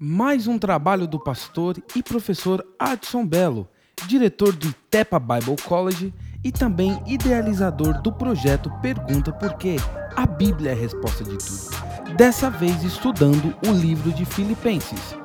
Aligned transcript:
Mais 0.00 0.46
um 0.46 0.56
trabalho 0.56 1.08
do 1.08 1.18
pastor 1.18 1.76
e 1.96 2.04
professor 2.04 2.64
Adson 2.78 3.26
Belo, 3.26 3.68
diretor 4.06 4.54
do 4.54 4.72
Tepa 4.88 5.18
Bible 5.18 5.56
College 5.64 6.14
e 6.44 6.52
também 6.52 7.02
idealizador 7.04 8.00
do 8.00 8.12
projeto 8.12 8.70
Pergunta 8.80 9.32
Por 9.32 9.54
quê? 9.54 9.74
A 10.14 10.24
Bíblia 10.24 10.70
é 10.70 10.74
a 10.74 10.76
resposta 10.76 11.24
de 11.24 11.36
tudo. 11.36 12.14
Dessa 12.16 12.48
vez 12.48 12.84
estudando 12.84 13.52
o 13.66 13.72
livro 13.72 14.12
de 14.12 14.24
Filipenses. 14.24 15.16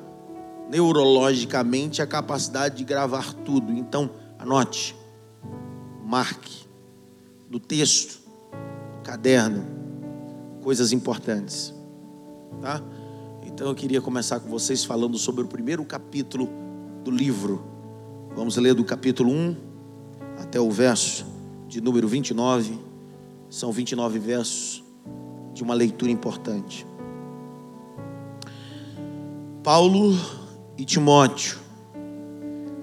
neurologicamente 0.70 2.02
a 2.02 2.08
capacidade 2.08 2.78
de 2.78 2.86
gravar 2.86 3.34
tudo. 3.34 3.74
Então, 3.74 4.10
anote, 4.40 4.96
marque 6.06 6.64
no 7.50 7.60
texto, 7.60 8.22
no 8.23 8.23
caderno, 9.04 9.66
coisas 10.62 10.92
importantes, 10.92 11.74
tá? 12.62 12.82
Então 13.46 13.68
eu 13.68 13.76
queria 13.76 14.02
começar 14.02 14.40
com 14.40 14.50
vocês 14.50 14.86
falando 14.86 15.18
sobre 15.18 15.44
o 15.44 15.48
primeiro 15.48 15.84
capítulo 15.84 16.50
do 17.04 17.12
livro. 17.12 17.64
Vamos 18.36 18.56
ler 18.58 18.74
do 18.74 18.84
capítulo 18.84 19.30
1 19.32 19.56
até 20.40 20.60
o 20.60 20.72
verso 20.72 21.26
de 21.68 21.82
número 21.82 22.08
29. 22.08 22.80
São 23.50 23.72
29 23.72 24.18
versos 24.18 24.84
de 25.54 25.62
uma 25.62 25.74
leitura 25.74 26.12
importante. 26.12 26.88
Paulo 29.62 30.18
e 30.78 30.84
Timóteo, 30.84 31.60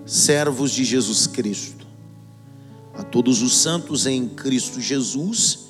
servos 0.07 0.71
de 0.71 0.84
Jesus 0.84 1.27
Cristo, 1.27 1.87
a 2.95 3.03
todos 3.03 3.43
os 3.43 3.57
santos 3.57 4.07
em 4.07 4.29
Cristo 4.29 4.81
Jesus 4.81 5.70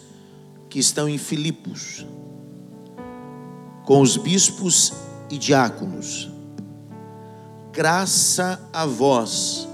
que 0.71 0.79
estão 0.79 1.09
em 1.09 1.19
Filipos, 1.19 2.07
com 3.85 4.01
os 4.01 4.17
bispos 4.17 4.93
e 5.29 5.37
diáconos. 5.37 6.31
Graça 7.73 8.61
a 8.73 8.87
vós 8.87 9.69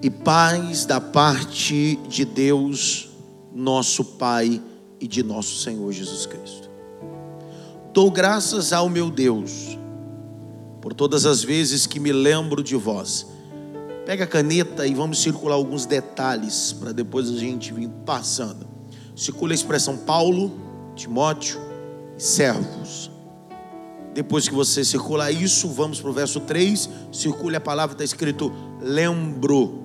e 0.00 0.08
paz 0.08 0.84
da 0.84 1.00
parte 1.00 1.96
de 2.08 2.24
Deus, 2.24 3.10
nosso 3.52 4.04
Pai 4.04 4.62
e 5.00 5.06
de 5.06 5.22
nosso 5.22 5.60
Senhor 5.60 5.90
Jesus 5.92 6.24
Cristo. 6.24 6.70
Dou 7.92 8.10
graças 8.10 8.72
ao 8.72 8.88
meu 8.88 9.10
Deus 9.10 9.76
por 10.80 10.94
todas 10.94 11.26
as 11.26 11.42
vezes 11.44 11.86
que 11.86 12.00
me 12.00 12.12
lembro 12.12 12.62
de 12.62 12.76
vós 12.76 13.31
Pega 14.04 14.24
a 14.24 14.26
caneta 14.26 14.86
e 14.86 14.94
vamos 14.94 15.22
circular 15.22 15.54
alguns 15.54 15.86
detalhes 15.86 16.72
para 16.72 16.92
depois 16.92 17.30
a 17.30 17.38
gente 17.38 17.72
vir 17.72 17.88
passando. 18.04 18.66
Circula 19.14 19.52
a 19.52 19.54
expressão 19.54 19.96
Paulo, 19.96 20.52
Timóteo 20.96 21.60
e 22.18 22.22
servos. 22.22 23.10
Depois 24.12 24.48
que 24.48 24.54
você 24.54 24.84
circular 24.84 25.30
isso, 25.30 25.68
vamos 25.68 26.00
para 26.00 26.10
o 26.10 26.12
verso 26.12 26.40
3. 26.40 26.88
Circule 27.12 27.56
a 27.56 27.60
palavra, 27.60 27.94
está 27.94 28.04
escrito 28.04 28.52
lembro. 28.80 29.80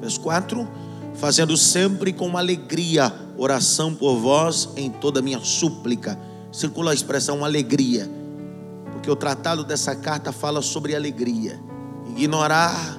Verso 0.00 0.20
4: 0.20 0.68
Fazendo 1.14 1.56
sempre 1.56 2.12
com 2.12 2.36
alegria 2.36 3.12
oração 3.38 3.94
por 3.94 4.18
vós 4.18 4.68
em 4.76 4.90
toda 4.90 5.22
minha 5.22 5.40
súplica. 5.40 6.18
Circula 6.52 6.90
a 6.90 6.94
expressão 6.94 7.44
alegria, 7.44 8.08
porque 8.92 9.10
o 9.10 9.16
tratado 9.16 9.64
dessa 9.64 9.94
carta 9.94 10.30
fala 10.30 10.60
sobre 10.60 10.94
alegria. 10.94 11.67
Ignorar 12.18 12.98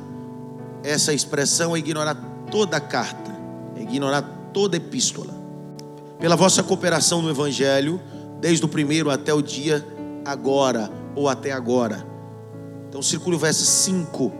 essa 0.82 1.14
expressão 1.14 1.76
é 1.76 1.80
ignorar 1.80 2.16
toda 2.50 2.78
a 2.78 2.80
carta, 2.80 3.36
é 3.76 3.82
ignorar 3.82 4.22
toda 4.54 4.78
a 4.78 4.80
epístola. 4.80 5.34
Pela 6.18 6.38
vossa 6.38 6.64
cooperação 6.64 7.22
no 7.22 7.30
Evangelho, 7.30 8.00
desde 8.40 8.64
o 8.64 8.70
primeiro 8.70 9.10
até 9.10 9.34
o 9.34 9.42
dia 9.42 9.86
agora, 10.24 10.90
ou 11.18 11.28
até 11.28 11.52
agora. 11.52 12.08
Então, 12.88 13.02
circule 13.02 13.36
o 13.36 13.40
verso 13.40 13.66
5. 13.66 14.32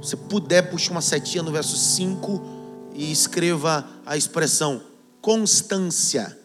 Se 0.00 0.16
puder, 0.16 0.70
puxe 0.70 0.88
uma 0.88 1.00
setinha 1.00 1.42
no 1.42 1.50
verso 1.50 1.76
5 1.76 2.40
e 2.94 3.10
escreva 3.10 3.84
a 4.06 4.16
expressão 4.16 4.82
constância. 5.20 6.38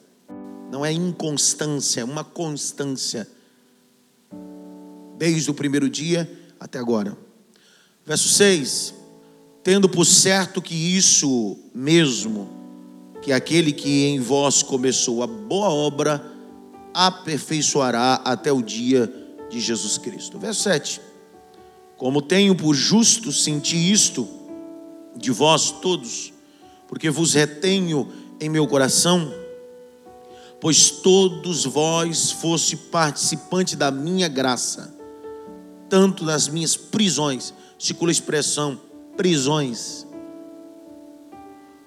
Não 0.72 0.84
é 0.84 0.92
inconstância, 0.92 2.02
é 2.02 2.04
uma 2.04 2.24
constância. 2.24 3.28
Desde 5.16 5.52
o 5.52 5.54
primeiro 5.54 5.88
dia 5.88 6.28
até 6.60 6.80
agora. 6.80 7.25
Verso 8.06 8.30
6: 8.30 8.94
Tendo 9.64 9.90
por 9.90 10.06
certo 10.06 10.62
que 10.62 10.76
isso 10.76 11.58
mesmo, 11.74 12.48
que 13.22 13.32
aquele 13.32 13.74
que 13.74 14.06
em 14.06 14.20
vós 14.20 14.62
começou 14.62 15.24
a 15.24 15.28
boa 15.28 15.70
obra, 15.70 16.24
aperfeiçoará 16.94 18.22
até 18.24 18.52
o 18.52 18.62
dia 18.62 19.12
de 19.50 19.60
Jesus 19.60 19.98
Cristo. 19.98 20.38
Verso 20.38 20.62
7: 20.62 21.02
Como 21.98 22.22
tenho 22.22 22.56
por 22.56 22.76
justo 22.76 23.32
sentir 23.32 23.92
isto 23.92 24.28
de 25.16 25.32
vós 25.32 25.72
todos, 25.72 26.32
porque 26.88 27.10
vos 27.10 27.34
retenho 27.34 28.08
em 28.40 28.50
meu 28.50 28.68
coração, 28.68 29.34
pois 30.62 30.92
todos 30.92 31.66
vós 31.66 32.30
foste 32.30 32.78
participante 32.78 33.76
da 33.76 33.90
minha 33.90 34.28
graça, 34.28 34.96
tanto 35.90 36.24
nas 36.24 36.48
minhas 36.48 36.78
prisões 36.78 37.52
circula 37.85 38.09
a 38.09 38.13
expressão 38.13 38.81
prisões, 39.16 40.07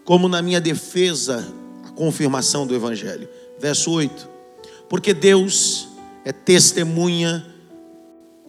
como 0.04 0.28
na 0.28 0.40
minha 0.40 0.60
defesa, 0.60 1.52
a 1.84 1.90
confirmação 1.90 2.66
do 2.66 2.74
Evangelho. 2.74 3.28
Verso 3.58 3.90
8: 3.90 4.28
Porque 4.88 5.12
Deus 5.12 5.88
é 6.24 6.32
testemunha 6.32 7.44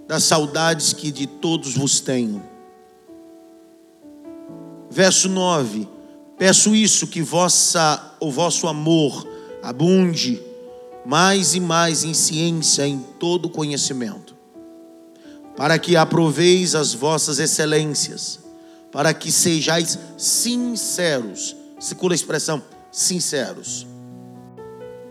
das 0.07 0.23
saudades 0.25 0.93
que 0.93 1.11
de 1.11 1.25
todos 1.25 1.75
vos 1.75 1.99
tenho. 1.99 2.43
Verso 4.91 5.27
9: 5.27 5.87
Peço 6.37 6.75
isso, 6.75 7.07
que 7.07 7.23
vossa, 7.23 8.15
o 8.19 8.31
vosso 8.31 8.67
amor 8.67 9.27
abunde 9.63 10.39
mais 11.03 11.55
e 11.55 11.59
mais 11.59 12.03
em 12.03 12.13
ciência, 12.13 12.87
em 12.87 12.99
todo 13.19 13.49
conhecimento 13.49 14.28
para 15.55 15.77
que 15.77 15.95
aproveis 15.95 16.75
as 16.75 16.93
vossas 16.93 17.39
excelências, 17.39 18.39
para 18.91 19.13
que 19.13 19.31
sejais 19.31 19.99
sinceros. 20.17 21.55
Segura 21.79 22.13
a 22.13 22.15
expressão 22.15 22.61
sinceros, 22.91 23.87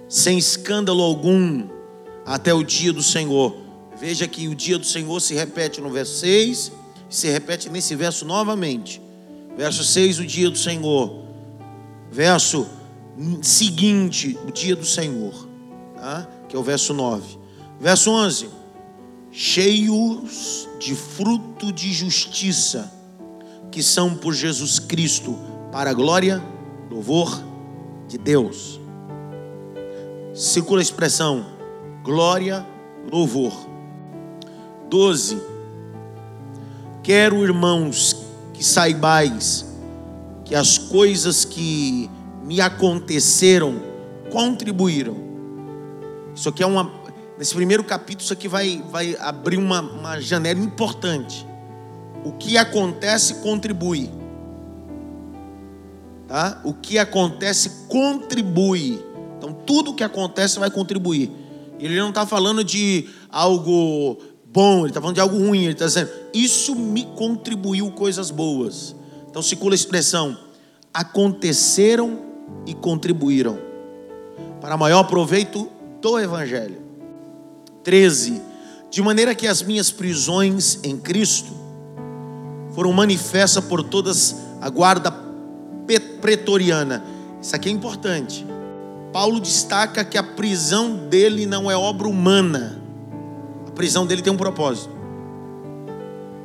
sem 0.09 0.39
escândalo 0.39 1.03
algum, 1.03 1.67
até 2.27 2.53
o 2.53 2.63
dia 2.63 2.93
do 2.93 3.03
Senhor. 3.03 3.57
Veja 3.99 4.29
que 4.29 4.49
o 4.49 4.55
dia 4.55 4.79
do 4.79 4.87
Senhor 4.87 5.21
se 5.21 5.35
repete 5.35 5.81
no 5.81 5.91
verso 5.91 6.19
6, 6.21 6.73
se 7.09 7.29
repete 7.29 7.71
nesse 7.71 7.95
verso 7.95 8.25
novamente. 8.25 9.01
Verso 9.57 9.83
6, 9.83 10.19
o 10.21 10.27
dia 10.27 10.51
do 10.51 10.59
Senhor. 10.59 11.25
Verso 12.11 12.67
seguinte, 13.43 14.39
o 14.47 14.53
dia 14.53 14.77
do 14.77 14.85
Senhor, 14.85 15.49
tá? 15.97 16.29
que 16.49 16.55
é 16.55 16.59
o 16.59 16.63
verso 16.63 16.95
9. 16.95 17.39
Verso 17.81 18.11
11 18.11 18.58
cheios 19.31 20.69
de 20.79 20.95
fruto 20.95 21.73
de 21.73 21.93
justiça, 21.93 22.93
que 23.71 23.83
são 23.83 24.15
por 24.15 24.35
Jesus 24.35 24.79
Cristo, 24.79 25.39
para 25.71 25.91
a 25.91 25.95
glória, 25.95 26.43
louvor 26.91 27.43
de 28.09 28.17
Deus. 28.17 28.81
circula 30.35 30.81
a 30.81 30.83
expressão 30.83 31.47
glória, 32.03 32.67
louvor. 33.11 33.53
12. 34.89 35.39
Quero, 37.03 37.43
irmãos, 37.45 38.17
que 38.55 38.65
saibais 38.65 39.67
que 40.45 40.55
as 40.55 40.79
coisas 40.79 41.45
que 41.45 42.11
me 42.43 42.61
aconteceram 42.61 43.83
contribuíram. 44.33 45.17
Isso 46.35 46.49
aqui 46.49 46.63
é 46.63 46.67
uma. 46.67 46.91
Nesse 47.39 47.55
primeiro 47.55 47.85
capítulo, 47.85 48.25
isso 48.25 48.33
aqui 48.33 48.49
vai, 48.49 48.83
vai 48.91 49.17
abrir 49.21 49.59
uma, 49.59 49.81
uma 49.81 50.21
janela 50.21 50.59
importante. 50.59 51.47
O 52.25 52.33
que 52.33 52.59
acontece 52.59 53.35
contribui. 53.37 54.11
Tá? 56.27 56.61
O 56.65 56.75
que 56.75 56.99
acontece 56.99 57.87
contribui. 57.87 59.01
Então, 59.37 59.53
tudo 59.53 59.95
que 59.95 60.03
acontece 60.03 60.59
vai 60.59 60.69
contribuir. 60.69 61.31
Ele 61.79 61.97
não 61.97 62.09
está 62.09 62.27
falando 62.27 62.65
de 62.65 63.09
algo 63.31 64.19
bom, 64.53 64.81
ele 64.81 64.89
está 64.89 65.01
falando 65.01 65.15
de 65.15 65.21
algo 65.21 65.39
ruim. 65.39 65.63
Ele 65.63 65.75
está 65.75 65.87
dizendo, 65.87 66.11
isso 66.35 66.75
me 66.75 67.05
contribuiu 67.15 67.89
coisas 67.93 68.33
boas. 68.33 68.97
Então, 69.31 69.41
circula 69.43 69.75
a 69.75 69.77
expressão: 69.77 70.37
aconteceram 70.93 72.19
e 72.67 72.75
contribuíram 72.75 73.61
para 74.61 74.77
maior 74.77 75.05
proveito 75.05 75.71
do 76.03 76.19
Evangelho. 76.19 76.88
13. 77.89 78.43
De 78.91 79.01
maneira 79.01 79.35
que 79.35 79.47
as 79.47 79.63
minhas 79.63 79.91
prisões 79.91 80.79
em 80.85 80.99
Cristo 80.99 81.55
foram 82.75 82.93
manifestas 82.93 83.65
por 83.65 83.83
todas 83.83 84.37
a 84.61 84.69
guarda 84.69 85.11
pretoriana. 86.21 87.03
Isso 87.41 87.57
aqui 87.57 87.71
é 87.71 87.73
importante. 87.73 88.47
Paulo 89.11 89.41
destaca 89.41 90.05
que 90.05 90.19
a 90.19 90.23
prisão 90.23 91.09
dele 91.09 91.47
não 91.47 91.71
é 91.71 91.79
obra 91.79 92.07
humana. 92.07 92.79
A 93.67 93.71
prisão 93.71 94.07
dele 94.07 94.21
tem 94.21 94.31
um 94.31 94.37
propósito. 94.37 94.95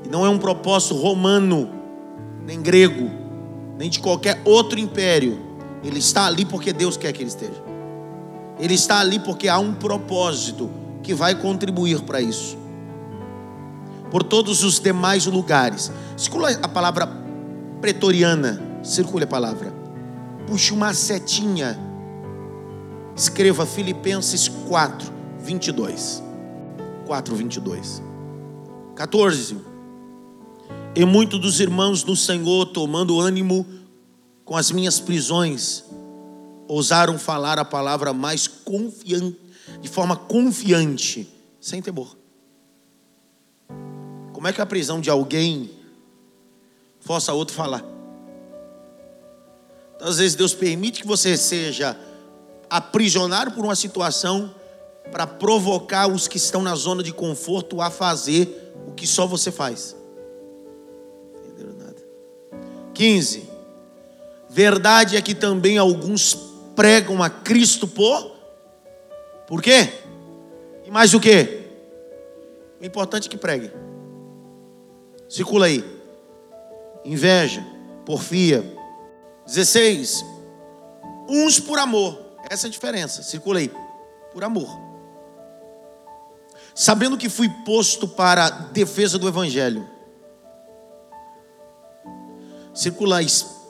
E 0.05 0.07
não 0.07 0.25
é 0.25 0.29
um 0.29 0.37
propósito 0.37 0.95
romano, 0.95 1.69
nem 2.45 2.61
grego, 2.61 3.11
nem 3.77 3.89
de 3.89 3.99
qualquer 3.99 4.41
outro 4.45 4.79
império. 4.79 5.41
Ele 5.83 5.99
está 5.99 6.25
ali 6.25 6.45
porque 6.45 6.71
Deus 6.71 6.95
quer 6.95 7.11
que 7.11 7.21
ele 7.21 7.29
esteja. 7.29 7.61
Ele 8.57 8.75
está 8.75 9.01
ali 9.01 9.19
porque 9.19 9.49
há 9.49 9.59
um 9.59 9.73
propósito 9.73 10.82
que 11.03 11.13
vai 11.13 11.35
contribuir 11.35 12.01
para 12.01 12.21
isso. 12.21 12.57
Por 14.09 14.23
todos 14.23 14.63
os 14.63 14.79
demais 14.79 15.25
lugares. 15.25 15.91
Circula 16.17 16.49
a 16.61 16.67
palavra 16.67 17.07
pretoriana. 17.79 18.61
Circule 18.81 19.25
a 19.25 19.27
palavra. 19.27 19.73
Puxe 20.47 20.73
uma 20.73 20.93
setinha 20.93 21.77
Escreva 23.15 23.63
Filipenses 23.65 24.47
4, 24.47 25.11
22. 25.39 26.23
4, 27.05 27.35
22. 27.35 28.01
14. 28.95 29.57
E 30.95 31.05
muitos 31.05 31.39
dos 31.39 31.59
irmãos 31.59 32.03
do 32.03 32.15
Senhor, 32.15 32.65
tomando 32.67 33.19
ânimo 33.19 33.65
com 34.43 34.57
as 34.57 34.71
minhas 34.71 34.99
prisões, 34.99 35.83
ousaram 36.67 37.19
falar 37.19 37.59
a 37.59 37.65
palavra 37.65 38.13
mais 38.13 38.47
confiante, 38.47 39.37
de 39.83 39.89
forma 39.89 40.15
confiante, 40.15 41.27
sem 41.59 41.81
temor. 41.81 42.15
Como 44.31 44.47
é 44.47 44.53
que 44.53 44.61
a 44.61 44.65
prisão 44.65 45.01
de 45.01 45.09
alguém 45.09 45.69
força 47.01 47.33
outro 47.33 47.53
falar? 47.53 47.83
Então, 49.93 50.07
às 50.07 50.19
vezes 50.19 50.35
Deus 50.35 50.53
permite 50.53 51.01
que 51.01 51.07
você 51.07 51.35
seja 51.35 51.99
aprisionar 52.69 53.53
por 53.53 53.65
uma 53.65 53.75
situação 53.75 54.55
para 55.11 55.27
provocar 55.27 56.07
os 56.07 56.29
que 56.29 56.37
estão 56.37 56.61
na 56.61 56.75
zona 56.75 57.03
de 57.03 57.11
conforto 57.11 57.81
a 57.81 57.91
fazer 57.91 58.73
o 58.87 58.93
que 58.93 59.05
só 59.05 59.27
você 59.27 59.51
faz. 59.51 59.97
Entenderam 61.39 61.77
nada? 61.77 62.01
15. 62.93 63.49
Verdade 64.49 65.17
é 65.17 65.21
que 65.21 65.35
também 65.35 65.77
alguns 65.77 66.37
pregam 66.73 67.21
a 67.21 67.29
Cristo 67.29 67.85
por 67.85 68.32
Por 69.47 69.61
quê? 69.61 69.91
E 70.85 70.91
mais 70.91 71.13
o 71.13 71.19
quê? 71.19 71.67
O 72.81 72.85
importante 72.85 73.27
é 73.27 73.31
que 73.31 73.37
pregue. 73.37 73.71
Circula 75.29 75.65
aí. 75.65 75.83
Inveja, 77.05 77.65
porfia. 78.05 78.63
16. 79.45 80.23
Uns 81.27 81.59
por 81.59 81.79
amor 81.79 82.23
essa 82.49 82.67
é 82.67 82.69
a 82.69 82.71
diferença. 82.71 83.23
Circula 83.23 83.59
aí. 83.59 83.71
Por 84.31 84.43
amor. 84.43 84.69
Sabendo 86.75 87.17
que 87.17 87.29
fui 87.29 87.49
posto 87.65 88.07
para 88.07 88.49
defesa 88.49 89.17
do 89.17 89.27
Evangelho. 89.27 89.87
Circula 92.73 93.19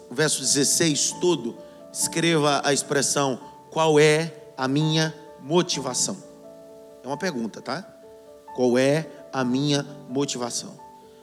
o 0.09 0.15
verso 0.15 0.41
16 0.41 1.15
todo. 1.19 1.57
Escreva 1.91 2.61
a 2.63 2.73
expressão: 2.73 3.39
qual 3.69 3.99
é 3.99 4.33
a 4.57 4.67
minha 4.67 5.13
motivação? 5.43 6.17
É 7.03 7.07
uma 7.07 7.17
pergunta, 7.17 7.61
tá? 7.61 7.85
Qual 8.55 8.77
é 8.77 9.07
a 9.31 9.43
minha 9.43 9.85
motivação? 10.09 10.79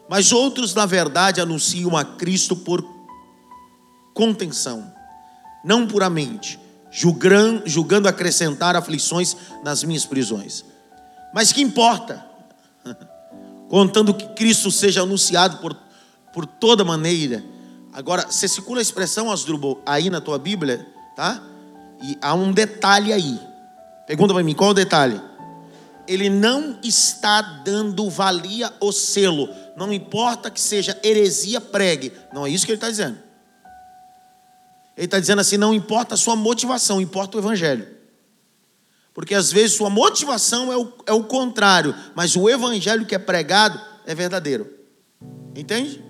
Mas 0.09 0.31
outros, 0.31 0.75
na 0.75 0.87
verdade, 0.87 1.41
anunciam 1.41 1.97
a 1.97 2.05
Cristo 2.05 2.55
por 2.55 2.85
contenção, 4.15 4.93
não 5.65 5.87
puramente 5.87 6.61
julgando, 6.91 7.63
julgando 7.67 8.09
acrescentar 8.09 8.75
aflições 8.75 9.37
nas 9.63 9.85
minhas 9.85 10.05
prisões. 10.05 10.65
Mas 11.33 11.53
que 11.53 11.63
importa? 11.63 12.27
Contando 13.69 14.13
que 14.13 14.27
Cristo 14.31 14.71
seja 14.71 15.03
anunciado 15.03 15.59
por, 15.59 15.77
por 16.33 16.45
toda 16.45 16.85
maneira. 16.85 17.45
Agora, 17.93 18.27
você 18.29 18.49
circula 18.49 18.81
a 18.81 18.83
expressão, 18.83 19.31
Asdrubal, 19.31 19.81
aí 19.87 20.11
na 20.11 20.21
tua 20.21 20.39
Bíblia, 20.39 20.87
tá? 21.15 21.41
E 22.03 22.19
há 22.21 22.35
um 22.35 22.53
detalhe 22.53 23.13
aí. 23.13 23.41
Pergunta 24.11 24.35
para 24.35 24.43
mim, 24.43 24.57
qual 24.57 24.71
o 24.71 24.75
detalhe? 24.75 25.21
Ele 26.09 26.29
não 26.29 26.81
está 26.83 27.41
dando 27.41 28.11
valia 28.11 28.73
ou 28.81 28.91
selo. 28.91 29.49
Não 29.77 29.93
importa 29.93 30.51
que 30.51 30.61
seja 30.61 30.99
heresia, 31.05 31.61
pregue. 31.61 32.13
Não 32.35 32.45
é 32.45 32.51
isso 32.51 32.67
que 32.67 32.73
ele 32.73 32.79
está 32.79 32.91
dizendo. 32.91 33.17
Ele 34.97 35.05
está 35.05 35.21
dizendo 35.21 35.39
assim: 35.39 35.57
não 35.57 35.73
importa 35.73 36.17
a 36.17 36.19
sua 36.19 36.35
motivação, 36.35 37.01
importa 37.01 37.37
o 37.37 37.41
Evangelho. 37.41 37.87
Porque 39.15 39.33
às 39.33 39.53
vezes 39.53 39.77
sua 39.77 39.89
motivação 39.89 40.73
é 40.73 40.77
o, 40.77 40.93
é 41.07 41.13
o 41.13 41.23
contrário, 41.23 41.95
mas 42.13 42.35
o 42.35 42.51
Evangelho 42.51 43.07
que 43.07 43.15
é 43.15 43.19
pregado 43.19 43.81
é 44.05 44.13
verdadeiro. 44.13 44.69
Entende? 45.55 46.05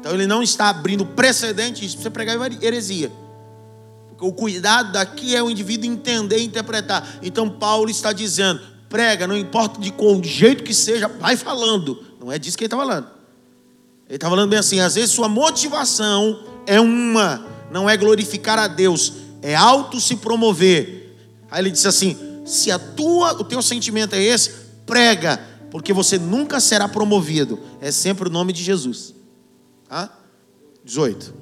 Então 0.00 0.12
ele 0.12 0.26
não 0.26 0.42
está 0.42 0.68
abrindo 0.68 1.06
precedente 1.06 1.88
para 1.88 2.02
você 2.02 2.10
pregar 2.10 2.62
heresia. 2.62 3.10
O 4.20 4.32
cuidado 4.32 4.92
daqui 4.92 5.36
é 5.36 5.42
o 5.42 5.50
indivíduo 5.50 5.90
entender 5.90 6.38
e 6.38 6.44
interpretar. 6.44 7.18
Então 7.22 7.48
Paulo 7.48 7.88
está 7.88 8.12
dizendo: 8.12 8.60
prega, 8.88 9.26
não 9.26 9.36
importa 9.36 9.80
de 9.80 9.92
qual 9.92 10.22
jeito 10.22 10.64
que 10.64 10.74
seja, 10.74 11.08
vai 11.08 11.36
falando. 11.36 12.04
Não 12.20 12.32
é 12.32 12.38
disso 12.38 12.56
que 12.56 12.64
ele 12.64 12.66
está 12.66 12.76
falando. 12.76 13.06
Ele 14.08 14.16
está 14.16 14.28
falando 14.28 14.50
bem 14.50 14.58
assim: 14.58 14.80
às 14.80 14.94
vezes 14.94 15.10
sua 15.10 15.28
motivação 15.28 16.42
é 16.66 16.80
uma, 16.80 17.46
não 17.70 17.88
é 17.88 17.96
glorificar 17.96 18.58
a 18.58 18.66
Deus, 18.66 19.12
é 19.40 19.54
auto 19.54 20.00
se 20.00 20.16
promover. 20.16 21.16
Aí 21.50 21.62
ele 21.62 21.70
disse 21.70 21.86
assim: 21.86 22.16
se 22.44 22.70
a 22.70 22.78
tua, 22.78 23.32
o 23.34 23.44
teu 23.44 23.62
sentimento 23.62 24.14
é 24.14 24.22
esse, 24.22 24.50
prega, 24.84 25.38
porque 25.70 25.92
você 25.92 26.18
nunca 26.18 26.58
será 26.58 26.88
promovido. 26.88 27.58
É 27.80 27.92
sempre 27.92 28.28
o 28.28 28.32
nome 28.32 28.52
de 28.52 28.64
Jesus. 28.64 29.14
Tá? 29.88 30.10
18. 30.84 31.34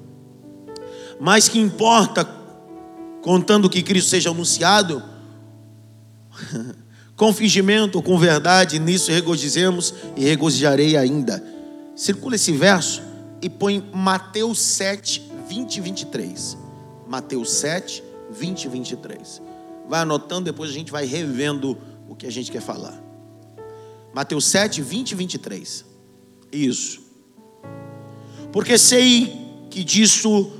Mas 1.20 1.48
que 1.48 1.58
importa, 1.58 2.28
contando 3.26 3.68
que 3.68 3.82
Cristo 3.82 4.10
seja 4.10 4.30
anunciado, 4.30 5.02
com 7.16 7.32
fingimento 7.32 8.00
com 8.00 8.16
verdade, 8.16 8.78
nisso 8.78 9.10
regozijemos 9.10 9.92
e 10.16 10.22
regozijarei 10.24 10.96
ainda. 10.96 11.42
Circula 11.96 12.36
esse 12.36 12.52
verso 12.52 13.02
e 13.42 13.50
põe 13.50 13.84
Mateus 13.92 14.60
7, 14.60 15.28
20 15.48 15.76
e 15.76 15.80
23. 15.80 16.56
Mateus 17.08 17.50
7, 17.54 18.00
20 18.30 18.64
e 18.64 18.68
23. 18.68 19.42
Vai 19.88 20.02
anotando, 20.02 20.44
depois 20.44 20.70
a 20.70 20.74
gente 20.74 20.92
vai 20.92 21.04
revendo 21.04 21.76
o 22.08 22.14
que 22.14 22.28
a 22.28 22.30
gente 22.30 22.52
quer 22.52 22.62
falar. 22.62 22.96
Mateus 24.14 24.44
7, 24.44 24.80
20 24.82 25.10
e 25.10 25.14
23. 25.16 25.84
Isso. 26.52 27.00
Porque 28.52 28.78
sei 28.78 29.66
que 29.68 29.82
disso 29.82 30.52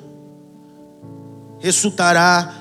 resultará 1.59 2.55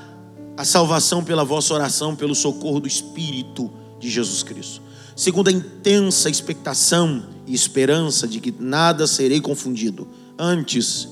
a 0.57 0.63
salvação 0.63 1.23
pela 1.23 1.43
vossa 1.43 1.73
oração, 1.73 2.15
pelo 2.15 2.33
socorro 2.33 2.79
do 2.79 2.87
Espírito 2.87 3.71
de 3.99 4.09
Jesus 4.09 4.43
Cristo. 4.43 4.81
Segundo 5.15 5.47
a 5.49 5.51
intensa 5.51 6.29
expectação 6.29 7.25
e 7.45 7.53
esperança 7.53 8.27
de 8.27 8.39
que 8.39 8.53
nada 8.57 9.07
serei 9.07 9.39
confundido. 9.39 10.07
Antes, 10.37 11.07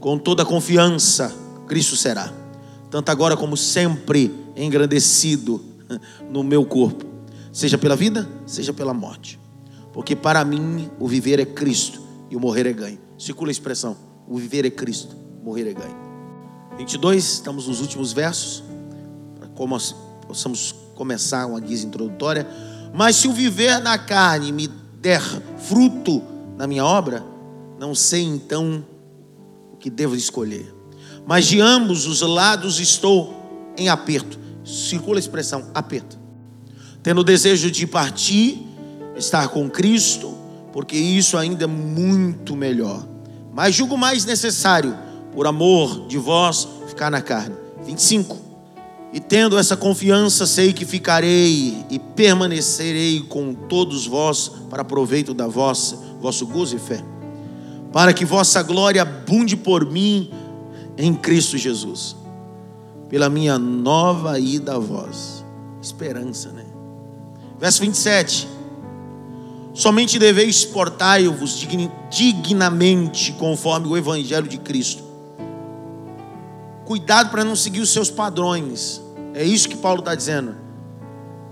com 0.00 0.18
toda 0.18 0.44
confiança, 0.44 1.34
Cristo 1.66 1.96
será 1.96 2.40
tanto 2.90 3.08
agora 3.10 3.36
como 3.36 3.56
sempre 3.56 4.34
engrandecido 4.56 5.64
no 6.28 6.42
meu 6.42 6.64
corpo, 6.64 7.06
seja 7.52 7.78
pela 7.78 7.94
vida, 7.94 8.28
seja 8.44 8.72
pela 8.72 8.92
morte. 8.92 9.38
Porque 9.92 10.16
para 10.16 10.44
mim 10.44 10.90
o 10.98 11.06
viver 11.06 11.38
é 11.38 11.44
Cristo 11.44 12.00
e 12.28 12.36
o 12.36 12.40
morrer 12.40 12.66
é 12.66 12.72
ganho. 12.72 12.98
Circula 13.16 13.50
a 13.50 13.52
expressão: 13.52 13.96
o 14.28 14.36
viver 14.36 14.64
é 14.64 14.70
Cristo, 14.70 15.16
morrer 15.42 15.68
é 15.70 15.72
ganho. 15.72 15.99
22, 16.80 17.24
estamos 17.34 17.68
nos 17.68 17.82
últimos 17.82 18.10
versos, 18.10 18.64
para 19.38 19.48
como 19.48 19.78
possamos 20.26 20.74
começar 20.94 21.44
uma 21.44 21.60
guisa 21.60 21.86
introdutória. 21.86 22.48
Mas 22.94 23.16
se 23.16 23.28
o 23.28 23.34
viver 23.34 23.78
na 23.80 23.98
carne 23.98 24.50
me 24.50 24.66
der 24.98 25.20
fruto 25.58 26.22
na 26.56 26.66
minha 26.66 26.82
obra, 26.82 27.22
não 27.78 27.94
sei 27.94 28.22
então 28.22 28.82
o 29.74 29.76
que 29.76 29.90
devo 29.90 30.16
escolher. 30.16 30.74
Mas 31.26 31.44
de 31.44 31.60
ambos 31.60 32.06
os 32.06 32.22
lados 32.22 32.80
estou 32.80 33.74
em 33.76 33.90
aperto. 33.90 34.38
Circula 34.64 35.18
a 35.18 35.20
expressão 35.20 35.66
aperto. 35.74 36.18
Tendo 37.02 37.20
o 37.20 37.24
desejo 37.24 37.70
de 37.70 37.86
partir, 37.86 38.66
estar 39.16 39.48
com 39.48 39.68
Cristo, 39.68 40.34
porque 40.72 40.96
isso 40.96 41.36
ainda 41.36 41.64
é 41.64 41.66
muito 41.66 42.56
melhor. 42.56 43.06
Mas 43.52 43.74
julgo 43.74 43.98
mais 43.98 44.24
necessário, 44.24 44.96
por 45.32 45.46
amor 45.46 46.06
de 46.06 46.18
vós, 46.18 46.68
ficar 46.88 47.10
na 47.10 47.22
carne. 47.22 47.54
25. 47.84 48.36
E 49.12 49.18
tendo 49.18 49.58
essa 49.58 49.76
confiança, 49.76 50.46
sei 50.46 50.72
que 50.72 50.84
ficarei 50.84 51.84
e 51.90 51.98
permanecerei 51.98 53.20
com 53.20 53.52
todos 53.52 54.06
vós 54.06 54.50
para 54.68 54.84
proveito 54.84 55.34
da 55.34 55.48
vossa, 55.48 55.98
vosso 56.20 56.46
gozo 56.46 56.76
e 56.76 56.78
fé, 56.78 57.02
para 57.92 58.12
que 58.12 58.24
vossa 58.24 58.62
glória 58.62 59.02
abunde 59.02 59.56
por 59.56 59.84
mim 59.84 60.30
em 60.96 61.12
Cristo 61.12 61.58
Jesus, 61.58 62.14
pela 63.08 63.28
minha 63.28 63.58
nova 63.58 64.38
ida 64.38 64.76
a 64.76 64.78
vós. 64.78 65.44
Esperança, 65.82 66.50
né? 66.50 66.66
Verso 67.58 67.80
27. 67.80 68.46
Somente 69.74 70.18
deveis 70.18 70.64
portai-vos 70.64 71.66
dignamente 72.10 73.32
conforme 73.32 73.88
o 73.88 73.96
evangelho 73.96 74.46
de 74.46 74.58
Cristo 74.58 75.09
Cuidado 76.90 77.30
para 77.30 77.44
não 77.44 77.54
seguir 77.54 77.80
os 77.80 77.90
seus 77.90 78.10
padrões. 78.10 79.00
É 79.32 79.44
isso 79.44 79.68
que 79.68 79.76
Paulo 79.76 80.00
está 80.00 80.12
dizendo. 80.12 80.56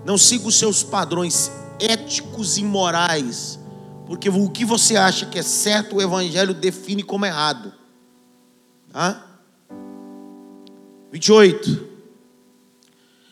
Não 0.05 0.19
siga 0.19 0.49
os 0.49 0.57
seus 0.57 0.83
padrões 0.83 1.49
éticos 1.79 2.59
e 2.59 2.65
morais. 2.65 3.57
Porque 4.05 4.29
o 4.29 4.51
que 4.51 4.65
você 4.65 4.97
acha 4.97 5.27
que 5.27 5.39
é 5.39 5.43
certo, 5.43 5.95
o 5.95 6.03
Evangelho 6.03 6.53
define 6.53 7.05
como 7.05 7.25
errado. 7.25 7.73
Tá? 8.93 9.25
28. 11.13 11.87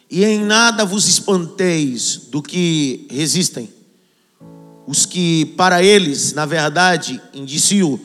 E 0.08 0.24
em 0.24 0.44
nada 0.44 0.84
vos 0.84 1.08
espanteis 1.08 2.18
do 2.30 2.40
que 2.40 3.08
resistem. 3.10 3.68
Os 4.86 5.04
que 5.04 5.46
para 5.56 5.82
eles, 5.82 6.34
na 6.34 6.46
verdade, 6.46 7.20
indiciam 7.34 7.98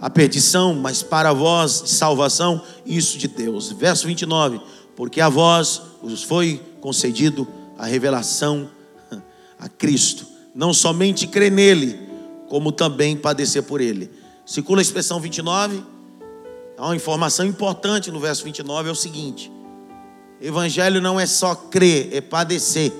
a 0.00 0.08
perdição, 0.08 0.74
mas 0.74 1.02
para 1.02 1.32
vós 1.32 1.82
salvação, 1.86 2.62
isso 2.86 3.18
de 3.18 3.28
Deus. 3.28 3.72
Verso 3.72 4.06
29, 4.06 4.60
porque 4.96 5.20
a 5.20 5.28
vós 5.28 5.82
vos 6.02 6.22
foi 6.22 6.62
concedido 6.80 7.46
a 7.76 7.86
revelação 7.86 8.70
a 9.58 9.68
Cristo, 9.68 10.26
não 10.54 10.72
somente 10.72 11.26
crer 11.26 11.50
nele, 11.50 12.00
como 12.48 12.72
também 12.72 13.16
padecer 13.16 13.62
por 13.62 13.80
ele. 13.80 14.10
Circula 14.46 14.80
a 14.80 14.82
expressão 14.82 15.20
29, 15.20 15.82
há 16.76 16.86
uma 16.86 16.96
informação 16.96 17.44
importante 17.44 18.10
no 18.10 18.20
verso 18.20 18.44
29, 18.44 18.88
é 18.88 18.92
o 18.92 18.94
seguinte: 18.94 19.50
Evangelho 20.40 21.00
não 21.00 21.18
é 21.18 21.26
só 21.26 21.54
crer, 21.54 22.10
é 22.12 22.20
padecer. 22.20 22.92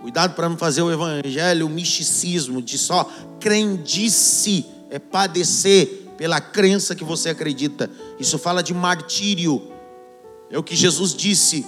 Cuidado 0.00 0.34
para 0.34 0.48
não 0.48 0.56
fazer 0.56 0.82
o 0.82 0.92
evangelho 0.92 1.66
o 1.66 1.68
misticismo 1.70 2.62
de 2.62 2.78
só 2.78 3.10
crendice, 3.40 4.64
é 4.88 4.98
padecer 4.98 6.05
pela 6.16 6.40
crença 6.40 6.94
que 6.94 7.04
você 7.04 7.28
acredita. 7.28 7.90
Isso 8.18 8.38
fala 8.38 8.62
de 8.62 8.72
martírio. 8.72 9.62
É 10.50 10.58
o 10.58 10.62
que 10.62 10.74
Jesus 10.74 11.14
disse 11.14 11.66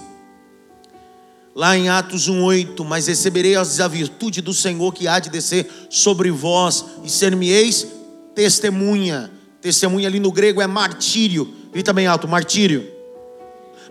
lá 1.55 1.77
em 1.77 1.89
Atos 1.89 2.27
1:8, 2.27 2.83
mas 2.85 3.07
receberei 3.07 3.55
a 3.55 3.63
virtude 3.87 4.41
do 4.41 4.53
Senhor 4.53 4.93
que 4.93 5.07
há 5.07 5.19
de 5.19 5.29
descer 5.29 5.69
sobre 5.89 6.31
vós 6.31 6.85
e 7.03 7.09
ser-me-eis 7.09 7.87
testemunha. 8.33 9.31
Testemunha 9.61 10.07
ali 10.07 10.19
no 10.19 10.31
grego 10.31 10.61
é 10.61 10.67
martírio. 10.67 11.53
E 11.73 11.83
também 11.83 12.07
alto, 12.07 12.27
martírio. 12.27 12.89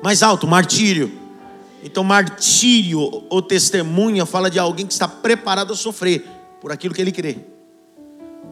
Mais 0.03 0.23
alto, 0.23 0.47
martírio. 0.47 1.12
Então, 1.85 2.03
martírio 2.03 3.25
ou 3.29 3.43
testemunha 3.43 4.27
fala 4.27 4.50
de 4.50 4.59
alguém 4.59 4.87
que 4.87 4.93
está 4.93 5.07
preparado 5.07 5.73
a 5.73 5.77
sofrer 5.77 6.25
por 6.61 6.73
aquilo 6.73 6.95
que 6.95 7.00
ele 7.00 7.12
crê 7.12 7.58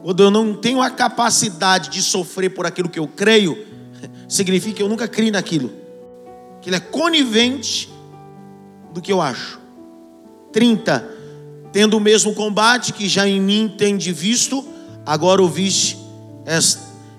quando 0.06 0.22
eu 0.22 0.30
não 0.30 0.54
tenho 0.54 0.80
a 0.80 0.88
capacidade 0.88 1.90
de 1.90 2.00
sofrer 2.00 2.50
por 2.50 2.64
aquilo 2.64 2.88
que 2.88 2.96
eu 2.96 3.08
creio, 3.08 3.66
significa 4.28 4.76
que 4.76 4.80
eu 4.80 4.88
nunca 4.88 5.08
criei 5.08 5.32
naquilo. 5.32 5.72
Que 6.62 6.68
ele 6.68 6.76
é 6.76 6.80
conivente 6.80 7.92
do 8.94 9.02
que 9.02 9.12
eu 9.12 9.20
acho. 9.20 9.58
30. 10.52 11.04
Tendo 11.72 11.96
o 11.96 12.00
mesmo 12.00 12.32
combate 12.34 12.92
que 12.92 13.08
já 13.08 13.26
em 13.26 13.40
mim 13.40 13.74
tende 13.76 14.12
visto, 14.12 14.64
agora 15.04 15.42
ouviste 15.42 15.98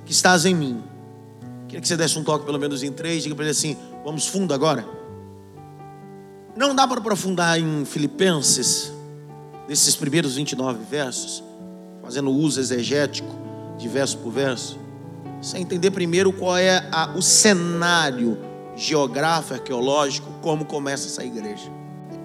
que 0.06 0.14
estás 0.14 0.46
em 0.46 0.56
mim. 0.56 0.82
Queria 1.68 1.82
que 1.82 1.88
você 1.90 1.98
desse 1.98 2.18
um 2.18 2.24
toque 2.24 2.46
pelo 2.46 2.58
menos 2.58 2.84
em 2.84 2.92
três, 2.94 3.22
diga 3.22 3.36
para 3.36 3.44
ele 3.44 3.52
assim: 3.52 3.76
vamos 4.06 4.28
fundo 4.28 4.54
agora. 4.54 4.88
Não 6.56 6.74
dá 6.74 6.88
para 6.88 7.02
aprofundar 7.02 7.60
em 7.60 7.84
Filipenses, 7.84 8.94
nesses 9.68 9.94
primeiros 9.94 10.36
29 10.36 10.86
versos 10.90 11.47
fazendo 12.08 12.32
uso 12.32 12.62
exegético 12.62 13.28
de 13.78 13.86
verso 13.90 14.20
por 14.20 14.32
verso, 14.32 14.80
sem 15.42 15.64
entender 15.64 15.92
primeiro 15.92 16.32
qual 16.32 16.58
é 16.58 16.88
a, 16.90 17.12
o 17.14 17.22
cenário 17.22 18.38
geográfico, 18.78 19.56
arqueológico, 19.56 20.32
como 20.42 20.64
começa 20.64 21.08
essa 21.08 21.26
igreja. 21.26 21.70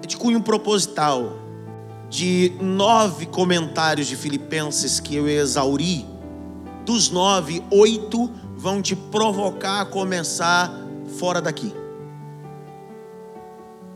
É 0.01 0.07
de 0.07 0.15
cunho 0.15 0.41
proposital, 0.41 1.37
de 2.09 2.53
nove 2.61 3.25
comentários 3.25 4.07
de 4.07 4.15
Filipenses 4.15 5.01
que 5.01 5.17
eu 5.17 5.27
exauri, 5.27 6.05
dos 6.85 7.09
nove, 7.09 7.61
oito 7.69 8.31
vão 8.55 8.81
te 8.81 8.95
provocar 8.95 9.81
a 9.81 9.85
começar 9.85 10.73
fora 11.17 11.41
daqui. 11.41 11.73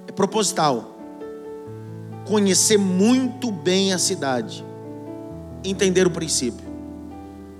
É 0.05 0.11
proposital. 0.11 0.97
Conhecer 2.25 2.77
muito 2.77 3.49
bem 3.49 3.93
a 3.93 3.97
cidade 3.97 4.66
entender 5.69 6.07
o 6.07 6.11
princípio. 6.11 6.65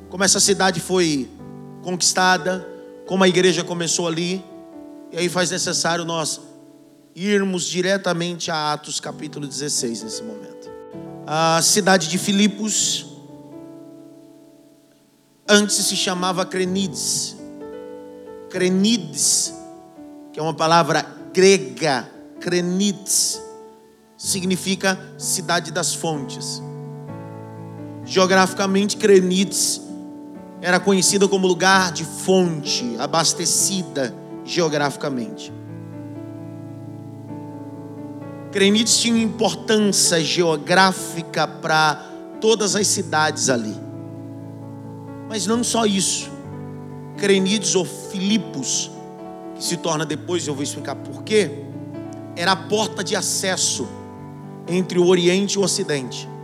Como 0.10 0.24
essa 0.24 0.40
cidade 0.40 0.80
foi 0.80 1.30
conquistada, 1.84 2.68
como 3.06 3.24
a 3.24 3.28
igreja 3.28 3.64
começou 3.64 4.08
ali, 4.08 4.44
e 5.12 5.18
aí 5.18 5.30
faz 5.30 5.52
necessário 5.52 6.04
nós 6.06 6.42
irmos 7.16 7.66
diretamente 7.66 8.52
a 8.52 8.74
Atos 8.74 9.00
capítulo 9.00 9.48
16 9.48 10.04
nesse 10.04 10.24
momento. 10.24 10.70
A 11.26 11.62
cidade 11.62 12.08
de 12.08 12.18
Filipos 12.18 13.06
antes 15.48 15.76
se 15.76 15.96
chamava 15.96 16.46
Crenides. 16.46 17.36
Crenides, 18.50 19.54
que 20.32 20.40
é 20.40 20.44
uma 20.44 20.54
palavra 20.54 21.06
grega, 21.34 22.10
Crenides, 22.40 23.42
significa 24.18 25.00
cidade 25.18 25.72
das 25.72 25.94
fontes. 25.94 26.62
Geograficamente, 28.08 28.96
Crenides 28.96 29.82
era 30.62 30.80
conhecida 30.80 31.28
como 31.28 31.46
lugar 31.46 31.92
de 31.92 32.06
fonte, 32.06 32.96
abastecida 32.98 34.16
geograficamente. 34.46 35.52
Crenides 38.50 38.98
tinha 38.98 39.22
importância 39.22 40.24
geográfica 40.24 41.46
para 41.46 41.96
todas 42.40 42.78
as 42.78 42.88
cidades 42.88 43.50
ali. 43.50 43.76
Mas 45.28 45.46
não 45.46 45.62
só 45.62 45.86
isso. 45.86 46.32
Crenides 47.18 47.76
ou 47.76 47.84
Filipos, 47.84 48.90
que 49.54 49.64
se 49.64 49.76
torna 49.76 50.06
depois, 50.06 50.48
eu 50.48 50.56
vou 50.56 50.64
explicar 50.64 50.96
porquê, 50.96 51.66
era 52.38 52.54
a 52.54 52.56
porta 52.56 53.04
de 53.04 53.18
acesso 53.18 53.86
entre 54.66 54.98
o 54.98 55.08
Oriente 55.08 55.56
e 55.56 55.60
o 55.60 55.64
Ocidente. 55.64 56.37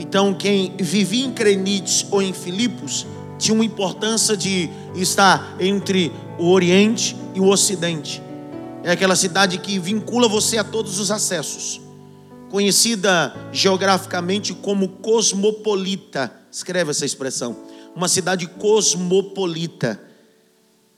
Então, 0.00 0.32
quem 0.32 0.74
vivia 0.78 1.26
em 1.26 1.30
Crenides 1.30 2.06
ou 2.10 2.22
em 2.22 2.32
Filipos 2.32 3.06
tinha 3.38 3.54
uma 3.54 3.64
importância 3.64 4.34
de 4.34 4.70
estar 4.94 5.56
entre 5.60 6.10
o 6.38 6.50
Oriente 6.50 7.14
e 7.34 7.40
o 7.40 7.46
Ocidente. 7.46 8.22
É 8.82 8.92
aquela 8.92 9.14
cidade 9.14 9.58
que 9.58 9.78
vincula 9.78 10.26
você 10.26 10.56
a 10.56 10.64
todos 10.64 10.98
os 10.98 11.10
acessos. 11.10 11.82
Conhecida 12.48 13.36
geograficamente 13.52 14.54
como 14.54 14.88
cosmopolita. 14.88 16.32
Escreve 16.50 16.92
essa 16.92 17.04
expressão. 17.04 17.54
Uma 17.94 18.08
cidade 18.08 18.46
cosmopolita. 18.46 20.00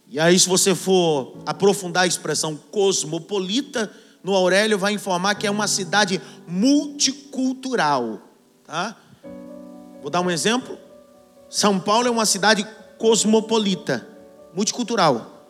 E 0.08 0.20
aí, 0.20 0.38
se 0.38 0.48
você 0.48 0.76
for 0.76 1.38
aprofundar 1.44 2.04
a 2.04 2.06
expressão 2.06 2.56
cosmopolita, 2.70 3.90
no 4.22 4.32
Aurélio 4.32 4.78
vai 4.78 4.92
informar 4.92 5.34
que 5.34 5.46
é 5.46 5.50
uma 5.50 5.66
cidade 5.66 6.22
multicultural. 6.46 8.28
Tá? 8.72 8.96
Vou 10.00 10.08
dar 10.08 10.22
um 10.22 10.30
exemplo. 10.30 10.78
São 11.46 11.78
Paulo 11.78 12.08
é 12.08 12.10
uma 12.10 12.24
cidade 12.24 12.66
cosmopolita, 12.96 14.08
multicultural. 14.54 15.46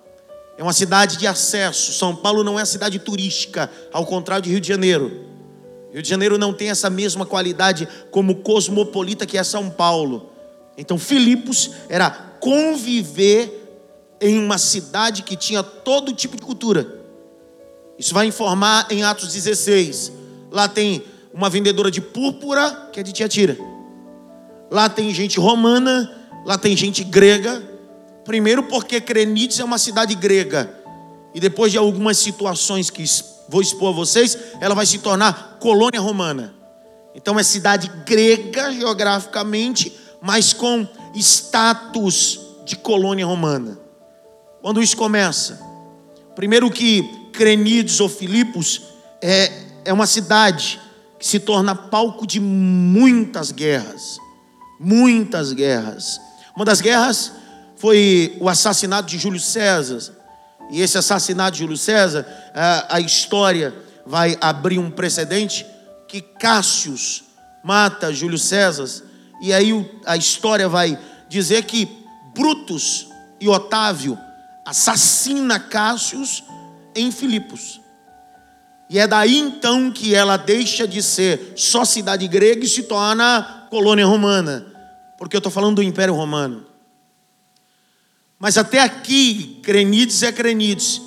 É 0.58 0.62
uma 0.64 0.72
cidade 0.72 1.16
de 1.18 1.28
acesso. 1.28 1.92
São 1.92 2.16
Paulo 2.16 2.42
não 2.42 2.58
é 2.58 2.64
cidade 2.64 2.98
turística, 2.98 3.70
ao 3.92 4.04
contrário 4.04 4.42
de 4.42 4.50
Rio 4.50 4.60
de 4.60 4.66
Janeiro. 4.66 5.24
Rio 5.92 6.02
de 6.02 6.08
Janeiro 6.08 6.36
não 6.36 6.52
tem 6.52 6.70
essa 6.70 6.90
mesma 6.90 7.24
qualidade 7.24 7.86
como 8.10 8.42
cosmopolita 8.42 9.24
que 9.24 9.38
é 9.38 9.44
São 9.44 9.70
Paulo. 9.70 10.32
Então, 10.76 10.98
Filipos 10.98 11.70
era 11.88 12.10
conviver 12.40 13.86
em 14.20 14.36
uma 14.36 14.58
cidade 14.58 15.22
que 15.22 15.36
tinha 15.36 15.62
todo 15.62 16.12
tipo 16.12 16.36
de 16.36 16.42
cultura. 16.42 17.04
Isso 17.96 18.12
vai 18.12 18.26
informar 18.26 18.88
em 18.90 19.04
Atos 19.04 19.32
16. 19.32 20.10
Lá 20.50 20.66
tem 20.66 21.04
uma 21.32 21.48
vendedora 21.48 21.90
de 21.90 22.00
púrpura, 22.00 22.90
que 22.92 23.00
é 23.00 23.02
de 23.02 23.12
Tiatira. 23.12 23.56
Lá 24.70 24.88
tem 24.88 25.12
gente 25.12 25.38
romana, 25.38 26.10
lá 26.44 26.58
tem 26.58 26.76
gente 26.76 27.02
grega. 27.04 27.62
Primeiro 28.24 28.62
porque 28.64 29.00
Crenides 29.00 29.58
é 29.60 29.64
uma 29.64 29.78
cidade 29.78 30.14
grega. 30.14 30.78
E 31.34 31.40
depois 31.40 31.72
de 31.72 31.78
algumas 31.78 32.18
situações 32.18 32.90
que 32.90 33.04
vou 33.48 33.60
expor 33.60 33.90
a 33.90 33.96
vocês, 33.96 34.36
ela 34.60 34.74
vai 34.74 34.86
se 34.86 34.98
tornar 34.98 35.58
colônia 35.58 36.00
romana. 36.00 36.54
Então 37.14 37.38
é 37.38 37.42
cidade 37.42 37.90
grega 38.06 38.72
geograficamente, 38.72 39.92
mas 40.20 40.52
com 40.52 40.86
status 41.14 42.40
de 42.64 42.76
colônia 42.76 43.26
romana. 43.26 43.78
Quando 44.62 44.82
isso 44.82 44.96
começa? 44.96 45.60
Primeiro 46.34 46.70
que 46.70 47.02
Crenides 47.32 48.00
ou 48.00 48.08
Filipos 48.08 48.82
é, 49.20 49.52
é 49.84 49.92
uma 49.92 50.06
cidade 50.06 50.80
que 51.22 51.28
se 51.28 51.38
torna 51.38 51.72
palco 51.72 52.26
de 52.26 52.40
muitas 52.40 53.52
guerras. 53.52 54.18
Muitas 54.80 55.52
guerras. 55.52 56.20
Uma 56.56 56.64
das 56.64 56.80
guerras 56.80 57.30
foi 57.76 58.36
o 58.40 58.48
assassinato 58.48 59.08
de 59.08 59.18
Júlio 59.18 59.38
César. 59.38 60.00
E 60.68 60.80
esse 60.80 60.98
assassinato 60.98 61.52
de 61.52 61.58
Júlio 61.60 61.76
César, 61.76 62.26
a, 62.52 62.96
a 62.96 63.00
história 63.00 63.72
vai 64.04 64.36
abrir 64.40 64.80
um 64.80 64.90
precedente 64.90 65.64
que 66.08 66.20
Cássius 66.20 67.22
mata 67.62 68.12
Júlio 68.12 68.36
César. 68.36 69.04
E 69.40 69.52
aí 69.52 69.88
a 70.04 70.16
história 70.16 70.68
vai 70.68 70.98
dizer 71.28 71.62
que 71.66 71.88
Brutus 72.34 73.06
e 73.40 73.48
Otávio 73.48 74.18
assassina 74.66 75.60
Cássius 75.60 76.42
em 76.96 77.12
Filipos. 77.12 77.81
E 78.92 78.98
é 78.98 79.06
daí 79.06 79.38
então 79.38 79.90
que 79.90 80.14
ela 80.14 80.36
deixa 80.36 80.86
de 80.86 81.02
ser 81.02 81.54
só 81.56 81.82
cidade 81.82 82.28
grega 82.28 82.62
e 82.62 82.68
se 82.68 82.82
torna 82.82 83.66
colônia 83.70 84.04
romana. 84.04 84.66
Porque 85.16 85.34
eu 85.34 85.38
estou 85.38 85.50
falando 85.50 85.76
do 85.76 85.82
Império 85.82 86.14
Romano. 86.14 86.66
Mas 88.38 88.58
até 88.58 88.80
aqui, 88.80 89.60
Crenides 89.62 90.22
é 90.22 90.30
Crenides. 90.30 91.00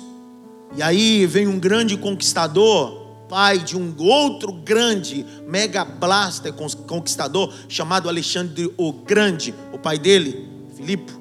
E 0.76 0.82
aí 0.82 1.26
vem 1.26 1.46
um 1.46 1.60
grande 1.60 1.96
conquistador, 1.96 3.26
pai 3.28 3.60
de 3.60 3.76
um 3.76 3.94
outro 4.00 4.52
grande 4.52 5.24
mega 5.46 5.84
blaster 5.84 6.52
conquistador 6.52 7.54
chamado 7.68 8.08
Alexandre 8.08 8.68
o 8.76 8.92
Grande, 8.92 9.54
o 9.72 9.78
pai 9.78 9.96
dele, 9.96 10.48
Filipe, 10.74 11.12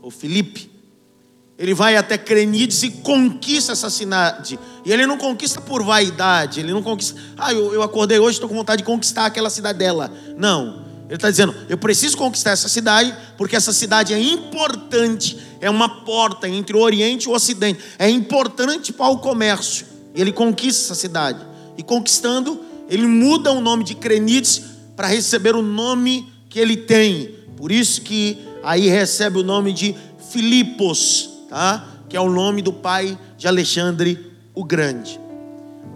ou 0.00 0.12
Filipe. 0.12 0.73
Ele 1.58 1.72
vai 1.72 1.96
até 1.96 2.18
Crenides 2.18 2.82
e 2.82 2.90
conquista 2.90 3.72
essa 3.72 3.88
cidade. 3.88 4.58
E 4.84 4.92
ele 4.92 5.06
não 5.06 5.16
conquista 5.16 5.60
por 5.60 5.82
vaidade, 5.82 6.60
ele 6.60 6.72
não 6.72 6.82
conquista. 6.82 7.18
Ah, 7.38 7.52
eu, 7.52 7.72
eu 7.72 7.82
acordei 7.82 8.18
hoje, 8.18 8.36
estou 8.36 8.48
com 8.48 8.56
vontade 8.56 8.78
de 8.78 8.84
conquistar 8.84 9.26
aquela 9.26 9.48
cidadela. 9.48 10.12
Não. 10.36 10.84
Ele 11.06 11.14
está 11.14 11.30
dizendo: 11.30 11.54
eu 11.68 11.78
preciso 11.78 12.16
conquistar 12.16 12.50
essa 12.50 12.68
cidade, 12.68 13.14
porque 13.38 13.54
essa 13.54 13.72
cidade 13.72 14.12
é 14.12 14.18
importante, 14.18 15.38
é 15.60 15.70
uma 15.70 16.04
porta 16.04 16.48
entre 16.48 16.76
o 16.76 16.80
Oriente 16.80 17.26
e 17.26 17.28
o 17.28 17.32
Ocidente, 17.32 17.80
é 17.98 18.08
importante 18.08 18.92
para 18.92 19.08
o 19.08 19.18
comércio. 19.18 19.86
E 20.14 20.20
ele 20.20 20.32
conquista 20.32 20.84
essa 20.84 20.94
cidade. 21.00 21.40
E 21.76 21.82
conquistando, 21.82 22.60
ele 22.88 23.06
muda 23.06 23.52
o 23.52 23.60
nome 23.60 23.84
de 23.84 23.94
Crenides 23.94 24.62
para 24.96 25.08
receber 25.08 25.54
o 25.54 25.62
nome 25.62 26.32
que 26.48 26.58
ele 26.58 26.76
tem. 26.76 27.34
Por 27.56 27.70
isso 27.70 28.00
que 28.02 28.38
aí 28.62 28.88
recebe 28.88 29.38
o 29.38 29.42
nome 29.42 29.72
de 29.72 29.94
Filipos 30.30 31.33
tá? 31.48 31.94
que 32.08 32.16
é 32.16 32.20
o 32.20 32.30
nome 32.30 32.62
do 32.62 32.72
pai 32.72 33.18
de 33.36 33.48
Alexandre 33.48 34.32
o 34.54 34.64
Grande. 34.64 35.20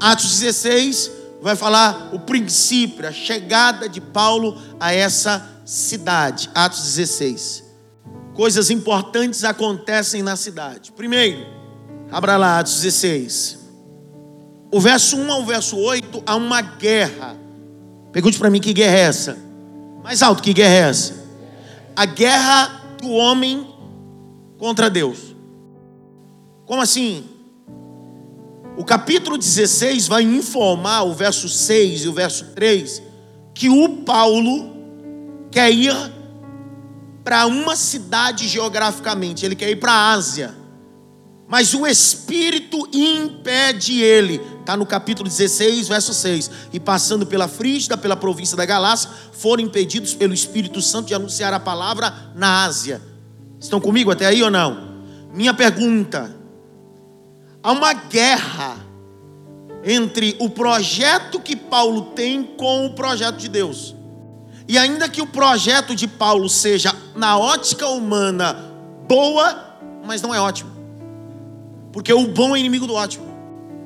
Atos 0.01 0.41
16 0.41 1.11
vai 1.41 1.55
falar 1.55 2.11
o 2.13 2.19
princípio, 2.19 3.07
a 3.07 3.13
chegada 3.13 3.89
de 3.89 4.01
Paulo 4.01 4.61
a 4.81 4.93
essa 4.93 5.49
cidade. 5.65 6.51
Atos 6.55 6.83
16. 6.83 7.65
Coisas 8.35 8.71
importantes 8.71 9.45
acontecem 9.45 10.23
na 10.23 10.35
cidade. 10.35 10.93
Primeiro, 10.93 11.47
abra 12.11 12.37
lá 12.37 12.59
Atos 12.59 12.81
16. 12.81 13.59
O 14.73 14.81
verso 14.81 15.17
1 15.17 15.33
ao 15.33 15.45
verso 15.45 15.77
8 15.77 16.23
há 16.27 16.35
uma 16.35 16.61
guerra. 16.61 17.37
Pergunte 18.13 18.39
para 18.39 18.51
mim 18.51 18.61
que 18.61 18.73
guerra 18.73 18.97
é 18.97 19.01
essa? 19.03 19.39
Mais 20.03 20.23
alto, 20.23 20.43
que 20.43 20.53
guerra 20.53 20.75
é 20.75 20.91
essa? 20.91 21.15
A 21.95 22.05
guerra 22.05 22.97
do 23.01 23.11
homem 23.11 23.67
contra 24.59 24.91
Deus. 24.91 25.38
Como 26.69 26.83
assim? 26.83 27.25
O 28.77 28.85
capítulo 28.85 29.39
16 29.39 30.07
vai 30.07 30.23
informar, 30.23 31.03
o 31.03 31.15
verso 31.15 31.49
6 31.49 32.03
e 32.03 32.09
o 32.09 32.13
verso 32.13 32.45
3, 32.55 33.03
que 33.55 33.71
o 33.71 34.03
Paulo 34.05 34.77
quer 35.51 35.73
ir 35.73 35.95
para 37.25 37.47
uma 37.47 37.75
cidade 37.75 38.47
geograficamente, 38.47 39.47
ele 39.47 39.57
quer 39.57 39.71
ir 39.71 39.77
para 39.77 39.93
a 39.93 40.13
Ásia. 40.13 40.55
Mas 41.49 41.73
o 41.73 41.87
Espírito 41.87 42.87
impede 42.93 44.03
ele. 44.03 44.39
Está 44.61 44.77
no 44.77 44.85
capítulo 44.85 45.27
16, 45.27 45.89
verso 45.89 46.13
6. 46.13 46.51
E 46.75 46.79
passando 46.79 47.25
pela 47.25 47.49
Frígida, 47.49 47.97
pela 47.97 48.15
província 48.15 48.55
da 48.55 48.67
Galácia, 48.67 49.09
foram 49.33 49.63
impedidos 49.63 50.13
pelo 50.13 50.35
Espírito 50.35 50.83
Santo 50.83 51.07
de 51.07 51.15
anunciar 51.15 51.55
a 51.55 51.61
palavra 51.61 52.13
na 52.35 52.65
Ásia. 52.65 53.01
Estão 53.59 53.81
comigo 53.81 54.11
até 54.11 54.27
aí 54.27 54.43
ou 54.43 54.51
não? 54.51 55.03
Minha 55.33 55.55
pergunta: 55.55 56.38
Há 57.69 57.73
uma 57.73 57.93
guerra 57.93 58.79
entre 59.85 60.35
o 60.39 60.49
projeto 60.49 61.39
que 61.39 61.55
Paulo 61.55 62.01
tem 62.15 62.43
com 62.43 62.87
o 62.87 62.95
projeto 62.95 63.37
de 63.37 63.47
Deus. 63.47 63.95
E 64.67 64.79
ainda 64.79 65.07
que 65.07 65.21
o 65.21 65.27
projeto 65.27 65.95
de 65.95 66.09
Paulo 66.09 66.49
seja, 66.49 66.97
na 67.15 67.37
ótica 67.37 67.87
humana, 67.89 68.73
boa, 69.07 69.77
mas 70.03 70.23
não 70.23 70.35
é 70.35 70.41
ótimo. 70.41 70.71
Porque 71.93 72.11
o 72.11 72.29
bom 72.29 72.57
é 72.57 72.59
inimigo 72.59 72.87
do 72.87 72.95
ótimo. 72.95 73.27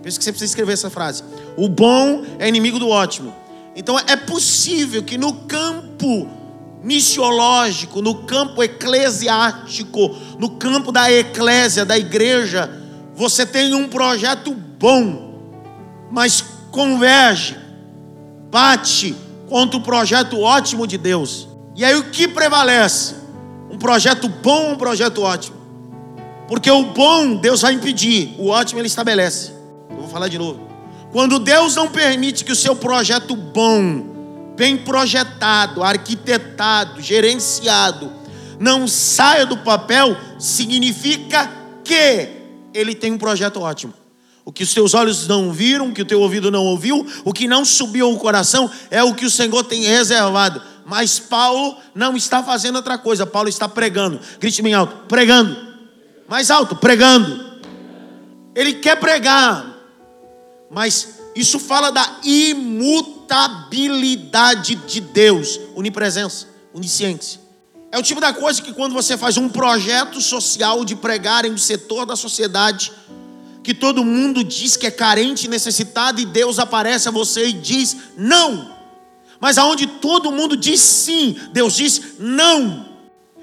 Penso 0.00 0.16
que 0.16 0.24
você 0.24 0.30
precisa 0.30 0.52
escrever 0.52 0.74
essa 0.74 0.88
frase. 0.88 1.24
O 1.56 1.68
bom 1.68 2.22
é 2.38 2.46
inimigo 2.46 2.78
do 2.78 2.88
ótimo. 2.88 3.34
Então 3.74 3.98
é 3.98 4.14
possível 4.14 5.02
que 5.02 5.18
no 5.18 5.32
campo 5.32 6.30
missiológico, 6.84 8.00
no 8.00 8.14
campo 8.26 8.62
eclesiástico, 8.62 10.16
no 10.38 10.50
campo 10.50 10.92
da 10.92 11.10
eclésia, 11.10 11.84
da 11.84 11.98
igreja, 11.98 12.81
você 13.14 13.44
tem 13.44 13.74
um 13.74 13.88
projeto 13.88 14.52
bom, 14.52 15.52
mas 16.10 16.42
converge, 16.70 17.56
bate 18.50 19.14
contra 19.48 19.76
o 19.76 19.82
projeto 19.82 20.40
ótimo 20.40 20.86
de 20.86 20.96
Deus. 20.96 21.48
E 21.76 21.84
aí 21.84 21.94
o 21.94 22.10
que 22.10 22.26
prevalece? 22.26 23.14
Um 23.70 23.78
projeto 23.78 24.28
bom 24.28 24.66
ou 24.66 24.72
um 24.72 24.76
projeto 24.76 25.22
ótimo? 25.22 25.56
Porque 26.48 26.70
o 26.70 26.84
bom 26.84 27.36
Deus 27.36 27.62
vai 27.62 27.72
impedir, 27.74 28.34
o 28.38 28.48
ótimo 28.48 28.80
ele 28.80 28.88
estabelece. 28.88 29.52
Eu 29.90 29.96
vou 29.96 30.08
falar 30.08 30.28
de 30.28 30.38
novo. 30.38 30.60
Quando 31.12 31.38
Deus 31.38 31.76
não 31.76 31.88
permite 31.88 32.44
que 32.44 32.52
o 32.52 32.56
seu 32.56 32.74
projeto 32.74 33.36
bom, 33.36 34.02
bem 34.56 34.78
projetado, 34.78 35.82
arquitetado, 35.82 37.00
gerenciado, 37.02 38.10
não 38.58 38.88
saia 38.88 39.44
do 39.44 39.58
papel, 39.58 40.16
significa 40.38 41.50
que 41.84 42.41
ele 42.74 42.94
tem 42.94 43.12
um 43.12 43.18
projeto 43.18 43.60
ótimo. 43.60 43.94
O 44.44 44.52
que 44.52 44.64
os 44.64 44.74
teus 44.74 44.92
olhos 44.92 45.28
não 45.28 45.52
viram, 45.52 45.88
o 45.88 45.92
que 45.92 46.02
o 46.02 46.04
teu 46.04 46.20
ouvido 46.20 46.50
não 46.50 46.64
ouviu, 46.64 47.06
o 47.24 47.32
que 47.32 47.46
não 47.46 47.64
subiu 47.64 48.06
ao 48.06 48.16
coração, 48.16 48.68
é 48.90 49.00
o 49.02 49.14
que 49.14 49.24
o 49.24 49.30
Senhor 49.30 49.62
tem 49.64 49.84
reservado. 49.84 50.60
Mas 50.84 51.20
Paulo 51.20 51.76
não 51.94 52.16
está 52.16 52.42
fazendo 52.42 52.74
outra 52.76 52.98
coisa, 52.98 53.24
Paulo 53.24 53.48
está 53.48 53.68
pregando. 53.68 54.18
Grite 54.40 54.60
bem 54.60 54.74
alto: 54.74 55.06
pregando. 55.06 55.56
Mais 56.28 56.50
alto: 56.50 56.74
pregando. 56.74 57.52
Ele 58.54 58.74
quer 58.74 58.96
pregar, 58.96 59.64
mas 60.70 61.18
isso 61.34 61.58
fala 61.58 61.90
da 61.90 62.18
imutabilidade 62.22 64.74
de 64.74 65.00
Deus, 65.00 65.58
onipresença, 65.74 66.46
onisciência. 66.74 67.40
É 67.92 67.98
o 67.98 68.02
tipo 68.02 68.22
da 68.22 68.32
coisa 68.32 68.62
que 68.62 68.72
quando 68.72 68.94
você 68.94 69.18
faz 69.18 69.36
um 69.36 69.50
projeto 69.50 70.18
social 70.18 70.82
de 70.82 70.96
pregar 70.96 71.44
em 71.44 71.52
um 71.52 71.58
setor 71.58 72.06
da 72.06 72.16
sociedade, 72.16 72.90
que 73.62 73.74
todo 73.74 74.02
mundo 74.02 74.42
diz 74.42 74.78
que 74.78 74.86
é 74.86 74.90
carente 74.90 75.46
necessitado, 75.46 76.18
e 76.18 76.24
Deus 76.24 76.58
aparece 76.58 77.06
a 77.06 77.12
você 77.12 77.48
e 77.48 77.52
diz 77.52 77.94
não. 78.16 78.74
Mas 79.38 79.58
aonde 79.58 79.86
todo 79.86 80.32
mundo 80.32 80.56
diz 80.56 80.80
sim, 80.80 81.36
Deus 81.52 81.74
diz 81.74 82.14
não. 82.18 82.88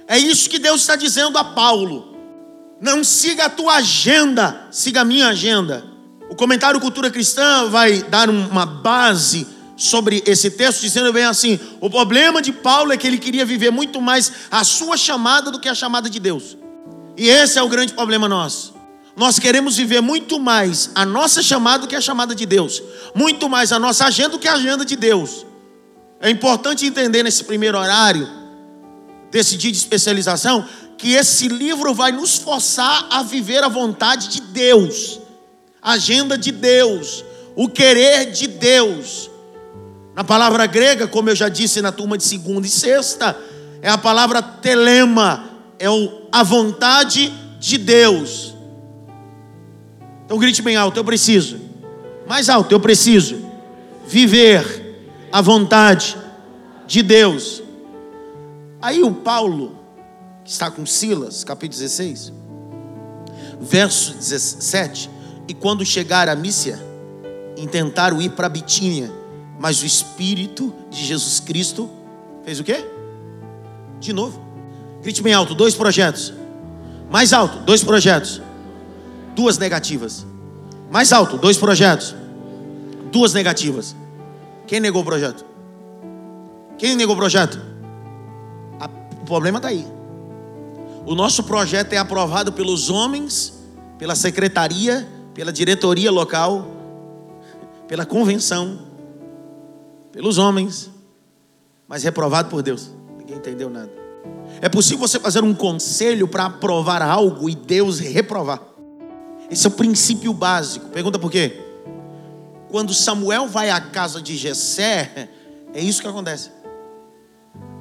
É 0.07 0.17
isso 0.17 0.49
que 0.49 0.57
Deus 0.57 0.81
está 0.81 0.95
dizendo 0.95 1.37
a 1.37 1.43
Paulo. 1.43 2.17
Não 2.81 3.03
siga 3.03 3.45
a 3.45 3.49
tua 3.49 3.75
agenda, 3.75 4.67
siga 4.71 5.01
a 5.01 5.05
minha 5.05 5.27
agenda. 5.27 5.85
O 6.27 6.35
comentário 6.35 6.79
Cultura 6.79 7.11
Cristã 7.11 7.69
vai 7.69 8.01
dar 8.01 8.31
uma 8.31 8.65
base 8.65 9.45
sobre 9.79 10.21
esse 10.25 10.51
texto, 10.51 10.81
dizendo 10.81 11.11
bem 11.13 11.23
assim: 11.23 11.57
o 11.79 11.89
problema 11.89 12.41
de 12.41 12.51
Paulo 12.51 12.91
é 12.91 12.97
que 12.97 13.07
ele 13.07 13.17
queria 13.17 13.45
viver 13.45 13.71
muito 13.71 14.01
mais 14.01 14.31
a 14.51 14.63
sua 14.63 14.97
chamada 14.97 15.49
do 15.49 15.59
que 15.59 15.69
a 15.69 15.73
chamada 15.73 16.09
de 16.09 16.19
Deus. 16.19 16.57
E 17.17 17.29
esse 17.29 17.57
é 17.57 17.63
o 17.63 17.69
grande 17.69 17.93
problema 17.93 18.27
nosso. 18.27 18.75
Nós 19.15 19.39
queremos 19.39 19.77
viver 19.77 20.01
muito 20.01 20.39
mais 20.39 20.91
a 20.93 21.05
nossa 21.05 21.41
chamada 21.41 21.79
do 21.79 21.87
que 21.87 21.95
a 21.95 22.01
chamada 22.01 22.35
de 22.35 22.45
Deus, 22.45 22.83
muito 23.15 23.49
mais 23.49 23.71
a 23.71 23.79
nossa 23.79 24.05
agenda 24.05 24.29
do 24.29 24.39
que 24.39 24.47
a 24.47 24.53
agenda 24.53 24.85
de 24.85 24.95
Deus. 24.95 25.45
É 26.21 26.29
importante 26.29 26.85
entender 26.85 27.23
nesse 27.23 27.45
primeiro 27.45 27.77
horário, 27.77 28.27
desse 29.31 29.55
dia 29.55 29.71
de 29.71 29.77
especialização, 29.77 30.65
que 30.97 31.13
esse 31.13 31.47
livro 31.47 31.93
vai 31.93 32.11
nos 32.11 32.35
forçar 32.35 33.07
a 33.09 33.23
viver 33.23 33.63
a 33.63 33.69
vontade 33.69 34.27
de 34.27 34.41
Deus, 34.41 35.19
a 35.81 35.93
agenda 35.93 36.37
de 36.37 36.51
Deus, 36.51 37.23
o 37.55 37.69
querer 37.69 38.31
de 38.31 38.47
Deus. 38.47 39.28
Na 40.19 40.23
palavra 40.25 40.65
grega, 40.65 41.07
como 41.07 41.29
eu 41.29 41.35
já 41.35 41.47
disse 41.47 41.81
na 41.81 41.93
turma 41.93 42.17
de 42.17 42.25
segunda 42.25 42.67
e 42.67 42.69
sexta, 42.69 43.37
é 43.81 43.89
a 43.89 43.97
palavra 43.97 44.41
telema, 44.41 45.49
é 45.79 45.89
o, 45.89 46.23
a 46.29 46.43
vontade 46.43 47.33
de 47.57 47.77
Deus. 47.77 48.53
Então 50.25 50.37
grite 50.37 50.61
bem 50.61 50.75
alto, 50.75 50.97
eu 50.97 51.05
preciso. 51.05 51.61
Mais 52.27 52.49
alto, 52.49 52.69
eu 52.73 52.81
preciso. 52.81 53.39
Viver 54.07 55.07
a 55.31 55.39
vontade 55.39 56.17
de 56.85 57.01
Deus. 57.01 57.63
Aí 58.81 59.01
o 59.01 59.13
Paulo, 59.13 59.79
que 60.43 60.51
está 60.51 60.69
com 60.69 60.85
Silas, 60.85 61.45
capítulo 61.45 61.79
16, 61.79 62.33
verso 63.61 64.15
17, 64.15 65.09
e 65.47 65.53
quando 65.53 65.85
chegar 65.85 66.27
a 66.27 66.35
Mícia, 66.35 66.77
intentaram 67.55 68.21
ir 68.21 68.31
para 68.31 68.49
Bitínia 68.49 69.17
mas 69.59 69.83
o 69.83 69.85
Espírito 69.85 70.73
de 70.89 71.05
Jesus 71.05 71.41
Cristo 71.41 71.89
fez 72.45 72.61
o 72.61 72.63
quê? 72.63 72.85
De 73.99 74.13
novo. 74.13 74.41
Grite 75.03 75.21
bem 75.21 75.33
alto, 75.33 75.53
dois 75.53 75.75
projetos. 75.75 76.33
Mais 77.11 77.33
alto, 77.33 77.59
dois 77.59 77.83
projetos. 77.83 78.41
Duas 79.35 79.57
negativas. 79.57 80.25
Mais 80.89 81.11
alto, 81.11 81.37
dois 81.37 81.57
projetos. 81.57 82.15
Duas 83.11 83.33
negativas. 83.33 83.93
Quem 84.65 84.79
negou 84.79 85.01
o 85.01 85.05
projeto? 85.05 85.45
Quem 86.77 86.95
negou 86.95 87.15
o 87.15 87.17
projeto? 87.17 87.59
o 89.21 89.25
problema 89.25 89.57
está 89.57 89.67
aí. 89.67 89.85
O 91.05 91.13
nosso 91.13 91.43
projeto 91.43 91.93
é 91.93 91.97
aprovado 91.97 92.53
pelos 92.53 92.89
homens, 92.89 93.53
pela 93.97 94.15
secretaria, 94.15 95.07
pela 95.33 95.51
diretoria 95.51 96.09
local, 96.11 96.67
pela 97.87 98.05
convenção, 98.05 98.88
pelos 100.11 100.37
homens, 100.37 100.89
mas 101.87 102.03
reprovado 102.03 102.49
por 102.49 102.61
Deus. 102.61 102.91
Ninguém 103.17 103.37
entendeu 103.37 103.69
nada. 103.69 103.91
É 104.61 104.69
possível 104.69 105.07
você 105.07 105.19
fazer 105.19 105.43
um 105.43 105.53
conselho 105.53 106.27
para 106.27 106.45
aprovar 106.45 107.01
algo 107.01 107.49
e 107.49 107.55
Deus 107.55 107.99
reprovar. 107.99 108.61
Esse 109.49 109.65
é 109.65 109.69
o 109.69 109.73
princípio 109.73 110.33
básico. 110.33 110.87
Pergunta 110.89 111.17
por 111.17 111.31
quê? 111.31 111.59
Quando 112.69 112.93
Samuel 112.93 113.47
vai 113.47 113.69
à 113.69 113.81
casa 113.81 114.21
de 114.21 114.35
Jessé, 114.35 115.29
é 115.73 115.81
isso 115.81 116.01
que 116.01 116.07
acontece. 116.07 116.51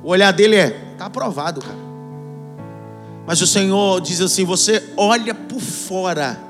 O 0.03 0.11
olhar 0.11 0.33
dele 0.33 0.57
é, 0.57 0.71
tá 0.97 1.07
aprovado, 1.07 1.61
cara. 1.61 1.89
Mas 3.27 3.43
o 3.43 3.47
Senhor 3.47 4.01
diz 4.01 4.21
assim: 4.21 4.45
você 4.45 4.93
olha 4.97 5.35
por 5.35 5.61
fora. 5.61 6.49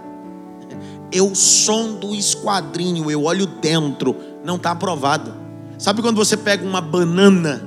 Eu 1.10 1.34
sondo 1.34 2.08
o 2.10 2.14
esquadrinho, 2.14 3.10
eu 3.10 3.24
olho 3.24 3.46
dentro, 3.46 4.14
não 4.44 4.56
está 4.56 4.72
aprovado. 4.72 5.34
Sabe 5.78 6.02
quando 6.02 6.16
você 6.16 6.36
pega 6.36 6.66
uma 6.66 6.80
banana, 6.80 7.62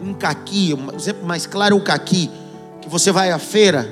um 0.00 0.14
caqui, 0.14 0.72
um 0.72 0.94
exemplo 0.94 1.26
mais 1.26 1.46
claro 1.46 1.74
é 1.74 1.78
o 1.78 1.82
caqui, 1.82 2.30
que 2.80 2.88
você 2.88 3.10
vai 3.10 3.32
à 3.32 3.40
feira 3.40 3.90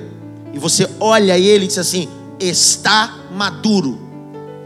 e 0.53 0.57
você 0.57 0.89
olha 0.97 1.37
ele 1.37 1.65
e 1.65 1.67
diz 1.67 1.77
assim: 1.77 2.07
está 2.39 3.13
maduro. 3.35 3.99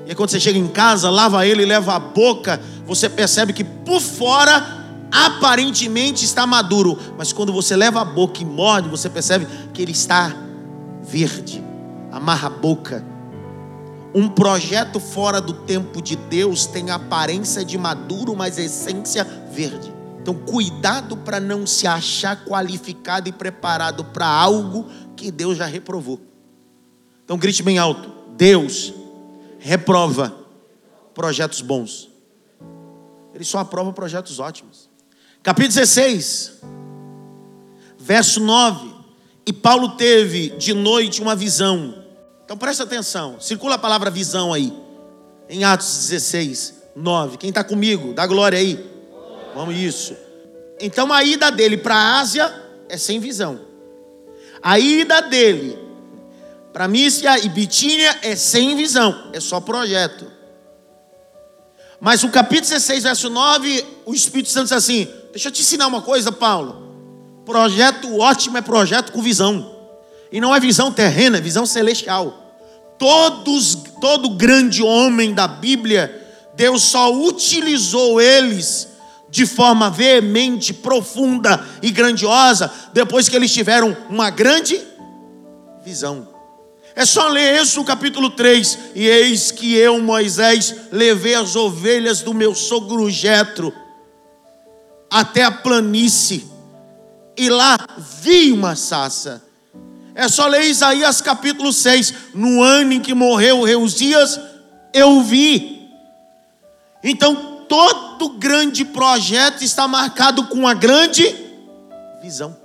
E 0.06 0.10
aí 0.10 0.16
quando 0.16 0.30
você 0.30 0.40
chega 0.40 0.60
em 0.60 0.68
casa, 0.68 1.10
lava 1.10 1.46
ele, 1.46 1.66
leva 1.66 1.96
a 1.96 2.00
boca, 2.00 2.62
você 2.86 3.10
percebe 3.10 3.52
que 3.52 3.64
por 3.64 4.00
fora 4.00 4.78
aparentemente 5.12 6.24
está 6.24 6.46
maduro, 6.46 6.98
mas 7.18 7.34
quando 7.34 7.52
você 7.52 7.76
leva 7.76 8.02
a 8.02 8.06
boca 8.06 8.44
e 8.44 8.46
morde, 8.46 8.88
você 8.88 9.10
percebe 9.10 9.48
que 9.74 9.82
ele 9.82 9.92
está 9.92 10.32
verde. 11.02 11.64
Amarra 12.12 12.48
a 12.48 12.52
boca 12.52 13.04
um 14.14 14.28
projeto 14.28 15.00
fora 15.00 15.40
do 15.40 15.54
tempo 15.54 16.02
de 16.02 16.16
Deus 16.16 16.66
tem 16.66 16.90
aparência 16.90 17.64
de 17.64 17.78
maduro, 17.78 18.36
mas 18.36 18.58
essência 18.58 19.24
verde. 19.52 19.94
Então, 20.22 20.34
cuidado 20.34 21.16
para 21.16 21.40
não 21.40 21.66
se 21.66 21.88
achar 21.88 22.44
qualificado 22.46 23.30
e 23.30 23.32
preparado 23.32 24.04
para 24.04 24.28
algo 24.28 24.88
que 25.16 25.32
Deus 25.32 25.58
já 25.58 25.66
reprovou. 25.66 26.20
Então, 27.24 27.38
grite 27.38 27.62
bem 27.62 27.78
alto: 27.78 28.12
Deus 28.36 28.94
reprova 29.60 30.36
projetos 31.14 31.62
bons. 31.62 32.10
Ele 33.34 33.44
só 33.44 33.60
aprova 33.60 33.94
projetos 33.94 34.40
ótimos. 34.40 34.90
Capítulo 35.44 35.76
16, 35.76 36.62
verso 37.98 38.40
9. 38.40 38.96
E 39.46 39.54
Paulo 39.54 39.90
teve 39.90 40.50
de 40.58 40.74
noite 40.74 41.22
uma 41.22 41.36
visão 41.36 41.99
então 42.50 42.58
presta 42.58 42.82
atenção, 42.82 43.40
circula 43.40 43.76
a 43.76 43.78
palavra 43.78 44.10
visão 44.10 44.52
aí, 44.52 44.74
em 45.48 45.64
Atos 45.64 46.08
16, 46.08 46.74
9. 46.96 47.38
Quem 47.38 47.50
está 47.50 47.64
comigo, 47.64 48.12
dá 48.12 48.26
glória 48.26 48.58
aí. 48.58 48.90
Vamos 49.54 49.76
isso. 49.76 50.18
Então 50.82 51.14
a 51.14 51.24
ida 51.24 51.52
dele 51.52 51.78
para 51.78 51.94
a 51.94 52.20
Ásia 52.20 52.52
é 52.90 52.98
sem 52.98 53.20
visão. 53.20 53.62
A 54.64 54.80
ida 54.80 55.22
dele 55.22 55.78
para 56.74 56.88
Mícia 56.88 57.38
e 57.38 57.48
Bitínia 57.50 58.18
é 58.24 58.36
sem 58.36 58.76
visão, 58.76 59.30
é 59.32 59.40
só 59.40 59.62
projeto. 59.62 60.26
Mas 62.00 62.24
o 62.24 62.30
capítulo 62.30 62.70
16, 62.70 63.04
verso 63.04 63.30
9, 63.30 63.86
o 64.08 64.14
Espírito 64.16 64.50
Santo 64.50 64.64
diz 64.64 64.74
assim: 64.74 65.08
Deixa 65.32 65.50
eu 65.50 65.52
te 65.52 65.62
ensinar 65.62 65.86
uma 65.86 66.02
coisa, 66.02 66.32
Paulo. 66.32 67.44
Projeto 67.46 68.18
ótimo 68.18 68.58
é 68.58 68.62
projeto 68.64 69.12
com 69.12 69.22
visão. 69.22 69.78
E 70.32 70.42
não 70.42 70.56
é 70.56 70.60
visão 70.60 70.92
terrena, 70.92 71.38
é 71.38 71.42
visão 71.42 71.68
celestial. 71.68 72.39
Todos, 73.00 73.76
todo 74.00 74.30
grande 74.30 74.84
homem 74.84 75.34
da 75.34 75.48
Bíblia, 75.48 76.28
Deus 76.56 76.84
só 76.84 77.12
utilizou 77.12 78.22
eles 78.22 78.88
de 79.30 79.46
forma 79.46 79.90
veemente, 79.90 80.74
profunda 80.74 81.66
e 81.82 81.90
grandiosa 81.92 82.72
depois 82.94 83.30
que 83.30 83.36
eles 83.36 83.54
tiveram 83.54 83.96
uma 84.10 84.30
grande 84.30 84.80
visão. 85.84 86.28
É 86.96 87.06
só 87.06 87.30
ler 87.30 87.66
no 87.76 87.86
capítulo 87.86 88.30
3. 88.32 88.78
E 88.96 89.08
eis 89.08 89.52
que 89.52 89.74
eu, 89.74 90.02
Moisés, 90.02 90.76
levei 90.92 91.36
as 91.36 91.56
ovelhas 91.56 92.22
do 92.22 92.34
meu 92.34 92.54
sogro 92.54 93.10
Jetro 93.10 93.74
até 95.10 95.44
a 95.44 95.52
planície, 95.52 96.46
e 97.36 97.50
lá 97.50 97.78
vi 98.22 98.52
uma 98.52 98.76
sassa 98.76 99.42
é 100.20 100.28
só 100.28 100.48
ler 100.48 100.66
Isaías 100.66 101.22
capítulo 101.22 101.72
6. 101.72 102.14
No 102.34 102.62
ano 102.62 102.92
em 102.92 103.00
que 103.00 103.14
morreu 103.14 103.64
Reusias, 103.64 104.38
eu 104.94 105.22
vi. 105.22 105.90
Então, 107.02 107.64
todo 107.70 108.38
grande 108.38 108.84
projeto 108.84 109.64
está 109.64 109.88
marcado 109.88 110.48
com 110.48 110.56
uma 110.56 110.74
grande 110.74 111.24
visão. 112.22 112.58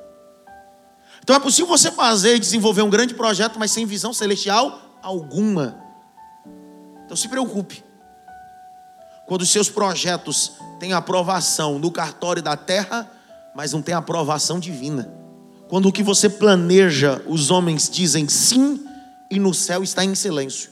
Então, 1.23 1.37
é 1.37 1.39
possível 1.39 1.69
você 1.69 1.93
fazer 1.93 2.35
e 2.35 2.41
desenvolver 2.41 2.83
um 2.83 2.91
grande 2.91 3.15
projeto, 3.15 3.57
mas 3.57 3.71
sem 3.71 3.87
visão 3.87 4.13
celestial 4.13 4.99
alguma. 5.01 5.77
Então, 7.05 7.17
se 7.17 7.29
preocupe. 7.29 7.85
Quando 9.29 9.43
os 9.43 9.51
seus 9.51 9.69
projetos 9.71 10.55
têm 10.81 10.93
aprovação 10.93 11.79
no 11.79 11.93
cartório 11.93 12.43
da 12.43 12.57
terra, 12.57 13.09
mas 13.55 13.73
não 13.73 13.81
tem 13.81 13.95
aprovação 13.95 14.59
divina. 14.59 15.23
Quando 15.75 15.87
o 15.87 15.93
que 15.93 16.05
você 16.05 16.31
planeja, 16.31 17.21
os 17.27 17.51
homens 17.51 17.91
dizem 17.91 18.29
sim 18.29 18.79
e 19.29 19.41
no 19.41 19.53
céu 19.53 19.83
está 19.83 20.05
em 20.05 20.15
silêncio. 20.15 20.71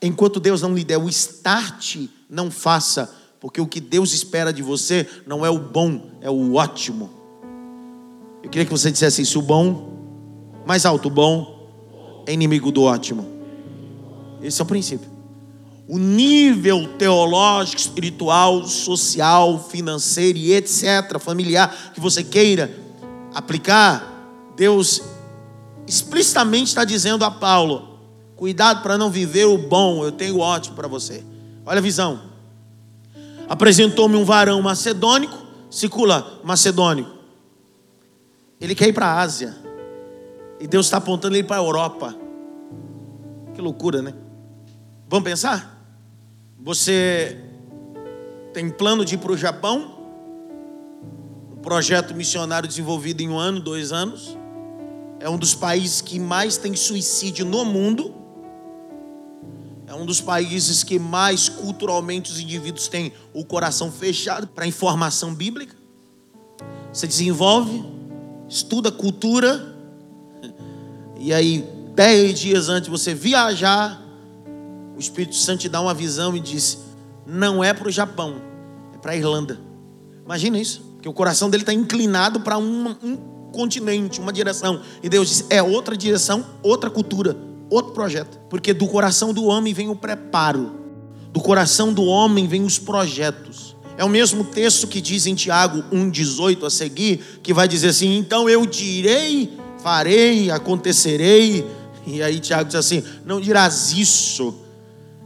Enquanto 0.00 0.40
Deus 0.40 0.62
não 0.62 0.74
lhe 0.74 0.84
der 0.84 0.96
o 0.96 1.06
start, 1.10 1.98
não 2.26 2.50
faça, 2.50 3.14
porque 3.38 3.60
o 3.60 3.66
que 3.66 3.78
Deus 3.78 4.14
espera 4.14 4.54
de 4.54 4.62
você 4.62 5.06
não 5.26 5.44
é 5.44 5.50
o 5.50 5.58
bom, 5.58 6.12
é 6.22 6.30
o 6.30 6.54
ótimo. 6.54 7.10
Eu 8.42 8.48
queria 8.48 8.64
que 8.64 8.70
você 8.70 8.90
dissesse 8.90 9.20
isso: 9.20 9.38
o 9.38 9.42
bom, 9.42 10.62
mais 10.66 10.86
alto, 10.86 11.08
o 11.08 11.10
bom 11.10 12.24
é 12.26 12.32
inimigo 12.32 12.72
do 12.72 12.84
ótimo. 12.84 13.28
Esse 14.40 14.62
é 14.62 14.64
o 14.64 14.66
princípio. 14.66 15.10
O 15.86 15.98
nível 15.98 16.88
teológico, 16.96 17.78
espiritual, 17.78 18.66
social, 18.66 19.68
financeiro 19.68 20.38
e 20.38 20.54
etc., 20.54 21.18
familiar, 21.20 21.92
que 21.92 22.00
você 22.00 22.24
queira 22.24 22.85
aplicar, 23.36 24.02
Deus 24.56 25.02
explicitamente 25.86 26.68
está 26.68 26.84
dizendo 26.84 27.22
a 27.22 27.30
Paulo: 27.30 27.98
cuidado 28.34 28.82
para 28.82 28.96
não 28.96 29.10
viver 29.10 29.44
o 29.44 29.58
bom, 29.58 30.02
eu 30.02 30.10
tenho 30.10 30.36
o 30.36 30.40
ótimo 30.40 30.74
para 30.74 30.88
você. 30.88 31.22
Olha 31.66 31.78
a 31.78 31.82
visão. 31.82 32.22
Apresentou-me 33.46 34.16
um 34.16 34.24
varão 34.24 34.62
macedônico, 34.62 35.36
circula 35.70 36.40
macedônico. 36.42 37.10
Ele 38.58 38.74
quer 38.74 38.88
ir 38.88 38.94
para 38.94 39.06
a 39.06 39.20
Ásia. 39.20 39.54
E 40.58 40.66
Deus 40.66 40.86
está 40.86 40.96
apontando 40.96 41.36
ele 41.36 41.44
para 41.44 41.56
a 41.56 41.58
Europa. 41.62 42.16
Que 43.54 43.60
loucura, 43.60 44.00
né? 44.00 44.14
Vamos 45.06 45.28
pensar? 45.28 45.78
Você 46.58 47.38
tem 48.54 48.70
plano 48.70 49.04
de 49.04 49.16
ir 49.16 49.18
para 49.18 49.32
o 49.32 49.36
Japão? 49.36 49.95
Projeto 51.66 52.14
missionário 52.14 52.68
desenvolvido 52.68 53.22
em 53.22 53.28
um 53.28 53.36
ano, 53.36 53.58
dois 53.58 53.90
anos. 53.90 54.38
É 55.18 55.28
um 55.28 55.36
dos 55.36 55.52
países 55.52 56.00
que 56.00 56.16
mais 56.20 56.56
tem 56.56 56.76
suicídio 56.76 57.44
no 57.44 57.64
mundo. 57.64 58.14
É 59.84 59.92
um 59.92 60.06
dos 60.06 60.20
países 60.20 60.84
que 60.84 60.96
mais 60.96 61.48
culturalmente 61.48 62.30
os 62.30 62.38
indivíduos 62.38 62.86
têm 62.86 63.12
o 63.34 63.44
coração 63.44 63.90
fechado 63.90 64.46
para 64.46 64.62
a 64.62 64.68
informação 64.68 65.34
bíblica. 65.34 65.74
Você 66.92 67.04
desenvolve, 67.04 67.84
estuda 68.48 68.92
cultura, 68.92 69.76
e 71.18 71.32
aí, 71.34 71.68
dez 71.96 72.38
dias 72.38 72.68
antes 72.68 72.84
de 72.84 72.90
você 72.90 73.12
viajar, 73.12 74.00
o 74.96 75.00
Espírito 75.00 75.34
Santo 75.34 75.62
te 75.62 75.68
dá 75.68 75.80
uma 75.80 75.94
visão 75.94 76.36
e 76.36 76.38
diz: 76.38 76.78
não 77.26 77.64
é 77.64 77.74
para 77.74 77.88
o 77.88 77.90
Japão, 77.90 78.40
é 78.94 78.98
para 78.98 79.10
a 79.10 79.16
Irlanda. 79.16 79.58
Imagina 80.24 80.60
isso, 80.60 80.85
que 81.06 81.10
o 81.10 81.12
coração 81.12 81.48
dele 81.48 81.62
está 81.62 81.72
inclinado 81.72 82.40
para 82.40 82.58
um, 82.58 82.96
um 83.00 83.16
continente, 83.52 84.20
uma 84.20 84.32
direção. 84.32 84.80
E 85.00 85.08
Deus 85.08 85.28
diz: 85.28 85.46
é 85.48 85.62
outra 85.62 85.96
direção, 85.96 86.44
outra 86.64 86.90
cultura, 86.90 87.36
outro 87.70 87.92
projeto. 87.92 88.40
Porque 88.50 88.74
do 88.74 88.88
coração 88.88 89.32
do 89.32 89.44
homem 89.44 89.72
vem 89.72 89.88
o 89.88 89.94
preparo, 89.94 90.72
do 91.32 91.38
coração 91.40 91.92
do 91.92 92.02
homem 92.02 92.48
vem 92.48 92.64
os 92.64 92.80
projetos. 92.80 93.76
É 93.96 94.04
o 94.04 94.08
mesmo 94.08 94.42
texto 94.42 94.88
que 94.88 95.00
diz 95.00 95.26
em 95.26 95.36
Tiago 95.36 95.84
1,18 95.92 96.66
a 96.66 96.70
seguir, 96.70 97.38
que 97.40 97.54
vai 97.54 97.68
dizer 97.68 97.90
assim: 97.90 98.16
então 98.16 98.50
eu 98.50 98.66
direi, 98.66 99.56
farei, 99.80 100.50
acontecerei. 100.50 101.64
E 102.04 102.20
aí 102.20 102.40
Tiago 102.40 102.64
diz 102.64 102.74
assim: 102.74 103.04
não 103.24 103.40
dirás 103.40 103.92
isso, 103.92 104.56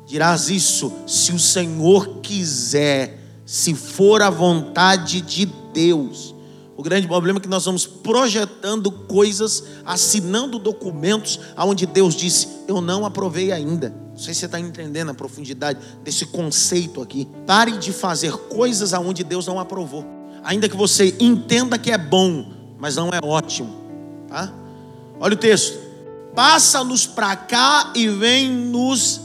dirás 0.06 0.50
isso 0.50 0.92
se 1.06 1.32
o 1.32 1.38
Senhor 1.38 2.18
quiser, 2.20 3.18
se 3.46 3.74
for 3.74 4.20
a 4.20 4.28
vontade 4.28 5.22
de 5.22 5.46
Deus. 5.72 6.34
O 6.80 6.82
grande 6.82 7.06
problema 7.06 7.38
é 7.38 7.42
que 7.42 7.48
nós 7.48 7.66
vamos 7.66 7.86
projetando 7.86 8.90
coisas, 8.90 9.64
assinando 9.84 10.58
documentos, 10.58 11.38
aonde 11.54 11.84
Deus 11.84 12.14
disse: 12.14 12.48
Eu 12.66 12.80
não 12.80 13.04
aprovei 13.04 13.52
ainda. 13.52 13.94
Não 14.12 14.16
sei 14.18 14.32
se 14.32 14.40
você 14.40 14.46
está 14.46 14.58
entendendo 14.58 15.10
a 15.10 15.14
profundidade 15.14 15.78
desse 16.02 16.24
conceito 16.24 17.02
aqui. 17.02 17.28
Pare 17.46 17.72
de 17.72 17.92
fazer 17.92 18.32
coisas 18.32 18.94
aonde 18.94 19.22
Deus 19.22 19.46
não 19.46 19.60
aprovou. 19.60 20.06
Ainda 20.42 20.70
que 20.70 20.76
você 20.76 21.14
entenda 21.20 21.76
que 21.76 21.90
é 21.90 21.98
bom, 21.98 22.50
mas 22.78 22.96
não 22.96 23.10
é 23.10 23.20
ótimo. 23.22 23.76
Tá? 24.26 24.50
Olha 25.20 25.34
o 25.34 25.38
texto. 25.38 25.78
Passa-nos 26.34 27.06
para 27.06 27.36
cá 27.36 27.92
e 27.94 28.08
vem 28.08 28.50
nos 28.50 29.20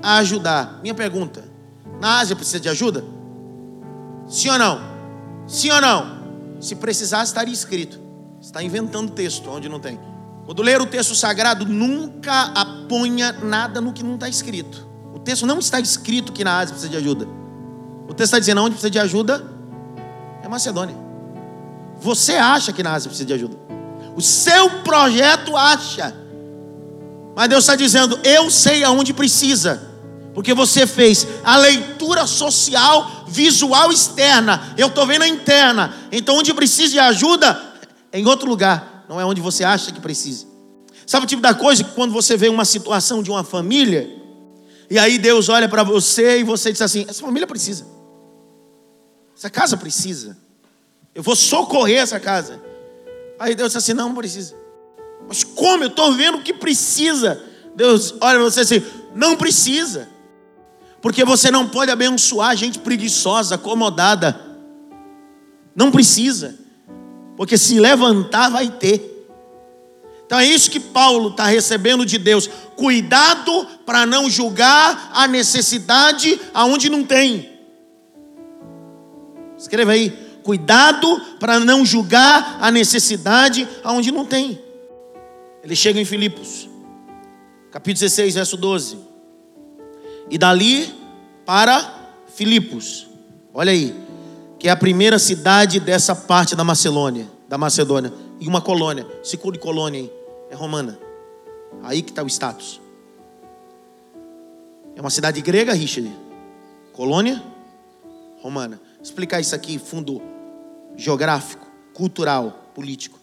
ajudar. 0.00 0.78
Minha 0.82 0.94
pergunta: 0.94 1.42
na 2.00 2.20
Ásia 2.20 2.36
precisa 2.36 2.60
de 2.60 2.68
ajuda? 2.68 3.04
Sim 4.28 4.50
ou 4.50 4.58
não? 4.58 4.93
Sim 5.46 5.70
ou 5.70 5.80
não? 5.80 6.24
Se 6.60 6.74
precisasse, 6.74 7.26
estaria 7.26 7.52
escrito. 7.52 8.00
Está 8.40 8.62
inventando 8.62 9.12
texto 9.12 9.48
onde 9.50 9.68
não 9.68 9.80
tem. 9.80 9.98
Quando 10.44 10.62
ler 10.62 10.80
o 10.80 10.86
texto 10.86 11.14
sagrado, 11.14 11.64
nunca 11.64 12.52
aponha 12.54 13.32
nada 13.32 13.80
no 13.80 13.92
que 13.92 14.02
não 14.02 14.14
está 14.14 14.28
escrito. 14.28 14.86
O 15.14 15.18
texto 15.18 15.46
não 15.46 15.58
está 15.58 15.80
escrito 15.80 16.32
que 16.32 16.44
na 16.44 16.58
Ásia 16.58 16.74
precisa 16.74 16.90
de 16.90 16.96
ajuda. 16.96 17.26
O 18.06 18.08
texto 18.08 18.24
está 18.24 18.38
dizendo 18.38 18.60
onde 18.60 18.72
precisa 18.72 18.90
de 18.90 18.98
ajuda 18.98 19.54
é 20.42 20.48
Macedônia. 20.48 20.94
Você 22.00 22.34
acha 22.34 22.72
que 22.72 22.82
na 22.82 22.92
Ásia 22.92 23.08
precisa 23.08 23.26
de 23.26 23.32
ajuda. 23.32 23.56
O 24.14 24.20
seu 24.20 24.82
projeto 24.82 25.56
acha. 25.56 26.14
Mas 27.34 27.48
Deus 27.48 27.64
está 27.64 27.74
dizendo, 27.74 28.18
eu 28.22 28.50
sei 28.50 28.84
aonde 28.84 29.14
precisa. 29.14 29.93
Porque 30.34 30.52
você 30.52 30.86
fez 30.86 31.26
a 31.44 31.56
leitura 31.56 32.26
social, 32.26 33.24
visual 33.28 33.92
externa. 33.92 34.74
Eu 34.76 34.88
estou 34.88 35.06
vendo 35.06 35.22
a 35.22 35.28
interna. 35.28 35.94
Então, 36.10 36.36
onde 36.36 36.52
precisa 36.52 36.92
de 36.92 36.98
ajuda, 36.98 37.62
é 38.10 38.18
em 38.18 38.26
outro 38.26 38.48
lugar. 38.48 39.06
Não 39.08 39.20
é 39.20 39.24
onde 39.24 39.40
você 39.40 39.62
acha 39.62 39.92
que 39.92 40.00
precisa. 40.00 40.46
Sabe 41.06 41.24
o 41.24 41.28
tipo 41.28 41.40
da 41.40 41.54
coisa 41.54 41.84
que 41.84 41.92
quando 41.92 42.12
você 42.12 42.36
vê 42.36 42.48
uma 42.48 42.64
situação 42.64 43.22
de 43.22 43.30
uma 43.30 43.44
família, 43.44 44.10
e 44.90 44.98
aí 44.98 45.18
Deus 45.18 45.48
olha 45.48 45.68
para 45.68 45.82
você 45.82 46.40
e 46.40 46.44
você 46.44 46.72
diz 46.72 46.82
assim: 46.82 47.04
essa 47.08 47.20
família 47.20 47.46
precisa. 47.46 47.86
Essa 49.36 49.50
casa 49.50 49.76
precisa. 49.76 50.36
Eu 51.14 51.22
vou 51.22 51.36
socorrer 51.36 52.00
essa 52.00 52.18
casa. 52.18 52.60
Aí 53.38 53.54
Deus 53.54 53.68
diz 53.68 53.76
assim: 53.76 53.92
não, 53.92 54.08
não 54.08 54.16
precisa. 54.16 54.54
Mas 55.28 55.44
como? 55.44 55.84
Eu 55.84 55.88
estou 55.88 56.12
vendo 56.12 56.42
que 56.42 56.52
precisa. 56.52 57.40
Deus 57.76 58.14
olha 58.20 58.38
para 58.38 58.44
você 58.44 58.60
assim: 58.60 58.82
não 59.14 59.36
precisa. 59.36 60.08
Porque 61.04 61.22
você 61.22 61.50
não 61.50 61.68
pode 61.68 61.90
abençoar 61.90 62.56
gente 62.56 62.78
preguiçosa, 62.78 63.56
acomodada. 63.56 64.40
Não 65.76 65.90
precisa. 65.90 66.58
Porque 67.36 67.58
se 67.58 67.78
levantar, 67.78 68.48
vai 68.48 68.70
ter. 68.70 69.28
Então 70.24 70.38
é 70.38 70.46
isso 70.46 70.70
que 70.70 70.80
Paulo 70.80 71.28
está 71.28 71.44
recebendo 71.44 72.06
de 72.06 72.16
Deus. 72.16 72.48
Cuidado 72.74 73.66
para 73.84 74.06
não 74.06 74.30
julgar 74.30 75.10
a 75.12 75.28
necessidade 75.28 76.40
aonde 76.54 76.88
não 76.88 77.04
tem. 77.04 77.50
Escreva 79.58 79.92
aí. 79.92 80.08
Cuidado 80.42 81.20
para 81.38 81.60
não 81.60 81.84
julgar 81.84 82.56
a 82.62 82.70
necessidade 82.70 83.68
aonde 83.82 84.10
não 84.10 84.24
tem. 84.24 84.58
Ele 85.62 85.76
chega 85.76 86.00
em 86.00 86.06
Filipos, 86.06 86.66
capítulo 87.70 88.00
16, 88.00 88.36
verso 88.36 88.56
12. 88.56 89.13
E 90.30 90.38
dali 90.38 90.94
para 91.44 92.10
Filipos. 92.34 93.06
Olha 93.52 93.72
aí, 93.72 93.94
que 94.58 94.68
é 94.68 94.70
a 94.70 94.76
primeira 94.76 95.18
cidade 95.18 95.78
dessa 95.78 96.14
parte 96.14 96.56
da 96.56 96.64
Macedônia, 96.64 97.28
da 97.48 97.58
Macedônia, 97.58 98.12
e 98.40 98.48
uma 98.48 98.60
colônia, 98.60 99.06
segura 99.22 99.58
colônia 99.58 100.00
aí, 100.00 100.12
é 100.50 100.54
romana. 100.54 100.98
Aí 101.82 102.02
que 102.02 102.10
está 102.10 102.22
o 102.22 102.26
status. 102.26 102.80
É 104.96 105.00
uma 105.00 105.10
cidade 105.10 105.40
grega, 105.40 105.72
Richard. 105.72 106.10
Colônia 106.92 107.42
romana. 108.40 108.80
Explicar 109.02 109.40
isso 109.40 109.54
aqui, 109.54 109.78
fundo 109.78 110.22
geográfico, 110.96 111.66
cultural, 111.92 112.70
político. 112.74 113.18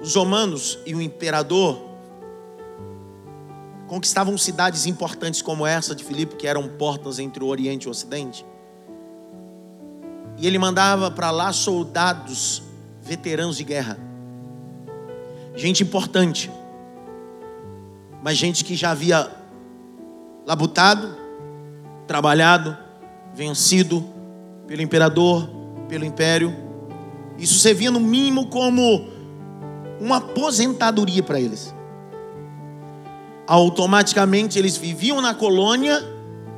Os 0.00 0.14
romanos 0.14 0.78
e 0.86 0.94
o 0.94 1.00
imperador 1.00 1.95
conquistavam 3.86 4.36
cidades 4.36 4.86
importantes 4.86 5.40
como 5.40 5.66
essa 5.66 5.94
de 5.94 6.02
Filipe, 6.02 6.36
que 6.36 6.46
eram 6.46 6.68
portas 6.68 7.18
entre 7.18 7.42
o 7.42 7.46
Oriente 7.46 7.84
e 7.84 7.88
o 7.88 7.90
Ocidente. 7.90 8.44
E 10.38 10.46
ele 10.46 10.58
mandava 10.58 11.10
para 11.10 11.30
lá 11.30 11.52
soldados 11.52 12.62
veteranos 13.00 13.56
de 13.56 13.64
guerra. 13.64 13.98
Gente 15.54 15.82
importante. 15.82 16.50
Mas 18.22 18.36
gente 18.36 18.64
que 18.64 18.74
já 18.74 18.90
havia 18.90 19.30
labutado, 20.44 21.16
trabalhado, 22.06 22.76
vencido 23.34 24.04
pelo 24.66 24.82
imperador, 24.82 25.48
pelo 25.88 26.04
império. 26.04 26.54
Isso 27.38 27.58
servia 27.58 27.90
no 27.90 28.00
mínimo 28.00 28.48
como 28.48 29.08
uma 30.00 30.16
aposentadoria 30.16 31.22
para 31.22 31.40
eles 31.40 31.75
automaticamente 33.46 34.58
eles 34.58 34.76
viviam 34.76 35.20
na 35.20 35.34
colônia 35.34 36.02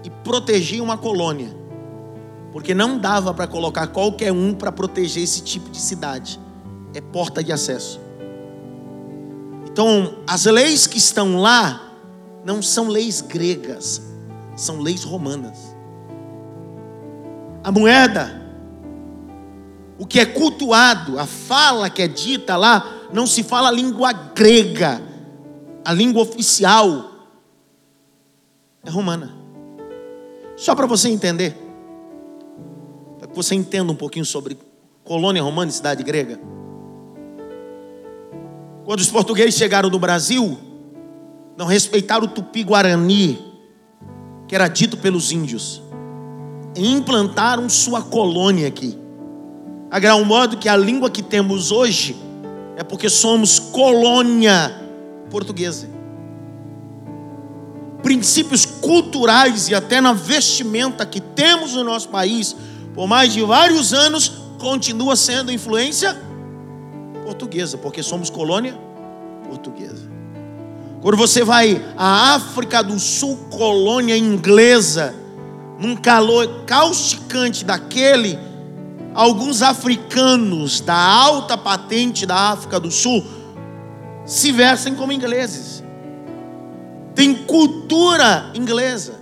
e 0.05 0.11
protegiam 0.11 0.91
a 0.91 0.97
colônia. 0.97 1.57
Porque 2.53 2.75
não 2.75 2.99
dava 2.99 3.35
para 3.35 3.47
colocar 3.47 3.89
qualquer 3.89 4.33
um 4.33 4.55
para 4.55 4.73
proteger 4.73 5.23
esse 5.23 5.43
tipo 5.43 5.71
de 5.71 5.79
cidade. 5.79 6.41
É 6.95 7.01
porta 7.01 7.45
de 7.45 7.53
acesso. 7.53 8.01
Então, 9.71 10.17
as 10.27 10.47
leis 10.47 10.87
que 10.87 10.99
estão 10.99 11.37
lá 11.37 11.93
não 12.45 12.63
são 12.63 12.89
leis 12.89 13.21
gregas, 13.21 14.03
são 14.57 14.81
leis 14.81 15.05
romanas. 15.05 15.77
A 17.63 17.71
moeda 17.71 18.39
o 19.99 20.07
que 20.07 20.21
é 20.21 20.25
cultuado, 20.25 21.19
a 21.19 21.27
fala 21.27 21.91
que 21.91 22.01
é 22.01 22.07
dita 22.07 22.57
lá, 22.57 22.87
não 23.13 23.27
se 23.27 23.43
fala 23.43 23.69
a 23.69 23.73
língua 23.73 24.13
grega, 24.13 25.03
a 25.89 25.93
língua 25.95 26.21
oficial 26.21 27.13
é 28.85 28.91
romana. 28.91 29.35
Só 30.55 30.75
para 30.75 30.87
você 30.87 31.09
entender, 31.09 31.57
para 33.19 33.27
que 33.27 33.35
você 33.35 33.55
entenda 33.55 33.91
um 33.91 33.95
pouquinho 33.95 34.27
sobre 34.27 34.59
colônia 35.03 35.43
romana 35.43 35.71
e 35.71 35.73
cidade 35.73 36.03
grega. 36.03 36.39
Quando 38.85 39.01
os 39.01 39.09
portugueses 39.11 39.55
chegaram 39.55 39.89
no 39.89 39.99
Brasil, 39.99 40.59
não 41.57 41.65
respeitaram 41.65 42.27
o 42.27 42.29
tupi-guarani, 42.29 43.39
que 44.47 44.55
era 44.55 44.69
dito 44.69 44.99
pelos 44.99 45.33
índios, 45.33 45.83
e 46.77 46.87
implantaram 46.87 47.67
sua 47.71 48.03
colônia 48.03 48.69
aqui. 48.69 48.95
A 49.91 49.99
grau 49.99 50.23
modo 50.23 50.59
que 50.59 50.69
a 50.69 50.77
língua 50.77 51.09
que 51.09 51.23
temos 51.23 51.73
hoje 51.73 52.15
é 52.77 52.85
porque 52.85 53.09
somos 53.09 53.59
colônia 53.59 54.87
portuguesa. 55.31 55.89
Princípios 58.03 58.65
culturais 58.65 59.69
e 59.69 59.75
até 59.75 60.01
na 60.01 60.13
vestimenta 60.13 61.05
que 61.05 61.21
temos 61.21 61.75
no 61.75 61.85
nosso 61.85 62.09
país, 62.09 62.55
por 62.95 63.07
mais 63.07 63.33
de 63.33 63.43
vários 63.43 63.93
anos, 63.93 64.33
continua 64.59 65.17
sendo 65.17 65.53
influência 65.53 66.21
portuguesa, 67.25 67.77
porque 67.77 68.03
somos 68.03 68.31
colônia 68.31 68.79
portuguesa. 69.47 70.09
Quando 71.01 71.17
você 71.17 71.45
vai 71.45 71.85
à 71.97 72.35
África 72.35 72.83
do 72.83 72.99
Sul, 72.99 73.37
colônia 73.51 74.17
inglesa, 74.17 75.15
num 75.79 75.95
calor 75.95 76.65
causticante 76.67 77.65
daquele, 77.65 78.39
alguns 79.15 79.63
africanos 79.63 80.81
da 80.81 80.97
alta 80.97 81.57
patente 81.57 82.27
da 82.27 82.51
África 82.51 82.81
do 82.81 82.91
Sul 82.91 83.25
se 84.29 84.53
vestem 84.53 84.95
como 84.95 85.11
ingleses. 85.11 85.83
Tem 87.15 87.35
cultura 87.35 88.53
inglesa. 88.55 89.19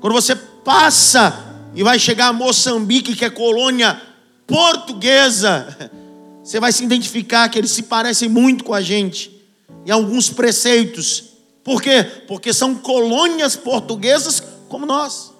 Quando 0.00 0.12
você 0.12 0.36
passa 0.36 1.44
e 1.74 1.82
vai 1.82 1.98
chegar 1.98 2.28
a 2.28 2.32
Moçambique, 2.32 3.16
que 3.16 3.24
é 3.24 3.30
colônia 3.30 4.00
portuguesa, 4.46 5.90
você 6.42 6.60
vai 6.60 6.70
se 6.70 6.84
identificar 6.84 7.48
que 7.48 7.58
eles 7.58 7.72
se 7.72 7.82
parecem 7.82 8.28
muito 8.28 8.62
com 8.62 8.72
a 8.72 8.80
gente 8.80 9.42
em 9.84 9.90
alguns 9.90 10.30
preceitos. 10.30 11.24
Por 11.64 11.82
quê? 11.82 12.04
Porque 12.28 12.52
são 12.52 12.76
colônias 12.76 13.56
portuguesas 13.56 14.40
como 14.68 14.86
nós. 14.86 15.32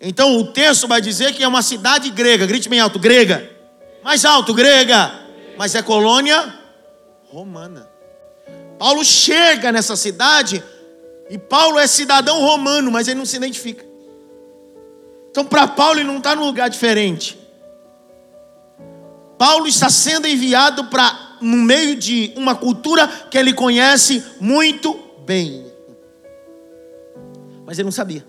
Então 0.00 0.36
o 0.36 0.48
texto 0.48 0.88
vai 0.88 1.00
dizer 1.00 1.32
que 1.32 1.44
é 1.44 1.48
uma 1.48 1.62
cidade 1.62 2.10
grega, 2.10 2.44
grite 2.44 2.68
bem 2.68 2.80
alto, 2.80 2.98
grega. 2.98 3.48
Mais 4.02 4.24
alto, 4.24 4.52
grega. 4.52 5.12
Mas 5.56 5.74
é 5.76 5.82
colônia 5.82 6.59
romana. 7.32 7.88
Paulo 8.78 9.04
chega 9.04 9.70
nessa 9.70 9.94
cidade 9.94 10.62
e 11.28 11.38
Paulo 11.38 11.78
é 11.78 11.86
cidadão 11.86 12.40
romano, 12.40 12.90
mas 12.90 13.06
ele 13.08 13.18
não 13.18 13.26
se 13.26 13.36
identifica. 13.36 13.84
Então, 15.30 15.44
para 15.44 15.68
Paulo, 15.68 16.00
ele 16.00 16.08
não 16.08 16.18
está 16.18 16.34
num 16.34 16.44
lugar 16.44 16.68
diferente. 16.68 17.38
Paulo 19.38 19.66
está 19.66 19.88
sendo 19.88 20.26
enviado 20.26 20.86
para 20.86 21.36
no 21.40 21.56
meio 21.56 21.96
de 21.96 22.32
uma 22.36 22.54
cultura 22.54 23.06
que 23.30 23.38
ele 23.38 23.54
conhece 23.54 24.22
muito 24.40 24.98
bem. 25.24 25.64
Mas 27.64 27.78
ele 27.78 27.86
não 27.86 27.92
sabia. 27.92 28.26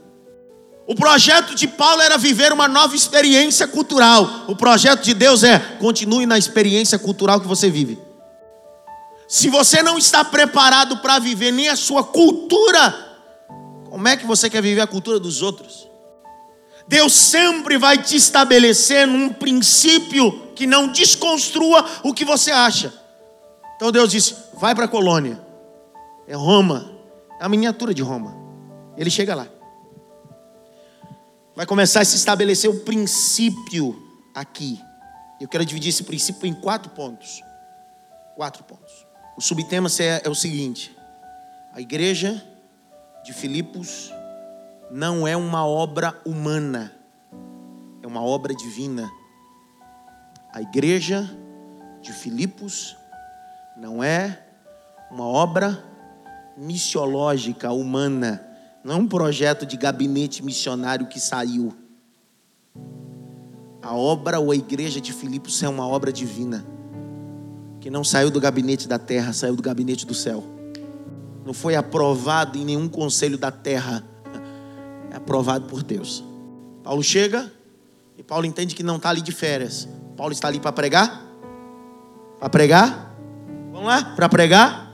O 0.88 0.96
projeto 0.96 1.56
de 1.56 1.68
Paulo 1.68 2.02
era 2.02 2.18
viver 2.18 2.54
uma 2.54 2.68
nova 2.68 2.96
experiência 2.96 3.68
cultural. 3.68 4.46
O 4.48 4.56
projeto 4.56 5.02
de 5.02 5.14
Deus 5.14 5.44
é 5.44 5.60
continue 5.80 6.26
na 6.26 6.38
experiência 6.38 7.00
cultural 7.00 7.42
que 7.42 7.48
você 7.48 7.70
vive. 7.70 7.98
Se 9.32 9.48
você 9.48 9.82
não 9.82 9.98
está 9.98 10.26
preparado 10.26 10.98
para 10.98 11.18
viver 11.18 11.54
nem 11.54 11.70
a 11.70 11.76
sua 11.78 12.04
cultura, 12.04 12.94
como 13.90 14.06
é 14.06 14.18
que 14.18 14.26
você 14.26 14.50
quer 14.50 14.62
viver 14.62 14.82
a 14.82 14.88
cultura 14.88 15.22
dos 15.22 15.42
outros? 15.42 15.88
Deus 16.86 17.14
sempre 17.14 17.78
vai 17.78 17.98
te 17.98 18.18
estabelecer 18.18 19.08
num 19.08 19.32
princípio 19.32 20.52
que 20.54 20.68
não 20.68 20.90
desconstrua 20.90 21.86
o 22.04 22.14
que 22.14 22.26
você 22.26 22.52
acha. 22.52 22.94
Então 23.78 23.90
Deus 23.90 24.12
disse: 24.12 24.36
vai 24.60 24.76
para 24.76 24.84
a 24.84 24.90
colônia, 24.90 25.42
é 26.28 26.36
Roma, 26.36 26.92
é 27.40 27.46
a 27.46 27.48
miniatura 27.48 27.94
de 27.94 28.02
Roma. 28.02 28.36
Ele 28.98 29.10
chega 29.10 29.34
lá, 29.34 29.48
vai 31.56 31.66
começar 31.66 32.02
a 32.02 32.06
se 32.06 32.18
estabelecer 32.18 32.70
o 32.70 32.82
princípio 32.82 33.96
aqui. 34.36 34.78
Eu 35.40 35.48
quero 35.48 35.64
dividir 35.64 35.88
esse 35.88 36.04
princípio 36.04 36.48
em 36.48 36.54
quatro 36.54 36.92
pontos. 36.92 37.42
Quatro 38.36 38.66
pontos. 38.66 38.91
O 39.42 39.44
subtema 39.44 39.90
é, 40.00 40.22
é 40.24 40.30
o 40.30 40.36
seguinte: 40.36 40.96
a 41.74 41.82
igreja 41.82 42.46
de 43.26 43.34
Filipos 43.34 44.14
não 44.92 45.28
é 45.28 45.36
uma 45.36 45.66
obra 45.66 46.16
humana, 46.24 46.94
é 48.04 48.06
uma 48.06 48.22
obra 48.22 48.54
divina. 48.54 49.10
A 50.54 50.62
igreja 50.62 51.28
de 52.04 52.14
Filipos 52.14 52.96
não 53.76 54.04
é 54.04 54.46
uma 55.10 55.26
obra 55.26 55.84
missiológica 56.56 57.72
humana, 57.72 58.46
não 58.84 58.94
é 58.94 58.98
um 58.98 59.08
projeto 59.08 59.66
de 59.66 59.76
gabinete 59.76 60.46
missionário 60.46 61.08
que 61.08 61.20
saiu. 61.20 61.76
A 63.82 63.96
obra 63.96 64.40
ou 64.40 64.52
a 64.52 64.56
igreja 64.56 65.02
de 65.02 65.12
Filipos 65.12 65.64
é 65.64 65.68
uma 65.68 65.88
obra 65.88 66.14
divina, 66.14 66.64
que 67.82 67.90
não 67.90 68.04
saiu 68.04 68.30
do 68.30 68.40
gabinete 68.40 68.88
da 68.88 69.00
terra, 69.00 69.34
saiu 69.34 69.56
do 69.56 69.64
gabinete 69.64 70.06
do 70.06 70.14
céu. 70.14 70.44
Não 71.44 71.52
foi 71.52 71.76
aprovado 71.76 72.58
em 72.58 72.64
nenhum 72.64 72.88
conselho 72.88 73.40
da 73.40 73.50
terra, 73.50 74.04
é 75.12 75.16
aprovado 75.16 75.66
por 75.66 75.82
Deus. 75.82 76.24
Paulo 76.84 77.04
chega 77.04 77.52
e 78.16 78.22
Paulo 78.22 78.46
entende 78.46 78.76
que 78.76 78.84
não 78.84 78.98
está 78.98 79.10
ali 79.10 79.22
de 79.22 79.32
férias. 79.32 79.88
Paulo 80.16 80.32
está 80.32 80.48
ali 80.48 80.60
para 80.60 80.72
pregar? 80.72 81.26
Para 82.40 82.50
pregar? 82.50 83.18
Vamos 83.72 83.88
lá? 83.88 84.04
Para 84.16 84.30
pregar? 84.30 84.94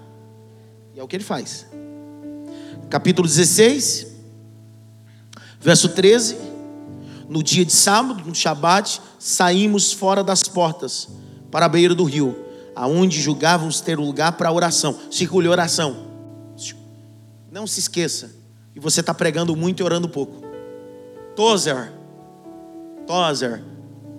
E 0.95 0.99
é 0.99 1.03
o 1.03 1.07
que 1.07 1.17
ele 1.17 1.25
faz. 1.25 1.67
Capítulo 2.89 3.27
16, 3.27 4.07
verso 5.59 5.89
13. 5.89 6.37
No 7.27 7.43
dia 7.43 7.65
de 7.65 7.73
sábado, 7.73 8.23
no 8.25 8.33
Shabat, 8.33 9.01
saímos 9.19 9.91
fora 9.91 10.23
das 10.23 10.43
portas 10.43 11.09
para 11.51 11.65
a 11.65 11.69
beira 11.69 11.93
do 11.93 12.05
rio, 12.05 12.46
aonde 12.77 13.19
julgávamos 13.19 13.81
ter 13.81 13.97
lugar 13.97 14.33
para 14.33 14.51
oração. 14.51 14.95
Circule 15.09 15.47
oração. 15.47 16.05
Não 17.51 17.65
se 17.65 17.79
esqueça 17.79 18.29
que 18.71 18.79
você 18.79 18.99
está 18.99 19.15
pregando 19.15 19.55
muito 19.55 19.79
e 19.79 19.83
orando 19.83 20.07
pouco. 20.07 20.43
Tozer, 21.35 21.91
Tozer, 23.07 23.63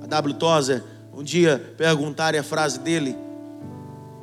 a 0.02 0.06
W. 0.06 0.34
Tozer, 0.34 0.82
um 1.14 1.22
dia 1.22 1.72
perguntaram 1.76 2.40
a 2.40 2.42
frase 2.42 2.80
dele. 2.80 3.16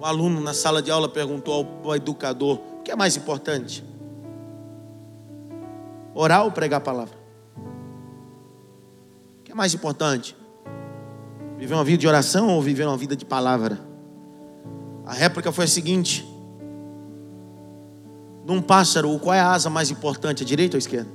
Um 0.02 0.06
aluno 0.06 0.42
na 0.42 0.54
sala 0.54 0.82
de 0.82 0.92
aula 0.92 1.08
perguntou 1.08 1.66
ao 1.86 1.96
educador: 1.96 2.60
o 2.80 2.84
que 2.84 2.92
é 2.92 2.96
mais 2.96 3.16
importante? 3.16 3.86
Orar 6.14 6.44
ou 6.44 6.52
pregar 6.52 6.80
a 6.80 6.84
palavra? 6.84 7.16
O 9.40 9.44
que 9.44 9.52
é 9.54 9.56
mais 9.56 9.74
importante? 9.74 10.36
Viver 11.58 11.74
uma 11.74 11.86
vida 11.86 12.00
de 12.00 12.08
oração 12.08 12.50
ou 12.50 12.62
viver 12.62 12.86
uma 12.86 12.98
vida 12.98 13.16
de 13.16 13.24
palavra? 13.24 13.95
A 15.06 15.14
réplica 15.14 15.52
foi 15.52 15.66
a 15.66 15.68
seguinte: 15.68 16.26
num 18.46 18.62
pássaro, 18.62 19.18
qual 19.20 19.34
é 19.34 19.40
a 19.40 19.52
asa 19.52 19.70
mais 19.70 19.92
importante, 19.92 20.44
a 20.44 20.46
direita 20.46 20.76
ou 20.76 20.78
a 20.78 20.80
esquerda? 20.80 21.10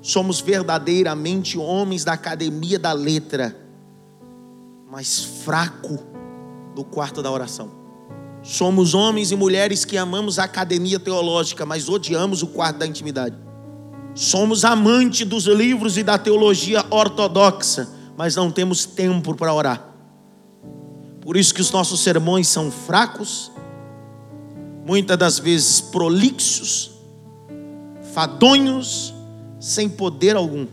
Somos 0.00 0.40
verdadeiramente 0.40 1.56
homens 1.58 2.04
da 2.04 2.12
academia 2.12 2.78
da 2.78 2.92
letra 2.92 3.56
mais 4.90 5.24
fraco 5.24 5.98
do 6.74 6.84
quarto 6.84 7.22
da 7.22 7.30
oração. 7.30 7.70
Somos 8.42 8.94
homens 8.94 9.32
e 9.32 9.36
mulheres 9.36 9.84
que 9.84 9.96
amamos 9.96 10.38
a 10.38 10.44
academia 10.44 11.00
teológica, 11.00 11.64
mas 11.64 11.88
odiamos 11.88 12.42
o 12.42 12.48
quarto 12.48 12.78
da 12.78 12.86
intimidade. 12.86 13.36
Somos 14.14 14.64
amantes 14.64 15.26
dos 15.26 15.46
livros 15.46 15.96
e 15.96 16.02
da 16.02 16.18
teologia 16.18 16.84
ortodoxa, 16.90 17.88
mas 18.16 18.36
não 18.36 18.50
temos 18.50 18.84
tempo 18.84 19.34
para 19.34 19.52
orar. 19.52 19.93
Por 21.24 21.36
isso 21.36 21.54
que 21.54 21.60
os 21.60 21.70
nossos 21.70 22.00
sermões 22.00 22.46
são 22.48 22.70
fracos, 22.70 23.50
muitas 24.84 25.16
das 25.16 25.38
vezes 25.38 25.80
prolixos, 25.80 26.92
fadonhos, 28.12 29.14
sem 29.58 29.88
poder 29.88 30.36
algum. 30.36 30.66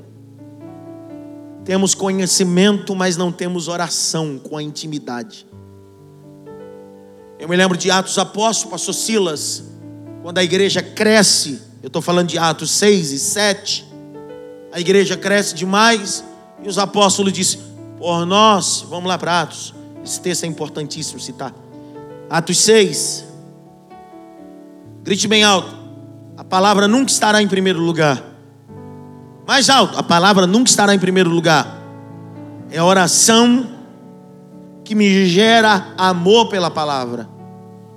Temos 1.64 1.96
conhecimento, 1.96 2.94
mas 2.94 3.16
não 3.16 3.32
temos 3.32 3.68
oração 3.70 4.38
com 4.38 4.58
a 4.58 4.64
intimidade. 4.64 5.48
Eu 7.40 7.48
me 7.48 7.56
lembro 7.56 7.78
de 7.78 7.90
Atos 7.90 8.18
Apóstolos, 8.18 8.72
pastor 8.72 8.94
Silas, 8.94 9.64
quando 10.22 10.38
a 10.38 10.44
igreja 10.44 10.82
cresce, 10.82 11.62
eu 11.82 11.88
estou 11.88 12.02
falando 12.02 12.28
de 12.28 12.38
Atos 12.38 12.72
6 12.72 13.12
e 13.14 13.20
7, 13.20 13.86
a 14.72 14.80
igreja 14.80 15.16
cresce 15.16 15.56
demais, 15.56 16.24
e 16.62 16.68
os 16.68 16.78
apóstolos 16.78 17.32
dizem: 17.34 17.60
por 18.02 18.26
nós. 18.26 18.84
Vamos 18.90 19.08
lá 19.08 19.18
para 19.18 19.42
Atos. 19.42 19.74
Esse 20.04 20.20
texto 20.20 20.44
é 20.44 20.48
importantíssimo 20.48 21.20
citar. 21.20 21.54
Atos 22.30 22.58
6. 22.60 23.26
Grite 25.04 25.28
bem 25.28 25.44
alto. 25.44 25.76
A 26.38 26.44
palavra 26.44 26.88
nunca 26.88 27.12
estará 27.12 27.42
em 27.42 27.48
primeiro 27.48 27.80
lugar. 27.80 28.24
Mais 29.48 29.70
alto. 29.70 29.98
A 29.98 30.04
palavra 30.04 30.48
nunca 30.48 30.70
estará 30.70 30.96
em 30.96 31.00
primeiro 31.00 31.30
lugar. 31.30 31.80
É 32.72 32.78
a 32.78 32.86
oração 32.86 33.68
que 34.84 34.96
me 34.96 35.26
gera 35.26 35.94
amor 35.98 36.50
pela 36.50 36.72
palavra. 36.72 37.30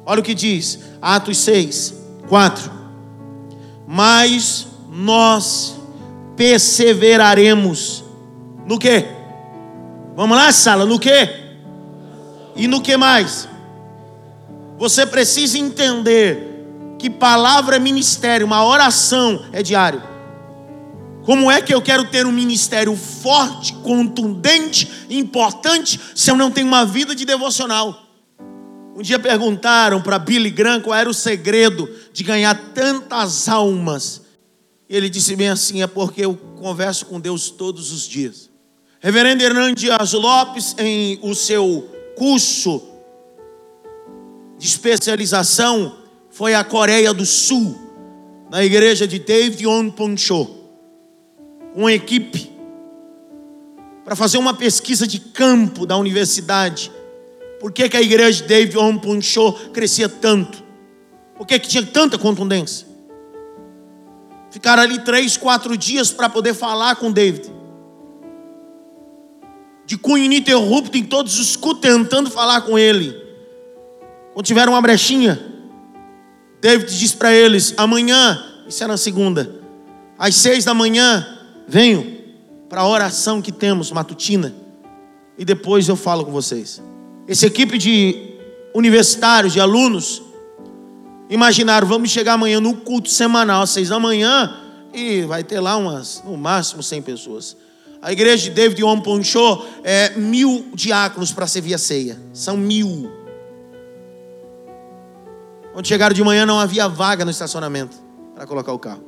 Olha 0.05 0.21
o 0.21 0.25
que 0.25 0.35
diz. 0.35 0.81
Atos 1.01 1.39
6, 1.39 1.95
4. 2.29 2.71
Mas 3.87 4.67
nós 4.91 5.77
perseveraremos 6.37 8.05
no 8.67 8.79
que? 8.79 9.07
Vamos 10.17 10.37
lá, 10.37 10.53
sala, 10.53 10.85
no 10.85 10.99
que? 10.99 11.44
E 12.57 12.69
no 12.69 12.81
que 12.81 12.97
mais? 12.97 13.49
Você 14.79 15.07
precisa 15.07 15.59
entender 15.59 16.55
que 16.99 17.11
palavra 17.11 17.77
é 17.77 17.79
ministério, 17.79 18.47
uma 18.47 18.65
oração 18.65 19.45
é 19.53 19.63
diário. 19.63 20.03
Como 21.25 21.51
é 21.51 21.63
que 21.63 21.73
eu 21.73 21.81
quero 21.81 22.05
ter 22.05 22.27
um 22.27 22.33
ministério 22.33 22.95
forte, 22.95 23.73
contundente, 23.75 24.91
importante, 25.09 25.99
se 26.15 26.31
eu 26.31 26.37
não 26.37 26.51
tenho 26.51 26.67
uma 26.67 26.85
vida 26.85 27.15
de 27.15 27.25
devocional? 27.25 28.03
Um 28.95 29.03
dia 29.03 29.19
perguntaram 29.19 30.01
para 30.01 30.19
Billy 30.19 30.51
Graham 30.51 30.81
qual 30.81 30.97
era 30.97 31.09
o 31.09 31.15
segredo 31.15 31.89
de 32.13 32.23
ganhar 32.23 32.55
tantas 32.75 33.49
almas. 33.49 34.23
E 34.89 34.97
ele 34.97 35.09
disse 35.09 35.35
bem 35.35 35.49
assim: 35.49 35.83
é 35.83 35.87
porque 35.87 36.25
eu 36.25 36.37
converso 36.57 37.07
com 37.07 37.19
Deus 37.19 37.51
todos 37.51 37.91
os 37.91 38.07
dias. 38.07 38.51
Reverendo 39.01 39.43
Hernandes 39.43 40.13
Lopes, 40.13 40.77
em 40.79 41.19
o 41.23 41.35
seu 41.35 41.94
curso 42.17 42.83
de 44.59 44.67
especialização, 44.67 45.97
foi 46.31 46.55
à 46.55 46.65
Coreia 46.65 47.13
do 47.13 47.25
Sul, 47.27 47.79
na 48.51 48.65
igreja 48.65 49.07
de 49.07 49.19
David 49.19 49.67
On 49.67 49.91
Poncho, 49.91 50.51
uma 51.75 51.93
equipe, 51.93 52.53
para 54.05 54.15
fazer 54.15 54.39
uma 54.39 54.55
pesquisa 54.55 55.07
de 55.07 55.19
campo 55.19 55.87
da 55.87 55.97
universidade 55.97 56.91
por 57.65 57.73
que, 57.73 57.89
que 57.89 57.97
a 57.97 58.03
igreja 58.03 58.43
de 58.43 58.49
David 58.49 58.77
Ompunchou 58.77 59.55
crescia 59.73 60.07
tanto? 60.07 60.63
Por 61.35 61.47
que, 61.47 61.59
que 61.59 61.67
tinha 61.67 61.83
tanta 61.83 62.19
contundência? 62.19 62.87
Ficaram 64.51 64.83
ali 64.83 64.99
três, 64.99 65.39
quatro 65.39 65.75
dias 65.75 66.13
para 66.13 66.29
poder 66.29 66.53
falar 66.53 66.97
com 66.97 67.11
David. 67.11 67.51
De 69.87 69.99
cunho 69.99 70.25
ininterrupto 70.25 70.97
em 70.97 71.05
todos 71.05 71.39
os 71.39 71.57
cultos, 71.57 71.83
tentando 71.83 72.31
falar 72.31 72.63
com 72.63 72.79
ele. 72.79 73.15
Quando 74.33 74.47
tiveram 74.47 74.73
uma 74.73 74.81
brechinha, 74.81 75.41
David 76.61 76.99
disse 76.99 77.17
para 77.17 77.33
eles: 77.33 77.75
amanhã, 77.77 78.43
isso 78.67 78.83
era 78.83 78.93
na 78.93 78.97
segunda, 78.97 79.61
às 80.19 80.35
seis 80.35 80.65
da 80.65 80.73
manhã, 80.73 81.27
venho 81.69 82.15
para 82.69 82.81
a 82.81 82.89
oração 82.89 83.43
que 83.43 83.53
temos 83.53 83.93
matutina. 83.93 84.55
E 85.37 85.45
depois 85.45 85.89
eu 85.89 85.97
falo 85.97 86.25
com 86.25 86.33
vocês. 86.33 86.83
Essa 87.29 87.47
equipe 87.47 87.77
de 87.79 88.35
universitários, 88.75 89.53
de 89.53 89.61
alunos, 89.61 90.23
imaginaram, 91.29 91.87
vamos 91.87 92.11
chegar 92.11 92.35
amanhã 92.35 92.61
no 92.61 92.75
culto 92.75 93.11
semanal, 93.11 93.63
às 93.63 93.71
seis 93.71 93.89
da 93.89 93.99
manhã, 93.99 94.57
e 94.93 95.23
vai 95.23 95.45
ter 95.45 95.61
lá 95.61 95.77
umas, 95.77 96.23
no 96.25 96.37
máximo, 96.37 96.83
cem 96.83 97.03
pessoas. 97.03 97.57
A 98.05 98.13
igreja 98.13 98.45
de 98.45 98.51
David 98.51 98.85
Om 98.85 99.01
Poncho 99.01 99.65
é 99.83 100.11
mil 100.11 100.67
diáconos 100.75 101.33
para 101.33 101.47
servir 101.47 101.73
a 101.73 101.79
ceia. 101.79 102.21
São 102.35 102.55
mil. 102.55 103.11
Quando 105.73 105.87
chegaram 105.87 106.15
de 106.15 106.23
manhã, 106.23 106.45
não 106.45 106.61
havia 106.61 106.87
vaga 106.87 107.25
no 107.25 107.31
estacionamento 107.31 107.97
para 108.35 108.47
colocar 108.47 108.75
o 108.75 108.79
carro. 108.79 109.03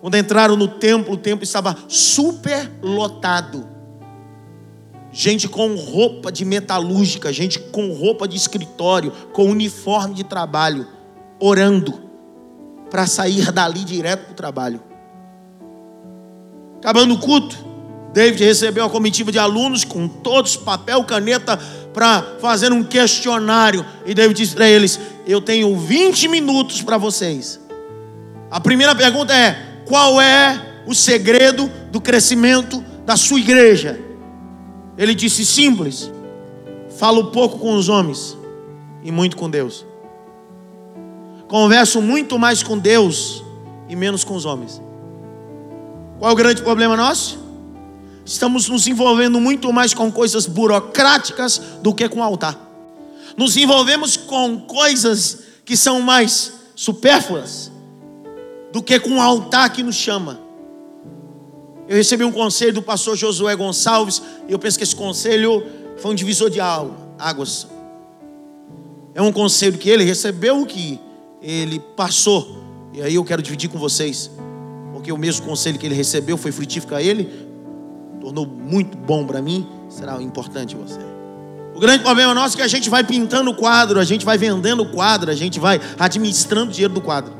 Quando 0.00 0.16
entraram 0.16 0.56
no 0.56 0.66
templo, 0.66 1.12
o 1.12 1.18
templo 1.18 1.44
estava 1.44 1.76
super 1.88 2.72
lotado 2.80 3.68
gente 5.12 5.46
com 5.46 5.74
roupa 5.74 6.32
de 6.32 6.44
metalúrgica, 6.46 7.30
gente 7.30 7.58
com 7.58 7.92
roupa 7.92 8.26
de 8.26 8.36
escritório, 8.36 9.12
com 9.32 9.44
uniforme 9.44 10.14
de 10.14 10.24
trabalho, 10.24 10.86
orando 11.38 12.00
para 12.90 13.06
sair 13.06 13.52
dali 13.52 13.84
direto 13.84 14.24
para 14.24 14.32
o 14.32 14.36
trabalho. 14.36 14.88
Acabando 16.78 17.14
o 17.14 17.18
culto, 17.18 17.56
David 18.12 18.44
recebeu 18.44 18.84
uma 18.84 18.90
comitiva 18.90 19.30
de 19.30 19.38
alunos 19.38 19.84
com 19.84 20.08
todos 20.08 20.56
papel, 20.56 21.04
caneta 21.04 21.56
para 21.92 22.22
fazer 22.40 22.72
um 22.72 22.82
questionário. 22.82 23.84
E 24.06 24.14
David 24.14 24.36
disse 24.36 24.54
para 24.54 24.68
eles: 24.68 24.98
Eu 25.26 25.40
tenho 25.40 25.76
20 25.76 26.28
minutos 26.28 26.82
para 26.82 26.96
vocês. 26.96 27.60
A 28.50 28.60
primeira 28.60 28.94
pergunta 28.94 29.34
é: 29.34 29.82
Qual 29.86 30.20
é 30.20 30.82
o 30.86 30.94
segredo 30.94 31.70
do 31.90 32.00
crescimento 32.00 32.82
da 33.04 33.16
sua 33.16 33.38
igreja? 33.38 33.98
Ele 34.96 35.14
disse 35.14 35.44
simples: 35.44 36.10
falo 36.98 37.26
pouco 37.26 37.58
com 37.58 37.74
os 37.74 37.88
homens 37.88 38.36
e 39.04 39.12
muito 39.12 39.36
com 39.36 39.48
Deus. 39.48 39.86
Converso 41.46 42.02
muito 42.02 42.38
mais 42.38 42.62
com 42.62 42.76
Deus 42.76 43.42
e 43.88 43.94
menos 43.94 44.24
com 44.24 44.34
os 44.34 44.44
homens. 44.44 44.82
Qual 46.18 46.30
é 46.30 46.32
o 46.32 46.36
grande 46.36 46.62
problema 46.62 46.96
nosso? 46.96 47.38
Estamos 48.24 48.68
nos 48.68 48.86
envolvendo 48.88 49.40
muito 49.40 49.72
mais 49.72 49.94
com 49.94 50.10
coisas 50.10 50.46
burocráticas 50.46 51.58
do 51.80 51.94
que 51.94 52.08
com 52.08 52.22
altar. 52.22 52.58
Nos 53.36 53.56
envolvemos 53.56 54.16
com 54.16 54.60
coisas 54.62 55.38
que 55.64 55.76
são 55.76 56.00
mais 56.00 56.52
supérfluas 56.74 57.70
do 58.72 58.82
que 58.82 58.98
com 58.98 59.16
o 59.16 59.20
altar 59.20 59.72
que 59.72 59.82
nos 59.82 59.94
chama. 59.94 60.40
Eu 61.86 61.96
recebi 61.96 62.24
um 62.24 62.32
conselho 62.32 62.74
do 62.74 62.82
pastor 62.82 63.16
Josué 63.16 63.54
Gonçalves, 63.54 64.20
e 64.48 64.52
eu 64.52 64.58
penso 64.58 64.76
que 64.76 64.84
esse 64.84 64.96
conselho 64.96 65.64
foi 65.98 66.10
um 66.10 66.14
divisor 66.14 66.50
de 66.50 66.60
águas. 66.60 67.66
É 69.14 69.22
um 69.22 69.32
conselho 69.32 69.78
que 69.78 69.88
ele 69.88 70.04
recebeu, 70.04 70.66
que 70.66 71.00
ele 71.40 71.78
passou, 71.96 72.58
e 72.92 73.00
aí 73.00 73.14
eu 73.14 73.24
quero 73.24 73.40
dividir 73.40 73.70
com 73.70 73.78
vocês, 73.78 74.30
porque 75.08 75.12
o 75.12 75.16
mesmo 75.16 75.46
conselho 75.46 75.78
que 75.78 75.86
ele 75.86 75.94
recebeu 75.94 76.36
foi 76.36 76.52
frutífico 76.52 76.94
a 76.94 77.02
ele, 77.02 77.32
tornou 78.20 78.46
muito 78.46 78.94
bom 78.98 79.26
para 79.26 79.40
mim, 79.40 79.66
será 79.88 80.20
importante 80.20 80.76
você. 80.76 81.00
O 81.74 81.80
grande 81.80 82.02
problema 82.02 82.34
nosso 82.34 82.56
é 82.56 82.58
que 82.58 82.62
a 82.62 82.68
gente 82.68 82.90
vai 82.90 83.02
pintando 83.02 83.50
o 83.50 83.54
quadro, 83.54 83.98
a 83.98 84.04
gente 84.04 84.26
vai 84.26 84.36
vendendo 84.36 84.82
o 84.82 84.90
quadro, 84.90 85.30
a 85.30 85.34
gente 85.34 85.58
vai 85.58 85.80
administrando 85.98 86.70
o 86.70 86.74
dinheiro 86.74 86.92
do 86.92 87.00
quadro. 87.00 87.32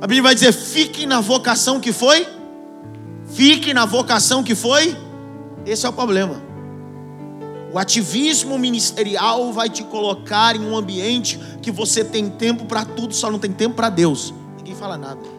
A 0.00 0.06
Bíblia 0.06 0.22
vai 0.22 0.34
dizer: 0.34 0.50
fique 0.52 1.04
na 1.04 1.20
vocação 1.20 1.78
que 1.78 1.92
foi 1.92 2.26
Fique 3.26 3.74
na 3.74 3.84
vocação 3.84 4.42
que 4.42 4.54
foi. 4.54 4.96
Esse 5.66 5.84
é 5.84 5.88
o 5.90 5.92
problema. 5.92 6.42
O 7.70 7.78
ativismo 7.78 8.58
ministerial 8.58 9.52
vai 9.52 9.68
te 9.68 9.84
colocar 9.84 10.56
em 10.56 10.60
um 10.60 10.74
ambiente 10.74 11.38
que 11.60 11.70
você 11.70 12.02
tem 12.02 12.30
tempo 12.30 12.64
para 12.64 12.86
tudo, 12.86 13.14
só 13.14 13.30
não 13.30 13.38
tem 13.38 13.52
tempo 13.52 13.74
para 13.74 13.90
Deus. 13.90 14.32
Ninguém 14.56 14.74
fala 14.74 14.96
nada. 14.96 15.37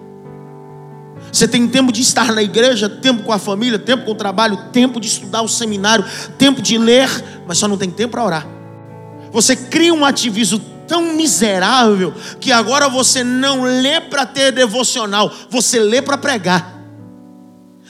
Você 1.32 1.48
tem 1.48 1.68
tempo 1.68 1.92
de 1.92 2.02
estar 2.02 2.32
na 2.34 2.42
igreja, 2.42 2.90
tempo 2.90 3.24
com 3.24 3.32
a 3.32 3.40
família, 3.40 3.78
tempo 3.78 4.06
com 4.06 4.12
o 4.12 4.16
trabalho, 4.16 4.58
tempo 4.72 5.00
de 5.00 5.08
estudar 5.08 5.42
o 5.42 5.48
seminário, 5.48 6.06
tempo 6.38 6.62
de 6.62 6.78
ler, 6.78 7.10
mas 7.48 7.58
só 7.58 7.68
não 7.68 7.78
tem 7.78 7.90
tempo 7.90 8.12
para 8.12 8.26
orar. 8.26 8.48
Você 9.32 9.56
cria 9.56 9.94
um 9.94 10.04
ativismo 10.04 10.60
tão 10.88 11.14
miserável 11.14 12.14
que 12.40 12.52
agora 12.52 12.90
você 12.90 13.24
não 13.24 13.64
lê 13.64 14.02
para 14.02 14.26
ter 14.26 14.52
devocional, 14.52 15.32
você 15.50 15.80
lê 15.80 16.02
para 16.02 16.18
pregar. 16.18 16.80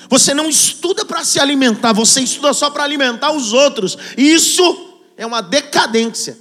Você 0.10 0.34
não 0.34 0.50
estuda 0.50 1.06
para 1.06 1.24
se 1.24 1.40
alimentar, 1.40 1.94
você 1.94 2.22
estuda 2.22 2.52
só 2.52 2.70
para 2.70 2.84
alimentar 2.84 3.32
os 3.32 3.54
outros. 3.54 3.98
Isso 4.18 4.98
é 5.16 5.26
uma 5.26 5.42
decadência. 5.42 6.38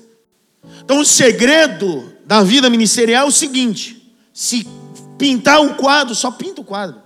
Então, 0.83 1.01
o 1.01 1.05
segredo 1.05 2.13
da 2.25 2.43
vida 2.43 2.69
ministerial 2.71 3.27
é 3.27 3.29
o 3.29 3.33
seguinte: 3.33 4.11
se 4.33 4.67
pintar 5.19 5.61
um 5.61 5.75
quadro, 5.75 6.15
só 6.15 6.31
pinta 6.31 6.61
o 6.61 6.65
quadro. 6.65 7.03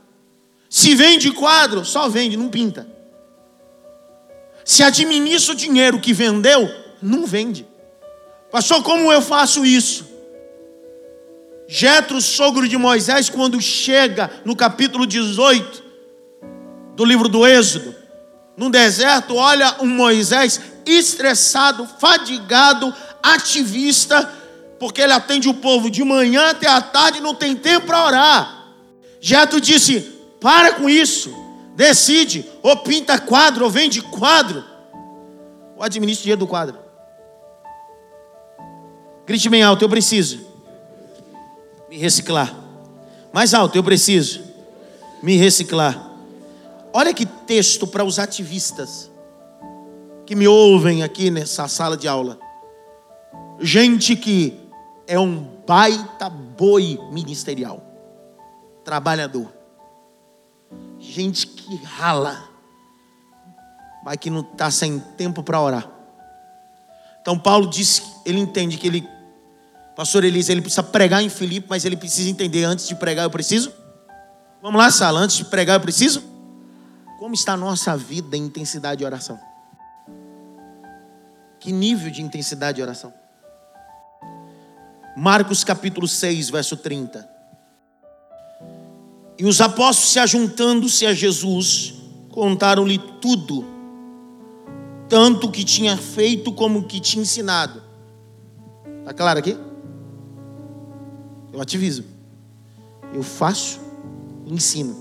Se 0.69 0.95
vende 0.95 1.33
quadro, 1.33 1.85
só 1.85 2.09
vende, 2.09 2.37
não 2.37 2.49
pinta. 2.49 2.87
Se 4.65 4.83
administra 4.83 5.53
o 5.53 5.57
dinheiro 5.57 5.99
que 5.99 6.13
vendeu, 6.13 6.69
não 7.01 7.27
vende. 7.27 7.67
Pastor, 8.51 8.83
como 8.83 9.13
eu 9.13 9.21
faço 9.21 9.65
isso? 9.65 10.07
Jetro, 11.67 12.21
sogro 12.21 12.69
de 12.69 12.77
Moisés, 12.77 13.31
quando 13.31 13.61
chega 13.61 14.31
no 14.45 14.55
capítulo 14.55 15.07
18, 15.07 15.83
do 16.95 17.05
livro 17.05 17.29
do 17.29 17.47
Êxodo. 17.47 17.95
No 18.57 18.69
deserto, 18.69 19.37
olha 19.37 19.77
um 19.81 19.87
Moisés 19.87 20.61
estressado, 20.85 21.89
fadigado, 21.99 22.95
ativista, 23.23 24.31
porque 24.83 25.01
ele 25.01 25.13
atende 25.13 25.49
o 25.49 25.55
povo 25.55 25.89
de 25.89 26.03
manhã 26.03 26.51
até 26.51 26.67
a 26.67 26.81
tarde, 26.81 27.21
não 27.21 27.37
tem 27.37 27.55
tempo 27.55 27.87
para 27.87 28.05
orar. 28.05 28.67
Jetro 29.21 29.61
disse: 29.61 30.01
"Para 30.41 30.73
com 30.73 30.91
isso. 30.91 31.33
decide, 31.77 32.45
ou 32.65 32.77
pinta 32.79 33.17
quadro, 33.17 33.65
ou 33.65 33.71
vende 33.71 34.03
quadro, 34.03 34.63
ou 35.77 35.85
administra 35.85 36.21
o 36.21 36.25
dinheiro 36.25 36.41
do 36.41 36.47
quadro. 36.49 36.77
Grite 39.25 39.49
bem 39.49 39.63
alto, 39.63 39.83
eu 39.83 39.89
preciso 39.89 40.41
me 41.89 41.97
reciclar. 41.97 42.53
Mais 43.33 43.55
alto, 43.55 43.77
eu 43.77 43.85
preciso 43.85 44.43
me 45.23 45.37
reciclar. 45.37 46.11
Olha 46.93 47.15
que 47.15 47.25
texto 47.25 47.87
para 47.87 48.05
os 48.05 48.19
ativistas 48.19 49.09
que 50.27 50.35
me 50.35 50.49
ouvem 50.49 51.05
aqui 51.05 51.31
nessa 51.31 51.69
sala 51.69 51.97
de 51.97 52.09
aula. 52.09 52.37
Gente 53.61 54.17
que 54.17 54.62
é 55.13 55.19
um 55.19 55.45
baita 55.67 56.31
boi 56.31 56.99
ministerial, 57.11 57.85
trabalhador. 58.83 59.53
Gente 60.99 61.47
que 61.47 61.77
rala, 61.85 62.49
mas 64.03 64.17
que 64.17 64.31
não 64.31 64.41
está 64.41 64.71
sem 64.71 64.99
tempo 64.99 65.43
para 65.43 65.61
orar. 65.61 65.87
Então 67.21 67.39
Paulo 67.39 67.69
diz, 67.69 68.03
ele 68.25 68.41
entende 68.41 68.79
que 68.79 68.87
ele, 68.87 69.07
pastor 69.95 70.25
Elisa, 70.25 70.51
ele 70.51 70.63
precisa 70.63 70.83
pregar 70.83 71.23
em 71.23 71.29
Filipe, 71.29 71.67
mas 71.69 71.85
ele 71.85 71.99
precisa 71.99 72.31
entender 72.31 72.65
antes 72.65 72.89
de 72.89 72.95
pregar 72.95 73.27
eu 73.27 73.31
preciso. 73.31 73.71
Vamos 74.63 74.81
lá, 74.81 74.91
Sala, 74.91 75.21
antes 75.21 75.37
de 75.37 75.45
pregar 75.45 75.77
eu 75.77 75.83
preciso. 75.83 76.23
Como 77.19 77.35
está 77.35 77.53
a 77.53 77.57
nossa 77.59 77.95
vida 77.99 78.35
em 78.35 78.45
intensidade 78.45 79.01
de 79.01 79.05
oração? 79.05 79.39
Que 81.61 81.71
nível 81.71 82.11
de 82.11 82.23
intensidade 82.23 82.77
de 82.77 82.83
oração? 82.83 83.13
Marcos 85.17 85.63
capítulo 85.63 86.09
6, 86.09 86.51
verso 86.51 86.77
30. 86.77 87.29
E 89.39 89.45
os 89.45 89.61
apóstolos 89.61 90.11
se 90.11 90.19
ajuntando-se 90.19 91.05
a 91.07 91.13
Jesus, 91.13 91.95
contaram-lhe 92.31 92.99
tudo, 93.21 93.65
tanto 95.09 95.51
que 95.51 95.65
tinha 95.65 95.97
feito 95.97 96.53
como 96.53 96.81
o 96.81 96.85
que 96.85 97.01
tinha 97.01 97.23
ensinado. 97.23 97.83
Está 99.01 99.13
claro 99.13 99.39
aqui? 99.39 99.57
Eu 101.53 101.61
ativizo. 101.61 102.05
Eu 103.13 103.23
faço, 103.23 103.81
ensino. 104.47 104.97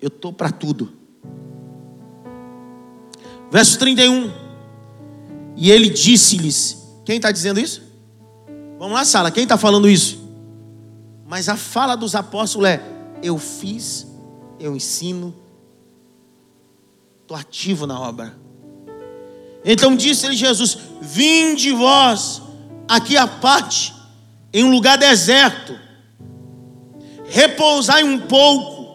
Eu 0.00 0.08
estou 0.08 0.32
para 0.32 0.50
tudo. 0.50 0.92
Verso 3.50 3.78
31. 3.78 4.32
E 5.56 5.70
ele 5.70 5.90
disse-lhes: 5.90 6.82
Quem 7.04 7.16
está 7.16 7.30
dizendo 7.30 7.60
isso? 7.60 7.85
Vamos 8.78 8.94
lá, 8.94 9.04
sala, 9.04 9.30
quem 9.30 9.44
está 9.44 9.56
falando 9.56 9.88
isso? 9.88 10.26
Mas 11.26 11.48
a 11.48 11.56
fala 11.56 11.96
dos 11.96 12.14
apóstolos 12.14 12.68
é: 12.68 12.82
Eu 13.22 13.38
fiz, 13.38 14.06
eu 14.60 14.76
ensino, 14.76 15.34
estou 17.22 17.36
ativo 17.36 17.86
na 17.86 17.98
obra. 17.98 18.36
Então 19.64 19.96
disse-lhe 19.96 20.36
Jesus: 20.36 20.78
Vinde 21.00 21.72
vós 21.72 22.42
aqui 22.86 23.16
à 23.16 23.26
parte, 23.26 23.94
em 24.52 24.62
um 24.62 24.70
lugar 24.70 24.98
deserto, 24.98 25.76
repousai 27.24 28.04
um 28.04 28.20
pouco, 28.20 28.86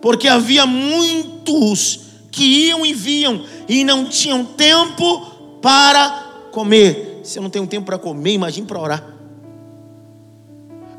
porque 0.00 0.28
havia 0.28 0.64
muitos 0.64 2.00
que 2.30 2.68
iam 2.68 2.86
e 2.86 2.94
vinham 2.94 3.44
e 3.68 3.82
não 3.82 4.04
tinham 4.04 4.44
tempo 4.44 5.20
para 5.60 6.08
comer. 6.52 7.07
Se 7.28 7.38
eu 7.38 7.42
não 7.42 7.50
tenho 7.50 7.66
tempo 7.66 7.84
para 7.84 7.98
comer, 7.98 8.32
imagine 8.32 8.66
para 8.66 8.80
orar. 8.80 9.04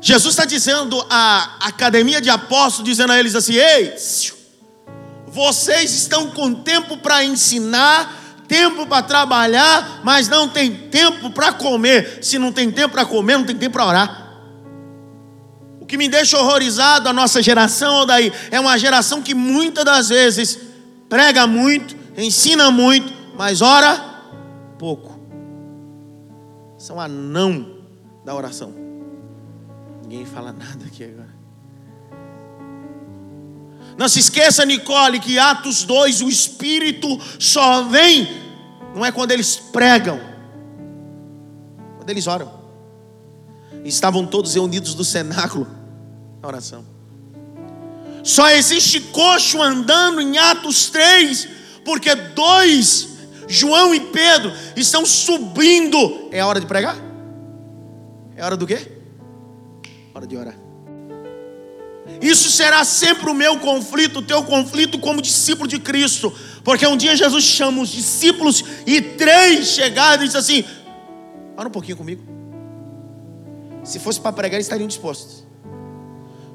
Jesus 0.00 0.32
está 0.32 0.44
dizendo 0.44 1.04
à 1.10 1.56
academia 1.66 2.20
de 2.20 2.30
apóstolos, 2.30 2.88
dizendo 2.88 3.12
a 3.12 3.18
eles 3.18 3.34
assim: 3.34 3.54
Ei, 3.54 3.96
vocês 5.26 5.92
estão 5.92 6.30
com 6.30 6.54
tempo 6.54 6.96
para 6.98 7.24
ensinar, 7.24 8.44
tempo 8.46 8.86
para 8.86 9.02
trabalhar, 9.02 10.02
mas 10.04 10.28
não 10.28 10.48
tem 10.48 10.72
tempo 10.72 11.30
para 11.30 11.52
comer. 11.52 12.20
Se 12.22 12.38
não 12.38 12.52
tem 12.52 12.70
tempo 12.70 12.94
para 12.94 13.04
comer, 13.04 13.36
não 13.36 13.44
tem 13.44 13.56
tempo 13.56 13.72
para 13.72 13.86
orar. 13.86 14.30
O 15.80 15.84
que 15.84 15.96
me 15.96 16.08
deixa 16.08 16.38
horrorizado 16.38 17.08
a 17.08 17.12
nossa 17.12 17.42
geração, 17.42 18.06
daí, 18.06 18.32
é 18.52 18.60
uma 18.60 18.78
geração 18.78 19.20
que 19.20 19.34
muitas 19.34 19.84
das 19.84 20.08
vezes 20.10 20.60
prega 21.08 21.44
muito, 21.48 21.96
ensina 22.16 22.70
muito, 22.70 23.12
mas 23.36 23.60
ora 23.60 24.00
pouco 24.78 25.09
são 26.80 26.98
anão 26.98 27.76
da 28.24 28.34
oração. 28.34 28.72
Ninguém 30.02 30.24
fala 30.24 30.50
nada 30.50 30.86
aqui 30.86 31.04
agora. 31.04 31.28
Não 33.98 34.08
se 34.08 34.18
esqueça, 34.18 34.64
Nicole, 34.64 35.20
que 35.20 35.38
Atos 35.38 35.82
2, 35.84 36.22
o 36.22 36.28
Espírito 36.30 37.06
só 37.38 37.82
vem, 37.82 38.26
não 38.94 39.04
é 39.04 39.12
quando 39.12 39.30
eles 39.32 39.56
pregam, 39.56 40.18
quando 41.98 42.08
eles 42.08 42.26
oram. 42.26 42.50
Estavam 43.84 44.26
todos 44.26 44.54
reunidos 44.54 44.94
do 44.94 45.04
cenáculo 45.04 45.68
na 46.40 46.48
oração. 46.48 46.82
Só 48.24 48.48
existe 48.48 49.00
coxo 49.00 49.60
andando 49.60 50.18
em 50.22 50.38
Atos 50.38 50.88
3, 50.88 51.46
porque 51.84 52.14
dois 52.14 53.09
João 53.50 53.92
e 53.92 53.98
Pedro 53.98 54.52
estão 54.76 55.04
subindo. 55.04 56.28
É 56.30 56.44
hora 56.44 56.60
de 56.60 56.66
pregar? 56.66 56.96
É 58.36 58.44
hora 58.44 58.56
do 58.56 58.64
quê? 58.64 58.78
Hora 60.14 60.24
de 60.24 60.36
orar. 60.36 60.54
Isso 62.22 62.48
será 62.50 62.84
sempre 62.84 63.28
o 63.28 63.34
meu 63.34 63.58
conflito, 63.58 64.20
o 64.20 64.22
teu 64.22 64.44
conflito 64.44 64.98
como 65.00 65.20
discípulo 65.20 65.66
de 65.66 65.80
Cristo. 65.80 66.32
Porque 66.62 66.86
um 66.86 66.96
dia 66.96 67.16
Jesus 67.16 67.42
chama 67.42 67.82
os 67.82 67.88
discípulos 67.88 68.64
e 68.86 69.02
três 69.02 69.66
chegaram 69.66 70.22
e 70.22 70.26
disse 70.26 70.36
assim: 70.36 70.64
Ora 71.56 71.68
um 71.68 71.72
pouquinho 71.72 71.96
comigo. 71.96 72.22
Se 73.82 73.98
fosse 73.98 74.20
para 74.20 74.32
pregar, 74.32 74.54
eles 74.54 74.66
estariam 74.66 74.86
dispostos. 74.86 75.44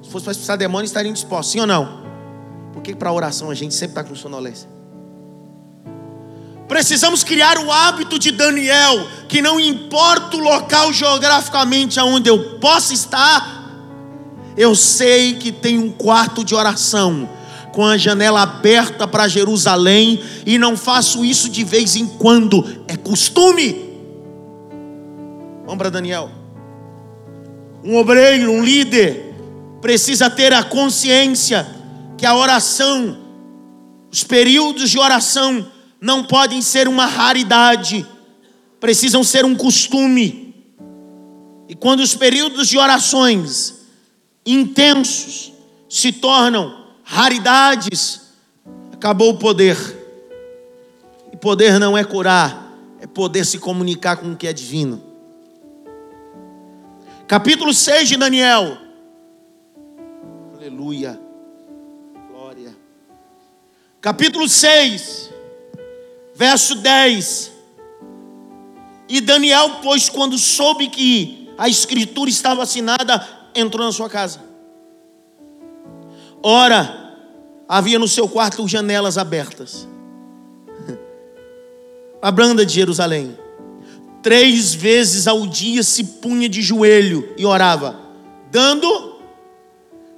Se 0.02 0.10
fosse 0.10 0.24
para 0.24 0.32
expulsar 0.32 0.58
demônio, 0.58 0.86
estariam 0.86 1.12
dispostos. 1.12 1.52
Sim 1.52 1.60
ou 1.60 1.68
não? 1.68 2.06
Porque 2.72 2.96
para 2.96 3.12
oração 3.12 3.50
a 3.50 3.56
gente 3.56 3.74
sempre 3.74 3.92
está 3.92 4.04
com 4.04 4.16
sonolência. 4.16 4.75
Precisamos 6.68 7.24
criar 7.24 7.58
o 7.60 7.72
hábito 7.72 8.18
de 8.18 8.32
Daniel, 8.32 9.08
que 9.28 9.42
não 9.42 9.60
importa 9.60 10.36
o 10.36 10.40
local 10.40 10.92
geograficamente 10.92 12.00
aonde 12.00 12.30
eu 12.30 12.58
possa 12.60 12.94
estar, 12.94 13.56
eu 14.58 14.74
sei 14.74 15.34
que 15.34 15.52
tem 15.52 15.78
um 15.78 15.92
quarto 15.92 16.44
de 16.44 16.56
oração 16.56 17.30
com 17.74 17.86
a 17.86 17.98
janela 17.98 18.42
aberta 18.42 19.06
para 19.06 19.28
Jerusalém 19.28 20.24
e 20.46 20.58
não 20.58 20.78
faço 20.78 21.26
isso 21.26 21.50
de 21.50 21.64
vez 21.64 21.98
em 21.98 22.08
quando, 22.08 22.66
é 22.88 22.96
costume. 22.96 23.76
Vamos 25.66 25.78
para 25.78 25.90
Daniel. 25.90 26.32
Um 27.84 27.98
obreiro, 27.98 28.50
um 28.50 28.64
líder, 28.64 29.36
precisa 29.82 30.30
ter 30.30 30.54
a 30.54 30.64
consciência 30.64 31.68
que 32.18 32.26
a 32.26 32.34
oração, 32.34 33.18
os 34.10 34.24
períodos 34.24 34.90
de 34.90 34.98
oração, 34.98 35.68
não 36.06 36.24
podem 36.24 36.62
ser 36.62 36.88
uma 36.88 37.08
raridade, 37.08 38.06
precisam 38.80 39.24
ser 39.24 39.44
um 39.44 39.56
costume. 39.56 40.54
E 41.68 41.74
quando 41.74 42.02
os 42.02 42.14
períodos 42.14 42.68
de 42.68 42.78
orações 42.78 43.88
intensos 44.46 45.52
se 45.90 46.12
tornam 46.12 46.94
raridades, 47.04 48.22
acabou 48.92 49.32
o 49.32 49.40
poder. 49.40 49.76
E 51.34 51.38
poder 51.38 51.80
não 51.80 51.98
é 51.98 52.04
curar, 52.04 52.72
é 53.02 53.08
poder 53.08 53.44
se 53.44 53.58
comunicar 53.58 54.18
com 54.18 54.34
o 54.34 54.38
que 54.38 54.46
é 54.46 54.54
divino. 54.54 55.02
Capítulo 57.28 57.74
6 57.74 58.10
de 58.10 58.18
Daniel. 58.18 58.78
Aleluia. 60.56 61.20
Glória. 62.30 62.78
Capítulo 64.00 64.48
6 64.48 65.34
verso 66.36 66.76
10. 66.76 67.52
E 69.08 69.22
Daniel, 69.22 69.80
pois, 69.82 70.10
quando 70.10 70.38
soube 70.38 70.90
que 70.90 71.50
a 71.58 71.70
escritura 71.70 72.30
estava 72.30 72.64
assinada, 72.64 73.26
entrou 73.56 73.86
na 73.86 73.92
sua 73.92 74.10
casa. 74.10 74.42
Ora, 76.44 77.14
havia 77.68 77.98
no 77.98 78.08
seu 78.08 78.28
quarto 78.28 78.68
janelas 78.68 79.18
abertas. 79.18 79.88
A 82.22 82.30
branda 82.30 82.66
de 82.66 82.74
Jerusalém. 82.74 83.38
Três 84.22 84.74
vezes 84.74 85.28
ao 85.28 85.46
dia 85.46 85.84
se 85.84 86.04
punha 86.04 86.50
de 86.50 86.60
joelho 86.60 87.32
e 87.38 87.46
orava, 87.46 88.00
dando 88.50 89.20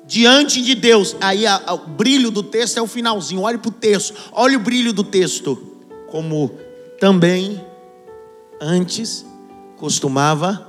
diante 0.06 0.62
de 0.62 0.74
Deus. 0.76 1.18
Aí 1.20 1.46
a, 1.46 1.62
a, 1.66 1.74
o 1.74 1.80
brilho 1.80 2.32
do 2.32 2.42
texto 2.42 2.78
é 2.78 2.82
o 2.82 2.88
finalzinho. 2.88 3.42
Olhe 3.42 3.58
para 3.58 3.68
o 3.68 3.74
texto, 3.74 4.16
olhe 4.32 4.56
o 4.56 4.60
brilho 4.62 4.94
do 4.94 5.04
texto 5.04 5.77
como 6.18 6.50
também 7.00 7.64
antes 8.60 9.24
costumava. 9.78 10.68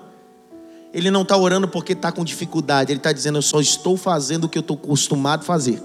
Ele 0.92 1.10
não 1.10 1.22
está 1.22 1.38
orando 1.38 1.66
porque 1.66 1.94
está 1.94 2.12
com 2.12 2.22
dificuldade, 2.22 2.92
ele 2.92 2.98
está 2.98 3.12
dizendo: 3.12 3.38
Eu 3.38 3.42
só 3.42 3.58
estou 3.58 3.96
fazendo 3.96 4.44
o 4.44 4.48
que 4.48 4.58
eu 4.58 4.60
estou 4.60 4.76
acostumado 4.76 5.40
a 5.40 5.44
fazer. 5.44 5.80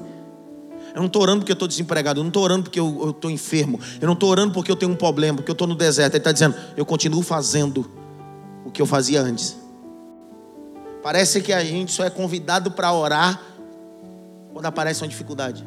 Eu 0.94 1.00
não 1.00 1.06
estou 1.06 1.22
orando 1.22 1.40
porque 1.40 1.54
eu 1.54 1.56
estou 1.56 1.68
desempregado. 1.68 2.20
Eu 2.20 2.24
não 2.26 2.30
estou 2.30 2.44
orando 2.44 2.64
porque 2.64 2.80
eu 2.80 3.12
estou 3.12 3.32
enfermo. 3.32 3.80
Eu 4.02 4.06
não 4.06 4.14
estou 4.14 4.30
orando 4.30 4.54
porque 4.54 4.70
eu 4.70 4.76
tenho 4.76 4.92
um 4.92 4.96
problema, 4.96 5.38
porque 5.38 5.50
eu 5.50 5.54
estou 5.54 5.68
no 5.68 5.76
deserto. 5.76 6.14
Ele 6.14 6.20
está 6.20 6.34
dizendo: 6.34 6.56
eu 6.76 6.86
continuo 6.86 7.22
fazendo 7.22 7.90
o 8.66 8.72
que 8.72 8.82
eu 8.82 8.86
fazia 8.86 9.22
antes. 9.22 9.56
Parece 11.02 11.40
que 11.40 11.54
a 11.54 11.64
gente 11.64 11.94
só 11.94 12.04
é 12.04 12.10
convidado 12.10 12.72
para 12.72 12.92
orar 12.92 13.42
quando 14.52 14.66
aparece 14.66 15.02
uma 15.02 15.08
dificuldade. 15.08 15.66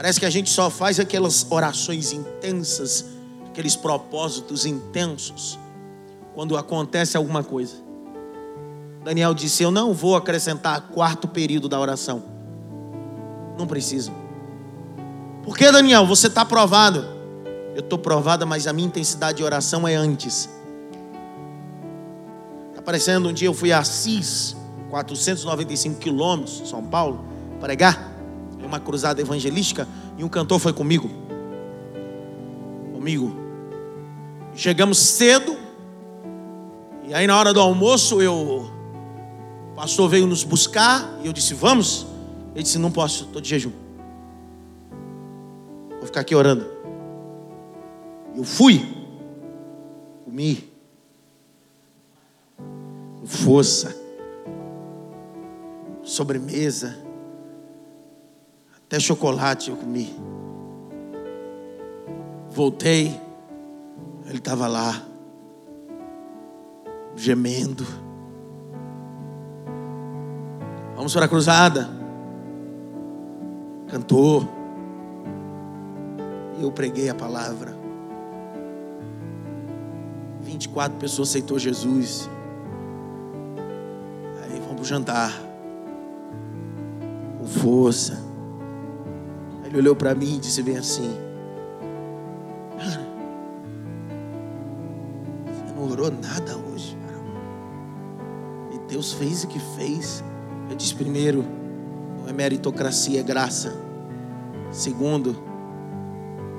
Parece 0.00 0.18
que 0.18 0.24
a 0.24 0.30
gente 0.30 0.48
só 0.48 0.70
faz 0.70 0.98
aquelas 0.98 1.46
orações 1.50 2.10
intensas, 2.10 3.04
aqueles 3.50 3.76
propósitos 3.76 4.64
intensos, 4.64 5.58
quando 6.34 6.56
acontece 6.56 7.18
alguma 7.18 7.44
coisa. 7.44 7.74
Daniel 9.04 9.34
disse: 9.34 9.62
Eu 9.62 9.70
não 9.70 9.92
vou 9.92 10.16
acrescentar 10.16 10.88
quarto 10.88 11.28
período 11.28 11.68
da 11.68 11.78
oração. 11.78 12.22
Não 13.58 13.66
precisa. 13.66 14.10
Por 15.42 15.54
que, 15.54 15.70
Daniel? 15.70 16.06
Você 16.06 16.28
está 16.28 16.46
provado. 16.46 17.04
Eu 17.74 17.80
estou 17.80 17.98
provada, 17.98 18.46
mas 18.46 18.66
a 18.66 18.72
minha 18.72 18.88
intensidade 18.88 19.36
de 19.36 19.44
oração 19.44 19.86
é 19.86 19.96
antes. 19.96 20.48
Está 22.70 22.80
parecendo 22.80 23.28
um 23.28 23.34
dia 23.34 23.48
eu 23.48 23.54
fui 23.54 23.70
a 23.70 23.80
Assis, 23.80 24.56
495 24.88 25.98
quilômetros, 25.98 26.70
São 26.70 26.82
Paulo, 26.82 27.22
pregar 27.60 28.09
uma 28.70 28.80
cruzada 28.80 29.20
evangelística 29.20 29.86
e 30.16 30.24
um 30.24 30.28
cantor 30.28 30.58
foi 30.58 30.72
comigo. 30.72 31.10
Comigo. 32.92 33.34
Chegamos 34.54 34.98
cedo. 34.98 35.56
E 37.06 37.14
aí 37.14 37.26
na 37.26 37.38
hora 37.38 37.52
do 37.52 37.60
almoço 37.60 38.22
eu 38.22 38.34
o 38.34 39.74
pastor 39.74 40.08
veio 40.08 40.26
nos 40.26 40.44
buscar 40.44 41.18
e 41.22 41.26
eu 41.26 41.32
disse: 41.32 41.54
"Vamos?" 41.54 42.06
Ele 42.54 42.62
disse: 42.62 42.78
Não 42.78 42.90
posso, 42.90 43.24
estou 43.24 43.40
de 43.40 43.48
jejum. 43.48 43.72
Vou 45.98 46.06
ficar 46.06 46.20
aqui 46.20 46.34
orando. 46.34 46.66
Eu 48.36 48.44
fui, 48.44 48.86
comi, 50.24 50.70
com 52.56 53.26
força, 53.26 53.96
sobremesa, 56.02 56.96
até 58.90 58.98
chocolate 58.98 59.70
eu 59.70 59.76
comi. 59.76 60.12
Voltei, 62.50 63.18
ele 64.26 64.38
estava 64.38 64.66
lá, 64.66 65.00
gemendo. 67.14 67.86
Vamos 70.96 71.14
para 71.14 71.26
a 71.26 71.28
cruzada 71.28 72.00
cantou. 73.90 74.48
Eu 76.60 76.70
preguei 76.70 77.08
a 77.08 77.14
palavra. 77.14 77.76
24 80.42 80.98
pessoas 80.98 81.28
aceitou 81.30 81.58
Jesus. 81.58 82.30
Aí 84.42 84.60
vamos 84.60 84.74
para 84.74 84.82
o 84.82 84.84
jantar. 84.84 85.32
Com 87.38 87.46
força. 87.46 88.29
Ele 89.70 89.78
olhou 89.78 89.96
para 89.96 90.14
mim 90.14 90.36
e 90.36 90.38
disse 90.40 90.62
bem 90.62 90.76
assim. 90.76 91.16
Cara, 92.76 93.06
você 95.46 95.74
não 95.74 95.88
orou 95.88 96.10
nada 96.10 96.56
hoje. 96.56 96.98
E 98.74 98.78
Deus 98.88 99.12
fez 99.12 99.44
o 99.44 99.46
que 99.48 99.60
fez. 99.76 100.22
Eu 100.68 100.76
disse 100.76 100.94
primeiro 100.94 101.44
é 102.30 102.32
meritocracia, 102.32 103.20
é 103.20 103.22
graça. 103.22 103.74
Segundo, 104.70 105.36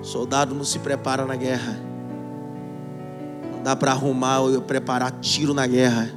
soldado 0.01 0.53
não 0.53 0.63
se 0.63 0.79
prepara 0.79 1.25
na 1.25 1.35
guerra. 1.35 1.79
Não 3.51 3.63
dá 3.63 3.75
para 3.75 3.91
arrumar 3.91 4.39
ou 4.41 4.61
preparar 4.61 5.11
tiro 5.19 5.53
na 5.53 5.65
guerra. 5.65 6.11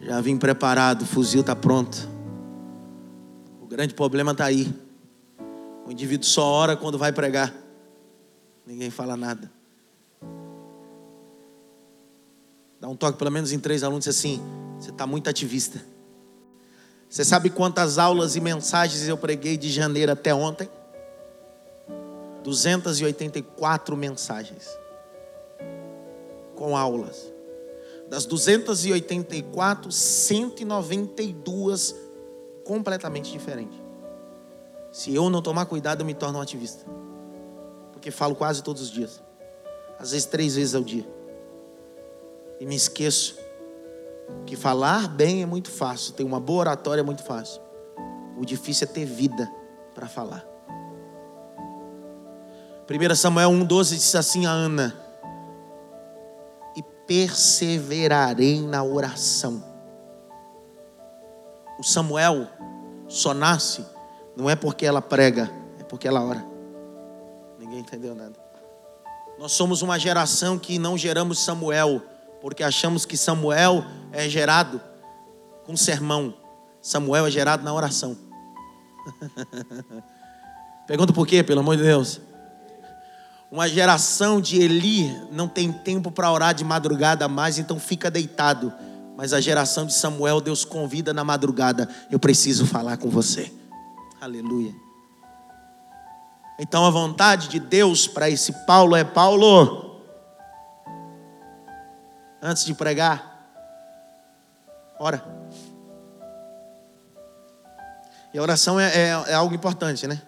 Já 0.00 0.20
vim 0.20 0.36
preparado, 0.36 1.02
o 1.02 1.06
fuzil 1.06 1.40
está 1.40 1.54
pronto. 1.54 2.08
O 3.60 3.66
grande 3.66 3.92
problema 3.92 4.32
está 4.32 4.44
aí. 4.44 4.72
O 5.86 5.90
indivíduo 5.90 6.26
só 6.26 6.44
ora 6.44 6.76
quando 6.76 6.98
vai 6.98 7.12
pregar. 7.12 7.54
Ninguém 8.66 8.90
fala 8.90 9.16
nada. 9.16 9.50
Dá 12.80 12.88
um 12.88 12.96
toque 12.96 13.18
pelo 13.18 13.30
menos 13.30 13.52
em 13.52 13.58
três 13.58 13.82
alunos 13.82 14.08
assim. 14.08 14.40
Você 14.78 14.90
está 14.90 15.06
muito 15.06 15.28
ativista. 15.28 15.84
Você 17.08 17.24
sabe 17.24 17.50
quantas 17.50 17.98
aulas 17.98 18.36
e 18.36 18.40
mensagens 18.40 19.08
eu 19.08 19.18
preguei 19.18 19.56
de 19.56 19.68
janeiro 19.68 20.12
até 20.12 20.32
ontem? 20.32 20.70
284 22.44 23.96
mensagens. 23.96 24.68
Com 26.54 26.76
aulas. 26.76 27.32
Das 28.08 28.24
284, 28.26 29.90
192 29.90 31.96
completamente 32.64 33.32
diferentes. 33.32 33.79
Se 34.92 35.14
eu 35.14 35.30
não 35.30 35.40
tomar 35.40 35.66
cuidado, 35.66 36.00
eu 36.00 36.06
me 36.06 36.14
torno 36.14 36.38
um 36.38 36.42
ativista. 36.42 36.84
Porque 37.92 38.10
falo 38.10 38.34
quase 38.34 38.62
todos 38.62 38.82
os 38.82 38.90
dias. 38.90 39.22
Às 39.98 40.12
vezes 40.12 40.26
três 40.26 40.56
vezes 40.56 40.74
ao 40.74 40.82
dia. 40.82 41.06
E 42.58 42.66
me 42.66 42.74
esqueço 42.74 43.38
que 44.46 44.56
falar 44.56 45.08
bem 45.08 45.42
é 45.42 45.46
muito 45.46 45.70
fácil, 45.70 46.12
ter 46.12 46.24
uma 46.24 46.40
boa 46.40 46.60
oratória 46.60 47.00
é 47.00 47.04
muito 47.04 47.22
fácil. 47.22 47.60
O 48.36 48.44
difícil 48.44 48.88
é 48.88 48.90
ter 48.90 49.04
vida 49.04 49.50
para 49.94 50.08
falar. 50.08 50.46
1 52.88 53.14
Samuel 53.14 53.50
1,12 53.50 53.90
diz 53.90 54.14
assim 54.14 54.46
a 54.46 54.50
Ana: 54.50 54.94
E 56.76 56.82
perseverarei 57.06 58.60
na 58.60 58.82
oração. 58.82 59.62
O 61.78 61.84
Samuel 61.84 62.48
só 63.08 63.32
nasce, 63.32 63.84
não 64.36 64.48
é 64.48 64.56
porque 64.56 64.86
ela 64.86 65.02
prega, 65.02 65.50
é 65.78 65.84
porque 65.84 66.06
ela 66.06 66.22
ora. 66.22 66.44
Ninguém 67.58 67.80
entendeu 67.80 68.14
nada. 68.14 68.38
Nós 69.38 69.52
somos 69.52 69.82
uma 69.82 69.98
geração 69.98 70.58
que 70.58 70.78
não 70.78 70.98
geramos 70.98 71.38
Samuel, 71.40 72.02
porque 72.40 72.62
achamos 72.62 73.04
que 73.04 73.16
Samuel 73.16 73.84
é 74.12 74.28
gerado 74.28 74.80
com 75.64 75.76
sermão. 75.76 76.34
Samuel 76.82 77.26
é 77.26 77.30
gerado 77.30 77.62
na 77.62 77.72
oração. 77.72 78.16
Pergunta 80.86 81.12
por 81.12 81.26
quê, 81.26 81.42
pelo 81.42 81.60
amor 81.60 81.76
de 81.76 81.84
Deus? 81.84 82.20
Uma 83.50 83.68
geração 83.68 84.40
de 84.40 84.60
Eli 84.60 85.10
não 85.32 85.48
tem 85.48 85.72
tempo 85.72 86.10
para 86.10 86.30
orar 86.30 86.54
de 86.54 86.64
madrugada 86.64 87.26
mais, 87.26 87.58
então 87.58 87.80
fica 87.80 88.10
deitado. 88.10 88.72
Mas 89.16 89.32
a 89.32 89.40
geração 89.40 89.84
de 89.84 89.92
Samuel, 89.92 90.40
Deus 90.40 90.64
convida 90.64 91.12
na 91.12 91.24
madrugada. 91.24 91.88
Eu 92.10 92.18
preciso 92.18 92.64
falar 92.66 92.96
com 92.96 93.10
você. 93.10 93.52
Aleluia. 94.20 94.74
Então 96.58 96.84
a 96.84 96.90
vontade 96.90 97.48
de 97.48 97.58
Deus 97.58 98.06
para 98.06 98.28
esse 98.28 98.52
Paulo 98.66 98.94
é: 98.94 99.02
Paulo, 99.02 99.98
antes 102.42 102.66
de 102.66 102.74
pregar, 102.74 103.50
ora. 104.98 105.24
E 108.34 108.38
a 108.38 108.42
oração 108.42 108.78
é, 108.78 108.88
é, 108.94 109.08
é 109.28 109.34
algo 109.34 109.54
importante, 109.54 110.06
né? 110.06 110.20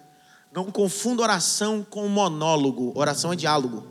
Não 0.51 0.71
confunda 0.71 1.21
oração 1.21 1.85
com 1.87 2.07
monólogo. 2.07 2.91
Oração 2.95 3.31
é 3.31 3.35
diálogo. 3.35 3.87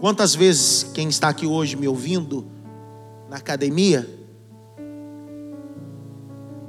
Quantas 0.00 0.34
vezes 0.34 0.84
quem 0.92 1.08
está 1.08 1.30
aqui 1.30 1.46
hoje 1.46 1.76
me 1.76 1.88
ouvindo 1.88 2.46
na 3.28 3.38
academia 3.38 4.23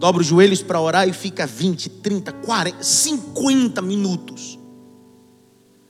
dobra 0.06 0.22
os 0.22 0.28
joelhos 0.28 0.62
para 0.62 0.80
orar 0.80 1.10
e 1.10 1.14
fica 1.14 1.48
20, 1.48 1.90
30, 1.90 2.32
40, 2.32 2.84
50 2.84 3.82
minutos 3.82 4.60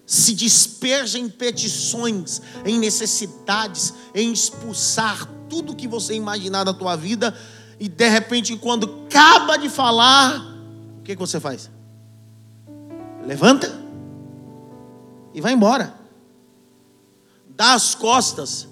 se 0.05 0.33
despeja 0.33 1.19
em 1.19 1.27
petições, 1.27 2.41
em 2.63 2.79
necessidades, 2.79 3.93
em 4.13 4.31
expulsar 4.31 5.27
tudo 5.49 5.75
que 5.75 5.85
você 5.85 6.13
imaginar 6.13 6.63
da 6.63 6.73
tua 6.73 6.95
vida, 6.95 7.35
e 7.77 7.89
de 7.89 8.07
repente, 8.07 8.55
quando 8.55 9.05
acaba 9.07 9.57
de 9.57 9.67
falar, 9.67 10.39
o 10.99 11.01
que, 11.03 11.13
que 11.13 11.19
você 11.19 11.37
faz? 11.37 11.69
Levanta 13.25 13.77
e 15.33 15.41
vai 15.41 15.51
embora. 15.51 15.93
Dá 17.49 17.73
as 17.73 17.95
costas. 17.95 18.69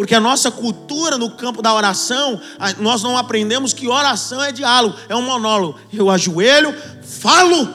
Porque 0.00 0.14
a 0.14 0.20
nossa 0.20 0.50
cultura 0.50 1.18
no 1.18 1.32
campo 1.32 1.60
da 1.60 1.74
oração, 1.74 2.40
nós 2.78 3.02
não 3.02 3.18
aprendemos 3.18 3.74
que 3.74 3.86
oração 3.86 4.42
é 4.42 4.50
diálogo, 4.50 4.96
é 5.10 5.14
um 5.14 5.20
monólogo. 5.20 5.78
Eu 5.92 6.08
ajoelho, 6.08 6.74
falo, 7.02 7.68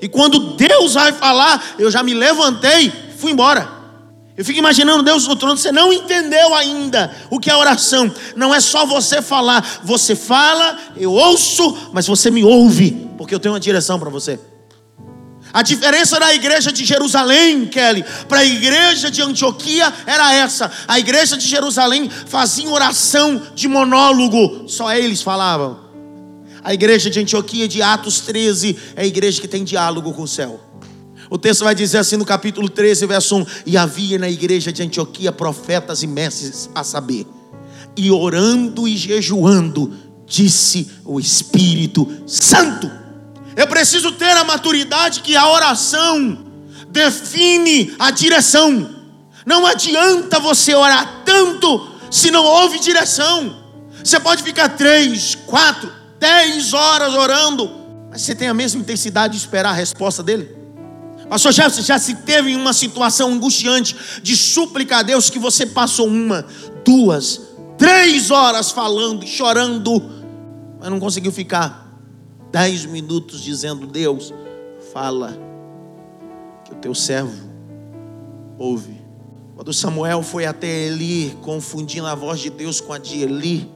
e 0.00 0.08
quando 0.08 0.56
Deus 0.56 0.94
vai 0.94 1.12
falar, 1.12 1.62
eu 1.78 1.90
já 1.90 2.02
me 2.02 2.14
levantei, 2.14 2.90
fui 3.18 3.32
embora. 3.32 3.68
Eu 4.38 4.42
fico 4.42 4.58
imaginando 4.58 5.02
Deus 5.02 5.26
no 5.26 5.36
trono, 5.36 5.58
você 5.58 5.70
não 5.70 5.92
entendeu 5.92 6.54
ainda 6.54 7.14
o 7.28 7.38
que 7.38 7.50
é 7.50 7.54
oração. 7.54 8.10
Não 8.34 8.54
é 8.54 8.60
só 8.60 8.86
você 8.86 9.20
falar, 9.20 9.82
você 9.84 10.16
fala, 10.16 10.78
eu 10.96 11.12
ouço, 11.12 11.90
mas 11.92 12.06
você 12.06 12.30
me 12.30 12.42
ouve. 12.42 13.06
porque 13.18 13.34
eu 13.34 13.38
tenho 13.38 13.52
uma 13.52 13.60
direção 13.60 14.00
para 14.00 14.08
você. 14.08 14.40
A 15.52 15.62
diferença 15.62 16.18
da 16.20 16.32
igreja 16.32 16.70
de 16.70 16.84
Jerusalém, 16.84 17.66
Kelly, 17.66 18.04
para 18.28 18.40
a 18.40 18.44
igreja 18.44 19.10
de 19.10 19.20
Antioquia 19.20 19.92
era 20.06 20.32
essa: 20.34 20.70
a 20.86 20.98
igreja 20.98 21.36
de 21.36 21.46
Jerusalém 21.46 22.08
fazia 22.08 22.68
oração 22.68 23.42
de 23.54 23.66
monólogo, 23.66 24.68
só 24.68 24.94
eles 24.94 25.22
falavam. 25.22 25.90
A 26.62 26.72
igreja 26.72 27.10
de 27.10 27.18
Antioquia, 27.18 27.66
de 27.66 27.82
Atos 27.82 28.20
13, 28.20 28.76
é 28.94 29.02
a 29.02 29.06
igreja 29.06 29.40
que 29.40 29.48
tem 29.48 29.64
diálogo 29.64 30.12
com 30.12 30.22
o 30.22 30.28
céu. 30.28 30.60
O 31.28 31.38
texto 31.38 31.64
vai 31.64 31.74
dizer 31.74 31.98
assim 31.98 32.16
no 32.16 32.24
capítulo 32.24 32.68
13, 32.68 33.06
verso 33.06 33.36
1: 33.36 33.46
E 33.66 33.76
havia 33.76 34.18
na 34.18 34.30
igreja 34.30 34.72
de 34.72 34.82
Antioquia 34.82 35.32
profetas 35.32 36.02
e 36.02 36.06
mestres 36.06 36.70
a 36.74 36.84
saber, 36.84 37.26
e 37.96 38.10
orando 38.10 38.86
e 38.86 38.96
jejuando, 38.96 39.92
disse 40.26 40.88
o 41.04 41.18
Espírito 41.18 42.06
Santo 42.26 42.99
eu 43.60 43.66
preciso 43.66 44.12
ter 44.12 44.30
a 44.30 44.42
maturidade 44.42 45.20
que 45.20 45.36
a 45.36 45.46
oração 45.46 46.46
define 46.88 47.94
a 47.98 48.10
direção. 48.10 48.88
Não 49.44 49.66
adianta 49.66 50.40
você 50.40 50.74
orar 50.74 51.22
tanto 51.26 51.90
se 52.10 52.30
não 52.30 52.42
houve 52.42 52.78
direção. 52.78 53.62
Você 54.02 54.18
pode 54.18 54.42
ficar 54.42 54.70
três, 54.70 55.34
quatro, 55.46 55.92
dez 56.18 56.72
horas 56.72 57.12
orando, 57.12 57.70
mas 58.10 58.22
você 58.22 58.34
tem 58.34 58.48
a 58.48 58.54
mesma 58.54 58.80
intensidade 58.80 59.34
de 59.34 59.40
esperar 59.40 59.72
a 59.72 59.74
resposta 59.74 60.22
dele? 60.22 60.56
Pastor 61.28 61.52
Jefferson, 61.52 61.82
já 61.82 61.98
se 61.98 62.14
teve 62.14 62.52
em 62.52 62.56
uma 62.56 62.72
situação 62.72 63.30
angustiante 63.30 63.94
de 64.22 64.34
súplica 64.38 65.00
a 65.00 65.02
Deus 65.02 65.28
que 65.28 65.38
você 65.38 65.66
passou 65.66 66.06
uma, 66.06 66.46
duas, 66.82 67.42
três 67.76 68.30
horas 68.30 68.70
falando 68.70 69.26
chorando, 69.26 70.02
mas 70.80 70.88
não 70.88 70.98
conseguiu 70.98 71.30
ficar 71.30 71.89
dez 72.50 72.84
minutos 72.84 73.40
dizendo: 73.40 73.86
Deus, 73.86 74.32
fala, 74.92 75.36
que 76.64 76.72
o 76.72 76.76
teu 76.76 76.94
servo 76.94 77.48
ouve. 78.58 79.00
Quando 79.54 79.72
Samuel 79.72 80.22
foi 80.22 80.46
até 80.46 80.86
Eli, 80.86 81.36
confundindo 81.42 82.06
a 82.06 82.14
voz 82.14 82.40
de 82.40 82.50
Deus 82.50 82.80
com 82.80 82.92
a 82.92 82.98
de 82.98 83.22
Eli, 83.22 83.70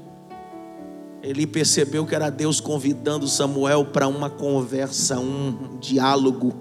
ele 1.23 1.47
percebeu 1.47 2.07
que 2.07 2.15
era 2.15 2.31
Deus 2.31 2.61
convidando 2.61 3.29
Samuel 3.29 3.87
para 3.87 4.09
uma 4.09 4.31
conversa, 4.31 5.19
um 5.19 5.79
diálogo. 5.81 6.55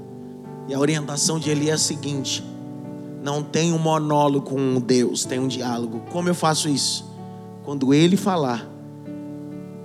E 0.68 0.74
a 0.74 0.80
orientação 0.80 1.39
de 1.39 1.49
Eli 1.49 1.70
é 1.70 1.74
a 1.74 1.78
seguinte: 1.78 2.43
não 3.22 3.41
tem 3.41 3.72
um 3.72 3.78
monólogo 3.78 4.49
com 4.49 4.80
Deus, 4.80 5.26
tem 5.26 5.39
um 5.39 5.47
diálogo. 5.47 6.03
Como 6.11 6.30
eu 6.30 6.36
faço 6.36 6.68
isso? 6.68 7.09
Quando 7.64 7.93
ele 7.93 8.18
falar, 8.18 8.70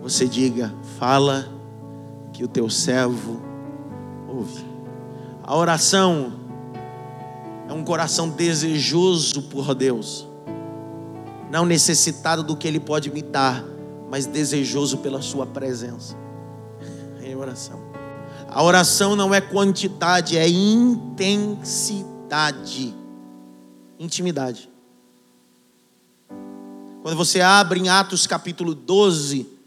você 0.03 0.26
diga: 0.26 0.74
fala 0.99 1.57
que 2.39 2.45
o 2.45 2.49
teu 2.49 2.70
servo 2.70 3.43
ouve. 4.28 4.64
A 5.43 5.57
oração 5.57 6.34
é 7.68 7.72
um 7.72 7.82
coração 7.82 8.28
desejoso 8.30 9.43
por 9.43 9.74
Deus, 9.74 10.24
não 11.51 11.66
necessitado 11.66 12.45
do 12.45 12.57
que 12.57 12.68
Ele 12.68 12.78
pode 12.78 13.11
me 13.11 13.22
dar, 13.22 13.64
mas 14.09 14.24
desejoso 14.24 14.99
pela 14.99 15.20
Sua 15.20 15.47
presença. 15.47 16.16
É 17.20 17.34
oração. 17.36 17.80
A 18.49 18.62
oração 18.62 19.16
não 19.16 19.34
é 19.34 19.41
quantidade, 19.41 20.39
é 20.39 20.49
intensidade, 20.49 21.74
intimidade. 23.99 24.70
Quando 27.03 27.16
você 27.16 27.41
abre 27.41 27.80
em 27.80 27.89
Atos 27.89 28.28
capítulo 28.28 28.76
12, 28.76 29.57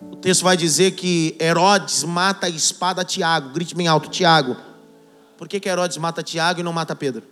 o 0.00 0.16
texto 0.16 0.42
vai 0.42 0.56
dizer 0.56 0.92
que 0.92 1.36
Herodes 1.40 2.04
mata 2.04 2.46
a 2.46 2.50
espada 2.50 3.02
a 3.02 3.04
Tiago. 3.04 3.50
Grite 3.50 3.74
bem 3.74 3.88
alto, 3.88 4.08
Tiago. 4.10 4.56
Por 5.36 5.48
que, 5.48 5.58
que 5.58 5.68
Herodes 5.68 5.96
mata 5.96 6.22
Tiago 6.22 6.60
e 6.60 6.62
não 6.62 6.72
mata 6.72 6.94
Pedro? 6.94 7.22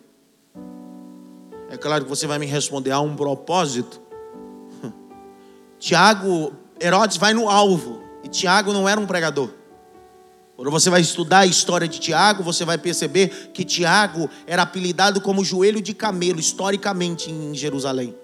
É 1.68 1.76
claro 1.76 2.04
que 2.04 2.10
você 2.10 2.26
vai 2.26 2.38
me 2.38 2.46
responder 2.46 2.90
há 2.90 3.00
um 3.00 3.16
propósito. 3.16 4.00
Tiago, 5.78 6.52
Herodes 6.80 7.16
vai 7.16 7.34
no 7.34 7.48
alvo. 7.48 8.02
E 8.22 8.28
Tiago 8.28 8.72
não 8.72 8.88
era 8.88 9.00
um 9.00 9.06
pregador. 9.06 9.50
Quando 10.56 10.70
você 10.70 10.88
vai 10.88 11.00
estudar 11.00 11.40
a 11.40 11.46
história 11.46 11.88
de 11.88 11.98
Tiago, 11.98 12.42
você 12.42 12.64
vai 12.64 12.78
perceber 12.78 13.50
que 13.52 13.64
Tiago 13.64 14.30
era 14.46 14.62
apelidado 14.62 15.20
como 15.20 15.44
joelho 15.44 15.82
de 15.82 15.92
camelo, 15.92 16.38
historicamente 16.38 17.30
em 17.30 17.54
Jerusalém 17.54 18.14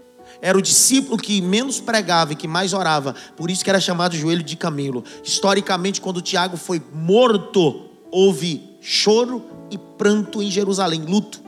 era 0.43 0.57
o 0.57 0.63
discípulo 0.63 1.19
que 1.19 1.41
menos 1.41 1.81
pregava 1.81 2.33
e 2.33 2.37
que 2.37 2.49
mais 2.49 2.73
orava, 2.73 3.15
por 3.37 3.51
isso 3.51 3.63
que 3.63 3.71
era 3.71 3.81
chamado 3.81 4.17
joelho 4.17 4.43
de 4.43 4.57
camelo. 4.57 5.05
Historicamente, 5.23 6.01
quando 6.01 6.23
Tiago 6.23 6.57
foi 6.57 6.83
morto, 6.93 7.89
houve 8.11 8.77
choro 8.81 9.43
e 9.71 9.77
pranto 9.77 10.43
em 10.43 10.51
Jerusalém, 10.51 11.03
luto, 11.03 11.43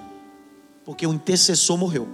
porque 0.85 1.07
o 1.07 1.13
intercessor 1.13 1.79
morreu. 1.79 2.09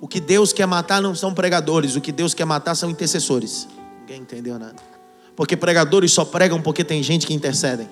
O 0.00 0.08
que 0.08 0.20
Deus 0.20 0.52
quer 0.52 0.66
matar 0.66 1.00
não 1.00 1.14
são 1.14 1.34
pregadores, 1.34 1.96
o 1.96 2.00
que 2.00 2.12
Deus 2.12 2.34
quer 2.34 2.44
matar 2.44 2.74
são 2.74 2.90
intercessores. 2.90 3.68
Ninguém 4.00 4.22
entendeu 4.22 4.58
nada. 4.58 4.82
Porque 5.36 5.56
pregadores 5.56 6.12
só 6.12 6.24
pregam 6.24 6.60
porque 6.60 6.84
tem 6.84 7.02
gente 7.02 7.26
que 7.26 7.34
intercedem. 7.34 7.88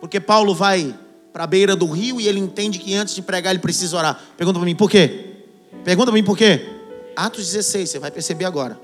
Porque 0.00 0.20
Paulo 0.20 0.54
vai 0.54 0.94
para 1.32 1.44
a 1.44 1.46
beira 1.46 1.74
do 1.74 1.86
rio 1.86 2.20
e 2.20 2.28
ele 2.28 2.40
entende 2.40 2.78
que 2.78 2.94
antes 2.94 3.14
de 3.14 3.22
pregar 3.22 3.52
ele 3.52 3.60
precisa 3.60 3.96
orar. 3.96 4.20
Pergunta 4.36 4.58
para 4.58 4.66
mim, 4.66 4.74
por 4.74 4.90
quê? 4.90 5.36
Pergunta 5.84 6.10
para 6.10 6.14
mim 6.14 6.24
por 6.24 6.36
quê? 6.36 6.81
Atos 7.16 7.52
16, 7.52 7.90
você 7.90 7.98
vai 7.98 8.10
perceber 8.10 8.44
agora. 8.44 8.78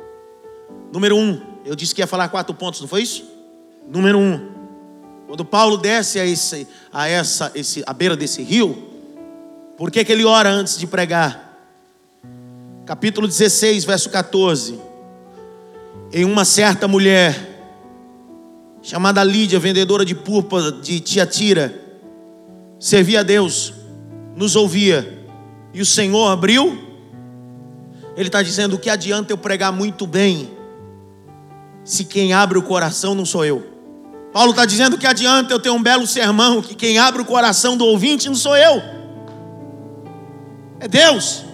Número 0.92 1.16
1, 1.16 1.20
um, 1.20 1.40
eu 1.64 1.74
disse 1.74 1.94
que 1.94 2.00
ia 2.00 2.06
falar 2.06 2.28
quatro 2.28 2.54
pontos, 2.54 2.80
não 2.80 2.88
foi 2.88 3.02
isso? 3.02 3.24
Número 3.88 4.18
1, 4.18 4.22
um, 4.22 4.48
quando 5.26 5.44
Paulo 5.44 5.76
desce 5.76 6.18
a, 6.18 6.24
esse, 6.24 6.66
a 6.92 7.06
essa, 7.08 7.52
esse, 7.54 7.82
a 7.86 7.92
beira 7.92 8.16
desse 8.16 8.42
rio, 8.42 8.88
por 9.76 9.90
que, 9.90 10.04
que 10.04 10.12
ele 10.12 10.24
ora 10.24 10.48
antes 10.48 10.78
de 10.78 10.86
pregar? 10.86 11.58
Capítulo 12.86 13.28
16, 13.28 13.84
verso 13.84 14.08
14. 14.08 14.80
Em 16.10 16.24
uma 16.24 16.46
certa 16.46 16.88
mulher, 16.88 17.36
chamada 18.80 19.22
Lídia, 19.22 19.58
vendedora 19.58 20.04
de 20.04 20.14
púrpura 20.14 20.72
de 20.72 21.00
Tiatira, 21.00 21.78
servia 22.80 23.20
a 23.20 23.22
Deus, 23.22 23.74
nos 24.34 24.56
ouvia, 24.56 25.22
e 25.74 25.82
o 25.82 25.86
Senhor 25.86 26.28
abriu 26.28 26.87
ele 28.18 28.28
está 28.28 28.42
dizendo: 28.42 28.74
o 28.74 28.78
que 28.78 28.90
adianta 28.90 29.32
eu 29.32 29.38
pregar 29.38 29.72
muito 29.72 30.04
bem, 30.04 30.50
se 31.84 32.04
quem 32.04 32.32
abre 32.32 32.58
o 32.58 32.62
coração 32.62 33.14
não 33.14 33.24
sou 33.24 33.44
eu? 33.44 33.64
Paulo 34.32 34.50
está 34.50 34.66
dizendo 34.66 34.98
que 34.98 35.06
adianta 35.06 35.54
eu 35.54 35.60
ter 35.60 35.70
um 35.70 35.80
belo 35.80 36.04
sermão, 36.04 36.60
que 36.60 36.74
quem 36.74 36.98
abre 36.98 37.22
o 37.22 37.24
coração 37.24 37.76
do 37.76 37.84
ouvinte 37.84 38.28
não 38.28 38.34
sou 38.34 38.56
eu, 38.56 38.82
é 40.80 40.88
Deus. 40.88 41.44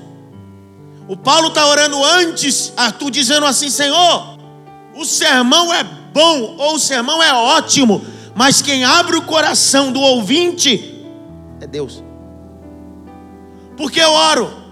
O 1.06 1.18
Paulo 1.18 1.48
está 1.48 1.66
orando 1.66 2.02
antes, 2.02 2.72
Arthur, 2.74 3.10
dizendo 3.10 3.44
assim: 3.44 3.68
Senhor, 3.68 4.38
o 4.96 5.04
sermão 5.04 5.72
é 5.72 5.84
bom 5.84 6.56
ou 6.56 6.76
o 6.76 6.78
sermão 6.78 7.22
é 7.22 7.30
ótimo, 7.34 8.02
mas 8.34 8.62
quem 8.62 8.84
abre 8.84 9.16
o 9.16 9.22
coração 9.22 9.92
do 9.92 10.00
ouvinte 10.00 11.04
é 11.60 11.66
Deus. 11.66 12.02
Porque 13.76 14.00
eu 14.00 14.10
oro, 14.10 14.63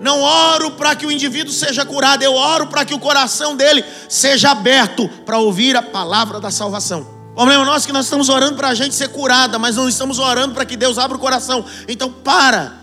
não 0.00 0.20
oro 0.20 0.72
para 0.72 0.94
que 0.94 1.06
o 1.06 1.12
indivíduo 1.12 1.52
seja 1.52 1.84
curado, 1.84 2.22
eu 2.22 2.34
oro 2.34 2.68
para 2.68 2.84
que 2.84 2.94
o 2.94 2.98
coração 2.98 3.56
dele 3.56 3.84
seja 4.08 4.50
aberto 4.50 5.08
para 5.26 5.38
ouvir 5.38 5.76
a 5.76 5.82
palavra 5.82 6.40
da 6.40 6.50
salvação. 6.50 7.18
O 7.32 7.34
problema 7.34 7.64
nosso 7.64 7.84
é 7.84 7.88
que 7.88 7.92
nós 7.92 8.06
estamos 8.06 8.28
orando 8.28 8.56
para 8.56 8.68
a 8.68 8.74
gente 8.74 8.94
ser 8.94 9.08
curada, 9.08 9.58
mas 9.58 9.76
não 9.76 9.88
estamos 9.88 10.18
orando 10.18 10.54
para 10.54 10.64
que 10.64 10.76
Deus 10.76 10.98
abra 10.98 11.16
o 11.16 11.20
coração. 11.20 11.64
Então, 11.86 12.10
para. 12.10 12.78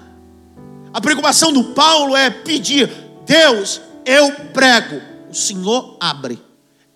A 0.93 1.01
preocupação 1.01 1.51
do 1.51 1.63
Paulo 1.63 2.15
é 2.15 2.29
pedir: 2.29 2.89
Deus, 3.25 3.81
eu 4.05 4.31
prego, 4.53 5.01
o 5.29 5.35
Senhor 5.35 5.97
abre. 5.99 6.41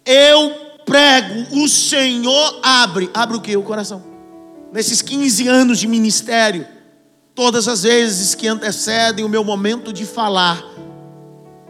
Eu 0.06 0.56
prego, 0.86 1.62
o 1.62 1.68
Senhor 1.68 2.60
abre. 2.64 3.10
Abre 3.14 3.36
o 3.36 3.42
que? 3.42 3.58
O 3.58 3.64
coração. 3.64 4.04
Nesses 4.72 5.02
15 5.02 5.48
anos 5.48 5.80
de 5.80 5.88
ministério, 5.88 6.66
Todas 7.40 7.70
as 7.70 7.84
vezes 7.84 8.36
que 8.36 8.50
antecedem 8.50 9.24
o 9.24 9.30
meu 9.30 9.46
momento 9.46 9.94
de 9.94 10.06
falar, 10.06 10.62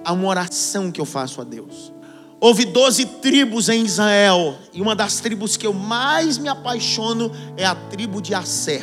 há 0.04 0.12
uma 0.12 0.28
oração 0.28 0.92
que 0.92 1.00
eu 1.00 1.06
faço 1.06 1.42
a 1.42 1.44
Deus. 1.44 1.94
Houve 2.40 2.66
doze 2.66 3.06
tribos 3.06 3.70
em 3.70 3.86
Israel, 3.86 4.58
e 4.74 4.82
uma 4.82 4.96
das 4.96 5.20
tribos 5.20 5.56
que 5.56 5.68
eu 5.68 5.72
mais 5.72 6.40
me 6.40 6.50
apaixono 6.50 7.32
é 7.56 7.68
a 7.68 7.76
tribo 7.76 8.20
de 8.20 8.34
Asser. 8.34 8.82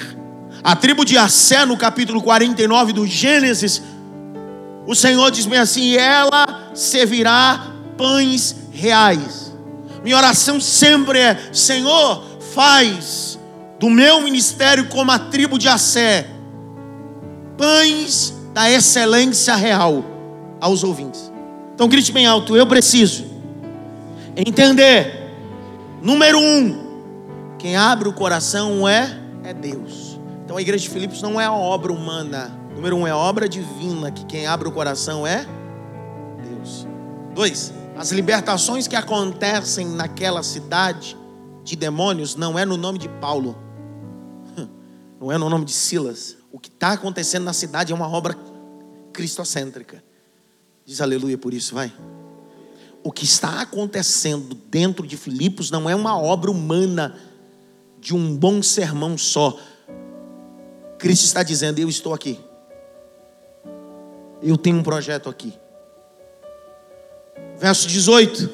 A 0.63 0.77
tribo 0.77 1.05
de 1.05 1.19
Asser, 1.19 1.67
no 1.67 1.77
capítulo 1.77 2.23
49 2.23 2.93
do 2.93 3.05
Gênesis, 3.05 3.83
o 4.87 4.95
Senhor 4.95 5.29
diz 5.33 5.45
bem 5.45 5.59
assim: 5.59 5.97
ela 5.97 6.71
servirá 6.73 7.67
pães 7.99 8.55
reais. 8.71 9.53
Minha 10.05 10.19
oração 10.19 10.61
sempre 10.61 11.19
é: 11.19 11.51
Senhor, 11.53 12.23
faz 12.55 13.41
do 13.81 13.91
meu 13.91 14.21
ministério 14.21 14.87
como 14.87 15.11
a 15.11 15.19
tribo 15.19 15.59
de 15.59 15.67
Assé, 15.67 16.36
pães 17.57 18.35
da 18.53 18.71
excelência 18.71 19.55
real 19.55 20.05
aos 20.61 20.83
ouvintes. 20.83 21.33
Então 21.75 21.89
grite 21.89 22.13
bem 22.13 22.27
alto: 22.27 22.57
eu 22.57 22.67
preciso 22.67 23.25
entender, 24.37 25.35
número 26.03 26.39
um, 26.39 26.87
Quem 27.59 27.77
abre 27.77 28.09
o 28.09 28.13
coração 28.13 28.87
é 28.89 29.21
é 29.45 29.55
Deus. 29.55 30.19
Então 30.45 30.57
a 30.57 30.61
igreja 30.61 30.85
de 30.85 30.91
Filipos 30.91 31.23
não 31.23 31.41
é 31.41 31.45
a 31.45 31.53
obra 31.53 31.93
humana. 31.93 32.53
Número 32.75 32.97
um 32.97 33.07
é 33.07 33.15
obra 33.15 33.49
divina, 33.49 34.11
que 34.11 34.25
quem 34.27 34.47
abre 34.47 34.69
o 34.69 34.73
coração 34.73 35.27
é 35.27 35.47
Deus. 36.43 36.87
Dois, 37.35 37.73
as 37.97 38.13
libertações 38.13 38.87
que 38.87 38.95
acontecem 38.95 39.87
naquela 39.87 40.43
cidade 40.43 41.17
de 41.65 41.75
demônios 41.75 42.37
não 42.37 42.59
é 42.59 42.65
no 42.65 42.77
nome 42.77 42.99
de 42.99 43.09
Paulo, 43.09 43.57
não 45.21 45.33
é 45.33 45.39
no 45.39 45.49
nome 45.49 45.65
de 45.65 45.73
Silas. 45.73 46.36
O 46.57 46.59
que 46.59 46.71
está 46.71 46.93
acontecendo 46.93 47.45
na 47.45 47.53
cidade 47.53 47.93
é 47.93 47.95
uma 47.95 48.09
obra 48.09 48.35
cristocêntrica. 49.13 50.03
Diz 50.87 51.03
aleluia 51.03 51.37
por 51.37 51.53
isso, 51.53 51.75
vai. 51.75 51.93
O 53.05 53.13
que 53.13 53.27
está 53.27 53.61
acontecendo 53.61 54.55
dentro 54.71 55.07
de 55.07 55.19
Filipos 55.19 55.71
não 55.71 55.89
é 55.89 55.95
uma 55.95 56.19
obra 56.19 56.51
humana 56.51 57.15
de 58.01 58.15
um 58.15 58.35
bom 58.35 58.63
sermão 58.63 59.19
só. 59.19 59.61
Cristo 60.97 61.25
está 61.27 61.43
dizendo: 61.43 61.79
Eu 61.79 61.91
estou 61.91 62.15
aqui. 62.15 62.41
Eu 64.43 64.57
tenho 64.57 64.79
um 64.79 64.83
projeto 64.83 65.29
aqui. 65.29 65.53
Verso 67.59 67.87
18. 67.87 68.49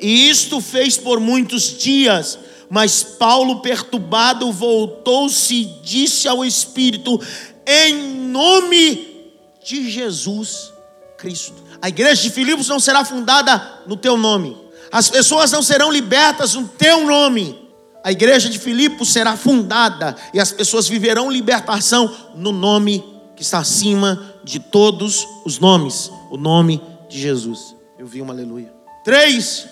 E 0.00 0.30
isto 0.30 0.62
fez 0.62 0.96
por 0.96 1.20
muitos 1.20 1.76
dias, 1.76 2.38
mas 2.70 3.02
Paulo, 3.02 3.60
perturbado, 3.60 4.52
voltou-se 4.52 5.54
e 5.54 5.64
disse 5.82 6.28
ao 6.28 6.44
Espírito: 6.44 7.20
Em 7.66 7.94
nome 8.28 9.32
de 9.64 9.90
Jesus 9.90 10.72
Cristo. 11.16 11.62
A 11.80 11.88
igreja 11.88 12.22
de 12.22 12.30
Filipos 12.30 12.68
não 12.68 12.80
será 12.80 13.04
fundada 13.04 13.82
no 13.86 13.96
teu 13.96 14.16
nome 14.16 14.68
as 14.90 15.10
pessoas 15.10 15.52
não 15.52 15.62
serão 15.62 15.92
libertas 15.92 16.54
no 16.54 16.66
teu 16.66 17.06
nome. 17.06 17.68
A 18.02 18.12
igreja 18.12 18.48
de 18.48 18.58
Filipos 18.58 19.12
será 19.12 19.36
fundada 19.36 20.16
e 20.32 20.40
as 20.40 20.50
pessoas 20.50 20.88
viverão 20.88 21.30
libertação 21.30 22.14
no 22.34 22.52
nome 22.52 23.04
que 23.36 23.42
está 23.42 23.58
acima 23.58 24.34
de 24.42 24.58
todos 24.58 25.26
os 25.44 25.58
nomes, 25.58 26.10
o 26.30 26.36
nome 26.36 26.80
de 27.08 27.20
Jesus. 27.20 27.76
Eu 27.98 28.06
vi 28.06 28.22
uma 28.22 28.32
aleluia. 28.32 28.72
Três, 29.04 29.66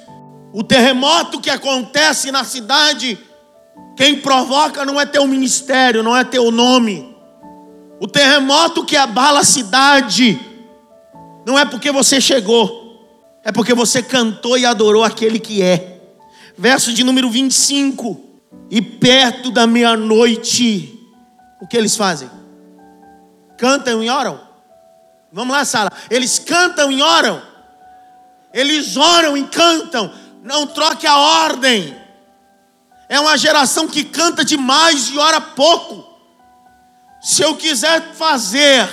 o 0.53 0.63
terremoto 0.63 1.41
que 1.41 1.51
acontece 1.51 2.31
na 2.31 2.45
cidade, 2.45 3.19
quem 3.97 4.21
provoca 4.21 4.85
não 4.85 5.01
é 5.01 5.07
teu 5.07 5.27
ministério, 5.27 6.03
não 6.03 6.17
é 6.17 6.25
teu 6.25 6.51
nome. 6.51 7.15
O 8.01 8.07
terremoto 8.07 8.85
que 8.85 8.97
abala 8.97 9.41
a 9.41 9.45
cidade, 9.45 10.39
não 11.47 11.59
é 11.59 11.65
porque 11.65 11.91
você 11.91 12.21
chegou, 12.21 12.87
é 13.43 13.53
porque 13.53 13.73
você 13.73 14.03
cantou 14.03 14.59
e 14.59 14.67
adorou 14.67 15.05
aquele 15.05 15.39
que 15.39 15.63
é. 15.63 16.01
Verso 16.59 16.93
de 16.93 17.05
número 17.05 17.31
25. 17.31 18.25
E 18.69 18.83
perto 18.83 19.51
da 19.51 19.67
meia-noite, 19.67 20.99
o 21.61 21.67
que 21.67 21.77
eles 21.77 21.97
fazem? 21.97 22.29
Cantam 23.57 24.03
e 24.03 24.11
oram? 24.11 24.41
Vamos 25.33 25.55
lá, 25.55 25.65
sala. 25.65 25.93
Eles 26.11 26.39
cantam 26.39 26.91
e 26.91 27.01
oram. 27.01 27.41
Eles 28.53 28.97
oram 28.97 29.37
e 29.37 29.45
cantam. 29.45 30.11
Não 30.47 30.65
troque 30.65 31.09
a 31.09 31.19
ordem. 31.19 31.97
É 33.09 33.19
uma 33.19 33.37
geração 33.37 33.89
que 33.89 34.05
canta 34.05 34.45
demais 34.45 35.09
e 35.09 35.19
ora 35.19 35.41
pouco. 35.41 36.07
Se 37.21 37.43
eu 37.43 37.57
quiser 37.57 38.15
fazer 38.15 38.89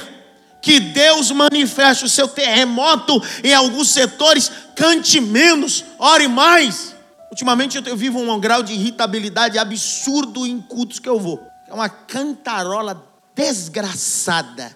que 0.63 0.79
Deus 0.79 1.29
manifeste 1.29 2.05
o 2.05 2.09
seu 2.09 2.27
terremoto 2.27 3.21
em 3.43 3.53
alguns 3.53 3.89
setores, 3.89 4.51
cante 4.75 5.21
menos, 5.21 5.85
ore 5.99 6.27
mais. 6.27 6.95
Ultimamente 7.29 7.79
eu 7.85 7.95
vivo 7.95 8.19
um 8.19 8.39
grau 8.39 8.63
de 8.63 8.73
irritabilidade 8.73 9.59
absurdo 9.59 10.47
em 10.47 10.59
cultos 10.59 10.97
que 10.97 11.07
eu 11.07 11.19
vou. 11.19 11.39
É 11.67 11.73
uma 11.73 11.87
cantarola 11.87 13.07
desgraçada. 13.35 14.75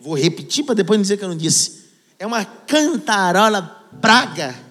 Vou 0.00 0.18
repetir 0.18 0.64
para 0.64 0.74
depois 0.74 0.98
não 0.98 1.02
dizer 1.02 1.18
que 1.18 1.24
eu 1.24 1.28
não 1.28 1.36
disse. 1.36 1.88
É 2.18 2.26
uma 2.26 2.44
cantarola 2.44 3.62
praga 4.00 4.69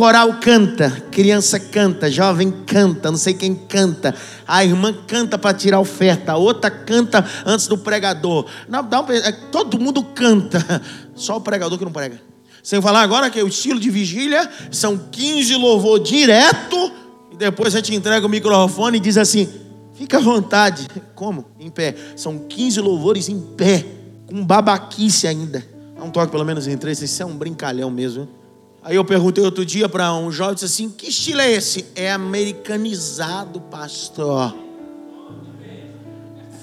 Coral 0.00 0.32
canta, 0.40 0.90
criança 1.10 1.60
canta, 1.60 2.10
jovem 2.10 2.50
canta, 2.50 3.10
não 3.10 3.18
sei 3.18 3.34
quem 3.34 3.54
canta. 3.54 4.14
A 4.48 4.64
irmã 4.64 4.94
canta 5.06 5.36
para 5.36 5.54
tirar 5.54 5.78
oferta, 5.78 6.32
a 6.32 6.36
outra 6.38 6.70
canta 6.70 7.22
antes 7.44 7.66
do 7.66 7.76
pregador. 7.76 8.46
Não, 8.66 8.80
é, 9.10 9.30
todo 9.30 9.78
mundo 9.78 10.02
canta, 10.02 10.80
só 11.14 11.36
o 11.36 11.40
pregador 11.42 11.76
que 11.76 11.84
não 11.84 11.92
prega. 11.92 12.18
Sem 12.62 12.80
falar 12.80 13.02
agora 13.02 13.28
que 13.28 13.42
o 13.42 13.46
estilo 13.46 13.78
de 13.78 13.90
vigília 13.90 14.50
são 14.70 14.96
15 14.96 15.54
louvor 15.56 16.00
direto 16.00 16.90
e 17.30 17.36
depois 17.36 17.74
a 17.74 17.80
gente 17.80 17.94
entrega 17.94 18.24
o 18.24 18.30
microfone 18.30 18.96
e 18.96 19.00
diz 19.00 19.18
assim: 19.18 19.50
fica 19.92 20.16
à 20.16 20.20
vontade. 20.22 20.88
Como? 21.14 21.44
Em 21.60 21.68
pé. 21.68 21.94
São 22.16 22.38
15 22.38 22.80
louvores 22.80 23.28
em 23.28 23.38
pé, 23.38 23.84
com 24.26 24.42
babaquice 24.46 25.28
ainda. 25.28 25.62
Dá 25.94 26.02
um 26.02 26.10
toque 26.10 26.32
pelo 26.32 26.46
menos 26.46 26.66
em 26.66 26.78
três, 26.78 27.02
isso 27.02 27.22
é 27.22 27.26
um 27.26 27.36
brincalhão 27.36 27.90
mesmo. 27.90 28.22
Hein? 28.22 28.39
Aí 28.82 28.96
eu 28.96 29.04
perguntei 29.04 29.44
outro 29.44 29.64
dia 29.64 29.88
para 29.88 30.14
um 30.14 30.32
jovem, 30.32 30.54
disse 30.54 30.66
assim: 30.66 30.90
que 30.90 31.08
estilo 31.08 31.40
é 31.40 31.50
esse? 31.50 31.86
É 31.94 32.10
americanizado, 32.10 33.60
pastor. 33.60 34.54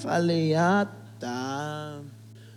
Falei, 0.00 0.54
ah, 0.54 0.86
tá. 1.18 2.00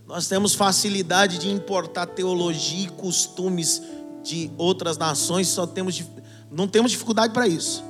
Nós 0.07 0.27
temos 0.27 0.53
facilidade 0.53 1.37
de 1.37 1.49
importar 1.49 2.05
teologia 2.05 2.87
e 2.87 2.89
costumes 2.89 3.81
de 4.23 4.51
outras 4.57 4.97
nações, 4.97 5.47
só 5.47 5.65
temos 5.65 6.03
não 6.51 6.67
temos 6.67 6.91
dificuldade 6.91 7.33
para 7.33 7.47
isso, 7.47 7.83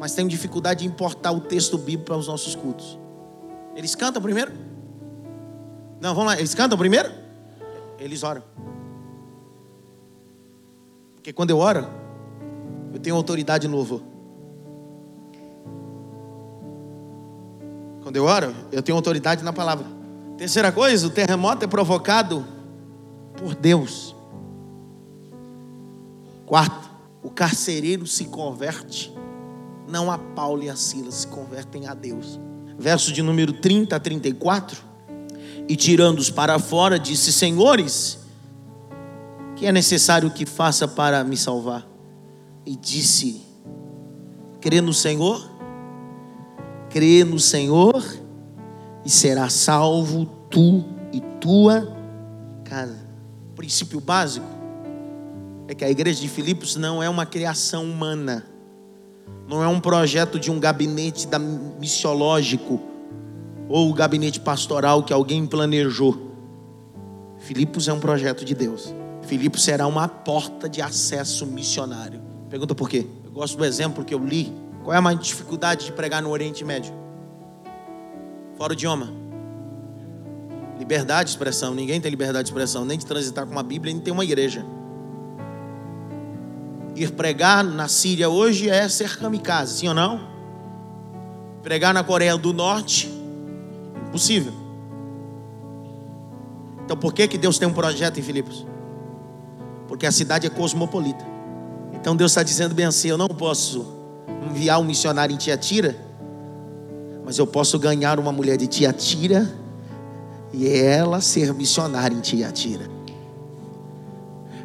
mas 0.00 0.12
temos 0.12 0.32
dificuldade 0.32 0.80
de 0.80 0.86
importar 0.86 1.30
o 1.30 1.40
texto 1.40 1.78
bíblico 1.78 2.04
para 2.06 2.16
os 2.16 2.26
nossos 2.26 2.54
cultos. 2.56 2.98
Eles 3.76 3.94
cantam 3.94 4.20
primeiro? 4.20 4.52
Não, 6.00 6.14
vamos 6.14 6.32
lá, 6.32 6.38
eles 6.38 6.54
cantam 6.54 6.76
primeiro? 6.76 7.12
Eles 7.98 8.22
oram. 8.24 8.42
Porque 11.18 11.32
quando 11.32 11.50
eu 11.50 11.58
oro, 11.58 11.84
eu 12.94 13.00
tenho 13.00 13.16
autoridade 13.16 13.66
no 13.66 13.76
louvor. 13.76 14.00
Quando 18.02 18.14
eu 18.14 18.24
oro, 18.24 18.54
eu 18.70 18.80
tenho 18.82 18.96
autoridade 18.96 19.42
na 19.42 19.52
palavra. 19.52 19.84
Terceira 20.36 20.70
coisa, 20.70 21.08
o 21.08 21.10
terremoto 21.10 21.64
é 21.64 21.68
provocado 21.68 22.46
por 23.36 23.56
Deus. 23.56 24.14
Quarto, 26.46 26.88
o 27.20 27.30
carcereiro 27.30 28.06
se 28.06 28.26
converte, 28.26 29.12
não 29.88 30.12
a 30.12 30.16
Paulo 30.16 30.62
e 30.62 30.70
a 30.70 30.76
Silas, 30.76 31.14
se 31.14 31.26
convertem 31.26 31.88
a 31.88 31.94
Deus. 31.94 32.38
Verso 32.78 33.12
de 33.12 33.22
número 33.22 33.52
30 33.54 33.96
a 33.96 34.00
34. 34.00 34.80
E 35.68 35.74
tirando-os 35.74 36.30
para 36.30 36.60
fora, 36.60 36.96
disse: 36.96 37.32
Senhores, 37.32 38.20
que 39.58 39.66
é 39.66 39.72
necessário 39.72 40.30
que 40.30 40.46
faça 40.46 40.86
para 40.86 41.24
me 41.24 41.36
salvar? 41.36 41.86
E 42.64 42.76
disse: 42.76 43.42
crê 44.60 44.80
no 44.80 44.94
Senhor, 44.94 45.50
crê 46.88 47.24
no 47.24 47.40
Senhor 47.40 48.04
e 49.04 49.10
será 49.10 49.48
salvo 49.48 50.26
tu 50.48 50.84
e 51.12 51.20
tua 51.40 51.96
casa. 52.64 53.08
O 53.50 53.54
princípio 53.56 54.00
básico 54.00 54.46
é 55.66 55.74
que 55.74 55.84
a 55.84 55.90
igreja 55.90 56.20
de 56.20 56.28
Filipos 56.28 56.76
não 56.76 57.02
é 57.02 57.08
uma 57.08 57.26
criação 57.26 57.84
humana, 57.84 58.46
não 59.48 59.62
é 59.62 59.66
um 59.66 59.80
projeto 59.80 60.38
de 60.38 60.52
um 60.52 60.60
gabinete 60.60 61.26
da 61.26 61.38
missiológico 61.38 62.80
ou 63.68 63.92
gabinete 63.92 64.38
pastoral 64.38 65.02
que 65.02 65.12
alguém 65.12 65.44
planejou. 65.44 66.28
Filipos 67.38 67.88
é 67.88 67.92
um 67.92 68.00
projeto 68.00 68.44
de 68.44 68.54
Deus. 68.54 68.94
Filipe 69.28 69.60
será 69.60 69.86
uma 69.86 70.08
porta 70.08 70.70
de 70.70 70.80
acesso 70.80 71.44
missionário. 71.44 72.18
Pergunta 72.48 72.74
por 72.74 72.88
quê? 72.88 73.06
Eu 73.22 73.30
gosto 73.30 73.58
do 73.58 73.64
exemplo 73.64 74.02
que 74.02 74.14
eu 74.14 74.18
li. 74.18 74.50
Qual 74.82 74.94
é 74.94 74.96
a 74.96 75.02
maior 75.02 75.18
dificuldade 75.18 75.84
de 75.84 75.92
pregar 75.92 76.22
no 76.22 76.30
Oriente 76.30 76.64
Médio? 76.64 76.94
Fora 78.56 78.72
o 78.72 78.72
idioma. 78.72 79.12
Liberdade 80.78 81.24
de 81.24 81.30
expressão. 81.32 81.74
Ninguém 81.74 82.00
tem 82.00 82.10
liberdade 82.10 82.44
de 82.44 82.50
expressão, 82.50 82.86
nem 82.86 82.96
de 82.96 83.04
transitar 83.04 83.44
com 83.44 83.52
uma 83.52 83.62
Bíblia, 83.62 83.92
nem 83.92 84.02
tem 84.02 84.14
uma 84.14 84.24
igreja. 84.24 84.64
Ir 86.96 87.12
pregar 87.12 87.62
na 87.62 87.86
Síria 87.86 88.30
hoje 88.30 88.70
é 88.70 88.88
ser 88.88 89.18
kamikaze, 89.18 89.80
sim 89.80 89.88
ou 89.88 89.94
não? 89.94 90.26
Pregar 91.62 91.92
na 91.92 92.02
Coreia 92.02 92.34
do 92.38 92.54
Norte, 92.54 93.12
impossível. 94.08 94.54
Então 96.82 96.96
por 96.96 97.12
que, 97.12 97.28
que 97.28 97.36
Deus 97.36 97.58
tem 97.58 97.68
um 97.68 97.74
projeto 97.74 98.18
em 98.18 98.22
Filipos? 98.22 98.66
Porque 99.88 100.06
a 100.06 100.12
cidade 100.12 100.46
é 100.46 100.50
cosmopolita. 100.50 101.24
Então 101.94 102.14
Deus 102.14 102.30
está 102.30 102.42
dizendo 102.42 102.74
bem 102.74 102.86
assim: 102.86 103.08
eu 103.08 103.18
não 103.18 103.28
posso 103.28 103.84
enviar 104.48 104.78
um 104.78 104.84
missionário 104.84 105.34
em 105.34 105.38
Tiatira, 105.38 105.96
mas 107.24 107.38
eu 107.38 107.46
posso 107.46 107.78
ganhar 107.78 108.20
uma 108.20 108.30
mulher 108.30 108.56
de 108.58 108.66
Tiatira 108.66 109.50
e 110.52 110.68
ela 110.68 111.20
ser 111.20 111.52
missionária 111.54 112.14
em 112.14 112.20
Tiatira. 112.20 112.88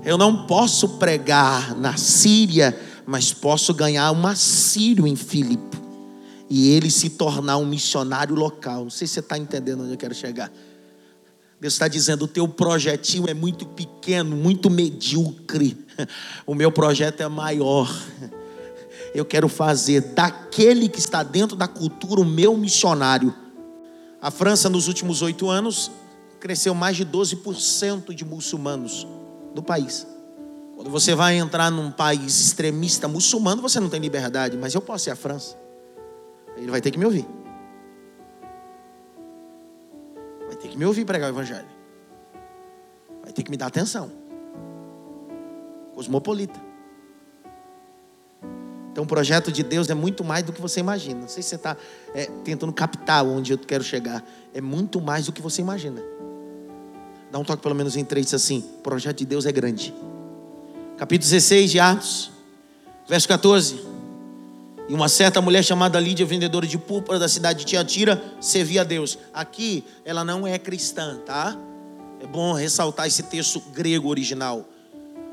Eu 0.05 0.17
não 0.17 0.45
posso 0.45 0.89
pregar 0.99 1.76
na 1.78 1.95
Síria, 1.95 2.78
mas 3.05 3.32
posso 3.34 3.74
ganhar 3.74 4.11
um 4.11 4.28
assírio 4.28 5.07
em 5.07 5.15
Filipe 5.15 5.82
e 6.49 6.69
ele 6.69 6.91
se 6.91 7.11
tornar 7.11 7.57
um 7.57 7.65
missionário 7.65 8.36
local. 8.36 8.84
Não 8.84 8.89
sei 8.89 9.07
se 9.07 9.15
você 9.15 9.19
está 9.21 9.38
entendendo 9.38 9.84
onde 9.84 9.93
eu 9.93 9.97
quero 9.97 10.13
chegar. 10.13 10.51
Deus 11.60 11.74
está 11.74 11.88
dizendo: 11.88 12.26
o 12.26 12.28
teu 12.28 12.47
projetinho 12.47 13.30
é 13.30 13.34
muito 13.34 13.66
pequeno, 13.66 14.36
muito 14.36 14.70
medíocre. 14.70 15.78
O 16.45 16.56
meu 16.56 16.72
projeto 16.72 17.22
é 17.22 17.28
maior. 17.28 17.88
Eu 19.14 19.24
quero 19.24 19.47
fazer 19.47 20.01
daquele 20.01 20.89
que 20.89 20.97
está 20.97 21.22
dentro 21.22 21.56
da 21.56 21.68
cultura 21.68 22.20
o 22.20 22.26
meu 22.26 22.58
missionário. 22.58 23.32
A 24.20 24.32
França, 24.32 24.70
nos 24.70 24.88
últimos 24.88 25.22
oito 25.22 25.49
anos, 25.49 25.91
cresceu 26.39 26.74
mais 26.74 26.97
de 26.97 27.06
12% 27.06 28.14
de 28.14 28.26
muçulmanos 28.26 29.06
no 29.54 29.62
país. 29.62 30.08
Quando 30.76 30.89
você 30.89 31.14
vai 31.14 31.38
entrar 31.38 31.70
num 31.70 31.91
país 31.91 32.41
extremista 32.41 33.08
muçulmano, 33.08 33.62
você 33.62 33.80
não 33.80 33.88
tem 33.88 33.99
liberdade, 33.99 34.58
mas 34.58 34.74
eu 34.74 34.82
posso 34.82 35.10
ir 35.10 35.12
à 35.12 35.16
França. 35.16 35.56
Ele 36.58 36.72
vai 36.72 36.82
ter 36.82 36.89
que 36.89 36.97
me 36.97 37.06
ouvir. 37.06 37.26
Ter 40.64 40.70
que 40.70 40.78
me 40.78 40.86
ouvir 40.86 41.03
pregar 41.03 41.30
o 41.30 41.34
evangelho. 41.34 41.68
Vai 43.22 43.34
ter 43.34 43.43
que 43.43 43.51
me 43.51 43.57
dar 43.57 43.68
atenção. 43.68 44.09
Cosmopolita. 45.93 46.59
Então, 48.89 49.03
o 49.03 49.07
projeto 49.07 49.51
de 49.51 49.61
Deus 49.61 49.89
é 49.89 49.93
muito 49.93 50.24
mais 50.24 50.43
do 50.43 50.53
que 50.53 50.61
você 50.61 50.80
imagina. 50.80 51.20
Não 51.20 51.28
sei 51.28 51.43
se 51.43 51.49
você 51.49 51.55
está 51.55 51.76
é, 52.14 52.28
tentando 52.45 52.72
captar 52.72 53.26
onde 53.26 53.51
eu 53.51 53.57
quero 53.57 53.84
chegar. 53.84 54.24
É 54.53 54.61
muito 54.61 55.01
mais 55.01 55.26
do 55.26 55.34
que 55.34 55.41
você 55.41 55.61
imagina. 55.61 56.01
Dá 57.30 57.39
um 57.39 57.43
toque 57.43 57.61
pelo 57.61 57.76
menos 57.76 57.97
em 57.97 58.05
três, 58.05 58.34
assim: 58.34 58.59
o 58.78 58.82
projeto 58.82 59.18
de 59.18 59.26
Deus 59.26 59.45
é 59.45 59.51
grande. 59.51 59.93
Capítulo 60.97 61.30
16 61.30 61.72
de 61.72 61.80
Atos, 61.80 62.32
verso 63.05 63.28
14. 63.28 63.92
E 64.88 64.93
uma 64.93 65.07
certa 65.07 65.41
mulher 65.41 65.63
chamada 65.63 65.99
Lídia, 65.99 66.25
vendedora 66.25 66.67
de 66.67 66.77
púrpura 66.77 67.17
da 67.17 67.29
cidade 67.29 67.59
de 67.59 67.65
Tiatira, 67.65 68.21
servia 68.41 68.81
a 68.81 68.84
Deus. 68.84 69.17
Aqui 69.34 69.84
ela 70.03 70.23
não 70.23 70.45
é 70.45 70.59
cristã, 70.59 71.17
tá? 71.25 71.57
É 72.21 72.27
bom 72.27 72.53
ressaltar 72.53 73.07
esse 73.07 73.23
texto 73.23 73.61
grego 73.73 74.09
original. 74.09 74.67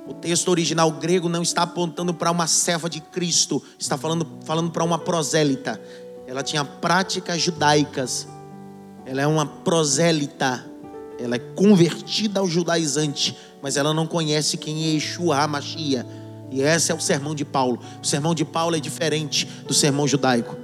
O 0.07 0.15
texto 0.15 0.49
original 0.49 0.91
grego 0.93 1.29
não 1.29 1.43
está 1.43 1.63
apontando 1.63 2.15
para 2.15 2.31
uma 2.31 2.47
serva 2.47 2.89
de 2.89 3.01
Cristo, 3.01 3.63
está 3.79 3.99
falando, 3.99 4.27
falando 4.45 4.71
para 4.71 4.85
uma 4.85 4.99
prosélita. 4.99 5.81
Ela 6.27 6.43
tinha 6.43 6.65
práticas 6.65 7.41
judaicas. 7.43 8.27
Ela 9.05 9.23
é 9.23 9.27
uma 9.27 9.45
prosélita 9.45 10.71
ela 11.23 11.37
é 11.37 11.39
convertida 11.39 12.41
ao 12.41 12.49
judaizante, 12.49 13.37
mas 13.61 13.77
ela 13.77 13.93
não 13.93 14.07
conhece 14.07 14.57
quem 14.57 14.85
é 14.85 14.95
Yeshua 14.95 15.37
HaMashiach. 15.37 16.09
E 16.51 16.63
esse 16.63 16.91
é 16.91 16.95
o 16.95 17.01
sermão 17.01 17.35
de 17.35 17.45
Paulo. 17.45 17.79
O 18.03 18.07
sermão 18.07 18.35
de 18.35 18.45
Paulo 18.45 18.77
é 18.77 18.81
diferente 18.81 19.47
do 19.67 19.73
sermão 19.73 20.07
judaico. 20.07 20.57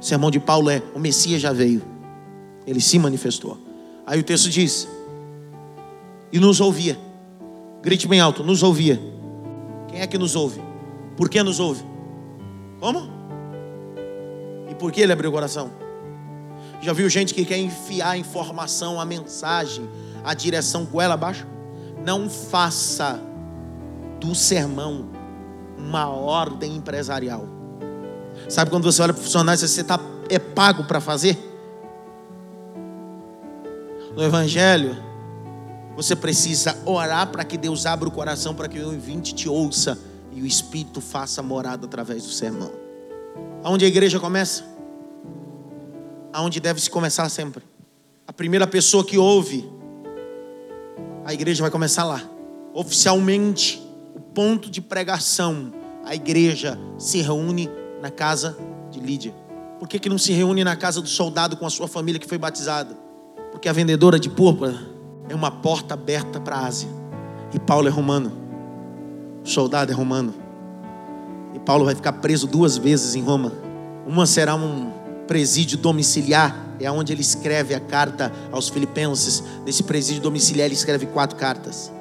O 0.00 0.04
sermão 0.04 0.30
de 0.30 0.38
Paulo 0.38 0.68
é: 0.70 0.82
o 0.94 0.98
Messias 0.98 1.40
já 1.40 1.52
veio, 1.52 1.82
ele 2.66 2.80
se 2.80 2.98
manifestou. 2.98 3.58
Aí 4.06 4.20
o 4.20 4.22
texto 4.22 4.50
diz: 4.50 4.88
e 6.32 6.38
nos 6.38 6.60
ouvia. 6.60 6.98
Grite 7.82 8.06
bem 8.06 8.20
alto: 8.20 8.42
nos 8.42 8.62
ouvia. 8.62 9.00
Quem 9.88 10.00
é 10.00 10.06
que 10.06 10.18
nos 10.18 10.36
ouve? 10.36 10.60
Por 11.16 11.28
que 11.28 11.42
nos 11.42 11.58
ouve? 11.58 11.84
Como? 12.78 13.10
E 14.70 14.74
por 14.74 14.92
que 14.92 15.00
ele 15.00 15.12
abriu 15.12 15.30
o 15.30 15.32
coração? 15.32 15.70
Já 16.80 16.92
viu 16.92 17.08
gente 17.08 17.34
que 17.34 17.44
quer 17.44 17.58
enfiar 17.58 18.10
a 18.10 18.18
informação, 18.18 19.00
a 19.00 19.04
mensagem, 19.04 19.88
a 20.24 20.32
direção 20.32 20.84
goela 20.84 21.14
abaixo? 21.14 21.46
Não 22.04 22.30
faça 22.30 23.20
do 24.18 24.34
sermão 24.34 25.08
uma 25.80 26.08
ordem 26.08 26.76
empresarial. 26.76 27.46
Sabe 28.48 28.70
quando 28.70 28.84
você 28.84 29.02
olha 29.02 29.12
para 29.12 29.20
o 29.20 29.24
funcionário 29.24 29.62
e 29.62 29.68
você 29.68 29.80
está 29.80 29.98
é 30.28 30.38
pago 30.38 30.84
para 30.84 31.00
fazer? 31.00 31.38
No 34.14 34.22
Evangelho, 34.22 34.96
você 35.96 36.14
precisa 36.14 36.76
orar 36.84 37.28
para 37.28 37.44
que 37.44 37.56
Deus 37.56 37.86
abra 37.86 38.08
o 38.08 38.12
coração 38.12 38.54
para 38.54 38.68
que 38.68 38.78
o 38.78 38.86
ouvinte 38.86 39.34
te 39.34 39.48
ouça 39.48 39.98
e 40.32 40.40
o 40.40 40.46
Espírito 40.46 41.00
faça 41.00 41.42
morada 41.42 41.86
através 41.86 42.22
do 42.22 42.30
sermão. 42.30 42.70
Aonde 43.62 43.84
a 43.84 43.88
igreja 43.88 44.20
começa? 44.20 44.70
aonde 46.32 46.60
deve 46.60 46.80
se 46.80 46.90
começar 46.90 47.28
sempre. 47.28 47.62
A 48.26 48.32
primeira 48.32 48.66
pessoa 48.66 49.04
que 49.04 49.18
ouve, 49.18 49.68
a 51.24 51.34
igreja 51.34 51.62
vai 51.62 51.70
começar 51.70 52.04
lá. 52.04 52.22
Oficialmente, 52.72 53.82
ponto 54.40 54.70
de 54.70 54.80
pregação, 54.80 55.70
a 56.02 56.14
igreja 56.14 56.78
se 56.96 57.20
reúne 57.20 57.68
na 58.00 58.10
casa 58.10 58.56
de 58.90 58.98
Lídia. 58.98 59.34
Por 59.78 59.86
que, 59.86 59.98
que 59.98 60.08
não 60.08 60.16
se 60.16 60.32
reúne 60.32 60.64
na 60.64 60.74
casa 60.74 61.02
do 61.02 61.08
soldado 61.08 61.58
com 61.58 61.66
a 61.66 61.68
sua 61.68 61.86
família 61.86 62.18
que 62.18 62.26
foi 62.26 62.38
batizada? 62.38 62.96
Porque 63.50 63.68
a 63.68 63.72
vendedora 63.74 64.18
de 64.18 64.30
púrpura 64.30 64.80
é 65.28 65.34
uma 65.34 65.50
porta 65.50 65.92
aberta 65.92 66.40
para 66.40 66.56
a 66.56 66.66
Ásia. 66.66 66.88
E 67.52 67.58
Paulo 67.58 67.86
é 67.86 67.90
romano. 67.90 68.32
O 69.44 69.46
soldado 69.46 69.92
é 69.92 69.94
romano. 69.94 70.32
E 71.54 71.58
Paulo 71.58 71.84
vai 71.84 71.94
ficar 71.94 72.14
preso 72.14 72.46
duas 72.46 72.78
vezes 72.78 73.14
em 73.14 73.22
Roma. 73.22 73.52
Uma 74.06 74.24
será 74.24 74.54
um 74.54 74.90
presídio 75.26 75.76
domiciliar, 75.76 76.76
é 76.80 76.90
onde 76.90 77.12
ele 77.12 77.20
escreve 77.20 77.74
a 77.74 77.80
carta 77.80 78.32
aos 78.50 78.70
Filipenses. 78.70 79.44
Nesse 79.66 79.82
presídio 79.82 80.22
domiciliar, 80.22 80.64
ele 80.64 80.74
escreve 80.74 81.04
quatro 81.04 81.36
cartas. 81.36 81.92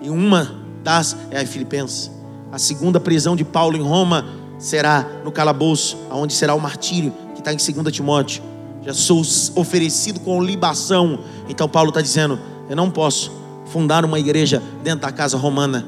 E 0.00 0.08
uma 0.08 0.67
das 0.82 1.16
é 1.30 1.44
Filipenses. 1.44 2.10
A 2.50 2.58
segunda 2.58 2.98
prisão 2.98 3.36
de 3.36 3.44
Paulo 3.44 3.76
em 3.76 3.82
Roma 3.82 4.24
será 4.58 5.06
no 5.24 5.30
calabouço, 5.30 5.96
onde 6.10 6.32
será 6.32 6.54
o 6.54 6.60
martírio, 6.60 7.12
que 7.34 7.40
está 7.40 7.52
em 7.52 7.56
2 7.56 7.94
Timóteo. 7.94 8.42
Já 8.82 8.94
sou 8.94 9.22
oferecido 9.54 10.20
com 10.20 10.42
libação. 10.42 11.20
Então 11.48 11.68
Paulo 11.68 11.90
está 11.90 12.00
dizendo: 12.00 12.38
eu 12.68 12.76
não 12.76 12.90
posso 12.90 13.30
fundar 13.66 14.04
uma 14.04 14.18
igreja 14.18 14.62
dentro 14.82 15.00
da 15.00 15.12
casa 15.12 15.36
romana. 15.36 15.86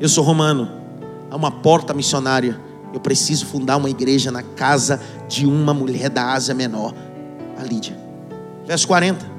Eu 0.00 0.08
sou 0.08 0.24
romano. 0.24 0.68
Há 1.30 1.36
uma 1.36 1.50
porta 1.50 1.92
missionária. 1.92 2.58
Eu 2.92 3.00
preciso 3.00 3.46
fundar 3.46 3.76
uma 3.76 3.90
igreja 3.90 4.30
na 4.30 4.42
casa 4.42 5.00
de 5.28 5.44
uma 5.46 5.74
mulher 5.74 6.08
da 6.08 6.32
Ásia 6.32 6.54
Menor, 6.54 6.94
a 7.58 7.62
Lídia. 7.62 7.98
Verso 8.66 8.86
40. 8.86 9.36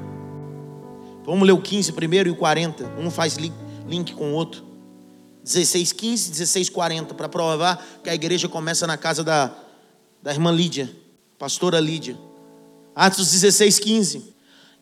Vamos 1.24 1.46
ler 1.46 1.52
o 1.52 1.60
15 1.60 1.92
primeiro 1.92 2.28
e 2.28 2.32
o 2.32 2.36
40. 2.36 2.92
Um 2.98 3.10
faz 3.10 3.36
link 3.36 3.54
com 4.14 4.32
o 4.32 4.34
outro. 4.34 4.64
16, 5.42 5.92
15, 5.92 6.30
16, 6.30 6.68
40. 6.70 7.14
Para 7.14 7.28
provar 7.28 7.84
que 8.02 8.10
a 8.10 8.14
igreja 8.14 8.48
começa 8.48 8.86
na 8.86 8.96
casa 8.96 9.24
da, 9.24 9.50
da 10.22 10.32
irmã 10.32 10.50
Lídia, 10.50 10.90
pastora 11.38 11.80
Lídia. 11.80 12.16
Atos 12.94 13.30
16, 13.30 13.78
15. 13.78 14.34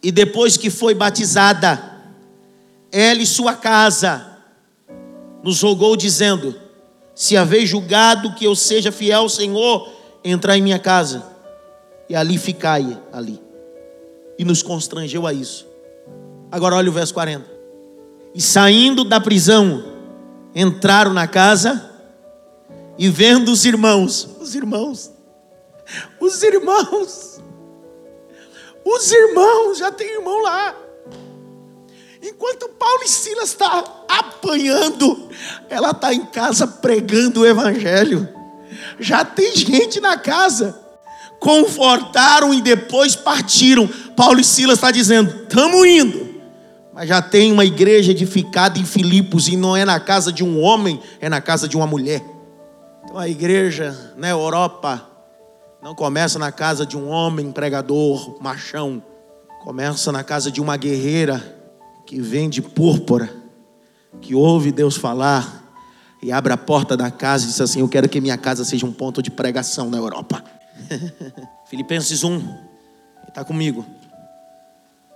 E 0.03 0.11
depois 0.11 0.57
que 0.57 0.71
foi 0.71 0.95
batizada, 0.95 1.97
ela 2.91 3.21
e 3.21 3.27
sua 3.27 3.55
casa 3.55 4.39
nos 5.43 5.63
rogou, 5.63 5.97
dizendo: 5.97 6.55
se 7.15 7.37
haver 7.37 7.65
julgado 7.67 8.35
que 8.35 8.45
eu 8.45 8.55
seja 8.55 8.91
fiel 8.91 9.21
ao 9.21 9.29
Senhor, 9.29 9.91
entrar 10.25 10.57
em 10.59 10.63
minha 10.63 10.79
casa 10.79 11.25
e 12.09 12.15
ali 12.15 12.39
ficai 12.39 13.01
ali. 13.13 13.41
E 14.39 14.45
nos 14.45 14.63
constrangeu 14.63 15.27
a 15.27 15.33
isso. 15.33 15.67
Agora 16.51 16.77
olha 16.77 16.91
o 16.91 16.93
verso 16.93 17.15
40. 17.15 17.56
E 18.37 18.43
saindo 18.43 19.03
da 19.03 19.19
prisão, 19.19 19.83
entraram 20.55 21.15
na 21.15 21.27
casa 21.27 21.91
e 22.99 23.09
vendo 23.09 23.51
os 23.51 23.65
irmãos, 23.65 24.29
os 24.39 24.55
irmãos, 24.55 25.11
os 26.21 26.43
irmãos, 26.43 27.41
os 28.85 29.11
irmãos, 29.11 29.79
já 29.79 29.91
tem 29.91 30.17
irmão 30.17 30.43
lá. 30.43 30.77
Enquanto 32.23 32.69
Paulo 32.69 33.05
e 33.05 33.09
Silas 33.09 33.49
está 33.49 33.83
apanhando, 34.07 35.31
ela 35.71 35.93
está 35.93 36.13
em 36.13 36.27
casa 36.27 36.67
pregando 36.67 37.41
o 37.41 37.47
evangelho. 37.47 38.29
Já 39.01 39.25
tem 39.25 39.57
gente 39.57 39.99
na 39.99 40.19
casa. 40.19 40.79
Confortaram 41.41 42.53
e 42.53 42.61
depois 42.61 43.17
partiram. 43.17 43.89
Paulo 44.15 44.41
e 44.41 44.45
Silas 44.45 44.77
está 44.77 44.91
dizendo: 44.91 45.45
estamos 45.45 45.87
indo. 45.87 46.26
Mas 46.97 47.11
já 47.11 47.21
tem 47.21 47.53
uma 47.53 47.63
igreja 47.63 48.13
edificada 48.13 48.79
em 48.79 48.85
Filipos 48.87 49.49
e 49.49 49.57
não 49.57 49.77
é 49.77 49.85
na 49.85 50.01
casa 50.01 50.33
de 50.33 50.43
um 50.43 50.63
homem, 50.63 50.99
é 51.21 51.29
na 51.29 51.43
casa 51.43 51.69
de 51.69 51.77
uma 51.77 51.87
mulher. 51.87 52.25
Então 53.05 53.19
a 53.19 53.29
igreja 53.29 54.15
na 54.17 54.31
Europa 54.31 55.07
não 55.83 55.95
começa 55.95 56.39
na 56.39 56.51
casa 56.51 56.87
de 56.87 56.97
um 56.97 57.11
homem 57.11 57.53
pregador, 57.53 58.43
machão. 58.43 59.03
Começa 59.63 60.11
na 60.11 60.25
casa 60.25 60.51
de 60.51 60.59
uma 60.59 60.79
guerreira 60.79 61.59
que 62.07 62.19
vende 62.19 62.63
púrpura, 62.63 63.29
que 64.23 64.35
ouve 64.35 64.73
Deus 64.73 64.97
falar 64.97 65.71
e 66.23 66.33
abre 66.33 66.55
a 66.55 66.57
porta 66.57 66.97
da 66.97 67.11
casa 67.11 67.45
e 67.45 67.49
diz 67.49 67.61
assim: 67.61 67.81
Eu 67.81 67.89
quero 67.91 68.09
que 68.09 68.23
minha 68.23 68.39
casa 68.39 68.65
seja 68.65 68.87
um 68.87 68.93
ponto 68.93 69.21
de 69.21 69.31
pregação 69.31 69.91
na 69.91 69.99
Europa. 69.99 70.43
Filipenses 71.69 72.25
1, 72.25 72.43
está 73.29 73.45
comigo. 73.45 73.85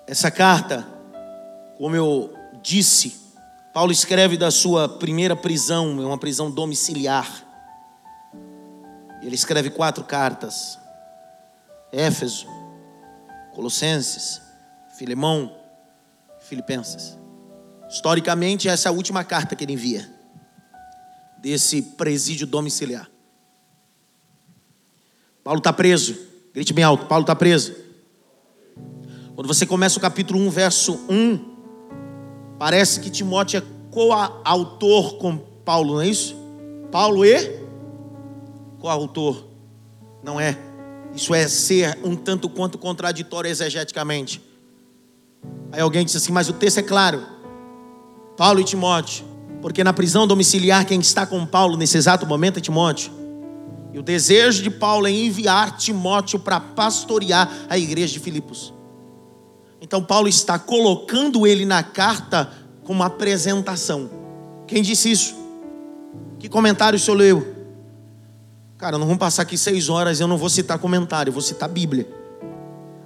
Essa 0.06 0.30
carta, 0.30 0.99
como 1.80 1.96
eu 1.96 2.30
disse, 2.62 3.18
Paulo 3.72 3.90
escreve 3.90 4.36
da 4.36 4.50
sua 4.50 4.86
primeira 4.86 5.34
prisão, 5.34 5.98
é 6.02 6.04
uma 6.04 6.18
prisão 6.18 6.50
domiciliar. 6.50 7.26
Ele 9.22 9.34
escreve 9.34 9.70
quatro 9.70 10.04
cartas: 10.04 10.78
Éfeso, 11.90 12.46
Colossenses, 13.54 14.42
Filemão, 14.98 15.56
Filipenses. 16.40 17.16
Historicamente, 17.88 18.68
essa 18.68 18.88
é 18.88 18.90
a 18.90 18.94
última 18.94 19.24
carta 19.24 19.56
que 19.56 19.64
ele 19.64 19.72
envia 19.72 20.06
desse 21.38 21.80
presídio 21.80 22.46
domiciliar. 22.46 23.10
Paulo 25.42 25.60
está 25.60 25.72
preso. 25.72 26.14
Grite 26.52 26.74
bem 26.74 26.84
alto: 26.84 27.06
Paulo 27.06 27.22
está 27.22 27.34
preso. 27.34 27.74
Quando 29.34 29.46
você 29.46 29.64
começa 29.64 29.96
o 29.96 30.02
capítulo 30.02 30.38
1, 30.40 30.50
verso 30.50 31.06
1, 31.08 31.49
parece 32.60 33.00
que 33.00 33.08
Timóteo 33.08 33.56
é 33.56 33.62
coautor 33.90 35.14
com 35.14 35.38
Paulo, 35.64 35.94
não 35.94 36.02
é 36.02 36.08
isso? 36.08 36.36
Paulo 36.92 37.24
e 37.24 37.58
coautor. 38.78 39.44
Não 40.22 40.38
é. 40.38 40.58
Isso 41.14 41.34
é 41.34 41.48
ser 41.48 41.98
um 42.04 42.14
tanto 42.14 42.50
quanto 42.50 42.76
contraditório 42.76 43.50
exegeticamente. 43.50 44.42
Aí 45.72 45.80
alguém 45.80 46.04
disse 46.04 46.18
assim, 46.18 46.32
mas 46.32 46.50
o 46.50 46.52
texto 46.52 46.78
é 46.78 46.82
claro. 46.82 47.26
Paulo 48.36 48.60
e 48.60 48.64
Timóteo. 48.64 49.24
Porque 49.62 49.82
na 49.82 49.94
prisão 49.94 50.26
domiciliar, 50.26 50.84
quem 50.84 51.00
está 51.00 51.24
com 51.24 51.46
Paulo 51.46 51.78
nesse 51.78 51.96
exato 51.96 52.26
momento 52.26 52.58
é 52.58 52.60
Timóteo. 52.60 53.10
E 53.94 53.98
o 53.98 54.02
desejo 54.02 54.62
de 54.62 54.68
Paulo 54.68 55.06
é 55.06 55.10
enviar 55.10 55.78
Timóteo 55.78 56.38
para 56.38 56.60
pastorear 56.60 57.50
a 57.70 57.78
igreja 57.78 58.12
de 58.12 58.20
Filipos. 58.20 58.74
Então 59.80 60.02
Paulo 60.02 60.28
está 60.28 60.58
colocando 60.58 61.46
ele 61.46 61.64
na 61.64 61.82
carta 61.82 62.50
com 62.84 62.92
uma 62.92 63.06
apresentação. 63.06 64.10
Quem 64.66 64.82
disse 64.82 65.10
isso? 65.10 65.34
Que 66.38 66.48
comentário 66.48 66.96
o 66.96 67.00
senhor 67.00 67.16
leu? 67.16 67.56
Cara, 68.76 68.96
não 68.96 69.06
vamos 69.06 69.20
passar 69.20 69.42
aqui 69.42 69.58
seis 69.58 69.88
horas, 69.88 70.20
eu 70.20 70.26
não 70.26 70.38
vou 70.38 70.48
citar 70.48 70.78
comentário, 70.78 71.30
eu 71.30 71.34
vou 71.34 71.42
citar 71.42 71.68
Bíblia. 71.68 72.08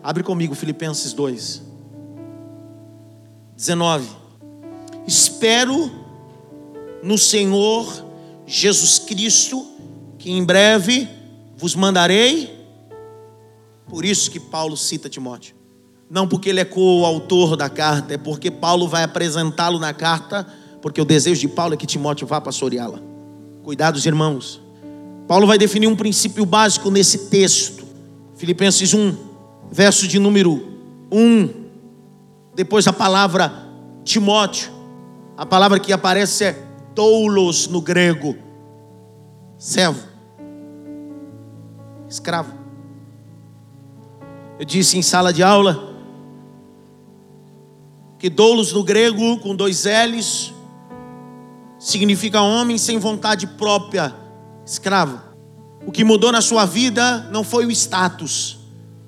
Abre 0.03 0.23
comigo 0.23 0.55
Filipenses 0.55 1.13
2. 1.13 1.63
19. 3.57 4.09
Espero 5.07 5.91
no 7.03 7.19
Senhor 7.19 8.05
Jesus 8.47 8.99
Cristo, 8.99 9.67
que 10.19 10.31
em 10.31 10.45
breve 10.45 11.09
vos 11.57 11.75
mandarei. 11.75 12.67
Por 13.89 14.05
isso 14.05 14.31
que 14.31 14.41
Paulo 14.41 14.77
cita 14.77 15.09
Timóteo. 15.09 15.54
Não 16.15 16.29
porque 16.29 16.49
ele 16.49 16.61
é 16.61 16.65
coautor 16.65 17.57
da 17.57 17.69
carta, 17.69 18.15
é 18.15 18.17
porque 18.17 18.49
Paulo 18.49 18.87
vai 18.87 19.03
apresentá-lo 19.03 19.81
na 19.81 19.93
carta, 19.93 20.47
porque 20.81 21.01
o 21.01 21.05
desejo 21.05 21.41
de 21.41 21.49
Paulo 21.49 21.75
é 21.75 21.77
que 21.77 21.89
Timóteo 21.89 22.25
vá 22.25 22.41
pastoreá-la. 22.41 23.01
Cuidados, 23.65 24.07
irmãos. 24.07 24.63
Paulo 25.27 25.45
vai 25.45 25.59
definir 25.59 25.89
um 25.89 25.97
princípio 25.97 26.47
básico 26.47 26.89
nesse 26.89 27.27
texto. 27.31 27.85
Filipenses 28.37 28.95
1, 28.95 29.13
verso 29.73 30.07
de 30.07 30.21
número 30.21 30.65
1. 31.11 31.51
Depois 32.55 32.87
a 32.87 32.93
palavra 32.93 33.53
Timóteo. 34.05 34.71
A 35.37 35.45
palavra 35.45 35.81
que 35.81 35.93
aparece 35.93 36.45
é 36.45 36.65
doulos 36.95 37.67
no 37.67 37.81
grego. 37.81 38.37
Servo. 39.59 40.07
Escravo. 42.09 42.55
Eu 44.61 44.65
disse 44.65 44.97
em 44.97 45.03
sala 45.03 45.33
de 45.33 45.43
aula 45.43 45.94
que 48.25 48.31
doulos 48.31 48.73
no 48.73 48.83
grego, 48.83 49.37
com 49.37 49.55
dois 49.55 49.85
L's, 49.85 50.51
significa 51.79 52.41
homem 52.41 52.79
sem 52.79 52.99
vontade 52.99 53.47
própria, 53.47 54.15
escravo. 54.65 55.21
O 55.87 55.93
que 55.93 56.03
mudou 56.03 56.33
na 56.33 56.41
sua 56.41 56.65
vida 56.65 57.29
não 57.31 57.45
foi 57.45 57.67
o 57.67 57.71
status. 57.71 58.61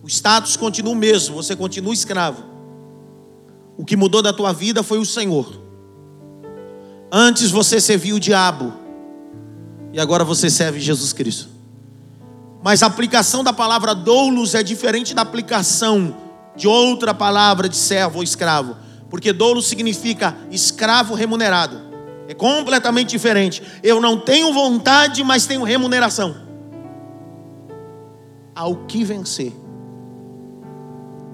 O 0.02 0.06
status 0.06 0.54
continua 0.58 0.92
o 0.92 0.94
mesmo, 0.94 1.34
você 1.34 1.56
continua 1.56 1.94
escravo. 1.94 2.44
O 3.78 3.86
que 3.86 3.96
mudou 3.96 4.20
da 4.20 4.34
tua 4.34 4.52
vida 4.52 4.82
foi 4.82 4.98
o 4.98 5.06
Senhor. 5.06 5.62
Antes 7.10 7.50
você 7.50 7.80
servia 7.80 8.14
o 8.14 8.20
diabo, 8.20 8.70
e 9.94 9.98
agora 9.98 10.24
você 10.24 10.50
serve 10.50 10.78
Jesus 10.78 11.14
Cristo. 11.14 11.48
Mas 12.62 12.82
a 12.82 12.86
aplicação 12.86 13.42
da 13.42 13.54
palavra 13.54 13.94
doulos 13.94 14.54
é 14.54 14.62
diferente 14.62 15.14
da 15.14 15.22
aplicação 15.22 16.14
de 16.54 16.68
outra 16.68 17.14
palavra 17.14 17.66
de 17.66 17.76
servo 17.78 18.18
ou 18.18 18.22
escravo. 18.22 18.84
Porque 19.08 19.32
dolo 19.32 19.62
significa 19.62 20.36
escravo 20.50 21.14
remunerado. 21.14 21.80
É 22.28 22.34
completamente 22.34 23.10
diferente. 23.10 23.62
Eu 23.82 24.00
não 24.00 24.18
tenho 24.18 24.52
vontade, 24.52 25.22
mas 25.22 25.46
tenho 25.46 25.62
remuneração. 25.62 26.34
Ao 28.54 28.74
que 28.86 29.04
vencer, 29.04 29.52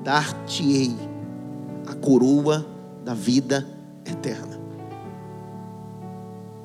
dar-te-ei 0.03 0.95
a 1.87 1.95
coroa 1.95 2.67
da 3.05 3.15
vida 3.15 3.67
eterna. 4.05 4.61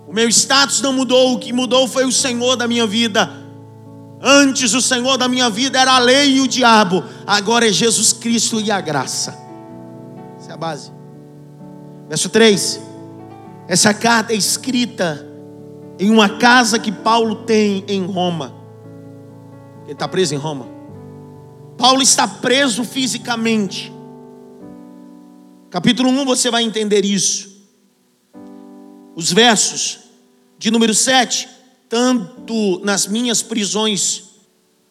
O 0.07 0.13
meu 0.13 0.27
status 0.29 0.81
não 0.81 0.93
mudou, 0.93 1.33
o 1.33 1.39
que 1.39 1.53
mudou 1.53 1.87
foi 1.87 2.05
o 2.05 2.11
Senhor 2.11 2.55
da 2.55 2.67
minha 2.67 2.87
vida. 2.87 3.29
Antes 4.21 4.73
o 4.73 4.81
Senhor 4.81 5.17
da 5.17 5.27
minha 5.27 5.49
vida 5.49 5.79
era 5.79 5.93
a 5.93 5.99
lei 5.99 6.37
e 6.37 6.41
o 6.41 6.47
diabo, 6.47 7.03
agora 7.25 7.67
é 7.67 7.71
Jesus 7.71 8.13
Cristo 8.13 8.59
e 8.59 8.71
a 8.71 8.81
graça. 8.81 9.37
Essa 10.39 10.51
é 10.51 10.53
a 10.53 10.57
base. 10.57 10.96
Verso 12.07 12.29
3. 12.29 12.79
Essa 13.67 13.93
carta 13.93 14.33
é 14.33 14.35
escrita 14.35 15.27
em 15.99 16.09
uma 16.09 16.37
casa 16.37 16.79
que 16.79 16.91
Paulo 16.91 17.43
tem 17.43 17.83
em 17.87 18.05
Roma. 18.05 18.53
Ele 19.83 19.93
está 19.93 20.07
preso 20.07 20.33
em 20.33 20.37
Roma. 20.37 20.67
Paulo 21.77 22.01
está 22.01 22.27
preso 22.27 22.83
fisicamente. 22.83 23.91
Capítulo 25.69 26.09
1 26.09 26.25
você 26.25 26.49
vai 26.49 26.63
entender 26.63 27.03
isso. 27.03 27.57
Os 29.15 29.31
versos 29.31 29.99
de 30.57 30.71
número 30.71 30.93
7, 30.93 31.47
tanto 31.89 32.79
nas 32.83 33.07
minhas 33.07 33.41
prisões, 33.41 34.23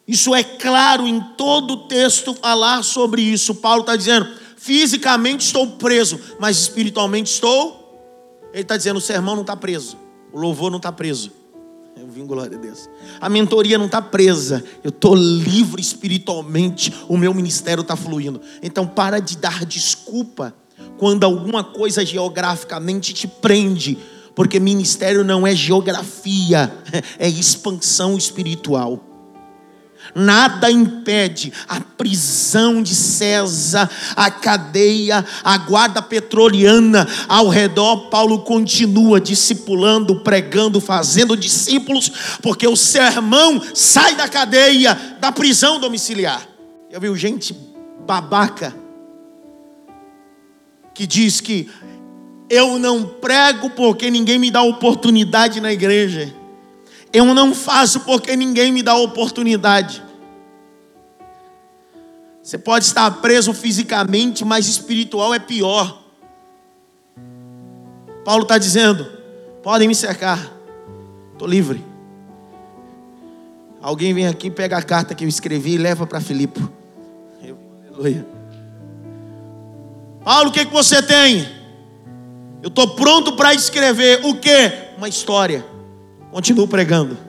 isso 0.07 0.35
é 0.35 0.45
claro 0.45 1.07
em 1.07 1.21
todo 1.37 1.73
o 1.73 1.89
texto 1.89 2.35
falar 2.35 2.83
sobre 2.85 3.23
isso. 3.23 3.55
Paulo 3.57 3.81
está 3.81 3.97
dizendo: 3.97 4.29
Fisicamente 4.67 5.47
estou 5.47 5.65
preso, 5.77 6.19
mas 6.41 6.59
espiritualmente 6.59 7.31
estou. 7.31 8.03
Ele 8.53 8.63
está 8.63 8.77
dizendo: 8.77 8.97
o 8.97 9.01
sermão 9.01 9.37
não 9.37 9.43
está 9.43 9.57
preso, 9.57 9.97
o 10.33 10.41
louvor 10.41 10.73
não 10.73 10.79
está 10.79 10.91
preso. 10.91 11.31
Eu 11.97 12.09
vim, 12.09 12.27
glória 12.27 12.59
a 12.59 12.61
Deus. 12.61 12.91
A 13.21 13.29
mentoria 13.29 13.79
não 13.79 13.87
está 13.87 14.03
presa. 14.03 14.65
Eu 14.83 14.89
estou 14.89 15.15
livre 15.15 15.81
espiritualmente. 15.81 16.93
O 17.09 17.17
meu 17.17 17.33
ministério 17.33 17.83
está 17.83 17.95
fluindo. 17.95 18.41
Então, 18.61 18.89
para 18.89 19.21
de 19.21 19.37
dar 19.39 19.65
desculpa 19.65 20.53
quando 20.99 21.23
alguma 21.23 21.63
coisa 21.63 22.05
geograficamente 22.05 23.15
te 23.15 23.29
prende. 23.29 23.97
Porque 24.35 24.59
ministério 24.59 25.23
não 25.23 25.47
é 25.47 25.55
geografia, 25.55 26.77
é 27.19 27.29
expansão 27.29 28.19
espiritual 28.19 29.16
nada 30.17 30.71
impede 30.71 31.53
a 31.69 31.79
prisão 31.79 32.83
de 32.83 32.95
César, 32.95 33.91
a 34.17 34.31
cadeia, 34.31 35.23
a 35.45 35.59
guarda 35.59 36.01
petroliana 36.01 37.07
ao 37.29 37.49
redor. 37.49 38.09
Paulo 38.09 38.39
continua 38.39 39.21
discipulando, 39.21 40.21
pregando, 40.21 40.81
fazendo 40.81 41.37
discípulos, 41.37 42.39
porque 42.41 42.67
o 42.67 42.77
sermão 42.77 43.61
sai 43.75 44.15
da 44.15 44.27
cadeia, 44.27 44.95
da 45.21 45.31
prisão 45.31 45.79
domiciliar. 45.79 46.49
Eu 46.91 46.99
vi 46.99 47.15
gente 47.15 47.55
babaca 48.07 48.75
que 50.95 51.07
diz 51.07 51.43
que 51.43 51.69
eu 52.49 52.79
não 52.79 53.05
prego 53.05 53.69
porque 53.71 54.11
ninguém 54.11 54.39
me 54.39 54.51
dá 54.51 54.63
oportunidade 54.63 55.61
na 55.61 55.71
igreja. 55.71 56.33
Eu 57.13 57.27
não 57.35 57.55
faço 57.55 58.01
porque 58.01 58.35
ninguém 58.35 58.73
me 58.73 58.83
dá 58.83 58.95
oportunidade. 58.95 60.06
Você 62.47 62.57
pode 62.57 62.85
estar 62.85 63.11
preso 63.11 63.53
fisicamente, 63.53 64.45
mas 64.45 64.69
espiritual 64.69 65.35
é 65.35 65.39
pior. 65.41 66.01
Paulo 68.25 68.45
está 68.45 68.57
dizendo: 68.57 69.05
podem 69.65 69.89
me 69.89 69.97
cercar, 69.97 70.53
estou 71.33 71.49
livre. 71.49 71.85
Alguém 73.83 74.15
vem 74.15 74.29
aqui, 74.29 74.49
pega 74.49 74.79
a 74.79 74.83
carta 74.83 75.13
que 75.13 75.25
eu 75.25 75.29
escrevi 75.29 75.73
e 75.73 75.77
leva 75.77 76.07
para 76.07 76.21
Filipe. 76.21 76.65
Aleluia. 77.93 78.25
Paulo, 80.25 80.51
o 80.51 80.53
que, 80.53 80.67
que 80.67 80.73
você 80.73 81.03
tem? 81.03 81.49
Eu 82.63 82.69
estou 82.69 82.95
pronto 82.95 83.33
para 83.33 83.55
escrever 83.55 84.25
o 84.25 84.37
que? 84.37 84.95
Uma 84.97 85.09
história. 85.09 85.67
Continuo 86.31 86.69
pregando. 86.69 87.26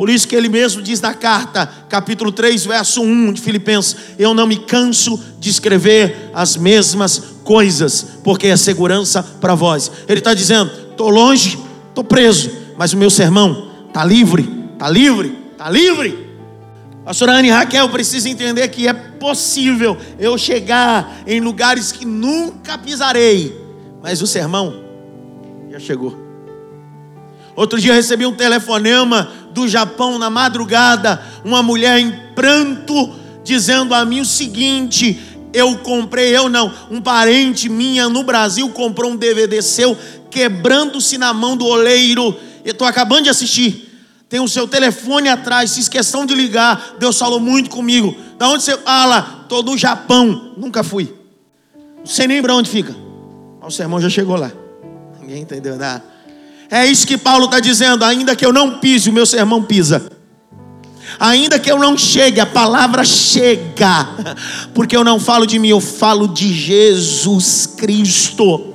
Por 0.00 0.08
isso 0.08 0.26
que 0.26 0.34
ele 0.34 0.48
mesmo 0.48 0.80
diz 0.80 0.98
na 0.98 1.12
carta, 1.12 1.70
capítulo 1.86 2.32
3, 2.32 2.64
verso 2.64 3.02
1 3.02 3.34
de 3.34 3.40
Filipenses: 3.42 3.94
Eu 4.18 4.32
não 4.32 4.46
me 4.46 4.56
canso 4.56 5.22
de 5.38 5.50
escrever 5.50 6.30
as 6.32 6.56
mesmas 6.56 7.22
coisas, 7.44 8.06
porque 8.24 8.46
é 8.46 8.56
segurança 8.56 9.22
para 9.22 9.54
vós. 9.54 9.92
Ele 10.08 10.20
está 10.20 10.32
dizendo: 10.32 10.70
estou 10.90 11.10
longe, 11.10 11.58
estou 11.90 12.02
preso, 12.02 12.50
mas 12.78 12.94
o 12.94 12.96
meu 12.96 13.10
sermão 13.10 13.72
está 13.88 14.02
livre, 14.02 14.48
está 14.72 14.88
livre, 14.88 15.36
Está 15.52 15.68
livre. 15.68 16.30
Pastora 17.04 17.32
Anne 17.32 17.50
Raquel 17.50 17.86
precisa 17.90 18.26
entender 18.26 18.66
que 18.68 18.88
é 18.88 18.94
possível 18.94 19.98
eu 20.18 20.38
chegar 20.38 21.20
em 21.26 21.42
lugares 21.42 21.92
que 21.92 22.06
nunca 22.06 22.78
pisarei, 22.78 23.54
mas 24.02 24.22
o 24.22 24.26
sermão 24.26 24.82
já 25.70 25.78
chegou. 25.78 26.30
Outro 27.54 27.78
dia 27.78 27.90
eu 27.90 27.96
recebi 27.96 28.24
um 28.24 28.32
telefonema 28.32 29.30
do 29.52 29.68
Japão 29.68 30.18
na 30.18 30.30
madrugada, 30.30 31.22
uma 31.44 31.62
mulher 31.62 31.98
em 31.98 32.12
pranto 32.34 33.20
dizendo 33.44 33.94
a 33.94 34.04
mim 34.04 34.20
o 34.20 34.24
seguinte: 34.24 35.18
eu 35.52 35.78
comprei, 35.78 36.36
eu 36.36 36.48
não, 36.48 36.72
um 36.90 37.00
parente 37.00 37.68
minha 37.68 38.08
no 38.08 38.22
Brasil 38.22 38.68
comprou 38.70 39.10
um 39.10 39.16
DVD 39.16 39.60
seu, 39.60 39.96
quebrando-se 40.30 41.18
na 41.18 41.32
mão 41.32 41.56
do 41.56 41.66
oleiro. 41.66 42.36
Eu 42.64 42.72
estou 42.72 42.86
acabando 42.86 43.24
de 43.24 43.30
assistir. 43.30 43.88
Tem 44.28 44.38
o 44.38 44.46
seu 44.46 44.68
telefone 44.68 45.28
atrás, 45.28 45.74
fiz 45.74 45.88
questão 45.88 46.24
de 46.24 46.34
ligar. 46.34 46.96
Deus 47.00 47.18
falou 47.18 47.40
muito 47.40 47.68
comigo. 47.68 48.14
Da 48.38 48.48
onde 48.48 48.62
você 48.62 48.76
fala? 48.76 49.40
Estou 49.42 49.62
no 49.62 49.76
Japão. 49.76 50.52
Nunca 50.56 50.84
fui. 50.84 51.12
Não 51.98 52.06
sei 52.06 52.28
nem 52.28 52.40
para 52.40 52.54
onde 52.54 52.70
fica. 52.70 52.94
O 53.60 53.70
sermão 53.70 54.00
já 54.00 54.08
chegou 54.08 54.36
lá. 54.36 54.52
Ninguém 55.20 55.42
entendeu 55.42 55.76
nada. 55.76 56.04
É 56.70 56.86
isso 56.86 57.06
que 57.06 57.18
Paulo 57.18 57.46
está 57.46 57.58
dizendo. 57.58 58.04
Ainda 58.04 58.36
que 58.36 58.46
eu 58.46 58.52
não 58.52 58.78
pise, 58.78 59.10
o 59.10 59.12
meu 59.12 59.26
sermão 59.26 59.62
pisa. 59.62 60.10
Ainda 61.18 61.58
que 61.58 61.70
eu 61.70 61.78
não 61.78 61.98
chegue, 61.98 62.40
a 62.40 62.46
palavra 62.46 63.04
chega, 63.04 64.08
porque 64.72 64.96
eu 64.96 65.02
não 65.02 65.18
falo 65.18 65.44
de 65.44 65.58
mim, 65.58 65.68
eu 65.68 65.80
falo 65.80 66.28
de 66.28 66.52
Jesus 66.52 67.66
Cristo. 67.66 68.74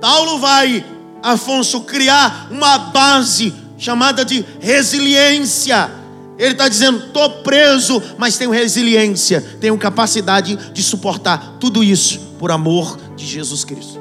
Paulo 0.00 0.38
vai, 0.38 0.84
Afonso, 1.22 1.80
criar 1.82 2.48
uma 2.50 2.78
base 2.78 3.54
chamada 3.78 4.24
de 4.24 4.44
resiliência. 4.60 5.90
Ele 6.38 6.52
está 6.52 6.68
dizendo: 6.68 7.06
estou 7.06 7.30
preso, 7.42 8.02
mas 8.18 8.36
tenho 8.36 8.50
resiliência, 8.50 9.40
tenho 9.60 9.76
capacidade 9.78 10.56
de 10.72 10.82
suportar 10.82 11.56
tudo 11.58 11.82
isso 11.82 12.18
por 12.38 12.50
amor 12.50 12.98
de 13.16 13.26
Jesus 13.26 13.64
Cristo. 13.64 13.98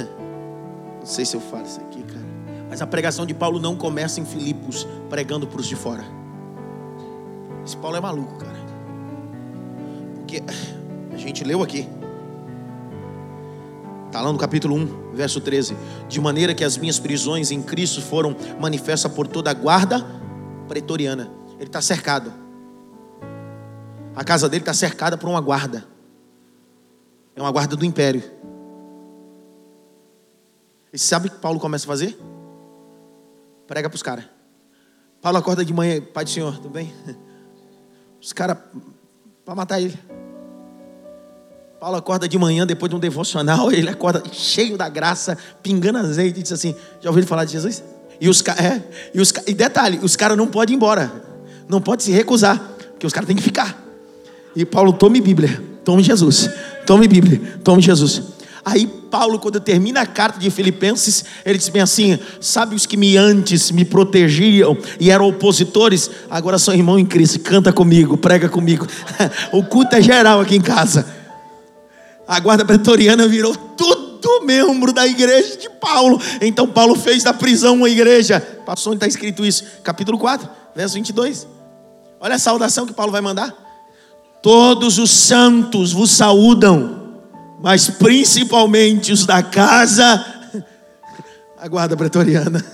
Não 1.00 1.06
sei 1.06 1.24
se 1.24 1.36
eu 1.36 1.40
falo 1.40 1.64
isso 1.64 1.81
aqui, 2.82 2.86
cara, 2.86 2.86
mas 2.86 2.86
a 2.86 2.86
pregação 2.86 3.26
de 3.26 3.34
Paulo 3.34 3.60
não 3.60 3.76
começa 3.76 4.20
em 4.20 4.24
Filipos 4.24 4.86
pregando 5.08 5.46
para 5.46 5.60
os 5.60 5.66
de 5.66 5.76
fora. 5.76 6.04
Esse 7.64 7.76
Paulo 7.76 7.96
é 7.96 8.00
maluco, 8.00 8.38
cara. 8.38 8.58
Porque 10.16 10.42
a 11.12 11.16
gente 11.16 11.44
leu 11.44 11.62
aqui. 11.62 11.88
Está 14.06 14.20
lá 14.20 14.30
no 14.30 14.38
capítulo 14.38 14.74
1, 14.74 15.12
verso 15.14 15.40
13. 15.40 15.76
De 16.08 16.20
maneira 16.20 16.54
que 16.54 16.64
as 16.64 16.76
minhas 16.76 16.98
prisões 16.98 17.50
em 17.50 17.62
Cristo 17.62 18.02
foram 18.02 18.36
manifestas 18.60 19.10
por 19.12 19.26
toda 19.26 19.50
a 19.50 19.54
guarda 19.54 20.04
pretoriana. 20.68 21.30
Ele 21.54 21.64
está 21.64 21.80
cercado. 21.80 22.32
A 24.14 24.24
casa 24.24 24.48
dele 24.48 24.62
está 24.62 24.74
cercada 24.74 25.16
por 25.16 25.28
uma 25.28 25.40
guarda. 25.40 25.86
É 27.34 27.40
uma 27.40 27.50
guarda 27.50 27.74
do 27.76 27.84
império. 27.84 28.22
E 30.92 30.98
sabe 30.98 31.28
o 31.28 31.30
que 31.30 31.38
Paulo 31.38 31.58
começa 31.58 31.86
a 31.86 31.88
fazer? 31.88 32.18
Prega 33.72 33.88
para 33.88 33.96
os 33.96 34.02
caras. 34.02 34.26
Paulo 35.22 35.38
acorda 35.38 35.64
de 35.64 35.72
manhã, 35.72 35.98
Pai 36.12 36.24
do 36.24 36.30
Senhor, 36.30 36.54
tudo 36.56 36.68
bem? 36.68 36.92
Os 38.20 38.30
caras, 38.30 38.58
para 39.46 39.54
matar 39.54 39.80
ele. 39.80 39.98
Paulo 41.80 41.96
acorda 41.96 42.28
de 42.28 42.36
manhã, 42.36 42.66
depois 42.66 42.90
de 42.90 42.96
um 42.96 42.98
devocional, 42.98 43.72
ele 43.72 43.88
acorda 43.88 44.22
cheio 44.30 44.76
da 44.76 44.90
graça, 44.90 45.38
pingando 45.62 46.00
azeite, 46.00 46.40
e 46.40 46.42
diz 46.42 46.52
assim: 46.52 46.76
Já 47.00 47.08
ouviram 47.08 47.26
falar 47.26 47.46
de 47.46 47.52
Jesus? 47.52 47.82
E, 48.20 48.28
os, 48.28 48.42
é, 48.42 48.82
e, 49.14 49.18
os, 49.18 49.32
e 49.46 49.54
detalhe: 49.54 50.00
os 50.02 50.16
caras 50.16 50.36
não 50.36 50.48
podem 50.48 50.74
ir 50.74 50.76
embora, 50.76 51.10
não 51.66 51.80
pode 51.80 52.02
se 52.02 52.12
recusar, 52.12 52.58
porque 52.90 53.06
os 53.06 53.12
caras 53.14 53.26
têm 53.26 53.36
que 53.36 53.42
ficar. 53.42 53.82
E 54.54 54.66
Paulo, 54.66 54.92
tome 54.92 55.18
Bíblia, 55.18 55.64
tome 55.82 56.02
Jesus, 56.02 56.46
tome 56.84 57.08
Bíblia, 57.08 57.58
tome 57.64 57.80
Jesus. 57.80 58.22
Aí 58.64 58.86
Paulo, 58.86 59.40
quando 59.40 59.58
termina 59.58 60.02
a 60.02 60.06
carta 60.06 60.38
de 60.38 60.48
Filipenses, 60.48 61.24
ele 61.44 61.58
diz 61.58 61.68
bem 61.68 61.82
assim: 61.82 62.18
sabe 62.40 62.76
os 62.76 62.86
que 62.86 62.96
me 62.96 63.16
antes 63.16 63.72
me 63.72 63.84
protegiam 63.84 64.76
e 65.00 65.10
eram 65.10 65.28
opositores, 65.28 66.08
agora 66.30 66.58
são 66.58 66.72
irmão 66.72 66.98
em 66.98 67.04
Cristo, 67.04 67.40
canta 67.40 67.72
comigo, 67.72 68.16
prega 68.16 68.48
comigo. 68.48 68.86
o 69.52 69.64
culto 69.64 69.96
é 69.96 70.02
geral 70.02 70.40
aqui 70.40 70.56
em 70.56 70.60
casa. 70.60 71.04
A 72.26 72.38
guarda 72.38 72.64
pretoriana 72.64 73.26
virou 73.26 73.54
tudo 73.54 74.44
membro 74.44 74.92
da 74.92 75.06
igreja 75.06 75.56
de 75.56 75.68
Paulo. 75.68 76.20
Então 76.40 76.66
Paulo 76.68 76.94
fez 76.94 77.24
da 77.24 77.34
prisão 77.34 77.74
uma 77.74 77.90
igreja. 77.90 78.40
Passou 78.64 78.92
onde 78.92 78.98
está 78.98 79.08
escrito 79.08 79.44
isso, 79.44 79.64
capítulo 79.82 80.16
4, 80.18 80.48
verso 80.74 80.94
22. 80.94 81.48
Olha 82.20 82.36
a 82.36 82.38
saudação 82.38 82.86
que 82.86 82.92
Paulo 82.92 83.10
vai 83.10 83.20
mandar. 83.20 83.52
Todos 84.40 84.98
os 84.98 85.10
santos 85.10 85.92
vos 85.92 86.12
saúdam 86.12 87.01
mas 87.62 87.88
principalmente 87.88 89.12
os 89.12 89.24
da 89.24 89.40
casa, 89.40 90.26
a 91.56 91.68
guarda 91.68 91.96
pretoriana. 91.96 92.62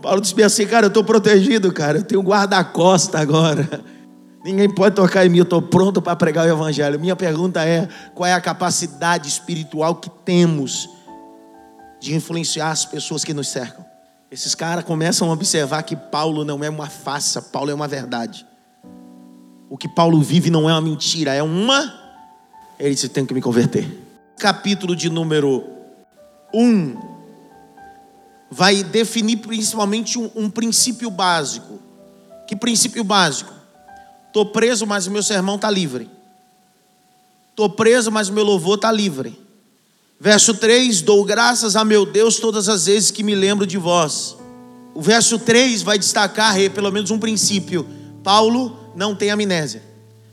Paulo 0.00 0.20
disse 0.20 0.40
assim, 0.42 0.66
cara, 0.66 0.86
eu 0.86 0.88
estou 0.88 1.02
protegido, 1.02 1.72
cara, 1.72 1.98
eu 1.98 2.04
tenho 2.04 2.22
guarda-costa 2.22 3.18
agora. 3.18 3.68
Ninguém 4.44 4.72
pode 4.72 4.94
tocar 4.94 5.26
em 5.26 5.28
mim, 5.30 5.38
eu 5.38 5.44
estou 5.44 5.60
pronto 5.60 6.00
para 6.00 6.14
pregar 6.14 6.46
o 6.46 6.50
Evangelho. 6.50 7.00
Minha 7.00 7.16
pergunta 7.16 7.64
é: 7.64 7.88
qual 8.14 8.26
é 8.26 8.34
a 8.34 8.40
capacidade 8.42 9.26
espiritual 9.26 9.94
que 9.94 10.10
temos 10.10 10.86
de 11.98 12.14
influenciar 12.14 12.70
as 12.70 12.84
pessoas 12.84 13.24
que 13.24 13.32
nos 13.32 13.48
cercam? 13.48 13.82
Esses 14.30 14.54
caras 14.54 14.84
começam 14.84 15.30
a 15.30 15.32
observar 15.32 15.82
que 15.82 15.96
Paulo 15.96 16.44
não 16.44 16.62
é 16.62 16.68
uma 16.68 16.90
farsa, 16.90 17.40
Paulo 17.40 17.70
é 17.70 17.74
uma 17.74 17.88
verdade 17.88 18.46
o 19.74 19.76
que 19.76 19.88
Paulo 19.88 20.22
vive 20.22 20.50
não 20.50 20.70
é 20.70 20.72
uma 20.72 20.80
mentira, 20.80 21.34
é 21.34 21.42
uma. 21.42 21.92
Ele 22.78 22.94
disse: 22.94 23.08
tem 23.08 23.26
que 23.26 23.34
me 23.34 23.42
converter. 23.42 23.84
Capítulo 24.38 24.94
de 24.94 25.10
número 25.10 25.64
1 26.54 26.96
vai 28.48 28.84
definir 28.84 29.38
principalmente 29.38 30.16
um, 30.16 30.30
um 30.36 30.48
princípio 30.48 31.10
básico. 31.10 31.80
Que 32.46 32.54
princípio 32.54 33.02
básico? 33.02 33.52
Estou 34.28 34.46
preso, 34.46 34.86
mas 34.86 35.08
o 35.08 35.10
meu 35.10 35.24
sermão 35.24 35.56
está 35.56 35.68
livre. 35.68 36.08
Estou 37.50 37.68
preso, 37.68 38.12
mas 38.12 38.28
o 38.28 38.32
meu 38.32 38.44
louvor 38.44 38.76
está 38.76 38.92
livre. 38.92 39.36
Verso 40.20 40.54
3: 40.54 41.02
Dou 41.02 41.24
graças 41.24 41.74
a 41.74 41.84
meu 41.84 42.06
Deus 42.06 42.36
todas 42.36 42.68
as 42.68 42.86
vezes 42.86 43.10
que 43.10 43.24
me 43.24 43.34
lembro 43.34 43.66
de 43.66 43.76
vós. 43.76 44.36
O 44.94 45.02
verso 45.02 45.36
3 45.36 45.82
vai 45.82 45.98
destacar 45.98 46.54
pelo 46.72 46.92
menos 46.92 47.10
um 47.10 47.18
princípio. 47.18 47.84
Paulo 48.22 48.83
não 48.94 49.14
tem 49.14 49.30
amnésia. 49.30 49.82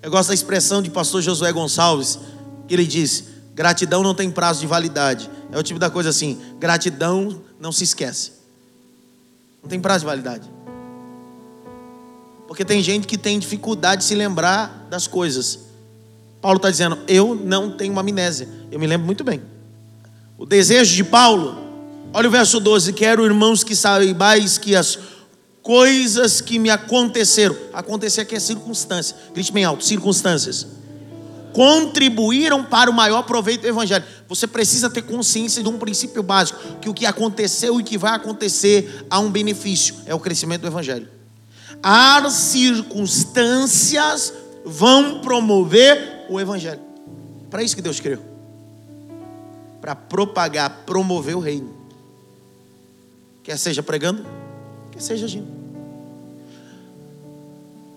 Eu 0.01 0.09
gosto 0.09 0.29
da 0.29 0.33
expressão 0.33 0.81
de 0.81 0.89
pastor 0.89 1.21
Josué 1.21 1.51
Gonçalves, 1.51 2.19
que 2.67 2.73
ele 2.73 2.85
diz: 2.85 3.25
gratidão 3.53 4.01
não 4.01 4.15
tem 4.15 4.31
prazo 4.31 4.61
de 4.61 4.67
validade. 4.67 5.29
É 5.51 5.57
o 5.57 5.63
tipo 5.63 5.79
da 5.79 5.89
coisa 5.89 6.09
assim: 6.09 6.39
gratidão 6.59 7.41
não 7.59 7.71
se 7.71 7.83
esquece. 7.83 8.33
Não 9.61 9.69
tem 9.69 9.79
prazo 9.79 9.99
de 9.99 10.05
validade. 10.07 10.49
Porque 12.47 12.65
tem 12.65 12.81
gente 12.81 13.07
que 13.07 13.17
tem 13.17 13.39
dificuldade 13.39 14.01
de 14.01 14.07
se 14.07 14.15
lembrar 14.15 14.87
das 14.89 15.07
coisas. 15.07 15.59
Paulo 16.41 16.57
está 16.57 16.71
dizendo: 16.71 16.97
eu 17.07 17.35
não 17.35 17.71
tenho 17.71 17.91
uma 17.91 18.01
amnésia. 18.01 18.49
Eu 18.71 18.79
me 18.79 18.87
lembro 18.87 19.05
muito 19.05 19.23
bem. 19.23 19.41
O 20.37 20.45
desejo 20.45 20.95
de 20.95 21.03
Paulo, 21.03 21.55
olha 22.11 22.27
o 22.27 22.31
verso 22.31 22.59
12: 22.59 22.93
Quero, 22.93 23.23
irmãos, 23.23 23.63
que 23.63 23.75
saibais 23.75 24.57
que 24.57 24.75
as 24.75 24.97
coisas 25.61 26.41
que 26.41 26.59
me 26.59 26.69
aconteceram. 26.69 27.55
Acontecer 27.73 28.21
aqui 28.21 28.35
é 28.35 28.39
circunstância. 28.39 29.15
Grite 29.33 29.51
bem 29.51 29.63
alto: 29.63 29.83
circunstâncias. 29.83 30.67
Contribuíram 31.53 32.63
para 32.63 32.89
o 32.89 32.93
maior 32.93 33.23
proveito 33.23 33.61
do 33.61 33.67
Evangelho. 33.67 34.05
Você 34.29 34.47
precisa 34.47 34.89
ter 34.89 35.01
consciência 35.01 35.61
de 35.61 35.69
um 35.69 35.77
princípio 35.77 36.23
básico: 36.23 36.59
que 36.79 36.89
o 36.89 36.93
que 36.93 37.05
aconteceu 37.05 37.79
e 37.79 37.83
que 37.83 37.97
vai 37.97 38.15
acontecer 38.15 39.05
há 39.09 39.19
um 39.19 39.29
benefício 39.29 39.95
é 40.05 40.15
o 40.15 40.19
crescimento 40.19 40.61
do 40.61 40.67
Evangelho. 40.67 41.07
As 41.83 42.33
circunstâncias 42.33 44.33
vão 44.63 45.21
promover 45.21 46.27
o 46.29 46.39
Evangelho. 46.39 46.81
Para 47.49 47.63
isso 47.63 47.75
que 47.75 47.81
Deus 47.81 47.99
criou 47.99 48.31
para 49.81 49.95
propagar, 49.95 50.83
promover 50.85 51.35
o 51.35 51.39
reino. 51.39 51.73
Quer 53.43 53.57
seja 53.57 53.81
pregando, 53.81 54.23
seja 55.03 55.25
agindo. 55.25 55.47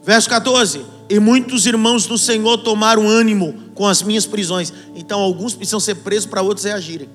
Verso 0.02 0.28
14: 0.28 0.84
E 1.08 1.18
muitos 1.18 1.66
irmãos 1.66 2.06
do 2.06 2.18
Senhor 2.18 2.58
tomaram 2.58 3.08
ânimo 3.08 3.54
com 3.74 3.86
as 3.86 4.02
minhas 4.02 4.26
prisões. 4.26 4.72
Então, 4.94 5.20
alguns 5.20 5.54
precisam 5.54 5.80
ser 5.80 5.96
presos 5.96 6.26
para 6.26 6.42
outros 6.42 6.64
reagirem. 6.64 7.08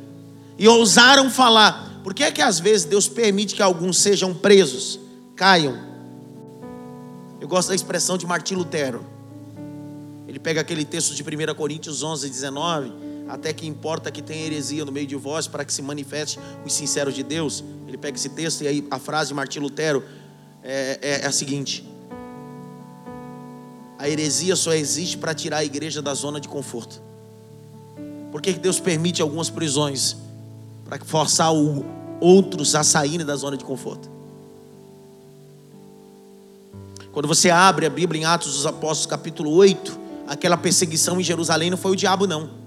E 0.58 0.68
ousaram 0.68 1.30
falar. 1.30 1.88
Por 2.04 2.14
que 2.14 2.24
é 2.24 2.32
que 2.32 2.42
às 2.42 2.60
vezes 2.60 2.86
Deus 2.86 3.08
permite 3.08 3.54
que 3.54 3.62
alguns 3.62 3.98
sejam 3.98 4.34
presos, 4.34 5.00
caiam? 5.36 5.78
Eu 7.40 7.48
gosto 7.48 7.70
da 7.70 7.76
expressão 7.76 8.18
de 8.18 8.26
Martim 8.26 8.56
Lutero. 8.56 9.06
Ele 10.28 10.40
pega 10.40 10.62
aquele 10.62 10.86
texto 10.86 11.14
de 11.14 11.24
1 11.24 11.54
Coríntios 11.56 12.02
11, 12.02 12.30
19 12.30 13.09
até 13.30 13.54
que 13.54 13.68
importa 13.68 14.12
que 14.12 14.24
tenha 14.24 14.44
heresia 14.44 14.84
no 14.84 14.92
meio 14.92 15.06
de 15.06 15.16
vós, 15.16 15.48
para 15.48 15.64
que 15.64 15.72
se 15.72 15.84
manifeste 15.84 16.40
os 16.66 16.74
sinceros 16.74 17.14
de 17.14 17.22
Deus. 17.22 17.64
Ele 17.88 17.96
pega 17.98 18.18
esse 18.18 18.30
texto 18.30 18.64
e 18.64 18.68
aí 18.68 18.88
a 18.90 18.98
frase 18.98 19.30
de 19.30 19.36
Martim 19.36 19.60
Lutero 19.60 20.04
é, 20.64 21.00
é, 21.02 21.22
é 21.22 21.26
a 21.28 21.32
seguinte: 21.32 21.88
A 24.00 24.10
heresia 24.10 24.56
só 24.56 24.74
existe 24.74 25.16
para 25.16 25.36
tirar 25.36 25.58
a 25.58 25.64
igreja 25.64 26.02
da 26.02 26.14
zona 26.16 26.40
de 26.40 26.48
conforto. 26.48 27.00
Por 28.32 28.42
que 28.42 28.52
Deus 28.54 28.80
permite 28.80 29.22
algumas 29.22 29.50
prisões? 29.50 30.18
Para 30.84 30.98
forçar 31.06 31.54
o, 31.54 31.86
outros 32.20 32.74
a 32.74 32.84
saírem 32.84 33.26
da 33.26 33.36
zona 33.36 33.56
de 33.56 33.64
conforto. 33.64 34.10
Quando 37.12 37.28
você 37.28 37.52
abre 37.52 37.86
a 37.86 37.90
Bíblia 37.92 38.22
em 38.22 38.26
Atos 38.26 38.54
dos 38.54 38.66
Apóstolos, 38.66 39.06
capítulo 39.06 39.52
8, 39.52 40.00
aquela 40.28 40.58
perseguição 40.58 41.20
em 41.20 41.24
Jerusalém 41.24 41.70
não 41.70 41.78
foi 41.78 41.92
o 41.92 41.96
diabo, 41.96 42.26
não. 42.26 42.59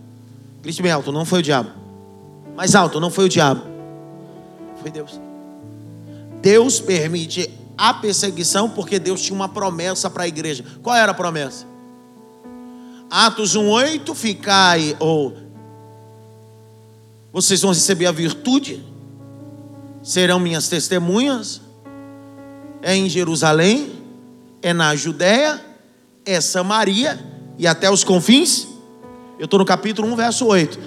Grite 0.62 0.80
bem 0.80 0.93
alto, 0.93 1.10
não 1.10 1.24
foi 1.24 1.40
o 1.40 1.43
diabo. 1.43 1.70
Mais 2.56 2.74
alto, 2.74 3.01
não 3.01 3.10
foi 3.10 3.24
o 3.24 3.28
diabo. 3.28 3.62
Foi 4.80 4.90
Deus. 4.90 5.20
Deus 6.40 6.80
permite 6.80 7.51
a 7.76 7.93
perseguição 7.94 8.70
porque 8.70 8.98
Deus 8.98 9.20
tinha 9.22 9.34
uma 9.34 9.48
promessa 9.48 10.09
para 10.09 10.24
a 10.24 10.28
igreja. 10.28 10.64
Qual 10.82 10.94
era 10.94 11.10
a 11.10 11.14
promessa? 11.14 11.66
Atos 13.10 13.56
1:8, 13.56 14.14
ficai 14.14 14.97
ou 14.98 15.36
vocês 17.32 17.62
vão 17.62 17.72
receber 17.72 18.06
a 18.06 18.12
virtude, 18.12 18.84
serão 20.02 20.39
minhas 20.39 20.68
testemunhas, 20.68 21.62
é 22.82 22.94
em 22.94 23.09
Jerusalém, 23.09 23.90
é 24.60 24.72
na 24.72 24.94
Judéia, 24.94 25.60
é 26.26 26.40
Samaria 26.40 27.18
e 27.59 27.66
até 27.66 27.90
os 27.90 28.05
confins. 28.05 28.72
Eu 29.43 29.47
estou 29.47 29.59
no 29.59 29.64
capítulo 29.64 30.06
1, 30.06 30.14
verso 30.14 30.47
8. 30.47 30.78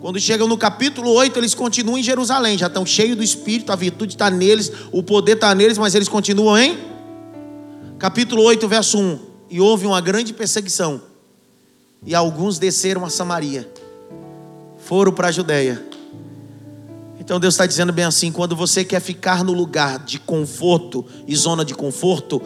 Quando 0.00 0.20
chegam 0.20 0.46
no 0.46 0.56
capítulo 0.56 1.10
8, 1.10 1.36
eles 1.36 1.52
continuam 1.52 1.98
em 1.98 2.02
Jerusalém, 2.04 2.56
já 2.56 2.68
estão 2.68 2.86
cheios 2.86 3.16
do 3.16 3.24
Espírito, 3.24 3.72
a 3.72 3.74
virtude 3.74 4.14
está 4.14 4.30
neles, 4.30 4.70
o 4.92 5.02
poder 5.02 5.32
está 5.32 5.52
neles, 5.52 5.76
mas 5.78 5.92
eles 5.96 6.08
continuam 6.08 6.56
em 6.56 6.78
capítulo 7.98 8.44
8, 8.44 8.68
verso 8.68 9.00
1. 9.00 9.18
E 9.50 9.60
houve 9.60 9.84
uma 9.84 10.00
grande 10.00 10.32
perseguição, 10.32 11.02
e 12.06 12.14
alguns 12.14 12.56
desceram 12.56 13.04
a 13.04 13.10
Samaria, 13.10 13.68
foram 14.78 15.10
para 15.10 15.26
a 15.26 15.32
Judéia. 15.32 15.84
Então 17.18 17.40
Deus 17.40 17.54
está 17.54 17.66
dizendo 17.66 17.92
bem 17.92 18.04
assim: 18.04 18.30
quando 18.30 18.54
você 18.54 18.84
quer 18.84 19.00
ficar 19.00 19.42
no 19.42 19.52
lugar 19.52 19.98
de 19.98 20.20
conforto 20.20 21.04
e 21.26 21.34
zona 21.34 21.64
de 21.64 21.74
conforto, 21.74 22.40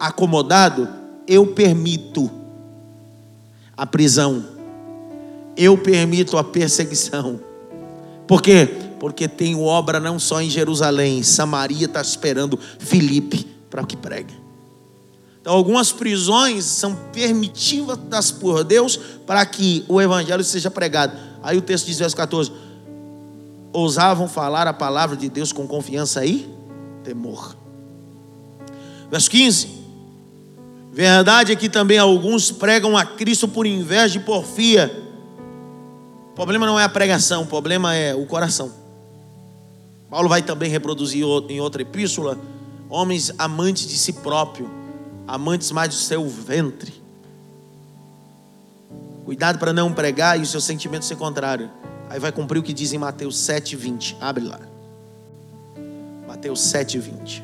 acomodado, 0.00 0.88
eu 1.28 1.48
permito 1.48 2.30
a 3.76 3.84
prisão, 3.84 4.51
eu 5.62 5.76
permito 5.78 6.36
a 6.36 6.44
perseguição. 6.44 7.40
Por 8.26 8.42
quê? 8.42 8.68
Porque 8.98 9.28
tenho 9.28 9.62
obra 9.62 10.00
não 10.00 10.18
só 10.18 10.40
em 10.40 10.48
Jerusalém, 10.48 11.22
Samaria 11.22 11.86
está 11.86 12.00
esperando 12.00 12.58
Filipe 12.78 13.46
para 13.68 13.84
que 13.84 13.96
pregue. 13.96 14.34
Então, 15.40 15.54
algumas 15.54 15.90
prisões 15.90 16.64
são 16.64 16.94
permitidas 17.12 18.30
por 18.30 18.62
Deus 18.62 18.96
para 19.26 19.44
que 19.44 19.84
o 19.88 20.00
evangelho 20.00 20.44
seja 20.44 20.70
pregado. 20.70 21.16
Aí 21.42 21.58
o 21.58 21.62
texto 21.62 21.86
diz, 21.86 21.98
verso 21.98 22.16
14: 22.16 22.52
ousavam 23.72 24.28
falar 24.28 24.68
a 24.68 24.72
palavra 24.72 25.16
de 25.16 25.28
Deus 25.28 25.52
com 25.52 25.66
confiança 25.66 26.24
e 26.24 26.48
temor. 27.02 27.56
Verso 29.10 29.30
15: 29.30 29.68
Verdade 30.92 31.52
é 31.52 31.56
que 31.56 31.68
também 31.68 31.98
alguns 31.98 32.50
pregam 32.50 32.96
a 32.96 33.04
Cristo 33.04 33.48
por 33.48 33.66
inveja 33.66 34.18
e 34.18 34.22
porfia. 34.22 35.11
O 36.32 36.34
problema 36.34 36.64
não 36.64 36.80
é 36.80 36.84
a 36.84 36.88
pregação, 36.88 37.42
o 37.42 37.46
problema 37.46 37.94
é 37.94 38.14
o 38.14 38.24
coração. 38.24 38.72
Paulo 40.08 40.30
vai 40.30 40.42
também 40.42 40.70
reproduzir 40.70 41.24
em 41.48 41.60
outra 41.60 41.82
epístola 41.82 42.38
homens 42.88 43.32
amantes 43.38 43.86
de 43.86 43.98
si 43.98 44.14
próprio, 44.14 44.70
amantes 45.28 45.70
mais 45.70 45.90
do 45.90 45.94
seu 45.94 46.26
ventre. 46.28 47.02
Cuidado 49.26 49.58
para 49.58 49.72
não 49.72 49.92
pregar 49.92 50.38
e 50.38 50.42
o 50.42 50.46
seu 50.46 50.60
sentimento 50.60 51.04
ser 51.04 51.16
contrário. 51.16 51.70
Aí 52.08 52.18
vai 52.18 52.32
cumprir 52.32 52.58
o 52.58 52.62
que 52.62 52.72
diz 52.72 52.92
em 52.92 52.98
Mateus 52.98 53.36
7:20. 53.36 54.16
Abre 54.20 54.44
lá. 54.44 54.60
Mateus 56.26 56.60
7:20. 56.60 57.42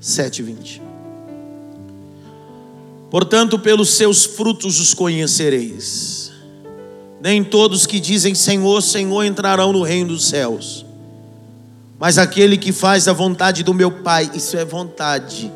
7:20. 0.00 0.80
Portanto, 3.10 3.58
pelos 3.58 3.90
seus 3.90 4.24
frutos 4.24 4.80
os 4.80 4.94
conhecereis. 4.94 6.19
Nem 7.20 7.44
todos 7.44 7.86
que 7.86 8.00
dizem 8.00 8.34
Senhor, 8.34 8.80
Senhor 8.80 9.24
entrarão 9.24 9.72
no 9.72 9.82
reino 9.82 10.10
dos 10.10 10.26
céus, 10.26 10.86
mas 11.98 12.16
aquele 12.16 12.56
que 12.56 12.72
faz 12.72 13.06
a 13.08 13.12
vontade 13.12 13.62
do 13.62 13.74
meu 13.74 13.90
Pai, 13.90 14.30
isso 14.34 14.56
é 14.56 14.64
vontade. 14.64 15.52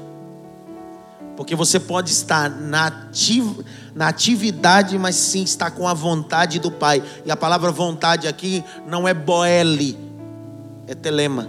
Porque 1.37 1.57
você 1.57 1.81
pode 1.81 2.11
estar 2.11 2.51
na, 2.51 2.89
ativ 2.89 3.65
na 3.95 4.09
atividade, 4.09 4.99
mas 4.99 5.17
sim 5.17 5.43
estar 5.43 5.71
com 5.71 5.89
a 5.89 5.95
vontade 5.95 6.59
do 6.59 6.71
Pai. 6.71 7.03
E 7.25 7.31
a 7.31 7.37
palavra 7.37 7.71
vontade 7.71 8.29
aqui 8.29 8.63
não 8.87 9.09
é 9.09 9.15
boele, 9.15 9.99
é 10.87 10.95
telema. 10.95 11.49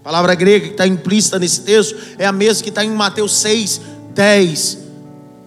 A 0.00 0.04
palavra 0.04 0.34
grega 0.34 0.66
que 0.66 0.72
está 0.72 0.86
implícita 0.86 1.38
nesse 1.38 1.62
texto 1.62 1.96
é 2.18 2.26
a 2.26 2.32
mesma 2.32 2.62
que 2.62 2.68
está 2.68 2.84
em 2.84 2.90
Mateus 2.90 3.32
6, 3.36 3.80
10, 4.12 4.78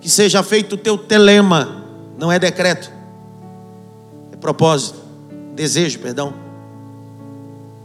que 0.02 0.10
seja 0.10 0.42
feito 0.42 0.74
o 0.74 0.78
teu 0.78 0.98
telema, 0.98 1.84
não 2.18 2.32
é 2.32 2.40
decreto, 2.40 2.95
propósito, 4.46 5.00
desejo, 5.56 5.98
perdão. 5.98 6.32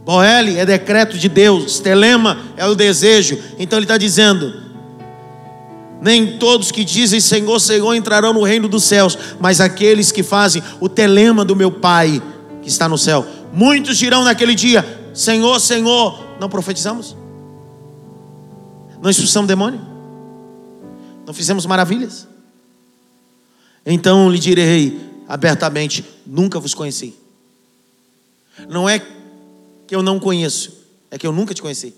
Boele 0.05 0.59
é 0.59 0.65
decreto 0.65 1.17
de 1.17 1.27
Deus, 1.27 1.79
telema 1.79 2.37
é 2.55 2.67
o 2.67 2.75
desejo, 2.75 3.39
então 3.57 3.79
ele 3.79 3.85
está 3.85 3.97
dizendo: 3.97 4.53
nem 5.99 6.37
todos 6.37 6.71
que 6.71 6.83
dizem 6.83 7.19
Senhor, 7.19 7.59
Senhor 7.59 7.95
entrarão 7.95 8.31
no 8.31 8.43
reino 8.43 8.67
dos 8.67 8.83
céus, 8.83 9.17
mas 9.39 9.59
aqueles 9.59 10.11
que 10.11 10.21
fazem 10.21 10.61
o 10.79 10.87
telema 10.87 11.43
do 11.43 11.55
meu 11.55 11.71
Pai 11.71 12.21
que 12.61 12.69
está 12.69 12.87
no 12.87 12.97
céu. 12.97 13.25
Muitos 13.51 13.97
dirão 13.97 14.23
naquele 14.23 14.53
dia: 14.53 14.85
Senhor, 15.15 15.59
Senhor, 15.59 16.23
não 16.39 16.47
profetizamos? 16.47 17.17
Não 19.01 19.09
expulsamos 19.09 19.47
demônio? 19.47 19.81
Não 21.25 21.33
fizemos 21.33 21.65
maravilhas? 21.65 22.27
Então 23.83 24.29
lhe 24.29 24.37
direi 24.37 25.10
abertamente: 25.31 26.03
nunca 26.27 26.59
vos 26.59 26.73
conheci. 26.73 27.15
Não 28.67 28.87
é 28.87 28.99
que 29.87 29.95
eu 29.95 30.03
não 30.03 30.19
conheço, 30.19 30.73
é 31.09 31.17
que 31.17 31.25
eu 31.25 31.31
nunca 31.31 31.53
te 31.53 31.61
conheci. 31.61 31.95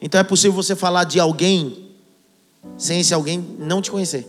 Então 0.00 0.20
é 0.20 0.24
possível 0.24 0.52
você 0.52 0.76
falar 0.76 1.04
de 1.04 1.18
alguém 1.18 1.90
sem 2.78 3.00
esse 3.00 3.12
alguém 3.12 3.44
não 3.58 3.82
te 3.82 3.90
conhecer. 3.90 4.26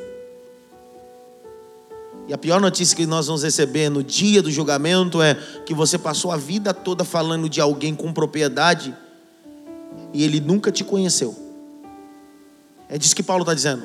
E 2.28 2.34
a 2.34 2.38
pior 2.38 2.60
notícia 2.60 2.96
que 2.96 3.06
nós 3.06 3.28
vamos 3.28 3.44
receber 3.44 3.90
no 3.90 4.04
dia 4.04 4.42
do 4.42 4.50
julgamento 4.50 5.22
é 5.22 5.36
que 5.66 5.74
você 5.74 5.98
passou 5.98 6.32
a 6.32 6.38
vida 6.38 6.74
toda 6.74 7.04
falando 7.04 7.48
de 7.48 7.62
alguém 7.62 7.94
com 7.94 8.12
propriedade 8.12 8.96
e 10.14 10.24
ele 10.24 10.40
nunca 10.40 10.72
te 10.72 10.84
conheceu. 10.84 11.38
É 12.90 12.98
disso 12.98 13.16
que 13.16 13.24
Paulo 13.24 13.44
está 13.44 13.54
dizendo. 13.54 13.84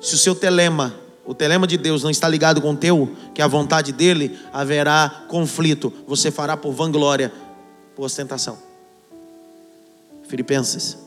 Se 0.00 0.14
o 0.14 0.18
seu 0.18 0.34
telema, 0.34 0.94
o 1.26 1.34
telema 1.34 1.66
de 1.66 1.76
Deus 1.76 2.02
não 2.02 2.10
está 2.10 2.28
ligado 2.28 2.60
com 2.60 2.72
o 2.72 2.76
teu, 2.76 3.14
que 3.34 3.40
é 3.40 3.44
a 3.44 3.48
vontade 3.48 3.92
dele, 3.92 4.38
haverá 4.52 5.24
conflito. 5.28 5.92
Você 6.06 6.30
fará 6.30 6.56
por 6.56 6.72
vanglória, 6.72 7.32
por 7.96 8.04
ostentação. 8.04 8.58
Filipenses 10.28 10.98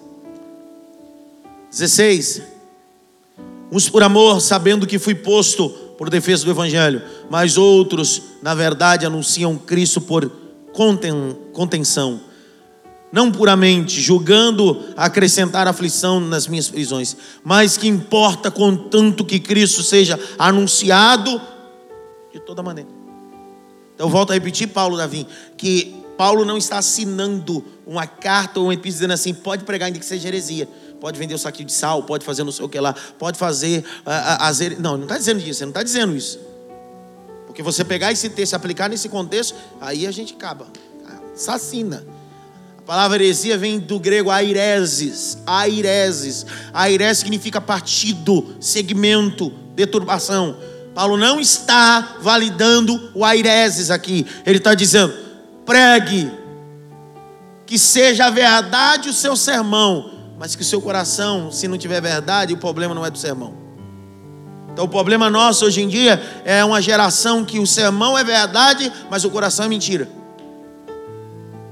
16. 1.71 2.41
Uns 3.71 3.89
por 3.89 4.01
amor, 4.01 4.39
sabendo 4.39 4.87
que 4.87 4.97
fui 4.97 5.13
posto 5.13 5.69
por 5.97 6.09
defesa 6.09 6.45
do 6.45 6.51
Evangelho, 6.51 7.01
mas 7.29 7.57
outros, 7.57 8.21
na 8.41 8.55
verdade, 8.55 9.05
anunciam 9.05 9.57
Cristo 9.57 9.99
por 9.99 10.31
contenção 11.51 12.26
não 13.11 13.31
puramente 13.31 14.01
julgando 14.01 14.83
acrescentar 14.95 15.67
aflição 15.67 16.19
nas 16.19 16.47
minhas 16.47 16.69
prisões, 16.69 17.15
mas 17.43 17.77
que 17.77 17.87
importa 17.87 18.51
contanto 18.51 19.23
que 19.23 19.39
Cristo 19.39 19.81
seja 19.81 20.19
anunciado 20.37 21.41
de 22.33 22.39
toda 22.39 22.61
maneira. 22.61 22.89
Então 23.95 24.09
volto 24.09 24.31
a 24.31 24.33
repetir, 24.33 24.67
Paulo 24.67 24.97
Davi, 24.97 25.25
que 25.55 25.95
Paulo 26.17 26.43
não 26.43 26.57
está 26.57 26.79
assinando 26.79 27.63
uma 27.85 28.05
carta 28.05 28.59
ou 28.59 28.67
um 28.67 28.71
epístola 28.71 28.93
dizendo 28.93 29.13
assim, 29.13 29.33
pode 29.33 29.63
pregar 29.63 29.87
ainda 29.87 29.99
que 29.99 30.05
seja 30.05 30.27
heresia, 30.27 30.67
pode 30.99 31.17
vender 31.17 31.33
o 31.33 31.37
saquinho 31.37 31.67
de 31.67 31.73
sal, 31.73 32.03
pode 32.03 32.25
fazer 32.25 32.43
não 32.43 32.51
sei 32.51 32.65
o 32.65 32.69
que 32.69 32.79
lá, 32.79 32.93
pode 33.17 33.37
fazer 33.37 33.85
as 34.05 34.59
uh, 34.59 34.75
não, 34.79 34.97
não 34.97 35.03
está 35.03 35.17
dizendo 35.17 35.39
isso, 35.39 35.61
não 35.61 35.69
está 35.69 35.83
dizendo 35.83 36.15
isso. 36.15 36.39
Porque 37.45 37.63
você 37.63 37.85
pegar 37.85 38.11
esse 38.11 38.29
texto 38.29 38.53
e 38.53 38.55
aplicar 38.55 38.89
nesse 38.89 39.07
contexto, 39.07 39.55
aí 39.79 40.05
a 40.05 40.11
gente 40.11 40.33
acaba, 40.33 40.67
assassina 41.33 42.03
palavra 42.87 43.21
heresia 43.21 43.57
vem 43.57 43.79
do 43.79 43.99
grego 43.99 44.31
aireses, 44.31 45.37
aireses. 45.45 46.45
Airese 46.73 47.19
significa 47.19 47.59
partido, 47.59 48.55
segmento, 48.61 49.51
deturbação. 49.75 50.55
Paulo 50.95 51.17
não 51.17 51.37
está 51.37 52.15
validando 52.21 53.11
o 53.13 53.25
aireses 53.25 53.91
aqui. 53.91 54.25
Ele 54.45 54.59
está 54.59 54.73
dizendo: 54.73 55.13
pregue, 55.65 56.31
que 57.65 57.77
seja 57.77 58.27
a 58.27 58.29
verdade 58.29 59.09
o 59.09 59.13
seu 59.13 59.35
sermão, 59.35 60.09
mas 60.39 60.55
que 60.55 60.61
o 60.61 60.65
seu 60.65 60.81
coração, 60.81 61.51
se 61.51 61.67
não 61.67 61.77
tiver 61.77 62.01
verdade, 62.01 62.53
o 62.53 62.57
problema 62.57 62.95
não 62.95 63.05
é 63.05 63.11
do 63.11 63.17
sermão. 63.17 63.53
Então 64.71 64.85
o 64.85 64.89
problema 64.89 65.29
nosso 65.29 65.65
hoje 65.65 65.81
em 65.81 65.89
dia 65.89 66.21
é 66.45 66.63
uma 66.63 66.81
geração 66.81 67.43
que 67.43 67.59
o 67.59 67.67
sermão 67.67 68.17
é 68.17 68.23
verdade, 68.23 68.89
mas 69.11 69.25
o 69.25 69.29
coração 69.29 69.65
é 69.65 69.67
mentira. 69.67 70.07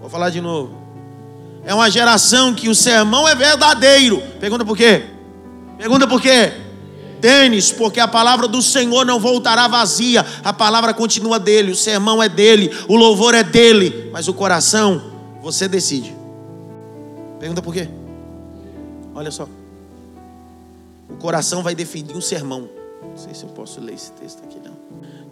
Vou 0.02 0.10
falar 0.10 0.30
de 0.30 0.42
novo. 0.42 0.85
É 1.66 1.74
uma 1.74 1.90
geração 1.90 2.54
que 2.54 2.70
o 2.70 2.76
sermão 2.76 3.28
é 3.28 3.34
verdadeiro. 3.34 4.22
Pergunta 4.40 4.64
por 4.64 4.78
quê? 4.78 5.04
Pergunta 5.78 6.08
por 6.08 6.22
quê? 6.22 6.54
Tênis, 7.20 7.72
porque 7.72 8.00
a 8.00 8.08
palavra 8.08 8.48
do 8.48 8.62
Senhor 8.62 9.04
não 9.04 9.20
voltará 9.20 9.68
vazia, 9.68 10.24
a 10.44 10.54
palavra 10.54 10.94
continua 10.94 11.40
dele, 11.40 11.72
o 11.72 11.76
sermão 11.76 12.22
é 12.22 12.30
dele, 12.30 12.70
o 12.88 12.96
louvor 12.96 13.34
é 13.34 13.44
dele, 13.44 14.10
mas 14.12 14.28
o 14.28 14.34
coração, 14.34 15.02
você 15.42 15.68
decide. 15.68 16.16
Pergunta 17.40 17.64
por 17.64 17.74
quê? 17.74 17.90
Olha 19.16 19.32
só, 19.32 19.48
o 21.10 21.16
coração 21.16 21.64
vai 21.64 21.74
definir 21.74 22.16
um 22.16 22.22
sermão. 22.22 22.70
Não 23.02 23.18
sei 23.18 23.34
se 23.34 23.44
eu 23.44 23.50
posso 23.50 23.80
ler 23.80 23.96
esse 23.96 24.12
texto 24.12 24.44
aqui, 24.44 24.60
não. 24.64 24.76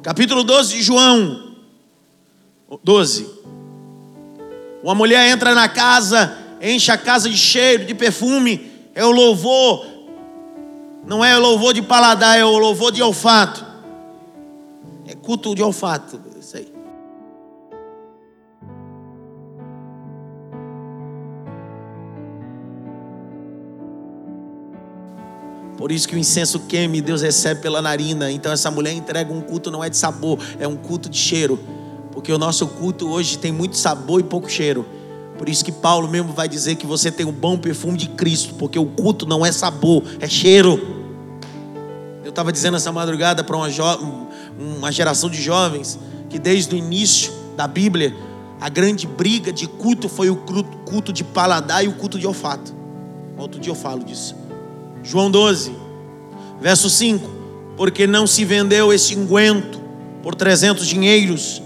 Capítulo 0.02 0.44
12 0.44 0.76
de 0.76 0.82
João, 0.82 1.56
12. 2.84 3.43
Uma 4.84 4.94
mulher 4.94 5.32
entra 5.32 5.56
na 5.56 5.68
casa, 5.68 6.38
enche 6.62 6.92
a 6.92 6.98
casa 6.98 7.30
de 7.30 7.38
cheiro, 7.38 7.86
de 7.86 7.96
perfume, 7.96 8.70
é 8.94 9.04
o 9.04 9.12
louvor 9.12 9.94
não 11.06 11.24
é 11.24 11.38
louvor 11.38 11.74
de 11.74 11.82
paladar, 11.82 12.40
é 12.40 12.46
o 12.46 12.58
louvor 12.58 12.92
de 12.92 13.02
olfato. 13.02 13.66
É 15.06 15.14
culto 15.14 15.54
de 15.54 15.62
olfato, 15.62 16.20
isso 16.40 16.58
aí. 16.58 16.74
Por 25.78 25.92
isso 25.92 26.08
que 26.08 26.16
o 26.16 26.18
incenso 26.18 26.62
queime, 26.62 27.02
Deus 27.02 27.22
recebe 27.22 27.62
pela 27.62 27.82
narina. 27.82 28.32
Então 28.32 28.52
essa 28.54 28.72
mulher 28.72 28.94
entrega 28.94 29.34
um 29.34 29.42
culto 29.42 29.70
não 29.70 29.84
é 29.84 29.90
de 29.90 29.98
sabor, 29.98 30.40
é 30.58 30.66
um 30.66 30.78
culto 30.78 31.10
de 31.10 31.18
cheiro. 31.18 31.60
Porque 32.14 32.32
o 32.32 32.38
nosso 32.38 32.68
culto 32.68 33.10
hoje 33.10 33.38
tem 33.38 33.52
muito 33.52 33.76
sabor 33.76 34.20
e 34.22 34.24
pouco 34.24 34.50
cheiro. 34.50 34.86
Por 35.38 35.50
isso 35.50 35.66
que 35.66 35.72
Paulo 35.72 36.08
mesmo 36.08 36.32
vai 36.32 36.48
dizer 36.48 36.76
que 36.76 36.86
você 36.86 37.12
tem 37.12 37.26
um 37.26 37.32
bom 37.32 37.58
perfume 37.58 37.98
de 37.98 38.08
Cristo, 38.10 38.54
porque 38.54 38.78
o 38.78 38.86
culto 38.86 39.26
não 39.26 39.44
é 39.44 39.52
sabor, 39.52 40.04
é 40.20 40.28
cheiro. 40.30 40.80
Eu 42.24 42.30
estava 42.30 42.52
dizendo 42.52 42.78
essa 42.78 42.92
madrugada 42.92 43.44
para 43.44 43.58
uma, 43.58 43.68
uma 44.58 44.92
geração 44.92 45.30
de 45.30 45.42
jovens 45.42 46.00
que 46.30 46.38
desde 46.38 46.76
o 46.76 46.78
início 46.78 47.34
da 47.58 47.68
Bíblia 47.68 48.16
a 48.62 48.70
grande 48.70 49.06
briga 49.06 49.52
de 49.52 49.68
culto 49.68 50.08
foi 50.08 50.30
o 50.30 50.38
culto 50.38 51.12
de 51.12 51.24
paladar 51.24 51.84
e 51.84 51.88
o 51.88 51.94
culto 51.94 52.18
de 52.18 52.26
olfato. 52.26 52.74
Outro 53.38 53.60
dia 53.60 53.72
eu 53.72 53.76
falo 53.76 54.04
disso. 54.04 54.36
João 55.04 55.30
12, 55.30 55.76
verso 56.62 56.90
5: 56.90 57.30
Porque 57.76 58.08
não 58.08 58.26
se 58.26 58.46
vendeu 58.46 58.94
esse 58.94 59.18
unguento 59.18 59.82
por 60.22 60.36
300 60.36 60.88
dinheiros 60.88 61.62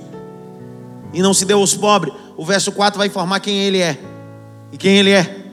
e 1.13 1.21
não 1.21 1.33
se 1.33 1.45
deu 1.45 1.59
aos 1.59 1.73
pobres 1.75 2.13
o 2.37 2.45
verso 2.45 2.71
4 2.71 2.99
vai 2.99 3.07
informar 3.07 3.39
quem 3.39 3.57
ele 3.63 3.81
é. 3.81 3.97
E 4.71 4.77
quem 4.77 4.97
ele 4.99 5.11
é? 5.11 5.43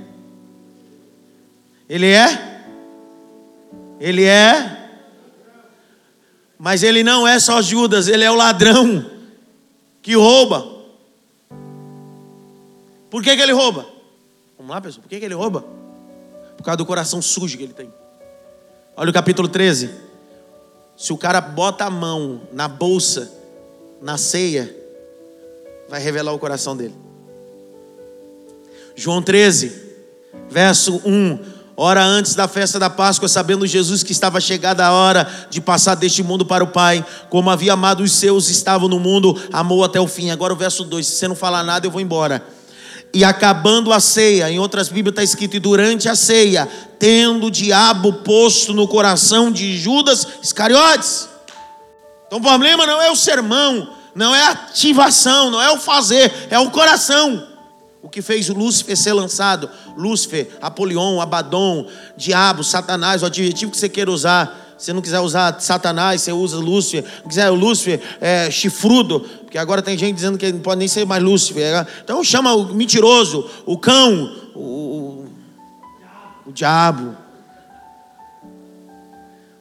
Ele 1.88 2.10
é? 2.10 2.60
Ele 3.98 4.24
é? 4.24 5.00
Mas 6.58 6.82
ele 6.82 7.02
não 7.02 7.26
é 7.26 7.40
só 7.40 7.62
Judas, 7.62 8.06
ele 8.06 8.22
é 8.22 8.30
o 8.30 8.34
ladrão 8.34 9.10
que 10.02 10.14
rouba. 10.14 10.72
Por 13.10 13.22
que, 13.22 13.34
que 13.34 13.42
ele 13.42 13.52
rouba? 13.52 13.86
Vamos 14.58 14.70
lá, 14.70 14.80
pessoal. 14.80 15.02
Por 15.02 15.08
que, 15.08 15.18
que 15.18 15.24
ele 15.24 15.34
rouba? 15.34 15.64
Por 16.56 16.62
causa 16.62 16.76
do 16.76 16.86
coração 16.86 17.22
sujo 17.22 17.56
que 17.56 17.62
ele 17.62 17.72
tem. 17.72 17.90
Olha 18.94 19.08
o 19.08 19.12
capítulo 19.12 19.48
13. 19.48 19.90
Se 20.96 21.12
o 21.12 21.16
cara 21.16 21.40
bota 21.40 21.86
a 21.86 21.90
mão 21.90 22.42
na 22.52 22.68
bolsa, 22.68 23.32
na 24.02 24.18
ceia, 24.18 24.83
vai 25.94 26.02
revelar 26.02 26.32
o 26.32 26.38
coração 26.40 26.76
dele. 26.76 26.94
João 28.96 29.22
13, 29.22 29.72
verso 30.50 31.00
1. 31.04 31.38
Hora 31.76 32.02
antes 32.04 32.34
da 32.34 32.48
festa 32.48 32.80
da 32.80 32.90
Páscoa, 32.90 33.28
sabendo 33.28 33.64
Jesus 33.64 34.02
que 34.02 34.10
estava 34.10 34.40
chegada 34.40 34.84
a 34.84 34.92
hora 34.92 35.46
de 35.48 35.60
passar 35.60 35.94
deste 35.94 36.20
mundo 36.20 36.44
para 36.44 36.64
o 36.64 36.68
Pai, 36.68 37.06
como 37.30 37.48
havia 37.48 37.74
amado 37.74 38.02
os 38.02 38.10
seus, 38.10 38.48
estavam 38.48 38.88
no 38.88 38.98
mundo, 38.98 39.40
amou 39.52 39.84
até 39.84 40.00
o 40.00 40.08
fim. 40.08 40.30
Agora 40.30 40.52
o 40.52 40.56
verso 40.56 40.82
2: 40.82 41.06
se 41.06 41.14
você 41.14 41.28
não 41.28 41.36
falar 41.36 41.62
nada, 41.62 41.86
eu 41.86 41.92
vou 41.92 42.00
embora. 42.00 42.44
E 43.12 43.22
acabando 43.22 43.92
a 43.92 44.00
ceia, 44.00 44.50
em 44.50 44.58
outras 44.58 44.88
Bíblias 44.88 45.12
está 45.12 45.22
escrito, 45.22 45.54
e 45.54 45.60
durante 45.60 46.08
a 46.08 46.16
ceia, 46.16 46.68
tendo 46.98 47.46
o 47.46 47.50
diabo 47.52 48.12
posto 48.14 48.72
no 48.72 48.88
coração 48.88 49.48
de 49.52 49.78
Judas 49.78 50.26
Iscariotes. 50.42 51.28
Então 52.26 52.40
o 52.40 52.42
problema 52.42 52.84
não 52.84 53.00
é 53.00 53.12
o 53.12 53.16
sermão, 53.16 53.94
não 54.14 54.34
é 54.34 54.42
a 54.42 54.50
ativação, 54.50 55.50
não 55.50 55.60
é 55.60 55.70
o 55.72 55.78
fazer, 55.78 56.32
é 56.50 56.58
o 56.58 56.70
coração. 56.70 57.48
O 58.02 58.08
que 58.08 58.20
fez 58.20 58.48
Lúcifer 58.48 58.96
ser 58.96 59.14
lançado, 59.14 59.68
Lúcifer, 59.96 60.50
Apolion, 60.60 61.20
Abaddon, 61.20 61.86
diabo, 62.16 62.62
Satanás, 62.62 63.22
o 63.22 63.26
adjetivo 63.26 63.72
que 63.72 63.78
você 63.78 63.88
queira 63.88 64.10
usar. 64.10 64.62
Se 64.76 64.92
não 64.92 65.00
quiser 65.00 65.20
usar 65.20 65.58
Satanás, 65.60 66.20
você 66.20 66.30
usa 66.30 66.58
Lúcifer. 66.58 67.02
Se 67.02 67.28
quiser 67.28 67.50
o 67.50 67.54
Lúcifer 67.54 68.00
é, 68.20 68.50
chifrudo, 68.50 69.20
porque 69.20 69.56
agora 69.56 69.80
tem 69.80 69.96
gente 69.96 70.16
dizendo 70.16 70.36
que 70.36 70.52
não 70.52 70.60
pode 70.60 70.80
nem 70.80 70.88
ser 70.88 71.06
mais 71.06 71.22
Lúcifer. 71.22 71.86
Então 72.02 72.22
chama 72.22 72.52
o 72.54 72.74
mentiroso, 72.74 73.48
o 73.64 73.78
cão, 73.78 74.36
o, 74.54 74.60
o, 74.60 75.28
o 76.46 76.52
diabo. 76.52 77.16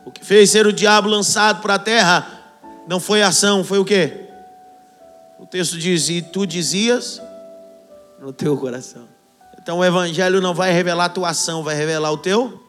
O 0.05 0.11
que 0.11 0.25
fez 0.25 0.49
ser 0.49 0.67
o 0.67 0.73
diabo 0.73 1.07
lançado 1.07 1.61
para 1.61 1.75
a 1.75 1.79
terra 1.79 2.27
não 2.87 2.99
foi 2.99 3.21
ação, 3.21 3.63
foi 3.63 3.79
o 3.79 3.85
quê? 3.85 4.22
Texto 5.45 5.77
diz: 5.77 6.09
E 6.09 6.21
tu 6.21 6.45
dizias 6.45 7.21
no 8.19 8.31
teu 8.31 8.57
coração. 8.57 9.07
Então 9.61 9.79
o 9.79 9.85
evangelho 9.85 10.41
não 10.41 10.53
vai 10.53 10.71
revelar 10.71 11.05
a 11.05 11.09
tua 11.09 11.29
ação, 11.29 11.63
vai 11.63 11.75
revelar 11.75 12.11
o 12.11 12.17
teu. 12.17 12.61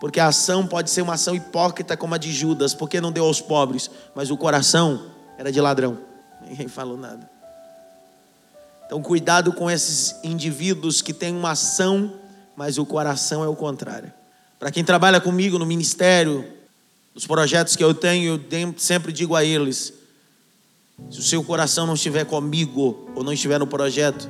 Porque 0.00 0.20
a 0.20 0.26
ação 0.26 0.66
pode 0.66 0.90
ser 0.90 1.02
uma 1.02 1.14
ação 1.14 1.34
hipócrita 1.34 1.96
como 1.96 2.14
a 2.14 2.18
de 2.18 2.32
Judas, 2.32 2.74
porque 2.74 3.00
não 3.00 3.12
deu 3.12 3.24
aos 3.24 3.40
pobres, 3.40 3.90
mas 4.14 4.30
o 4.30 4.36
coração 4.36 5.06
era 5.38 5.50
de 5.50 5.60
ladrão. 5.60 5.98
Ninguém 6.46 6.68
falou 6.68 6.96
nada. 6.96 7.30
Então 8.86 9.00
cuidado 9.02 9.52
com 9.52 9.70
esses 9.70 10.16
indivíduos 10.22 11.00
que 11.00 11.12
têm 11.12 11.34
uma 11.34 11.52
ação, 11.52 12.12
mas 12.56 12.76
o 12.76 12.84
coração 12.84 13.42
é 13.42 13.48
o 13.48 13.56
contrário. 13.56 14.12
Para 14.58 14.70
quem 14.70 14.84
trabalha 14.84 15.20
comigo 15.20 15.58
no 15.58 15.66
ministério, 15.66 16.44
nos 17.14 17.26
projetos 17.26 17.76
que 17.76 17.84
eu 17.84 17.94
tenho, 17.94 18.42
eu 18.50 18.74
sempre 18.76 19.12
digo 19.12 19.34
a 19.34 19.44
eles: 19.44 19.92
se 21.10 21.18
o 21.18 21.22
seu 21.22 21.42
coração 21.44 21.86
não 21.86 21.94
estiver 21.94 22.24
comigo 22.24 23.06
ou 23.14 23.22
não 23.22 23.32
estiver 23.32 23.58
no 23.58 23.66
projeto, 23.66 24.28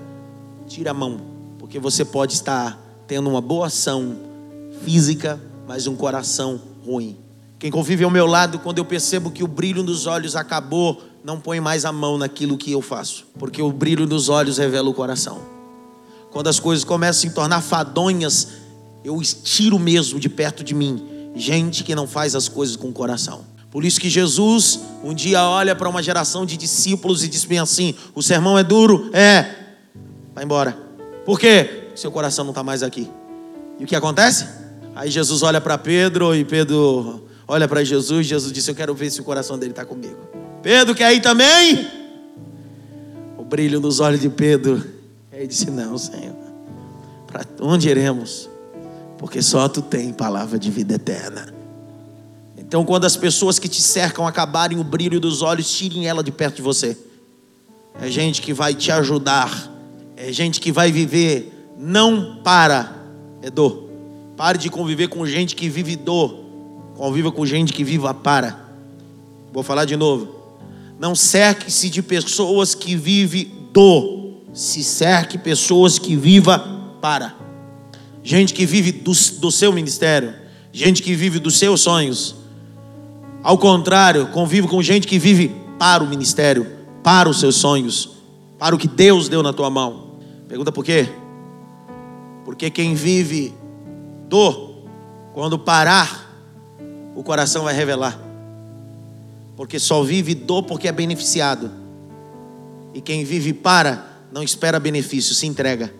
tira 0.66 0.90
a 0.90 0.94
mão, 0.94 1.20
porque 1.58 1.78
você 1.78 2.04
pode 2.04 2.34
estar 2.34 2.78
tendo 3.06 3.28
uma 3.28 3.40
boa 3.40 3.66
ação 3.66 4.16
física, 4.82 5.40
mas 5.66 5.86
um 5.86 5.96
coração 5.96 6.60
ruim. 6.84 7.16
Quem 7.58 7.70
convive 7.70 8.04
ao 8.04 8.10
meu 8.10 8.26
lado, 8.26 8.58
quando 8.58 8.78
eu 8.78 8.84
percebo 8.84 9.30
que 9.30 9.44
o 9.44 9.48
brilho 9.48 9.82
nos 9.82 10.06
olhos 10.06 10.36
acabou, 10.36 11.02
não 11.22 11.40
põe 11.40 11.60
mais 11.60 11.84
a 11.84 11.92
mão 11.92 12.18
naquilo 12.18 12.58
que 12.58 12.72
eu 12.72 12.82
faço, 12.82 13.26
porque 13.38 13.62
o 13.62 13.72
brilho 13.72 14.06
nos 14.06 14.28
olhos 14.28 14.58
revela 14.58 14.88
o 14.88 14.94
coração. 14.94 15.40
Quando 16.30 16.48
as 16.48 16.58
coisas 16.58 16.84
começam 16.84 17.28
a 17.28 17.30
se 17.30 17.34
tornar 17.34 17.60
fadonhas, 17.60 18.48
eu 19.04 19.20
estiro 19.22 19.78
mesmo 19.78 20.18
de 20.18 20.28
perto 20.28 20.64
de 20.64 20.74
mim 20.74 21.14
gente 21.34 21.82
que 21.82 21.94
não 21.94 22.06
faz 22.06 22.34
as 22.34 22.48
coisas 22.48 22.76
com 22.76 22.88
o 22.88 22.92
coração. 22.92 23.44
Por 23.74 23.84
isso 23.84 23.98
que 23.98 24.08
Jesus 24.08 24.78
um 25.02 25.12
dia 25.12 25.42
olha 25.42 25.74
para 25.74 25.88
uma 25.88 26.00
geração 26.00 26.46
de 26.46 26.56
discípulos 26.56 27.24
e 27.24 27.28
diz 27.28 27.44
bem 27.44 27.58
assim: 27.58 27.92
o 28.14 28.22
sermão 28.22 28.56
é 28.56 28.62
duro? 28.62 29.10
É. 29.12 29.46
Vai 30.32 30.44
embora. 30.44 30.78
Por 31.24 31.40
quê? 31.40 31.88
Seu 31.96 32.12
coração 32.12 32.44
não 32.44 32.52
está 32.52 32.62
mais 32.62 32.84
aqui. 32.84 33.10
E 33.80 33.82
o 33.82 33.86
que 33.88 33.96
acontece? 33.96 34.46
Aí 34.94 35.10
Jesus 35.10 35.42
olha 35.42 35.60
para 35.60 35.76
Pedro 35.76 36.36
e 36.36 36.44
Pedro 36.44 37.26
olha 37.48 37.66
para 37.66 37.82
Jesus. 37.82 38.28
Jesus 38.28 38.52
disse: 38.52 38.70
Eu 38.70 38.76
quero 38.76 38.94
ver 38.94 39.10
se 39.10 39.20
o 39.20 39.24
coração 39.24 39.58
dele 39.58 39.72
está 39.72 39.84
comigo. 39.84 40.20
Pedro 40.62 40.94
quer 40.94 41.12
ir 41.12 41.20
também? 41.20 41.84
O 43.36 43.42
brilho 43.42 43.80
nos 43.80 43.98
olhos 43.98 44.20
de 44.20 44.28
Pedro. 44.28 44.84
Ele 45.32 45.48
disse: 45.48 45.68
Não, 45.68 45.98
Senhor. 45.98 46.36
Para 47.26 47.44
onde 47.60 47.88
iremos? 47.88 48.48
Porque 49.18 49.42
só 49.42 49.68
tu 49.68 49.82
tem 49.82 50.12
palavra 50.12 50.60
de 50.60 50.70
vida 50.70 50.94
eterna. 50.94 51.53
Então, 52.74 52.84
quando 52.84 53.04
as 53.04 53.16
pessoas 53.16 53.56
que 53.56 53.68
te 53.68 53.80
cercam 53.80 54.26
acabarem 54.26 54.80
o 54.80 54.82
brilho 54.82 55.20
dos 55.20 55.42
olhos, 55.42 55.70
tirem 55.70 56.08
ela 56.08 56.24
de 56.24 56.32
perto 56.32 56.56
de 56.56 56.62
você. 56.62 56.98
É 58.00 58.10
gente 58.10 58.42
que 58.42 58.52
vai 58.52 58.74
te 58.74 58.90
ajudar. 58.90 59.70
É 60.16 60.32
gente 60.32 60.60
que 60.60 60.72
vai 60.72 60.90
viver 60.90 61.52
não 61.78 62.40
para 62.42 62.92
é 63.42 63.48
dor. 63.48 63.88
Pare 64.36 64.58
de 64.58 64.68
conviver 64.70 65.06
com 65.06 65.24
gente 65.24 65.54
que 65.54 65.68
vive 65.68 65.94
dor. 65.94 66.36
Conviva 66.96 67.30
com 67.30 67.46
gente 67.46 67.72
que 67.72 67.84
viva 67.84 68.12
para. 68.12 68.68
Vou 69.52 69.62
falar 69.62 69.84
de 69.84 69.94
novo. 69.94 70.34
Não 70.98 71.14
cerque-se 71.14 71.88
de 71.88 72.02
pessoas 72.02 72.74
que 72.74 72.96
vivem 72.96 73.52
do, 73.72 74.40
se 74.52 74.82
cerque 74.82 75.38
pessoas 75.38 75.96
que 75.96 76.16
viva 76.16 76.58
para. 77.00 77.36
Gente 78.24 78.52
que 78.52 78.66
vive 78.66 78.90
do, 78.90 79.12
do 79.38 79.52
seu 79.52 79.72
ministério, 79.72 80.34
gente 80.72 81.04
que 81.04 81.14
vive 81.14 81.38
dos 81.38 81.56
seus 81.56 81.80
sonhos. 81.80 82.42
Ao 83.44 83.58
contrário, 83.58 84.28
convive 84.28 84.66
com 84.66 84.82
gente 84.82 85.06
que 85.06 85.18
vive 85.18 85.54
para 85.78 86.02
o 86.02 86.06
ministério, 86.08 86.66
para 87.02 87.28
os 87.28 87.38
seus 87.38 87.56
sonhos, 87.56 88.08
para 88.58 88.74
o 88.74 88.78
que 88.78 88.88
Deus 88.88 89.28
deu 89.28 89.42
na 89.42 89.52
tua 89.52 89.68
mão. 89.68 90.14
Pergunta 90.48 90.72
por 90.72 90.82
quê? 90.82 91.06
Porque 92.42 92.70
quem 92.70 92.94
vive 92.94 93.54
do, 94.30 94.76
quando 95.34 95.58
parar, 95.58 96.34
o 97.14 97.22
coração 97.22 97.64
vai 97.64 97.74
revelar. 97.74 98.18
Porque 99.56 99.78
só 99.78 100.02
vive 100.02 100.34
do 100.34 100.62
porque 100.62 100.88
é 100.88 100.92
beneficiado. 100.92 101.70
E 102.94 103.00
quem 103.02 103.24
vive 103.24 103.52
para, 103.52 104.22
não 104.32 104.42
espera 104.42 104.80
benefício, 104.80 105.34
se 105.34 105.46
entrega. 105.46 105.92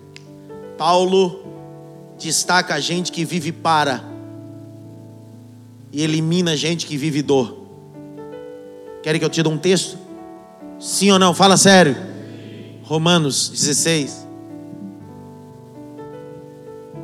Paulo 0.79 1.45
destaca 2.19 2.75
a 2.75 2.81
gente 2.81 3.13
que 3.13 3.23
vive 3.23 3.53
para 3.53 4.14
e 5.95 6.03
elimina 6.03 6.57
gente 6.57 6.87
que 6.87 6.97
vive 6.97 7.23
do. 7.23 7.57
Querem 9.01 9.21
que 9.21 9.25
eu 9.25 9.31
te 9.31 9.41
dê 9.41 9.49
um 9.49 9.57
texto? 9.57 9.97
Sim 10.81 11.13
ou 11.13 11.21
não? 11.21 11.33
Fala 11.33 11.57
sério. 11.57 11.97
Romanos 12.83 13.49
16. 13.49 14.27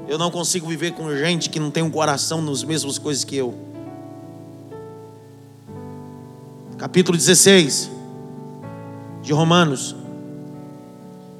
Eu 0.09 0.19
não 0.19 0.29
consigo 0.29 0.67
viver 0.67 0.91
com 0.91 1.09
gente 1.17 1.49
que 1.49 1.61
não 1.61 1.71
tem 1.71 1.85
um 1.85 1.91
coração 1.91 2.43
nas 2.43 2.65
mesmas 2.65 2.99
coisas 2.99 3.23
que 3.23 3.37
eu. 3.37 3.55
Capítulo 6.77 7.17
16 7.17 7.89
de 9.23 9.33
Romanos. 9.33 9.95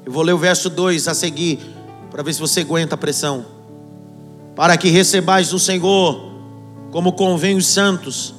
Eu 0.05 0.11
vou 0.13 0.23
ler 0.23 0.31
o 0.31 0.37
verso 0.37 0.69
2 0.69 1.09
a 1.09 1.13
seguir, 1.13 1.59
para 2.09 2.23
ver 2.23 2.33
se 2.33 2.39
você 2.39 2.61
aguenta 2.61 2.95
a 2.95 2.97
pressão. 2.97 3.45
Para 4.55 4.77
que 4.77 4.87
recebais 4.87 5.49
do 5.49 5.59
Senhor, 5.59 6.30
como 6.91 7.13
convém 7.13 7.55
os 7.55 7.67
santos, 7.67 8.33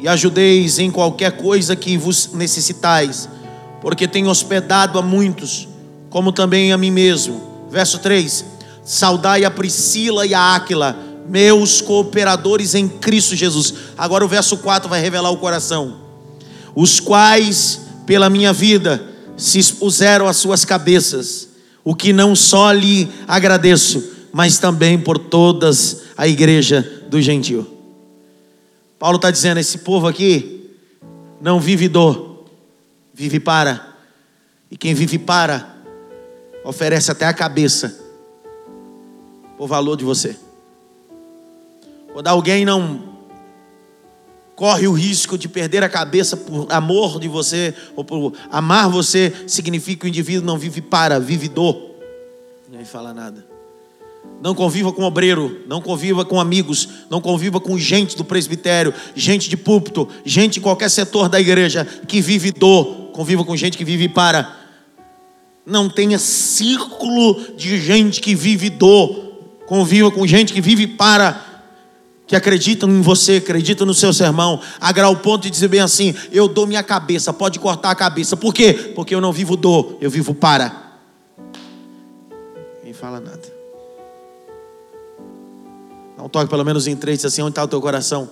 e 0.00 0.08
ajudeis 0.08 0.78
em 0.78 0.90
qualquer 0.90 1.32
coisa 1.36 1.74
que 1.74 1.96
vos 1.96 2.30
necessitais, 2.34 3.28
porque 3.80 4.08
tenho 4.08 4.28
hospedado 4.28 4.98
a 4.98 5.02
muitos, 5.02 5.68
como 6.10 6.32
também 6.32 6.72
a 6.72 6.76
mim 6.76 6.90
mesmo. 6.90 7.40
Verso 7.70 7.98
3: 8.00 8.44
Saudai 8.84 9.44
a 9.44 9.50
Priscila 9.50 10.26
e 10.26 10.34
a 10.34 10.54
Áquila, 10.54 10.98
meus 11.28 11.80
cooperadores 11.80 12.74
em 12.74 12.88
Cristo 12.88 13.34
Jesus. 13.34 13.72
Agora 13.96 14.24
o 14.24 14.28
verso 14.28 14.58
4 14.58 14.88
vai 14.88 15.00
revelar 15.00 15.30
o 15.30 15.38
coração. 15.38 16.00
Os 16.74 17.00
quais, 17.00 17.80
pela 18.04 18.28
minha 18.28 18.52
vida, 18.52 19.02
se 19.36 19.58
expuseram 19.58 20.26
às 20.26 20.36
suas 20.36 20.64
cabeças, 20.64 21.48
o 21.84 21.94
que 21.94 22.12
não 22.12 22.34
só 22.34 22.72
lhe 22.72 23.08
agradeço, 23.26 24.02
mas 24.32 24.58
também 24.58 24.98
por 24.98 25.18
todas 25.18 26.02
a 26.16 26.26
igreja 26.26 27.04
do 27.08 27.22
gentil. 27.22 27.73
Paulo 28.98 29.16
está 29.16 29.30
dizendo: 29.30 29.58
esse 29.58 29.78
povo 29.78 30.06
aqui 30.06 30.70
não 31.40 31.60
vive 31.60 31.88
do, 31.88 32.44
vive 33.12 33.38
para. 33.40 33.94
E 34.70 34.76
quem 34.76 34.94
vive 34.94 35.18
para, 35.18 35.76
oferece 36.64 37.10
até 37.10 37.26
a 37.26 37.32
cabeça 37.32 38.00
por 39.56 39.68
valor 39.68 39.96
de 39.96 40.04
você. 40.04 40.36
Quando 42.12 42.28
alguém 42.28 42.64
não 42.64 43.14
corre 44.56 44.86
o 44.86 44.92
risco 44.92 45.36
de 45.36 45.48
perder 45.48 45.82
a 45.82 45.88
cabeça 45.88 46.36
por 46.36 46.72
amor 46.72 47.18
de 47.18 47.28
você 47.28 47.74
ou 47.94 48.04
por 48.04 48.32
amar 48.50 48.88
você, 48.88 49.32
significa 49.46 50.00
que 50.00 50.06
o 50.06 50.08
indivíduo 50.08 50.46
não 50.46 50.58
vive 50.58 50.80
para, 50.80 51.18
vive 51.18 51.48
do. 51.48 51.90
Nem 52.70 52.84
fala 52.84 53.12
nada. 53.12 53.53
Não 54.42 54.54
conviva 54.54 54.92
com 54.92 55.02
obreiro, 55.04 55.62
não 55.66 55.80
conviva 55.80 56.24
com 56.24 56.38
amigos, 56.38 56.88
não 57.08 57.20
conviva 57.20 57.58
com 57.58 57.78
gente 57.78 58.14
do 58.14 58.24
presbitério, 58.24 58.92
gente 59.14 59.48
de 59.48 59.56
púlpito, 59.56 60.06
gente 60.24 60.58
em 60.58 60.62
qualquer 60.62 60.90
setor 60.90 61.28
da 61.28 61.40
igreja 61.40 61.86
que 62.06 62.20
vive 62.20 62.50
do. 62.52 63.10
Conviva 63.14 63.42
com 63.44 63.56
gente 63.56 63.78
que 63.78 63.84
vive 63.84 64.08
para. 64.08 64.54
Não 65.64 65.88
tenha 65.88 66.18
círculo 66.18 67.56
de 67.56 67.80
gente 67.80 68.20
que 68.20 68.34
vive 68.34 68.68
do. 68.68 69.32
Conviva 69.66 70.10
com 70.10 70.26
gente 70.26 70.52
que 70.52 70.60
vive 70.60 70.86
para 70.86 71.54
que 72.26 72.34
acreditam 72.34 72.88
em 72.88 73.00
você, 73.00 73.36
acreditam 73.36 73.86
no 73.86 73.94
seu 73.94 74.12
sermão, 74.12 74.60
a 74.80 74.92
grau 74.92 75.16
ponto 75.16 75.42
de 75.42 75.50
dizer 75.50 75.68
bem 75.68 75.80
assim: 75.80 76.14
eu 76.32 76.48
dou 76.48 76.66
minha 76.66 76.82
cabeça, 76.82 77.32
pode 77.32 77.58
cortar 77.58 77.90
a 77.90 77.94
cabeça. 77.94 78.36
Por 78.36 78.52
quê? 78.52 78.92
Porque 78.94 79.14
eu 79.14 79.20
não 79.20 79.32
vivo 79.32 79.56
do, 79.56 79.96
eu 80.00 80.10
vivo 80.10 80.34
para. 80.34 81.00
Ninguém 82.78 82.92
fala 82.92 83.20
nada. 83.20 83.43
Dá 86.24 86.28
toque 86.30 86.48
pelo 86.48 86.64
menos 86.64 86.86
em 86.86 86.96
três, 86.96 87.22
assim, 87.22 87.42
onde 87.42 87.50
está 87.50 87.62
o 87.62 87.68
teu 87.68 87.82
coração? 87.82 88.30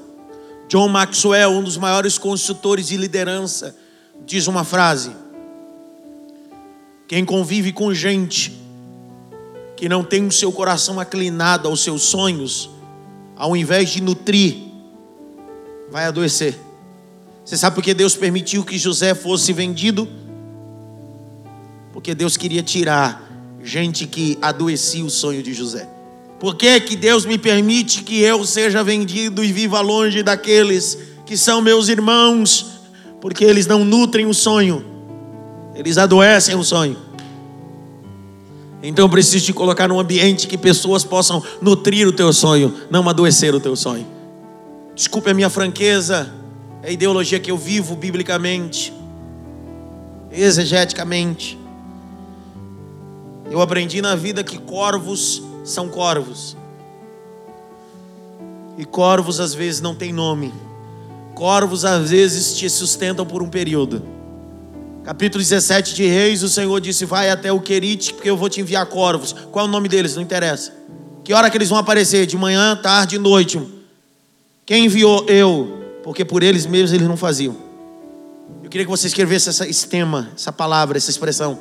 John 0.66 0.89
Maxwell, 0.89 1.51
um 1.51 1.62
dos 1.62 1.77
maiores 1.77 2.16
consultores 2.16 2.86
de 2.86 2.97
liderança, 2.97 3.77
diz 4.24 4.47
uma 4.47 4.64
frase: 4.64 5.10
Quem 7.06 7.23
convive 7.23 7.70
com 7.70 7.93
gente 7.93 8.59
que 9.77 9.90
não 9.90 10.02
tem 10.02 10.27
o 10.27 10.32
seu 10.32 10.51
coração 10.51 10.98
aclinado 10.98 11.69
aos 11.69 11.82
seus 11.85 12.05
sonhos, 12.05 12.70
ao 13.36 13.55
invés 13.55 13.90
de 13.90 14.01
nutrir, 14.01 14.56
vai 15.90 16.06
adoecer. 16.06 16.59
Você 17.44 17.59
sabe 17.59 17.74
por 17.74 17.85
que 17.85 17.93
Deus 17.93 18.16
permitiu 18.16 18.64
que 18.64 18.78
José 18.78 19.14
fosse 19.14 19.52
vendido? 19.52 20.09
Porque 21.93 22.14
Deus 22.14 22.39
queria 22.39 22.62
tirar 22.62 23.23
gente 23.62 24.06
que 24.06 24.39
adoecia 24.40 25.05
o 25.05 25.10
sonho 25.10 25.43
de 25.43 25.52
José. 25.52 25.86
Por 26.43 26.56
que, 26.56 26.81
que 26.81 26.97
Deus 26.97 27.24
me 27.24 27.39
permite 27.39 28.02
que 28.02 28.20
eu 28.20 28.44
seja 28.44 28.82
vendido 28.82 29.44
e 29.44 29.52
viva 29.52 29.81
longe 29.81 30.24
daqueles 30.24 30.98
que 31.24 31.36
são 31.36 31.62
meus 31.62 31.89
irmãos? 31.89 32.81
Porque 33.20 33.44
eles 33.44 33.69
não 33.69 33.85
nutrem 33.85 34.27
o 34.27 34.35
sonho, 34.35 34.85
eles 35.73 35.98
adoecem 35.98 36.56
o 36.56 36.64
sonho. 36.64 36.97
Então 38.82 39.09
preciso 39.09 39.44
te 39.44 39.52
colocar 39.52 39.86
num 39.86 40.01
ambiente 40.01 40.48
que 40.48 40.59
pessoas 40.59 41.05
possam 41.05 41.40
nutrir 41.60 42.09
o 42.09 42.12
teu 42.12 42.32
sonho, 42.32 42.74
não 42.90 43.09
adoecer 43.09 43.55
o 43.55 43.60
teu 43.60 43.77
sonho. 43.77 44.05
Desculpe 44.97 45.31
a 45.31 45.35
minha 45.35 45.48
franqueza, 45.48 46.28
é 46.82 46.89
a 46.89 46.90
ideologia 46.90 47.39
que 47.39 47.52
eu 47.52 47.56
vivo 47.56 47.94
biblicamente, 47.94 48.93
exegeticamente. 50.32 51.56
Eu 53.48 53.60
aprendi 53.60 54.02
na 54.02 54.16
vida 54.16 54.43
que 54.43 54.59
corvos 54.59 55.52
são 55.64 55.89
corvos. 55.89 56.56
E 58.76 58.84
corvos 58.84 59.40
às 59.40 59.55
vezes 59.55 59.80
não 59.80 59.94
têm 59.94 60.12
nome. 60.12 60.52
Corvos 61.34 61.84
às 61.84 62.10
vezes 62.10 62.56
te 62.56 62.68
sustentam 62.68 63.26
por 63.26 63.43
um 63.43 63.48
período. 63.48 64.02
Capítulo 65.05 65.43
17 65.43 65.94
de 65.94 66.06
Reis, 66.06 66.43
o 66.43 66.48
Senhor 66.48 66.80
disse: 66.80 67.05
Vai 67.05 67.30
até 67.30 67.52
o 67.52 67.60
Querite, 67.60 68.14
porque 68.14 68.30
eu 68.30 68.36
vou 68.36 68.48
te 68.48 68.60
enviar 68.60 68.86
corvos. 68.86 69.34
Qual 69.51 69.66
é 69.66 69.68
o 69.68 69.70
nome 69.70 69.89
deles? 69.89 70.14
Não 70.14 70.22
interessa. 70.22 70.72
Que 71.24 71.32
hora 71.32 71.51
que 71.51 71.56
eles 71.56 71.68
vão 71.68 71.78
aparecer? 71.78 72.26
De 72.26 72.36
manhã, 72.36 72.76
tarde 72.76 73.18
noite. 73.18 73.60
Quem 74.64 74.86
enviou? 74.86 75.24
Eu. 75.28 75.80
Porque 76.02 76.24
por 76.24 76.43
eles 76.43 76.66
mesmos 76.66 76.93
eles 76.93 77.06
não 77.06 77.16
faziam. 77.16 77.56
Eu 78.62 78.70
queria 78.70 78.84
que 78.84 78.90
você 78.90 79.06
escrevesse 79.06 79.51
esse 79.64 79.86
tema, 79.89 80.30
essa 80.34 80.52
palavra, 80.52 80.97
essa 80.97 81.10
expressão. 81.10 81.59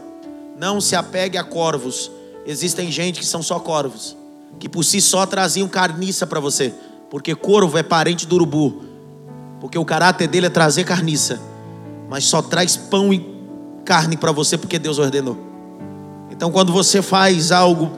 Não 0.58 0.80
se 0.80 0.96
apegue 0.96 1.38
a 1.38 1.44
corvos. 1.44 2.12
Existem 2.46 2.92
gente 2.92 3.20
que 3.20 3.26
são 3.26 3.44
só 3.44 3.60
corvos, 3.60 4.18
que 4.60 4.68
por 4.68 4.84
si 4.84 5.00
só 5.00 5.26
traziam 5.26 5.68
carniça 5.68 6.26
para 6.26 6.40
você, 6.40 6.74
porque 7.10 7.36
corvo 7.36 7.78
é 7.78 7.84
parente 7.84 8.26
do 8.26 8.36
urubu, 8.36 8.84
porque 9.60 9.78
o 9.78 9.86
caráter 9.86 10.28
dele 10.28 10.48
é 10.48 10.50
trazer 10.50 10.84
carniça, 10.84 11.40
mas 12.10 12.26
só 12.26 12.42
traz 12.42 12.76
pão 12.76 13.14
e 13.14 13.24
carne 13.86 14.18
para 14.18 14.32
você 14.32 14.58
porque 14.58 14.80
Deus 14.80 14.98
ordenou. 14.98 15.38
Então, 16.32 16.52
quando 16.52 16.74
você 16.74 17.02
faz 17.02 17.52
algo 17.52 17.92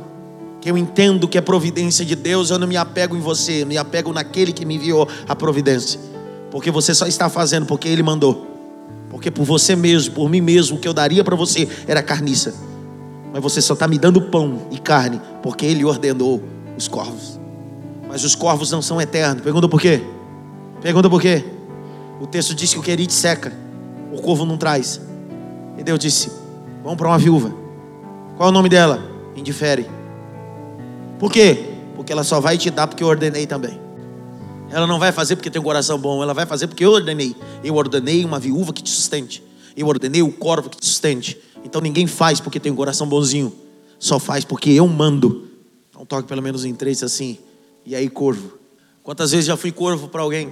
que 0.60 0.70
eu 0.70 0.78
entendo 0.78 1.28
que 1.28 1.38
é 1.38 1.41
providência 1.41 2.03
de 2.03 2.15
Deus, 2.15 2.49
eu 2.49 2.60
não 2.60 2.68
me 2.68 2.76
apego 2.76 3.15
em 3.15 3.22
você, 3.22 3.64
me 3.64 3.78
apego 3.78 4.11
naquele 4.11 4.52
que 4.52 4.65
me 4.65 4.76
enviou 4.76 5.07
a 5.28 5.36
providência, 5.36 5.99
porque 6.52 6.70
você 6.70 6.94
só 6.94 7.07
está 7.07 7.30
fazendo 7.30 7.65
porque 7.65 7.88
Ele 7.88 8.03
mandou, 8.03 8.48
porque 9.10 9.32
por 9.32 9.45
você 9.45 9.76
mesmo, 9.76 10.14
por 10.14 10.30
mim 10.30 10.41
mesmo, 10.41 10.78
o 10.78 10.80
que 10.80 10.88
eu 10.88 10.94
daria 10.94 11.24
para 11.24 11.36
você 11.36 11.68
era 11.88 12.02
carniça, 12.03 12.53
mas 13.34 13.41
você 13.41 13.60
só 13.60 13.73
está 13.73 13.88
me 13.88 13.97
dando 13.97 14.22
pão 14.22 14.68
e 14.69 14.77
carne 14.77 15.19
porque 15.41 15.65
Ele 15.65 15.84
ordenou 15.84 16.43
os 16.77 16.88
corvos. 16.88 17.39
Mas 18.07 18.23
os 18.23 18.35
corvos 18.35 18.69
não 18.69 18.80
são 18.80 19.01
eternos. 19.01 19.41
Pergunta 19.41 19.68
por 19.68 19.81
quê? 19.81 20.03
Pergunta 20.84 21.10
por 21.10 21.19
quê? 21.19 21.43
O 22.22 22.27
texto 22.27 22.53
diz 22.53 22.72
que 22.72 22.80
o 22.80 22.84
querido 22.84 23.11
seca, 23.11 23.51
o 24.11 24.22
corvo 24.22 24.45
não 24.45 24.55
traz. 24.55 25.01
E 25.80 25.84
Deus 25.84 25.97
disse: 25.97 26.31
Vamos 26.84 26.95
para 26.95 27.07
uma 27.07 27.18
viúva. 27.18 27.51
Qual 28.38 28.49
é 28.49 28.51
o 28.51 28.53
nome 28.53 28.69
dela? 28.69 29.03
Indifere. 29.35 29.89
Por 31.18 31.31
quê? 31.31 31.72
Porque 31.95 32.14
ela 32.14 32.23
só 32.23 32.39
vai 32.39 32.55
te 32.55 32.69
dar 32.69 32.85
porque 32.85 33.03
eu 33.03 33.07
ordenei 33.07 33.47
também. 33.47 33.80
Ela 34.69 34.85
não 34.85 34.99
vai 34.99 35.11
fazer 35.11 35.35
porque 35.35 35.49
tem 35.49 35.60
um 35.60 35.64
coração 35.64 35.97
bom, 35.97 36.22
ela 36.22 36.35
vai 36.35 36.45
fazer 36.45 36.68
porque 36.68 36.85
eu 36.85 36.91
ordenei. 36.91 37.35
Eu 37.64 37.76
ordenei 37.76 38.23
uma 38.23 38.39
viúva 38.39 38.72
que 38.73 38.84
te 38.84 38.91
sustente. 38.91 39.43
Eu 39.76 39.88
ordenei 39.88 40.22
o 40.22 40.31
corvo 40.31 40.69
que 40.69 40.77
te 40.77 40.85
sustente. 40.85 41.39
Então 41.64 41.81
ninguém 41.81 42.07
faz 42.07 42.40
porque 42.40 42.60
tem 42.60 42.72
um 42.72 42.76
coração 42.76 43.07
bonzinho. 43.07 43.53
Só 43.99 44.19
faz 44.19 44.44
porque 44.44 44.69
eu 44.69 44.88
mando. 44.88 45.48
Então 45.90 46.06
toque 46.06 46.27
pelo 46.27 46.41
menos 46.41 46.65
em 46.65 46.73
três 46.73 47.02
assim. 47.03 47.38
E 47.85 47.95
aí, 47.95 48.10
corvo. 48.10 48.57
Quantas 49.03 49.31
vezes 49.31 49.45
já 49.45 49.57
fui 49.57 49.72
corvo 49.72 50.07
para 50.07 50.22
alguém? 50.22 50.52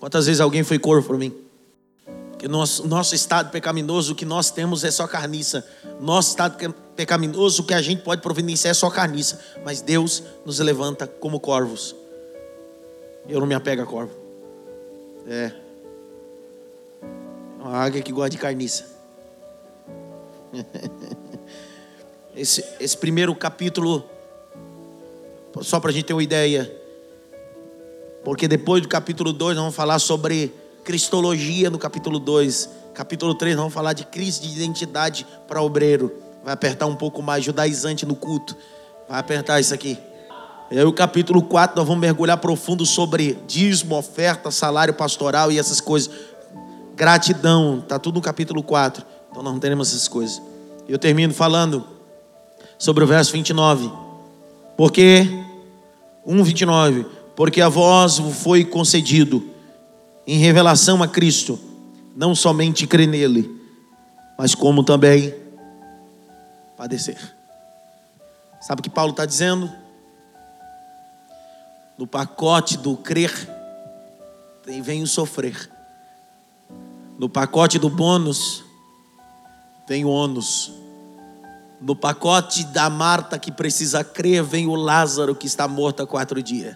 Quantas 0.00 0.26
vezes 0.26 0.40
alguém 0.40 0.64
foi 0.64 0.78
corvo 0.78 1.06
para 1.06 1.16
mim? 1.16 1.32
Que 2.38 2.48
nosso, 2.48 2.88
nosso 2.88 3.14
estado 3.14 3.50
pecaminoso, 3.50 4.16
que 4.16 4.24
nós 4.24 4.50
temos 4.50 4.82
é 4.82 4.90
só 4.90 5.06
carniça. 5.06 5.64
Nosso 6.00 6.30
estado 6.30 6.74
pecaminoso, 6.96 7.62
que 7.62 7.72
a 7.72 7.80
gente 7.80 8.02
pode 8.02 8.20
providenciar 8.20 8.72
é 8.72 8.74
só 8.74 8.90
carniça. 8.90 9.40
Mas 9.64 9.80
Deus 9.80 10.24
nos 10.44 10.58
levanta 10.58 11.06
como 11.06 11.38
corvos. 11.38 11.94
Eu 13.28 13.38
não 13.38 13.46
me 13.46 13.54
apego 13.54 13.82
a 13.82 13.86
corvo. 13.86 14.12
É. 15.28 15.52
Uma 17.60 17.76
águia 17.76 18.02
que 18.02 18.10
gosta 18.10 18.30
de 18.30 18.38
carniça. 18.38 18.91
Esse, 22.34 22.64
esse 22.80 22.96
primeiro 22.96 23.34
capítulo, 23.34 24.08
só 25.60 25.78
para 25.78 25.90
a 25.90 25.92
gente 25.92 26.06
ter 26.06 26.14
uma 26.14 26.22
ideia, 26.22 26.74
porque 28.24 28.48
depois 28.48 28.80
do 28.80 28.88
capítulo 28.88 29.34
2 29.34 29.54
nós 29.54 29.62
vamos 29.64 29.76
falar 29.76 29.98
sobre 29.98 30.50
cristologia 30.82 31.68
no 31.68 31.78
capítulo 31.78 32.18
2. 32.18 32.70
Capítulo 32.94 33.34
3 33.34 33.54
nós 33.54 33.62
vamos 33.64 33.74
falar 33.74 33.92
de 33.92 34.06
crise 34.06 34.40
de 34.40 34.48
identidade 34.48 35.26
para 35.46 35.60
obreiro. 35.60 36.10
Vai 36.42 36.54
apertar 36.54 36.86
um 36.86 36.96
pouco 36.96 37.20
mais, 37.20 37.44
judaizante 37.44 38.06
no 38.06 38.16
culto. 38.16 38.56
Vai 39.06 39.20
apertar 39.20 39.60
isso 39.60 39.74
aqui. 39.74 39.98
E 40.70 40.78
aí 40.78 40.84
o 40.84 40.92
capítulo 40.92 41.42
4 41.42 41.76
nós 41.76 41.86
vamos 41.86 42.00
mergulhar 42.00 42.38
profundo 42.38 42.86
sobre 42.86 43.38
dízimo, 43.46 43.94
oferta, 43.94 44.50
salário 44.50 44.94
pastoral 44.94 45.52
e 45.52 45.58
essas 45.58 45.82
coisas. 45.82 46.10
Gratidão, 46.94 47.84
tá 47.86 47.98
tudo 47.98 48.14
no 48.14 48.22
capítulo 48.22 48.62
4. 48.62 49.04
Então 49.32 49.42
não 49.42 49.58
teremos 49.58 49.88
essas 49.88 50.06
coisas. 50.06 50.40
Eu 50.88 50.98
termino 50.98 51.34
falando 51.34 51.84
sobre 52.78 53.02
o 53.02 53.06
verso 53.06 53.32
29. 53.32 53.90
Porque 54.76 55.26
1:29, 56.26 57.06
porque 57.34 57.60
a 57.60 57.68
vós 57.68 58.18
foi 58.18 58.64
concedido 58.64 59.42
em 60.26 60.38
revelação 60.38 61.02
a 61.02 61.08
Cristo, 61.08 61.58
não 62.14 62.34
somente 62.34 62.86
crer 62.86 63.08
nele, 63.08 63.50
mas 64.38 64.54
como 64.54 64.84
também 64.84 65.34
padecer. 66.76 67.18
Sabe 68.60 68.80
o 68.80 68.82
que 68.82 68.90
Paulo 68.90 69.10
está 69.10 69.26
dizendo? 69.26 69.70
No 71.98 72.06
pacote 72.06 72.76
do 72.76 72.96
crer, 72.96 73.32
vem 74.64 75.02
o 75.02 75.06
sofrer. 75.06 75.70
No 77.18 77.28
pacote 77.28 77.78
do 77.78 77.90
bônus, 77.90 78.64
vem 79.92 80.06
o 80.06 80.08
ônus. 80.08 80.72
No 81.78 81.94
pacote 81.94 82.64
da 82.64 82.88
Marta 82.88 83.38
que 83.38 83.52
precisa 83.52 84.02
crer, 84.02 84.42
vem 84.42 84.66
o 84.66 84.74
Lázaro 84.74 85.34
que 85.34 85.46
está 85.46 85.68
morto 85.68 86.02
há 86.02 86.06
quatro 86.06 86.42
dias. 86.42 86.74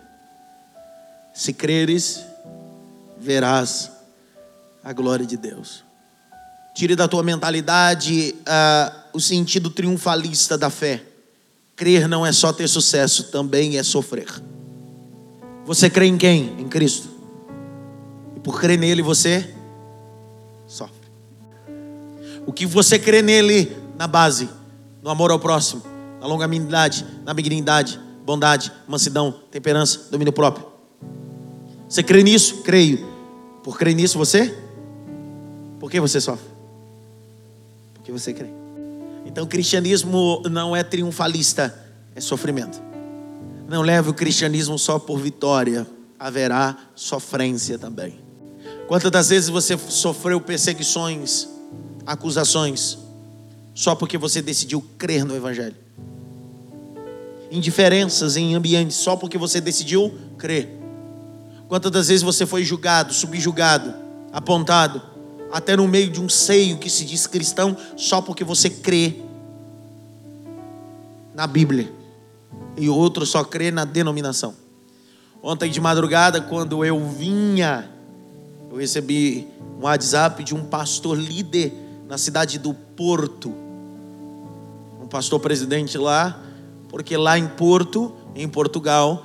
Se 1.32 1.54
creres, 1.54 2.20
verás 3.18 3.90
a 4.84 4.92
glória 4.92 5.24
de 5.24 5.38
Deus. 5.38 5.82
Tire 6.74 6.94
da 6.94 7.08
tua 7.08 7.22
mentalidade 7.22 8.34
uh, 8.40 9.16
o 9.16 9.20
sentido 9.20 9.70
triunfalista 9.70 10.58
da 10.58 10.68
fé. 10.68 11.02
Crer 11.74 12.06
não 12.06 12.26
é 12.26 12.32
só 12.32 12.52
ter 12.52 12.68
sucesso, 12.68 13.30
também 13.30 13.78
é 13.78 13.82
sofrer. 13.82 14.28
Você 15.64 15.88
crê 15.88 16.04
em 16.04 16.18
quem? 16.18 16.54
Em 16.60 16.68
Cristo. 16.68 17.08
E 18.36 18.40
por 18.40 18.60
crer 18.60 18.78
nele 18.78 19.00
você. 19.00 19.55
O 22.46 22.52
que 22.52 22.64
você 22.64 22.98
crê 22.98 23.20
nele 23.20 23.76
na 23.98 24.06
base, 24.06 24.48
no 25.02 25.10
amor 25.10 25.30
ao 25.30 25.38
próximo, 25.38 25.82
na 26.20 26.26
longanimidade, 26.26 27.04
na 27.24 27.34
benignidade, 27.34 28.00
bondade, 28.24 28.72
mansidão, 28.86 29.34
temperança, 29.50 30.08
domínio 30.10 30.32
próprio. 30.32 30.66
Você 31.88 32.02
crê 32.02 32.22
nisso? 32.22 32.62
Creio. 32.62 33.06
Por 33.62 33.76
crer 33.76 33.94
nisso 33.94 34.16
você? 34.16 34.56
Por 35.78 35.90
que 35.90 36.00
você 36.00 36.20
sofre? 36.20 36.46
Porque 37.94 38.12
você 38.12 38.32
crê. 38.32 38.48
Então 39.24 39.44
o 39.44 39.46
cristianismo 39.46 40.40
não 40.50 40.74
é 40.74 40.82
triunfalista, 40.82 41.76
é 42.14 42.20
sofrimento. 42.20 42.80
Não 43.68 43.82
leve 43.82 44.10
o 44.10 44.14
cristianismo 44.14 44.78
só 44.78 44.98
por 44.98 45.18
vitória, 45.18 45.86
haverá 46.18 46.76
sofrência 46.94 47.78
também. 47.78 48.20
Quantas 48.86 49.10
das 49.10 49.28
vezes 49.28 49.48
você 49.48 49.76
sofreu 49.76 50.40
perseguições, 50.40 51.48
acusações, 52.06 52.96
só 53.74 53.94
porque 53.94 54.16
você 54.16 54.40
decidiu 54.40 54.82
crer 54.96 55.24
no 55.24 55.34
Evangelho? 55.34 55.76
Indiferenças 57.50 58.36
em 58.36 58.54
ambientes, 58.54 58.96
só 58.96 59.16
porque 59.16 59.36
você 59.36 59.60
decidiu 59.60 60.14
crer. 60.38 60.68
Quantas 61.68 61.90
das 61.90 62.08
vezes 62.08 62.22
você 62.22 62.46
foi 62.46 62.64
julgado, 62.64 63.12
subjugado, 63.12 63.92
apontado, 64.32 65.02
até 65.52 65.76
no 65.76 65.86
meio 65.88 66.10
de 66.10 66.20
um 66.20 66.28
seio 66.28 66.78
que 66.78 66.88
se 66.88 67.04
diz 67.04 67.26
cristão, 67.26 67.76
só 67.96 68.20
porque 68.20 68.44
você 68.44 68.70
crê 68.70 69.16
na 71.34 71.46
Bíblia 71.46 71.92
e 72.76 72.88
outro 72.88 73.26
só 73.26 73.44
crê 73.44 73.70
na 73.70 73.84
denominação. 73.84 74.54
Ontem 75.42 75.70
de 75.70 75.80
madrugada, 75.80 76.40
quando 76.40 76.84
eu 76.84 77.08
vinha, 77.08 77.88
eu 78.70 78.78
recebi 78.78 79.46
um 79.78 79.84
WhatsApp 79.84 80.42
de 80.42 80.54
um 80.54 80.64
pastor 80.64 81.16
líder 81.16 81.72
na 82.08 82.16
cidade 82.16 82.58
do 82.58 82.72
Porto, 82.72 83.52
um 85.02 85.06
pastor 85.08 85.40
presidente 85.40 85.98
lá, 85.98 86.40
porque 86.88 87.16
lá 87.16 87.38
em 87.38 87.48
Porto, 87.48 88.12
em 88.34 88.48
Portugal, 88.48 89.24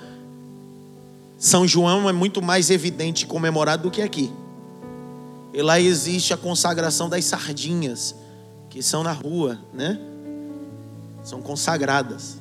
São 1.38 1.68
João 1.68 2.10
é 2.10 2.14
muito 2.14 2.42
mais 2.42 2.70
evidente 2.70 3.26
e 3.26 3.28
comemorado 3.28 3.84
do 3.84 3.92
que 3.92 4.02
aqui. 4.02 4.32
E 5.54 5.62
lá 5.62 5.80
existe 5.80 6.34
a 6.34 6.38
consagração 6.38 7.10
das 7.10 7.26
sardinhas, 7.26 8.16
que 8.70 8.82
são 8.82 9.04
na 9.04 9.12
rua, 9.12 9.60
né? 9.74 10.00
São 11.24 11.42
consagradas. 11.42 12.38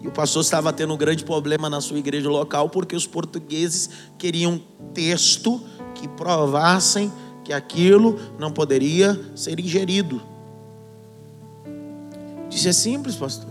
E 0.00 0.06
o 0.06 0.10
pastor 0.12 0.42
estava 0.42 0.72
tendo 0.72 0.92
um 0.92 0.96
grande 0.96 1.24
problema 1.24 1.70
na 1.70 1.80
sua 1.80 1.98
igreja 1.98 2.28
local 2.28 2.68
porque 2.68 2.94
os 2.94 3.06
portugueses 3.06 3.88
queriam 4.18 4.60
texto 4.92 5.60
que 5.94 6.06
provassem 6.06 7.10
que 7.46 7.52
aquilo 7.52 8.18
não 8.40 8.50
poderia 8.50 9.18
ser 9.36 9.60
ingerido. 9.60 10.20
Disse 12.50 12.68
é 12.68 12.72
simples, 12.72 13.14
pastor. 13.14 13.48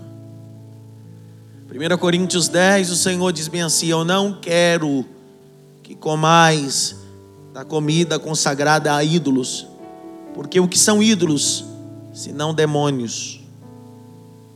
1 1.72 1.98
Coríntios 1.98 2.50
10, 2.50 2.92
o 2.92 2.96
Senhor 2.98 3.32
diz 3.32 3.48
bem 3.48 3.62
assim: 3.62 3.88
Eu 3.88 4.04
não 4.04 4.34
quero 4.34 5.06
que 5.82 5.96
comais 5.96 6.98
da 7.54 7.64
comida 7.64 8.20
consagrada 8.20 8.94
a 8.94 9.02
ídolos, 9.02 9.66
porque 10.34 10.60
o 10.60 10.68
que 10.68 10.78
são 10.78 11.02
ídolos, 11.02 11.64
senão 12.14 12.54
demônios? 12.54 13.40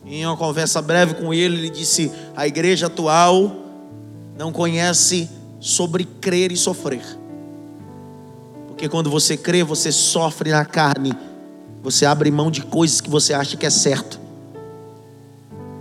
Em 0.05 0.25
uma 0.25 0.35
conversa 0.35 0.81
breve 0.81 1.13
com 1.13 1.33
ele, 1.33 1.59
ele 1.59 1.69
disse: 1.69 2.11
a 2.35 2.45
igreja 2.45 2.87
atual 2.87 3.55
não 4.37 4.51
conhece 4.51 5.29
sobre 5.61 6.03
crer 6.03 6.51
e 6.51 6.57
sofrer. 6.57 7.18
Porque 8.79 8.87
quando 8.87 9.09
você 9.09 9.35
crê, 9.35 9.61
você 9.61 9.91
sofre 9.91 10.51
na 10.51 10.63
carne, 10.63 11.11
você 11.83 12.05
abre 12.05 12.31
mão 12.31 12.49
de 12.49 12.61
coisas 12.61 13.01
que 13.01 13.09
você 13.09 13.33
acha 13.33 13.57
que 13.57 13.65
é 13.65 13.69
certo. 13.69 14.17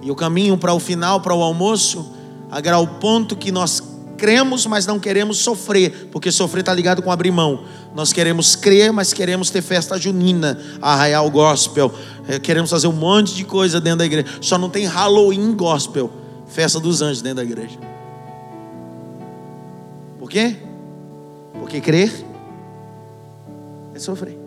E 0.02 0.10
o 0.10 0.16
caminho 0.16 0.58
para 0.58 0.74
o 0.74 0.80
final, 0.80 1.20
para 1.20 1.32
o 1.32 1.40
almoço, 1.40 2.12
agarrar 2.50 2.80
o 2.80 2.88
ponto 2.98 3.36
que 3.36 3.52
nós 3.52 3.80
cremos, 4.16 4.66
mas 4.66 4.84
não 4.84 4.98
queremos 4.98 5.38
sofrer, 5.38 6.08
porque 6.10 6.32
sofrer 6.32 6.62
está 6.62 6.74
ligado 6.74 7.00
com 7.00 7.12
abrir 7.12 7.30
mão. 7.30 7.62
Nós 7.94 8.12
queremos 8.12 8.56
crer, 8.56 8.92
mas 8.92 9.12
queremos 9.12 9.48
ter 9.48 9.62
festa 9.62 9.96
junina, 9.96 10.60
arraial 10.82 11.30
gospel, 11.30 11.94
é, 12.26 12.40
queremos 12.40 12.68
fazer 12.68 12.88
um 12.88 12.92
monte 12.92 13.32
de 13.32 13.44
coisa 13.44 13.80
dentro 13.80 14.00
da 14.00 14.06
igreja. 14.06 14.26
Só 14.40 14.58
não 14.58 14.68
tem 14.68 14.86
Halloween 14.86 15.52
gospel, 15.52 16.10
festa 16.48 16.80
dos 16.80 17.00
anjos 17.00 17.22
dentro 17.22 17.36
da 17.36 17.44
igreja. 17.44 17.78
Por 20.18 20.28
quê? 20.28 20.56
Porque 21.60 21.80
crer 21.80 22.26
é 23.98 24.00
sofrer. 24.00 24.38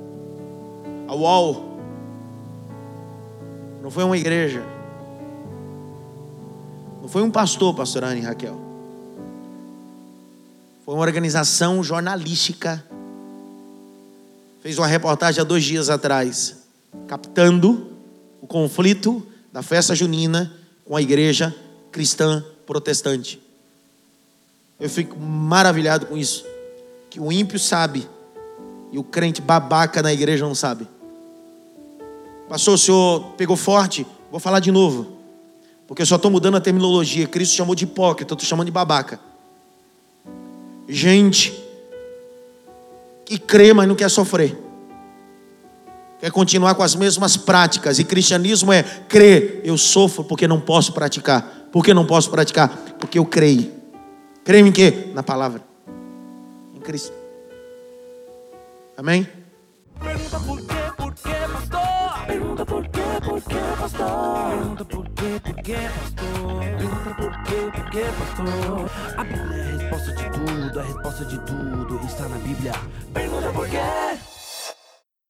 A 1.07 1.13
UOL 1.13 1.77
não 3.83 3.91
foi 3.91 4.03
uma 4.03 4.17
igreja, 4.17 4.63
não 7.01 7.09
foi 7.09 7.21
um 7.21 7.29
pastor, 7.29 7.75
pastor 7.75 8.03
Anne 8.03 8.21
Raquel. 8.21 8.59
Foi 10.85 10.95
uma 10.95 11.03
organização 11.03 11.83
jornalística. 11.83 12.83
Fez 14.61 14.77
uma 14.77 14.87
reportagem 14.87 15.41
há 15.41 15.43
dois 15.43 15.63
dias 15.63 15.89
atrás, 15.89 16.57
captando 17.07 17.87
o 18.41 18.47
conflito 18.47 19.25
da 19.51 19.61
festa 19.61 19.93
junina 19.95 20.51
com 20.85 20.95
a 20.95 21.01
igreja 21.01 21.53
cristã 21.91 22.43
protestante. 22.65 23.41
Eu 24.79 24.89
fico 24.89 25.19
maravilhado 25.19 26.05
com 26.05 26.17
isso. 26.17 26.45
Que 27.09 27.19
o 27.19 27.31
ímpio 27.31 27.59
sabe 27.59 28.07
e 28.91 28.99
o 28.99 29.03
crente 29.03 29.41
babaca 29.41 30.01
na 30.01 30.11
igreja 30.11 30.45
não 30.45 30.53
sabe. 30.53 30.87
Pastor, 32.49 32.73
o 32.73 32.77
senhor 32.77 33.33
pegou 33.37 33.55
forte? 33.55 34.05
Vou 34.29 34.39
falar 34.39 34.59
de 34.59 34.71
novo. 34.71 35.07
Porque 35.87 36.01
eu 36.01 36.05
só 36.05 36.17
estou 36.17 36.29
mudando 36.29 36.57
a 36.57 36.61
terminologia. 36.61 37.27
Cristo 37.27 37.55
chamou 37.55 37.73
de 37.73 37.85
hipócrita, 37.85 38.33
eu 38.33 38.35
estou 38.35 38.47
chamando 38.47 38.65
de 38.65 38.71
babaca. 38.71 39.19
Gente 40.87 41.53
que 43.25 43.39
crê, 43.39 43.73
mas 43.73 43.87
não 43.87 43.95
quer 43.95 44.09
sofrer. 44.09 44.57
Quer 46.19 46.31
continuar 46.31 46.75
com 46.75 46.83
as 46.83 46.95
mesmas 46.95 47.37
práticas. 47.37 47.97
E 47.97 48.03
cristianismo 48.03 48.73
é 48.73 48.83
crer. 48.83 49.61
Eu 49.63 49.77
sofro 49.77 50.23
porque 50.23 50.47
não 50.47 50.59
posso 50.59 50.91
praticar. 50.91 51.69
Por 51.71 51.83
que 51.83 51.93
não 51.93 52.05
posso 52.05 52.29
praticar? 52.29 52.69
Porque 52.99 53.17
eu 53.17 53.25
creio. 53.25 53.71
Creio 54.43 54.67
em 54.67 54.71
quê? 54.71 55.07
Na 55.13 55.23
palavra. 55.23 55.63
Em 56.75 56.79
Cristo. 56.79 57.20
Amém? 58.97 59.27
Pergunta 59.99 60.39
por 60.39 60.57
quê, 60.59 60.91
por 60.97 61.13
quê, 61.13 61.29
pastor? 61.53 62.25
Pergunta 62.27 62.65
por 62.65 62.87
quê, 62.87 63.01
por 63.23 63.41
quê, 63.41 63.55
pastor? 63.79 64.49
Pergunta 64.49 64.85
por 64.85 65.09
quê, 65.09 65.41
por 65.43 65.55
quê, 65.63 65.75
pastor? 65.99 66.59
Pergunta 66.77 67.15
por 67.15 67.43
quê, 67.43 67.71
por 67.73 67.89
quê, 67.91 68.03
pastor? 68.19 68.91
A 69.17 69.23
Bíblia 69.23 69.55
é 69.55 69.61
a 69.61 69.77
resposta 69.77 70.11
de 70.15 70.31
tudo, 70.31 70.79
a 70.79 70.83
resposta 70.83 71.25
de 71.25 71.39
tudo 71.39 72.05
está 72.05 72.27
na 72.27 72.37
Bíblia. 72.37 72.71
Pergunta 73.13 73.53
por 73.53 73.69
quê? 73.69 73.77